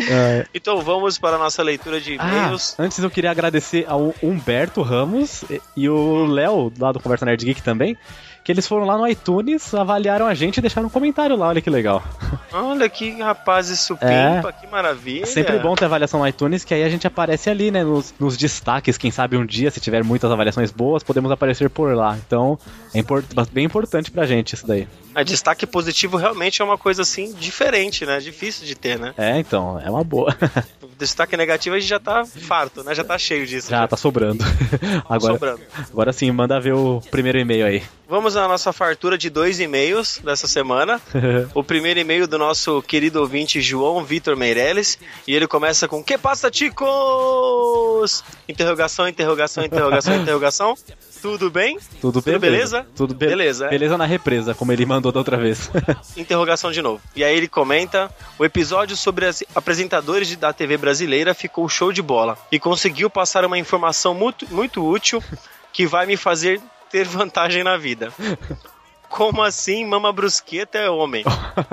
É. 0.09 0.45
Então 0.53 0.81
vamos 0.81 1.17
para 1.17 1.35
a 1.35 1.39
nossa 1.39 1.61
leitura 1.63 1.99
de 1.99 2.15
Ah, 2.19 2.27
e-mails. 2.27 2.75
antes 2.79 2.99
eu 2.99 3.09
queria 3.09 3.31
agradecer 3.31 3.85
ao 3.87 4.13
Humberto 4.21 4.81
Ramos 4.81 5.43
e- 5.49 5.61
e 5.77 5.89
o 6.21 6.27
Léo, 6.27 6.71
lá 6.79 6.91
do 6.91 6.99
Conversa 6.99 7.25
Nerd 7.25 7.45
Geek 7.45 7.61
também, 7.63 7.97
que 8.43 8.51
eles 8.51 8.67
foram 8.67 8.85
lá 8.85 8.97
no 8.97 9.07
iTunes, 9.07 9.73
avaliaram 9.73 10.25
a 10.25 10.33
gente 10.33 10.57
e 10.57 10.61
deixaram 10.61 10.87
um 10.87 10.89
comentário 10.89 11.35
lá, 11.35 11.47
olha 11.49 11.61
que 11.61 11.69
legal. 11.69 12.03
Olha 12.51 12.89
que 12.89 13.21
rapazes 13.21 13.79
supimpa, 13.79 14.51
que 14.59 14.67
maravilha. 14.67 15.23
É 15.23 15.25
sempre 15.27 15.57
bom 15.59 15.75
ter 15.75 15.85
avaliação 15.85 16.19
no 16.19 16.27
iTunes, 16.27 16.63
que 16.63 16.73
aí 16.73 16.83
a 16.83 16.89
gente 16.89 17.05
aparece 17.05 17.49
ali, 17.49 17.69
né, 17.71 17.83
nos, 17.83 18.13
nos 18.19 18.35
destaques, 18.37 18.97
quem 18.97 19.11
sabe 19.11 19.37
um 19.37 19.45
dia, 19.45 19.69
se 19.69 19.79
tiver 19.79 20.03
muitas 20.03 20.31
avaliações 20.31 20.71
boas, 20.71 21.03
podemos 21.03 21.31
aparecer 21.31 21.69
por 21.69 21.95
lá. 21.95 22.17
Então, 22.25 22.57
é 22.93 22.99
import- 22.99 23.25
bem 23.51 23.65
importante 23.65 24.09
pra 24.11 24.25
gente 24.25 24.53
isso 24.55 24.65
daí. 24.67 24.87
A 25.13 25.23
destaque 25.23 25.67
positivo 25.67 26.17
realmente 26.17 26.61
é 26.61 26.65
uma 26.65 26.77
coisa 26.77 27.01
assim 27.01 27.33
diferente, 27.33 28.05
né? 28.05 28.19
Difícil 28.19 28.65
de 28.65 28.75
ter, 28.75 28.97
né? 28.97 29.13
É, 29.17 29.37
então, 29.37 29.79
é 29.79 29.89
uma 29.89 30.03
boa. 30.03 30.35
Destaque 30.97 31.35
negativo 31.35 31.75
a 31.75 31.79
gente 31.79 31.89
já 31.89 31.99
tá 31.99 32.23
farto, 32.25 32.83
né? 32.83 32.93
Já 32.93 33.03
tá 33.03 33.17
cheio 33.17 33.45
disso. 33.45 33.69
Já 33.71 33.87
tá 33.87 33.97
sobrando. 33.97 34.43
Agora, 35.09 35.33
sobrando. 35.33 35.59
agora 35.91 36.13
sim, 36.13 36.31
manda 36.31 36.59
ver 36.59 36.73
o 36.73 37.01
primeiro 37.09 37.39
e-mail 37.39 37.65
aí. 37.65 37.83
Vamos 38.07 38.30
à 38.35 38.47
nossa 38.47 38.71
fartura 38.73 39.17
de 39.17 39.29
dois 39.29 39.59
e-mails 39.59 40.19
dessa 40.23 40.47
semana. 40.47 40.99
O 41.53 41.63
primeiro 41.63 41.99
e-mail 41.99 42.27
do 42.27 42.37
nosso 42.37 42.81
querido 42.81 43.19
ouvinte 43.19 43.59
João 43.61 44.03
Vitor 44.03 44.35
Meirelles. 44.37 44.97
E 45.27 45.33
ele 45.35 45.47
começa 45.47 45.87
com 45.87 46.03
Que 46.03 46.17
passa, 46.17 46.49
ticos? 46.51 48.23
Interrogação, 48.47 49.07
interrogação, 49.07 49.63
interrogação, 49.65 50.15
interrogação. 50.21 50.75
Tudo 51.21 51.51
bem? 51.51 51.77
Tudo, 51.99 52.21
Tudo 52.21 52.39
beleza? 52.39 52.85
Tudo 52.95 53.13
be- 53.13 53.27
Beleza, 53.27 53.67
é. 53.67 53.69
Beleza 53.69 53.97
na 53.97 54.05
represa, 54.05 54.55
como 54.55 54.71
ele 54.71 54.85
mandou 54.85 55.11
da 55.11 55.19
outra 55.19 55.37
vez. 55.37 55.69
Interrogação 56.17 56.71
de 56.71 56.81
novo. 56.81 57.01
E 57.15 57.23
aí 57.23 57.35
ele 57.37 57.47
comenta: 57.47 58.09
o 58.39 58.45
episódio 58.45 58.97
sobre 58.97 59.25
os 59.27 59.43
apresentadores 59.53 60.35
da 60.35 60.51
TV 60.51 60.77
brasileira 60.77 61.33
ficou 61.35 61.67
show 61.69 61.91
de 61.93 62.01
bola 62.01 62.37
e 62.51 62.59
conseguiu 62.59 63.09
passar 63.09 63.45
uma 63.45 63.57
informação 63.59 64.13
muito, 64.15 64.47
muito 64.51 64.83
útil 64.87 65.23
que 65.71 65.85
vai 65.85 66.05
me 66.07 66.17
fazer 66.17 66.59
ter 66.91 67.05
vantagem 67.05 67.63
na 67.63 67.77
vida. 67.77 68.11
Como 69.11 69.43
assim 69.43 69.85
Mama 69.85 70.11
Brusqueta 70.13 70.77
é 70.77 70.89
homem? 70.89 71.25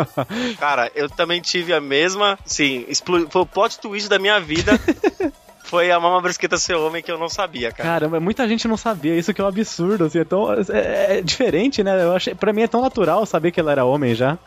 Cara, 0.58 0.90
eu 0.94 1.08
também 1.08 1.40
tive 1.40 1.72
a 1.72 1.80
mesma. 1.80 2.36
Sim, 2.44 2.84
foi 3.30 3.42
o 3.42 3.46
plot 3.46 3.78
twist 3.78 4.08
da 4.08 4.18
minha 4.18 4.40
vida. 4.40 4.72
Foi 5.68 5.90
a 5.90 6.00
Mama 6.00 6.22
Brusqueta 6.22 6.56
ser 6.56 6.76
homem 6.76 7.02
que 7.02 7.12
eu 7.12 7.18
não 7.18 7.28
sabia, 7.28 7.70
cara. 7.70 7.86
Caramba, 7.86 8.18
muita 8.18 8.48
gente 8.48 8.66
não 8.66 8.78
sabia, 8.78 9.14
isso 9.14 9.34
que 9.34 9.40
é 9.42 9.44
um 9.44 9.48
absurdo, 9.48 10.06
assim, 10.06 10.20
é, 10.20 10.24
tão, 10.24 10.50
é, 10.50 11.18
é 11.18 11.20
diferente, 11.20 11.84
né? 11.84 12.02
Eu 12.02 12.16
achei, 12.16 12.34
pra 12.34 12.54
mim 12.54 12.62
é 12.62 12.66
tão 12.66 12.80
natural 12.80 13.26
saber 13.26 13.50
que 13.50 13.60
ela 13.60 13.72
era 13.72 13.84
homem 13.84 14.14
já. 14.14 14.38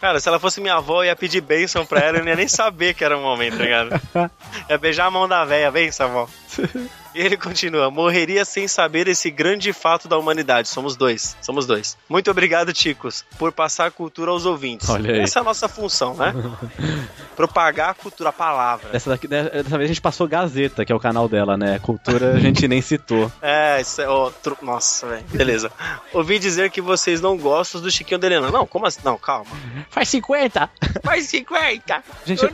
Cara, 0.00 0.18
se 0.18 0.26
ela 0.26 0.40
fosse 0.40 0.58
minha 0.58 0.76
avó, 0.76 1.02
eu 1.02 1.08
ia 1.08 1.16
pedir 1.16 1.42
bênção 1.42 1.84
pra 1.84 2.00
ela, 2.00 2.16
eu 2.16 2.22
não 2.22 2.30
ia 2.30 2.36
nem 2.36 2.48
saber 2.48 2.94
que 2.94 3.04
era 3.04 3.14
um 3.14 3.24
homem, 3.24 3.50
tá 3.50 3.58
ligado? 3.58 4.00
Ia 4.70 4.78
beijar 4.78 5.04
a 5.04 5.10
mão 5.10 5.28
da 5.28 5.44
véia, 5.44 5.70
benção, 5.70 6.06
avó. 6.06 6.28
E 7.14 7.20
ele 7.20 7.36
continua: 7.36 7.90
morreria 7.90 8.44
sem 8.44 8.68
saber 8.68 9.08
esse 9.08 9.30
grande 9.30 9.72
fato 9.72 10.06
da 10.08 10.16
humanidade. 10.18 10.68
Somos 10.68 10.96
dois, 10.96 11.36
somos 11.42 11.66
dois. 11.66 11.96
Muito 12.08 12.30
obrigado, 12.30 12.72
Ticos, 12.72 13.24
por 13.38 13.50
passar 13.52 13.86
a 13.86 13.90
cultura 13.90 14.30
aos 14.30 14.46
ouvintes. 14.46 14.88
Olha 14.88 15.12
aí. 15.14 15.20
Essa 15.20 15.38
é 15.38 15.42
a 15.42 15.44
nossa 15.44 15.68
função, 15.68 16.14
né? 16.14 16.32
Propagar 17.36 17.90
a 17.90 17.94
cultura, 17.94 18.28
a 18.28 18.32
palavra. 18.32 18.90
Dessa, 18.90 19.10
daqui- 19.10 19.26
dessa 19.26 19.76
vez 19.78 19.84
a 19.84 19.86
gente 19.86 20.00
passou 20.00 20.28
Gazeta, 20.28 20.84
que 20.84 20.92
é 20.92 20.94
o 20.94 21.00
canal 21.00 21.28
dela, 21.28 21.56
né? 21.56 21.78
Cultura 21.80 22.34
a 22.34 22.38
gente 22.40 22.68
nem 22.68 22.82
citou. 22.82 23.30
É, 23.40 23.80
isso 23.80 24.00
é 24.00 24.08
outro. 24.08 24.56
Nossa, 24.62 25.06
velho. 25.06 25.24
Beleza. 25.30 25.72
Ouvi 26.12 26.38
dizer 26.38 26.70
que 26.70 26.80
vocês 26.80 27.20
não 27.20 27.36
gostam 27.36 27.80
do 27.80 27.90
Chiquinho 27.90 28.18
Delena. 28.20 28.50
Não, 28.50 28.66
como 28.66 28.86
assim? 28.86 29.00
Não, 29.04 29.16
calma. 29.16 29.50
Faz 29.88 30.08
50! 30.10 30.70
Faz 31.02 31.26
50! 31.26 32.04
Gente, 32.26 32.46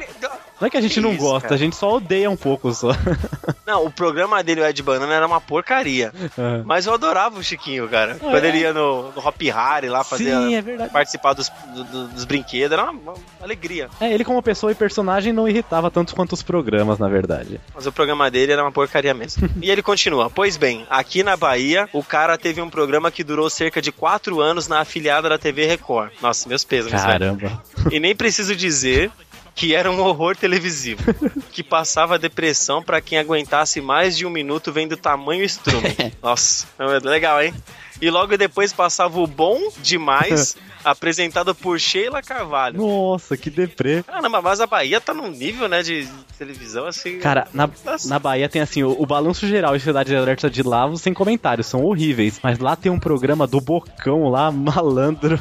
não 0.61 0.67
é 0.67 0.71
que 0.71 0.77
a 0.77 0.81
gente 0.81 1.01
não 1.01 1.13
Isso, 1.13 1.21
gosta, 1.21 1.41
cara. 1.49 1.55
a 1.55 1.59
gente 1.59 1.77
só 1.77 1.95
odeia 1.95 2.31
um 2.31 2.37
pouco 2.37 2.73
só. 2.73 2.91
Não, 3.67 3.85
o 3.85 3.91
programa 3.91 4.45
dele, 4.45 4.61
o 4.61 4.65
Ed 4.65 4.81
Banana, 4.81 5.13
era 5.13 5.27
uma 5.27 5.41
porcaria. 5.41 6.13
É. 6.39 6.63
Mas 6.65 6.87
eu 6.87 6.95
adorava 6.95 7.37
o 7.37 7.43
Chiquinho, 7.43 7.89
cara. 7.89 8.15
Quando 8.15 8.45
ele 8.45 8.59
ia 8.59 8.73
no, 8.73 9.11
no 9.11 9.19
Hop 9.27 9.43
Harry 9.43 9.89
lá 9.89 10.05
fazer. 10.05 10.31
Sim, 10.33 10.55
é. 10.55 10.63
Participar 10.89 11.33
dos, 11.33 11.51
do- 11.75 11.83
do- 11.85 12.09
dos 12.09 12.25
brinquedos, 12.25 12.71
era 12.73 12.85
uma, 12.85 12.93
uma 12.93 13.15
alegria. 13.43 13.89
É, 14.01 14.13
ele 14.15 14.25
como 14.25 14.41
pessoa 14.41 14.71
e 14.71 14.75
personagem 14.77 15.33
não 15.33 15.49
irritava 15.49 15.91
tanto 15.91 16.15
quanto 16.15 16.33
os 16.35 16.45
programas, 16.45 17.01
na 17.01 17.09
verdade. 17.09 17.61
Mas 17.75 17.87
o 17.89 17.93
programa 17.93 18.31
dele 18.31 18.53
era 18.53 18.63
uma 18.63 18.71
porcaria 18.71 19.13
mesmo. 19.13 19.51
e 19.61 19.69
ele 19.69 19.83
continua. 19.83 20.31
Pois 20.31 20.57
bem, 20.57 20.87
aqui 20.89 21.25
na 21.25 21.37
Bahia, 21.37 21.89
o 21.93 22.05
cara 22.05 22.39
teve 22.39 22.61
um 22.63 22.71
programa 22.71 23.11
que 23.11 23.25
durou 23.25 23.51
cerca 23.51 23.83
de 23.83 23.91
4 23.91 24.41
anos 24.41 24.69
na 24.69 24.79
afiliada 24.79 25.29
da 25.29 25.39
TV 25.39 25.67
Record. 25.67 26.13
Nossa, 26.23 26.49
meus 26.49 26.63
pesos, 26.63 26.93
velho. 26.93 27.03
Caramba. 27.03 27.63
E 27.91 27.99
nem 27.99 28.15
preciso 28.15 28.55
dizer 28.55 29.11
que 29.57 29.75
era 29.75 29.91
um 29.91 29.99
horror 30.01 30.37
televisivo, 30.37 31.03
que 31.51 31.63
passava 31.63 32.19
depressão 32.19 32.83
pra 32.83 33.01
quem 33.01 33.19
aguentasse 33.19 33.81
mais 33.81 34.15
de 34.17 34.27
um 34.27 34.31
minuto 34.31 34.71
vendo 34.71 34.99
tamanho 34.99 35.43
estrume. 35.43 35.97
Nossa, 36.23 36.67
legal, 37.03 37.43
hein? 37.43 37.55
E 38.01 38.11
logo 38.11 38.37
depois 38.37 38.73
passava 38.73 39.19
o 39.21 39.27
Bom 39.27 39.59
Demais, 39.83 40.57
apresentado 40.85 41.55
por 41.55 41.81
Sheila 41.81 42.23
Carvalho. 42.23 42.79
Nossa, 42.79 43.37
que 43.37 43.51
deprê. 43.51 44.03
Caramba, 44.03 44.41
mas 44.43 44.61
a 44.61 44.67
Bahia 44.67 45.01
tá 45.01 45.13
num 45.15 45.29
nível, 45.31 45.69
né, 45.69 45.83
de 45.83 46.07
televisão 46.39 46.87
assim. 46.87 47.19
Cara, 47.19 47.49
na, 47.53 47.69
Nossa. 47.85 48.09
na 48.09 48.19
Bahia 48.19 48.49
tem 48.49 48.61
assim, 48.63 48.83
o, 48.85 48.91
o 49.01 49.07
balanço 49.07 49.47
geral 49.49 49.75
e 49.75 49.81
Cidade 49.81 50.15
Alerta 50.15 50.49
de 50.51 50.63
Lavos 50.63 51.01
sem 51.01 51.13
comentários, 51.15 51.67
são 51.67 51.83
horríveis. 51.85 52.39
Mas 52.43 52.59
lá 52.59 52.77
tem 52.77 52.93
um 52.93 52.99
programa 53.01 53.47
do 53.47 53.61
Bocão 53.61 54.29
lá, 54.29 54.51
malandro. 54.53 55.41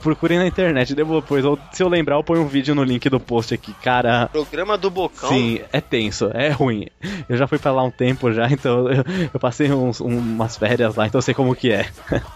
Procurem 0.00 0.38
na 0.38 0.46
internet 0.46 0.94
depois. 0.94 1.44
Se 1.72 1.82
eu 1.82 1.88
lembrar, 1.88 2.16
eu 2.16 2.24
ponho 2.24 2.42
um 2.42 2.46
vídeo 2.48 2.74
no 2.74 2.82
link 2.84 3.08
do 3.08 3.20
post 3.20 3.54
aqui. 3.54 3.72
Cara, 3.82 4.28
Programa 4.28 4.76
do 4.76 4.90
Bocão. 4.90 5.28
sim, 5.28 5.60
é 5.72 5.80
tenso, 5.80 6.30
é 6.34 6.50
ruim. 6.50 6.88
Eu 7.28 7.36
já 7.36 7.46
fui 7.46 7.58
pra 7.58 7.72
lá 7.72 7.82
um 7.82 7.90
tempo 7.90 8.32
já, 8.32 8.46
então 8.50 8.90
eu, 8.90 9.04
eu 9.32 9.40
passei 9.40 9.70
uns- 9.72 10.00
um- 10.00 10.18
umas 10.18 10.56
férias 10.56 10.94
lá, 10.96 11.06
então 11.06 11.18
eu 11.18 11.22
sei 11.22 11.32
como 11.34 11.54
que 11.54 11.67
é. 11.72 11.88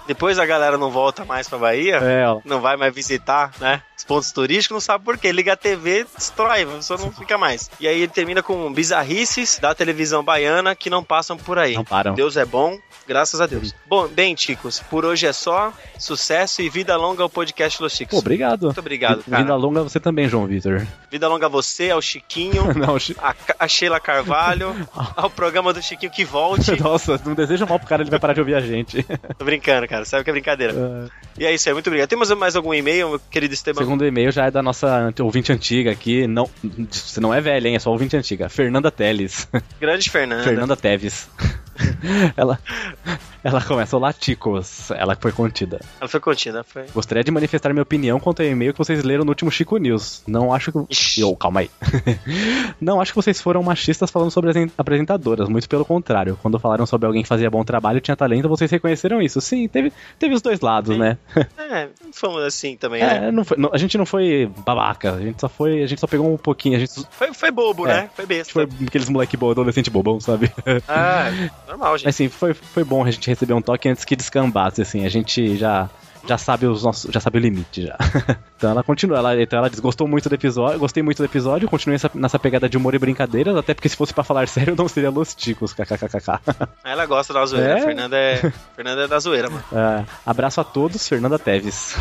Depois 0.07 0.39
a 0.39 0.47
galera 0.47 0.77
não 0.79 0.91
volta 0.91 1.25
mais 1.25 1.49
pra 1.49 1.59
Bahia. 1.59 1.97
É. 2.03 2.25
Não 2.45 2.61
vai 2.61 2.77
mais 2.77 2.95
visitar, 2.95 3.53
né? 3.61 3.83
Os 3.97 4.05
pontos 4.05 4.33
turísticos, 4.33 4.75
não 4.75 4.81
sabe 4.81 5.05
por 5.05 5.17
quê. 5.17 5.31
Liga 5.31 5.53
a 5.53 5.57
TV, 5.57 6.05
destrói, 6.17 6.63
a 6.63 6.67
pessoa 6.67 6.99
não 6.99 7.13
fica 7.13 7.39
mais. 7.39 7.71
E 7.79 7.87
aí 7.87 7.99
ele 8.01 8.09
termina 8.13 8.43
com 8.43 8.73
bizarrices 8.73 9.59
da 9.61 9.75
televisão 9.75 10.23
baiana 10.25 10.75
que 10.75 10.91
não 10.91 11.05
passam 11.05 11.37
por 11.37 11.59
aí. 11.59 11.75
Não 11.75 11.85
param. 11.85 12.15
Deus 12.15 12.37
é 12.37 12.45
bom, 12.45 12.79
graças 13.07 13.41
a 13.41 13.47
Deus. 13.47 13.73
Bom, 13.87 14.09
bem, 14.09 14.35
Ticos, 14.35 14.81
por 14.91 15.05
hoje 15.05 15.27
é 15.27 15.33
só. 15.33 15.73
Sucesso 15.99 16.63
e 16.63 16.69
vida 16.69 16.97
longa 16.97 17.23
ao 17.23 17.31
podcast 17.31 17.81
Los 17.81 17.93
Chicos. 17.95 18.11
Pô, 18.15 18.19
obrigado. 18.19 18.65
Muito 18.67 18.81
obrigado, 18.81 19.23
cara. 19.23 19.43
Vida 19.43 19.55
longa 19.55 19.83
você 19.85 20.01
também, 20.01 20.29
João 20.29 20.47
Vitor. 20.47 20.85
Vida 21.11 21.29
longa 21.29 21.47
a 21.47 21.49
você, 21.49 21.91
ao 21.91 22.03
Chiquinho, 22.03 22.75
Não, 22.75 22.99
Chi- 22.99 23.15
a, 23.23 23.35
a 23.61 23.69
Sheila 23.69 24.01
Carvalho, 24.01 24.75
ao 25.15 25.31
programa 25.31 25.73
do 25.73 25.81
Chiquinho 25.81 26.11
que 26.11 26.25
volte. 26.25 26.81
Nossa, 26.83 27.21
não 27.25 27.35
deseja 27.35 27.65
mal 27.67 27.79
pro 27.79 27.87
cara, 27.89 28.03
ele 28.03 28.11
vai 28.11 28.19
parar 28.19 28.33
de 28.35 28.41
ouvir 28.41 28.57
a 28.57 28.61
gente. 28.61 29.07
Tô 29.39 29.45
brincando, 29.45 29.87
cara, 29.89 30.05
sabe 30.05 30.25
que 30.25 30.31
é 30.31 30.33
brincadeira. 30.33 31.11
E 31.39 31.45
é 31.45 31.53
isso 31.55 31.69
aí, 31.69 31.73
muito 31.73 31.87
obrigado. 31.87 32.09
Temos 32.09 32.31
mais 32.33 32.57
algum 32.57 32.75
e-mail, 32.75 33.11
meu 33.11 33.19
querido 33.19 33.53
O 33.53 33.55
Esteban? 33.55 33.81
segundo 33.81 34.05
e-mail 34.07 34.31
já 34.31 34.47
é 34.47 34.51
da 34.51 34.63
nossa 34.63 35.13
ouvinte 35.21 35.53
antiga 35.53 35.91
aqui. 35.91 36.27
Não, 36.27 36.49
você 36.91 37.21
não 37.21 37.33
é 37.33 37.41
velha, 37.41 37.69
hein? 37.69 37.77
É 37.77 37.79
só 37.79 37.91
ouvinte 37.91 38.17
antiga. 38.17 38.49
Fernanda 38.49 38.91
Teles. 38.91 39.49
Grande 39.81 40.11
Fernanda. 40.11 40.45
Fernanda 40.45 40.77
Teves. 40.77 41.29
ela, 42.37 42.59
ela 43.43 43.61
começa, 43.63 43.97
olá, 43.97 44.13
ticos. 44.13 44.91
Ela 44.91 45.17
foi 45.21 45.33
contida. 45.33 45.81
Ela 46.01 46.09
foi 46.09 46.21
contida, 46.21 46.63
foi. 46.65 46.85
Gostaria 46.95 47.25
de 47.25 47.31
manifestar 47.31 47.71
minha 47.73 47.83
opinião 47.83 48.19
quanto 48.21 48.41
ao 48.43 48.47
e-mail 48.49 48.73
que 48.73 48.79
vocês 48.79 49.03
leram 49.03 49.25
no 49.25 49.31
último 49.31 49.51
Chico 49.51 49.77
News. 49.79 50.23
Não 50.27 50.53
acho 50.53 50.73
que. 50.73 51.21
Yo, 51.21 51.35
calma 51.37 51.61
aí. 51.61 51.71
Não 52.81 53.01
acho 53.01 53.13
que 53.13 53.17
vocês 53.17 53.41
foram 53.41 53.63
machistas 53.63 54.11
falando 54.11 54.31
sobre 54.31 54.51
as 54.51 54.57
apresentadoras, 54.77 55.49
muito 55.49 55.69
pelo 55.69 55.85
contrário. 55.85 56.39
Quando 56.41 56.59
falaram 56.59 56.87
sobre 56.87 57.07
alguém 57.07 57.23
que 57.23 57.29
fazia 57.29 57.51
bom 57.51 57.65
trabalho 57.65 57.99
e 57.99 58.01
tinha 58.01 58.17
talento, 58.17 58.49
vocês 58.49 58.71
reconheceram 58.71 59.21
isso. 59.21 59.41
Sim, 59.41 59.69
teve, 59.69 59.93
teve 60.19 60.35
os 60.35 60.43
dois 60.43 60.61
lados, 60.61 60.95
Sim. 60.95 61.01
né? 61.01 61.19
É, 61.59 61.89
não 62.05 62.13
fomos 62.13 62.43
assim 62.43 62.77
também, 62.77 63.03
né? 63.03 63.29
É, 63.29 63.33
não 63.33 63.45
foi- 63.45 63.57
não- 63.57 63.71
a 63.73 63.79
gente 63.79 63.97
não 63.99 64.07
foi 64.07 64.51
babaca, 64.65 65.13
a 65.15 65.21
gente 65.21 65.41
só 65.41 65.49
foi. 65.49 65.83
A 65.83 65.87
gente 65.87 66.01
só 66.01 66.07
pegou 66.07 66.33
um 66.33 66.37
pouquinho, 66.37 66.77
a 66.77 66.81
gente 66.81 66.93
Foi, 67.11 67.33
foi 67.33 67.51
bobo, 67.51 67.87
É. 67.87 68.03
né? 68.03 68.11
Foi 68.15 68.27
besta. 68.27 68.53
foi 68.53 68.69
aqueles 68.87 69.09
moleque 69.09 69.37
bom, 69.37 69.51
adolescente 69.51 69.91
bobão, 69.91 70.21
sabe? 70.21 70.51
Ah, 70.89 71.31
normal, 71.73 71.97
gente. 71.99 72.07
Mas 72.07 72.15
assim, 72.15 72.29
foi, 72.29 72.55
foi 72.55 72.85
bom 72.85 73.05
a 73.05 73.11
gente 73.11 73.29
receber 73.29 73.55
um 73.55 73.63
toque 73.63 73.89
antes 73.89 74.05
que 74.05 74.15
descambasse, 74.15 74.81
assim. 74.83 75.05
A 75.05 75.09
gente 75.09 75.57
já, 75.57 75.89
já 76.27 76.39
sabe 76.39 76.67
os 76.67 76.83
nossos, 76.83 77.11
já 77.11 77.21
sabe 77.21 77.39
o 77.39 77.41
limite 77.41 77.87
já. 77.87 77.97
então 78.57 78.71
ela 78.71 78.83
continua, 78.83 79.19
ela, 79.19 79.41
então 79.41 79.59
ela 79.59 79.71
desgostou 79.71 80.07
muito 80.07 80.29
do 80.29 80.35
episódio, 80.35 80.79
gostei 80.79 81.03
muito 81.03 81.19
do 81.19 81.25
episódio, 81.25 81.69
continuei 81.69 81.95
nessa, 81.95 82.11
nessa 82.15 82.39
pegada 82.39 82.69
de 82.69 82.77
humor 82.77 82.95
e 82.95 82.99
brincadeiras, 82.99 83.57
até 83.57 83.75
porque 83.75 83.89
se 83.89 83.97
fosse 83.97 84.15
pra 84.15 84.25
falar 84.25 84.47
sério 84.49 84.77
não 84.77 84.89
seria 84.89 85.11
Los 85.11 85.35
Ticos, 85.35 85.73
kkkk. 85.73 86.41
Ela 86.85 87.07
gosta 87.07 87.33
da 87.33 87.45
zoeira. 87.45 87.79
É? 87.79 87.83
Fernanda 87.83 88.17
é, 88.17 88.53
Fernanda 88.77 89.03
é 89.03 89.09
da 89.09 89.19
zoeira, 89.19 89.51
mano. 89.51 89.65
É, 89.73 90.05
abraço 90.25 90.61
a 90.61 90.65
todos, 90.65 91.09
Fernanda 91.09 91.39
Teves. 91.39 91.97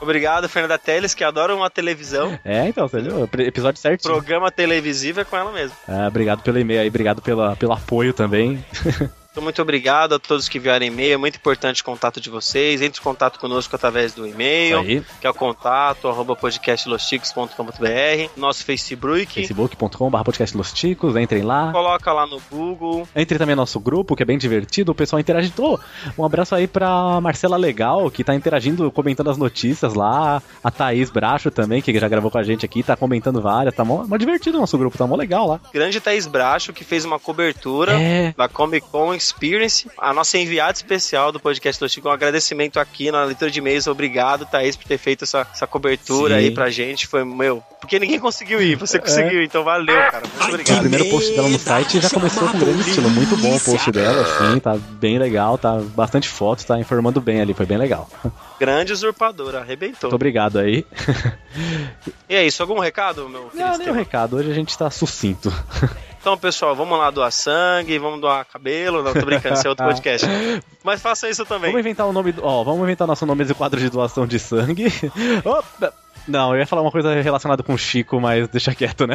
Obrigado, 0.00 0.48
Fernanda 0.48 0.78
Teles, 0.78 1.14
que 1.14 1.24
adora 1.24 1.54
uma 1.54 1.70
televisão. 1.70 2.38
É, 2.46 2.68
então, 2.68 2.86
você 2.86 3.00
viu? 3.00 3.24
Episódio 3.24 3.80
certinho. 3.80 4.12
Programa 4.14 4.50
televisivo 4.52 5.20
é 5.20 5.24
com 5.24 5.36
ela 5.36 5.50
mesmo. 5.50 5.76
É, 5.88 6.06
obrigado 6.06 6.42
pelo 6.42 6.58
e-mail 6.58 6.80
aí, 6.80 6.88
obrigado 6.88 7.20
pela, 7.20 7.56
pelo 7.56 7.72
apoio 7.72 8.12
também. 8.12 8.64
Então, 9.36 9.44
muito 9.44 9.60
obrigado 9.60 10.14
a 10.14 10.18
todos 10.18 10.48
que 10.48 10.56
enviaram 10.56 10.86
e-mail. 10.86 11.12
É 11.12 11.16
muito 11.18 11.36
importante 11.36 11.82
o 11.82 11.84
contato 11.84 12.18
de 12.22 12.30
vocês. 12.30 12.80
Entre 12.80 12.98
em 12.98 13.04
contato 13.04 13.38
conosco 13.38 13.76
através 13.76 14.14
do 14.14 14.26
e-mail, 14.26 14.78
Aí. 14.78 15.02
que 15.20 15.26
é 15.26 15.30
o 15.30 15.34
contato, 15.34 16.08
arroba 16.08 16.34
podcastlosticos.com.br. 16.34 18.30
Nosso 18.34 18.64
Facebook. 18.64 19.26
facebook.com.br 19.34 20.22
podcast 20.24 20.56
Los 20.56 20.72
Ticos, 20.72 21.16
entrem 21.16 21.42
lá. 21.42 21.70
Coloca 21.70 22.10
lá 22.14 22.26
no 22.26 22.40
Google. 22.50 23.06
Entre 23.14 23.36
também 23.36 23.54
no 23.54 23.60
nosso 23.60 23.78
grupo, 23.78 24.16
que 24.16 24.22
é 24.22 24.26
bem 24.26 24.38
divertido, 24.38 24.92
o 24.92 24.94
pessoal 24.94 25.20
interage. 25.20 25.52
Ô, 25.58 25.78
um 26.16 26.24
abraço 26.24 26.54
aí 26.54 26.66
pra 26.66 27.20
Marcela 27.20 27.58
Legal, 27.58 28.10
que 28.10 28.24
tá 28.24 28.34
interagindo, 28.34 28.90
comentando 28.90 29.28
as 29.28 29.36
notícias 29.36 29.92
lá. 29.92 30.42
A 30.64 30.70
Thaís 30.70 31.10
Bracho 31.10 31.50
também, 31.50 31.82
que 31.82 31.92
já 31.98 32.08
gravou 32.08 32.30
com 32.30 32.38
a 32.38 32.42
gente 32.42 32.64
aqui, 32.64 32.82
tá 32.82 32.96
comentando 32.96 33.42
várias. 33.42 33.74
Tá 33.74 33.84
mó, 33.84 34.02
mó 34.06 34.16
divertido 34.16 34.56
o 34.56 34.60
nosso 34.62 34.78
grupo, 34.78 34.96
tá 34.96 35.06
mó 35.06 35.14
legal 35.14 35.46
lá. 35.46 35.60
Grande 35.74 36.00
Thaís 36.00 36.26
Bracho, 36.26 36.72
que 36.72 36.84
fez 36.84 37.04
uma 37.04 37.18
cobertura 37.18 37.92
É. 38.00 38.32
da 38.34 38.48
Comic 38.48 38.86
Con 38.90 39.12
Experience. 39.26 39.88
A 39.98 40.12
nossa 40.12 40.38
enviada 40.38 40.72
especial 40.72 41.30
do 41.32 41.40
podcast 41.40 41.78
do 41.78 41.88
Chico. 41.88 42.08
Um 42.08 42.12
agradecimento 42.12 42.78
aqui 42.78 43.10
na 43.10 43.24
leitura 43.24 43.50
de 43.50 43.58
e-mails. 43.58 43.86
Obrigado, 43.86 44.46
Thaís, 44.46 44.76
por 44.76 44.86
ter 44.86 44.98
feito 44.98 45.24
essa, 45.24 45.46
essa 45.52 45.66
cobertura 45.66 46.34
Sim. 46.34 46.40
aí 46.40 46.50
pra 46.50 46.70
gente. 46.70 47.06
Foi, 47.06 47.24
meu, 47.24 47.62
porque 47.80 47.98
ninguém 47.98 48.18
conseguiu 48.18 48.60
ir. 48.60 48.76
Você 48.76 48.98
conseguiu, 48.98 49.42
então 49.42 49.62
valeu, 49.64 49.96
cara. 50.10 50.22
Muito 50.26 50.42
O 50.42 50.48
obrigado. 50.48 50.80
primeiro 50.80 51.08
post 51.10 51.34
dela 51.34 51.48
no 51.48 51.58
site 51.58 52.00
já 52.00 52.10
começou 52.10 52.48
com 52.48 52.58
grande 52.58 52.80
estilo, 52.80 53.08
muito 53.10 53.36
bom 53.36 53.56
o 53.56 53.60
post 53.60 53.90
dela, 53.92 54.22
assim, 54.22 54.58
tá 54.60 54.76
bem 54.76 55.18
legal, 55.18 55.56
tá 55.58 55.80
bastante 55.94 56.28
fotos, 56.28 56.64
tá 56.64 56.78
informando 56.78 57.20
bem 57.20 57.40
ali, 57.40 57.54
foi 57.54 57.66
bem 57.66 57.78
legal. 57.78 58.08
Grande 58.58 58.92
usurpadora, 58.92 59.60
arrebentou. 59.60 60.08
Muito 60.10 60.14
obrigado 60.14 60.58
aí. 60.58 60.84
E 62.28 62.34
é 62.34 62.46
isso, 62.46 62.62
algum 62.62 62.78
recado, 62.78 63.28
meu 63.28 63.50
Não, 63.54 63.78
nem 63.78 63.88
um 63.88 63.92
recado, 63.92 64.36
hoje 64.36 64.50
a 64.50 64.54
gente 64.54 64.76
tá 64.76 64.90
sucinto. 64.90 65.52
Então, 66.26 66.36
pessoal, 66.36 66.74
vamos 66.74 66.98
lá 66.98 67.08
doar 67.08 67.30
sangue, 67.30 68.00
vamos 68.00 68.20
doar 68.20 68.44
cabelo. 68.44 69.00
Não, 69.00 69.12
tô 69.14 69.24
brincando, 69.24 69.54
esse 69.54 69.64
é 69.64 69.70
outro 69.70 69.86
podcast. 69.86 70.26
Mas 70.82 71.00
faça 71.00 71.30
isso 71.30 71.46
também. 71.46 71.70
Vamos 71.70 71.86
inventar 71.86 72.04
o 72.04 72.12
nome, 72.12 72.32
do- 72.32 72.44
ó, 72.44 72.64
vamos 72.64 72.82
inventar 72.82 73.06
nosso 73.06 73.24
nome 73.24 73.44
de 73.44 73.54
quadro 73.54 73.78
de 73.78 73.88
doação 73.88 74.26
de 74.26 74.36
sangue. 74.40 74.86
Opa! 75.46 75.92
Não, 76.26 76.52
eu 76.52 76.58
ia 76.58 76.66
falar 76.66 76.82
uma 76.82 76.90
coisa 76.90 77.14
relacionada 77.22 77.62
com 77.62 77.74
o 77.74 77.78
Chico, 77.78 78.20
mas 78.20 78.48
deixa 78.48 78.74
quieto, 78.74 79.06
né? 79.06 79.14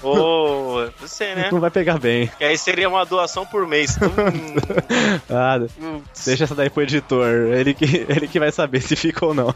Ô, 0.00 0.86
você, 1.02 1.34
né? 1.34 1.48
Não 1.50 1.58
vai 1.58 1.72
pegar 1.72 1.98
bem. 1.98 2.30
Que 2.38 2.44
aí 2.44 2.56
seria 2.56 2.88
uma 2.88 3.04
doação 3.04 3.44
por 3.44 3.66
mês. 3.66 3.96
Hum, 4.00 4.54
Ah, 5.28 5.58
hum, 5.80 6.00
deixa 6.24 6.44
essa 6.44 6.54
daí 6.54 6.70
pro 6.70 6.84
editor, 6.84 7.26
ele 7.52 7.74
que, 7.74 8.06
ele 8.08 8.28
que 8.28 8.38
vai 8.38 8.52
saber 8.52 8.80
se 8.80 8.94
fica 8.94 9.26
ou 9.26 9.34
não. 9.34 9.52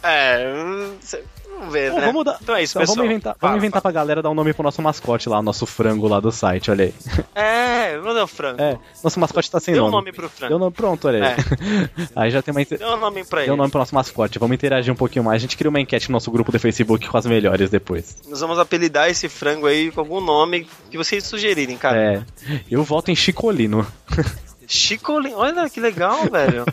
é, 0.00 0.54
hum, 0.64 0.94
cê- 1.00 1.24
vamos 1.62 1.72
ver, 1.72 1.92
né? 1.92 2.06
vamos 2.06 2.24
dar- 2.24 2.38
Então 2.42 2.54
é 2.56 2.62
isso, 2.62 2.72
Então, 2.72 2.80
pessoal. 2.82 2.96
vamos 2.96 3.10
inventar, 3.10 3.36
Fala, 3.38 3.50
vamos 3.52 3.64
inventar 3.64 3.82
pra 3.82 3.90
galera 3.92 4.22
dar 4.22 4.30
um 4.30 4.34
nome 4.34 4.52
pro 4.52 4.62
nosso 4.62 4.82
mascote 4.82 5.28
lá, 5.28 5.42
nosso 5.42 5.64
frango 5.66 6.08
lá 6.08 6.20
do 6.20 6.30
site, 6.32 6.70
olha 6.70 6.84
aí. 6.86 6.92
fala. 6.92 7.26
É, 7.34 7.98
vamos 7.98 8.14
dar 8.14 8.24
o 8.24 8.26
frango. 8.26 8.60
É, 8.62 8.78
nosso 9.02 9.20
mascote 9.20 9.50
tá 9.50 9.60
sem 9.60 9.74
Deu 9.74 9.84
um 9.84 9.86
nome. 9.90 9.96
nome 9.96 10.12
pro 10.12 10.22
Deu 10.22 10.30
frango. 10.30 10.58
nome, 10.58 10.72
pronto, 10.72 11.08
olha 11.08 11.28
aí. 11.28 11.36
Aí 12.16 12.30
já 12.30 12.42
tem 12.42 12.52
uma. 12.52 12.62
inter- 12.62 12.78
Deu 12.78 12.88
um 12.88 12.96
nome 12.98 13.24
pra 13.24 13.38
Deu 13.40 13.44
ele. 13.46 13.52
um 13.52 13.56
nome 13.56 13.70
pro 13.70 13.78
nosso 13.78 13.94
mascote. 13.94 14.38
Vamos 14.38 14.54
interagir 14.54 14.92
um 14.92 14.96
pouquinho 14.96 15.24
mais. 15.24 15.36
A 15.36 15.40
gente 15.40 15.56
cria 15.56 15.68
uma 15.70 15.80
enquete 15.80 16.08
no 16.08 16.14
nosso 16.14 16.30
grupo 16.30 16.50
do 16.52 16.58
Facebook 16.58 17.08
com 17.08 17.16
as 17.16 17.26
melhores 17.26 17.70
depois. 17.70 18.16
Nós 18.28 18.40
vamos 18.40 18.58
apelidar 18.58 19.08
esse 19.08 19.28
frango 19.28 19.66
aí 19.66 19.90
com 19.90 20.00
algum 20.00 20.20
nome 20.20 20.66
que 20.90 20.96
vocês 20.98 21.24
sugerirem, 21.24 21.76
cara. 21.76 21.96
É. 22.48 22.62
Eu 22.70 22.82
voto 22.84 23.10
em 23.10 23.14
Chicolino. 23.16 23.86
Chicolino, 24.72 25.36
olha 25.36 25.68
que 25.68 25.78
legal, 25.78 26.24
velho. 26.30 26.64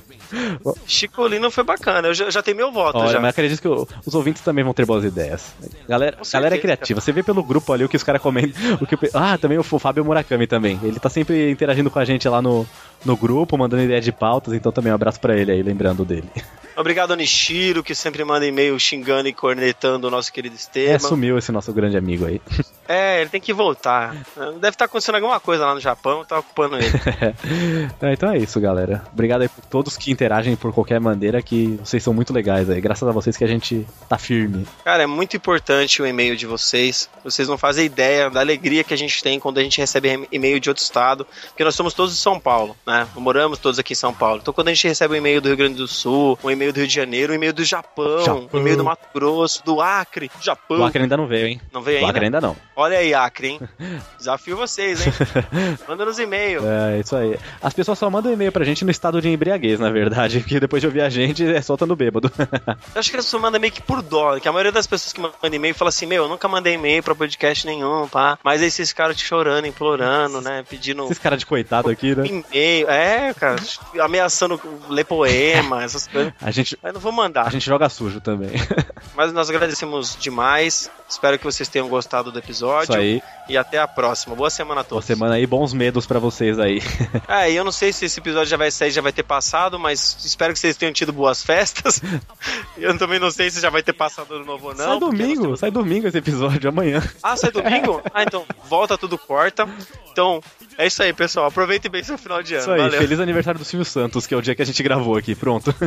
Chicolino 0.88 1.52
foi 1.52 1.66
bacana, 1.66 2.08
eu 2.08 2.14
já, 2.14 2.30
já 2.30 2.42
tenho 2.42 2.56
meu 2.56 2.72
voto 2.72 2.98
Olha, 2.98 3.12
já. 3.12 3.20
mas 3.20 3.32
acredito 3.32 3.62
que 3.62 3.68
os 3.68 4.16
ouvintes 4.16 4.42
também 4.42 4.64
vão 4.64 4.74
ter 4.74 4.86
boas 4.86 5.04
ideias. 5.04 5.54
Galera, 5.88 6.16
Com 6.16 6.24
certeza, 6.24 6.38
galera 6.38 6.56
é 6.56 6.60
criativa. 6.60 7.02
Você 7.02 7.12
vê 7.12 7.22
pelo 7.22 7.44
grupo 7.44 7.74
ali 7.74 7.84
o 7.84 7.90
que 7.90 7.98
os 7.98 8.04
caras 8.04 8.22
comentam. 8.22 8.78
O 8.80 8.88
que, 8.88 8.96
ah, 9.14 9.38
também 9.38 9.58
o 9.58 9.64
Fábio 9.64 10.06
Murakami 10.06 10.48
também. 10.48 10.80
Ele 10.82 10.98
tá 10.98 11.10
sempre 11.10 11.52
interagindo 11.52 11.92
com 11.92 12.00
a 12.00 12.06
gente 12.06 12.30
lá 12.30 12.42
no, 12.42 12.66
no 13.06 13.16
grupo, 13.18 13.58
mandando 13.58 13.84
ideia 13.84 14.02
de 14.02 14.12
pautas. 14.12 14.54
Então 14.54 14.72
também 14.72 14.92
um 14.92 14.96
abraço 14.96 15.20
pra 15.20 15.38
ele 15.38 15.52
aí, 15.52 15.62
lembrando 15.64 16.04
dele. 16.06 16.30
Obrigado 16.78 17.14
Nishiro, 17.14 17.84
que 17.84 17.94
sempre 17.94 18.24
manda 18.24 18.46
e-mail 18.46 18.80
xingando 18.80 19.28
e 19.28 19.34
cornetando 19.34 20.08
o 20.08 20.10
nosso 20.10 20.32
querido 20.32 20.56
É, 20.56 20.58
Esteban. 20.58 21.00
sumiu 21.00 21.38
esse 21.38 21.52
nosso 21.52 21.74
grande 21.74 21.98
amigo 21.98 22.26
aí. 22.26 22.42
É, 22.92 23.22
ele 23.22 23.30
tem 23.30 23.40
que 23.40 23.54
voltar. 23.54 24.16
Deve 24.60 24.70
estar 24.70 24.86
acontecendo 24.86 25.14
alguma 25.14 25.40
coisa 25.40 25.64
lá 25.64 25.76
no 25.76 25.80
Japão, 25.80 26.26
tá 26.26 26.40
ocupando 26.40 26.76
ele. 26.76 26.88
É, 28.02 28.14
então 28.14 28.32
é 28.32 28.38
isso, 28.40 28.60
galera. 28.60 29.04
Obrigado 29.14 29.44
aí 29.44 29.48
por 29.50 29.64
todos 29.66 29.96
que 29.96 30.10
interagem 30.12 30.56
por 30.56 30.74
qualquer 30.74 31.00
maneira, 31.00 31.40
que 31.40 31.80
vocês 31.84 32.02
são 32.02 32.14
muito 32.16 32.34
legais 32.34 32.68
aí. 32.68 32.82
Graças 32.82 33.08
a 33.08 33.12
vocês 33.12 33.38
que 33.38 33.44
a 33.44 33.48
gente 33.48 33.86
tá 34.08 34.18
firme. 34.18 34.66
Cara, 34.84 35.04
é 35.04 35.06
muito 35.06 35.38
importante 35.38 36.02
o 36.02 36.08
e-mail 36.08 36.36
de 36.36 36.48
vocês. 36.48 37.08
Vocês 37.24 37.48
não 37.48 37.60
fazem 37.60 37.86
ideia 37.86 38.28
da 38.28 38.40
alegria 38.40 38.84
que 38.84 38.94
a 38.94 38.98
gente 38.98 39.22
tem 39.22 39.40
quando 39.40 39.60
a 39.60 39.62
gente 39.64 39.78
recebe 39.80 40.28
e-mail 40.32 40.60
de 40.60 40.70
outro 40.70 40.82
estado, 40.84 41.28
porque 41.50 41.64
nós 41.64 41.76
somos 41.76 41.94
todos 41.94 42.16
de 42.16 42.20
São 42.20 42.40
Paulo, 42.40 42.76
né? 42.90 43.08
Moramos 43.16 43.60
todos 43.60 43.78
aqui 43.80 43.94
em 43.94 43.96
São 43.96 44.14
Paulo. 44.14 44.40
Então 44.42 44.54
quando 44.54 44.70
a 44.70 44.74
gente 44.74 44.88
recebe 44.88 45.14
um 45.14 45.18
e-mail 45.18 45.40
do 45.40 45.48
Rio 45.48 45.58
Grande 45.58 45.76
do 45.76 45.88
Sul, 45.88 46.38
um 46.44 46.50
e-mail 46.50 46.74
do 46.74 46.78
Rio 46.78 46.88
de 46.88 46.94
Janeiro, 46.94 47.32
um 47.32 47.36
e-mail 47.36 47.54
do 47.54 47.64
Japão, 47.64 48.26
Japão. 48.26 48.50
um 48.52 48.60
e-mail 48.60 48.78
do 48.78 48.84
Mato 48.84 49.08
Grosso, 49.14 49.64
do 49.64 49.80
Acre, 49.80 50.30
do 50.36 50.44
Japão. 50.44 50.80
O 50.80 50.84
Acre 50.84 51.04
ainda 51.04 51.16
não 51.16 51.28
veio, 51.28 51.48
hein? 51.48 51.62
Não 51.72 51.82
veio 51.82 51.98
O 51.98 52.00
ainda? 52.00 52.12
Acre 52.12 52.26
ainda 52.26 52.42
não. 52.42 52.56
Olha 52.76 52.98
aí, 52.98 53.14
Acre, 53.14 53.48
hein? 53.50 53.60
Desafio 54.18 54.58
vocês, 54.58 55.06
hein? 55.06 55.14
Manda 55.88 56.06
nos 56.06 56.18
e-mails. 56.20 56.64
É, 56.66 57.00
isso 57.00 57.16
aí. 57.16 57.38
As 57.62 57.74
pessoas 57.74 58.00
só 58.00 58.10
mandam 58.10 58.34
e-mail 58.34 58.52
pra 58.52 58.66
gente 58.66 58.84
no 58.84 58.92
estado 58.92 59.22
de 59.22 59.30
embriaguez, 59.30 59.80
na 59.80 59.90
verdade, 59.90 60.40
porque 60.42 60.60
depois 60.60 60.82
de 60.82 60.88
ouvir 60.88 61.02
a 61.02 61.10
gente 61.10 61.44
é 61.46 61.62
no 61.86 61.96
bêbado. 61.96 62.32
Eu 62.38 63.00
acho 63.00 63.10
que 63.10 63.16
eles 63.16 63.34
mandam 63.34 63.60
meio 63.60 63.72
que 63.72 63.82
por 63.82 64.02
dó, 64.02 64.40
que 64.40 64.48
a 64.48 64.52
maioria 64.52 64.72
das 64.72 64.88
pessoas 64.88 65.14
que 65.14 65.22
mandam 65.22 65.38
e-mail 65.52 65.76
fala 65.76 65.90
assim, 65.90 66.06
meu, 66.06 66.24
eu 66.24 66.30
nunca 66.30 66.48
mandei 66.48 66.74
e-mail 66.74 67.04
pra 67.04 67.14
podcast 67.14 67.66
nenhum, 67.66 68.08
pá. 68.08 68.38
Mas 68.44 68.62
aí 68.62 68.68
esses 68.68 68.92
caras 68.92 69.16
te 69.16 69.24
chorando, 69.26 69.66
implorando, 69.68 70.42
né? 70.42 70.64
Pedindo 70.68 71.04
Esses 71.06 71.20
caras 71.20 71.40
de 71.40 71.46
coitado 71.46 71.90
aqui, 71.90 72.16
né? 72.16 72.26
e-mail. 72.26 72.79
É, 72.88 73.34
cara, 73.34 73.56
ameaçando 74.02 74.60
ler 74.90 75.06
poema, 75.06 75.84
essas 75.84 76.08
coisas. 76.08 76.34
A 76.42 76.52
gente, 76.52 76.78
Mas 76.82 76.94
não 76.94 77.02
vou 77.02 77.12
mandar. 77.12 77.48
a 77.48 77.50
gente 77.50 77.66
joga 77.66 77.90
sujo 77.90 78.20
também. 78.22 78.52
Mas 79.16 79.32
nós 79.34 79.50
agradecemos 79.50 80.18
demais. 80.20 80.90
Espero 81.10 81.38
que 81.40 81.44
vocês 81.44 81.68
tenham 81.68 81.88
gostado 81.90 82.32
do 82.32 82.38
episódio. 82.38 82.92
Isso 82.92 82.94
aí. 83.00 83.22
E 83.48 83.58
até 83.58 83.80
a 83.80 83.88
próxima. 83.88 84.36
Boa 84.36 84.50
semana 84.52 84.82
a 84.82 84.84
Boa 84.84 84.90
todos. 84.90 85.06
semana 85.06 85.34
aí, 85.36 85.48
bons 85.48 85.74
medos 85.74 86.06
pra 86.06 86.20
vocês 86.20 86.60
aí. 86.60 86.80
É, 87.28 87.52
e 87.52 87.56
eu 87.56 87.64
não 87.64 87.72
sei 87.72 87.92
se 87.94 88.06
esse 88.06 88.20
episódio 88.20 88.48
já 88.50 88.58
vai 88.58 88.70
sair, 88.72 88.92
já 88.92 89.02
vai 89.02 89.12
ter 89.12 89.24
passado, 89.24 89.78
mas 89.80 90.18
espero 90.24 90.52
que 90.54 90.60
vocês 90.60 90.76
tenham 90.78 90.92
tido 90.94 91.12
boas 91.14 91.44
festas. 91.44 92.02
eu 92.78 92.98
também 92.98 93.20
não 93.20 93.30
sei 93.32 93.50
se 93.50 93.60
já 93.62 93.70
vai 93.70 93.82
ter 93.84 93.94
passado 93.94 94.38
no 94.40 94.46
novo 94.46 94.68
ou 94.70 94.76
não. 94.76 94.86
sai 94.86 95.00
domingo, 95.00 95.42
temos- 95.42 95.60
sai 95.60 95.72
domingo 95.72 96.08
esse 96.08 96.18
episódio, 96.18 96.70
amanhã. 96.70 97.02
Ah, 97.22 97.36
sai 97.36 97.52
domingo? 97.52 98.02
Ah, 98.14 98.24
então 98.24 98.46
volta 98.68 98.98
tudo 98.98 99.18
quarta. 99.18 99.68
Então, 100.12 100.42
é 100.78 100.88
isso 100.88 101.02
aí, 101.04 101.14
pessoal. 101.14 101.46
Aproveitem 101.48 101.90
bem 101.90 102.04
seu 102.04 102.18
final 102.18 102.42
de 102.44 102.56
ano. 102.56 102.64
Isso 102.70 102.74
aí, 102.74 102.82
valeu. 102.82 103.02
feliz 103.02 103.20
aniversário 103.20 103.60
do 103.60 103.66
Silvio 103.66 103.86
Santos, 103.86 104.28
que 104.28 104.34
é 104.34 104.38
o 104.38 104.42
dia 104.42 104.56
que 104.56 104.62
a 104.62 104.66
gente 104.66 104.82
gravou 104.84 105.18
aqui. 105.18 105.36
Pronto. 105.36 105.74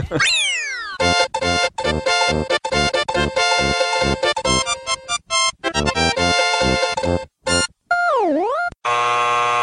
Ah! 8.84 9.61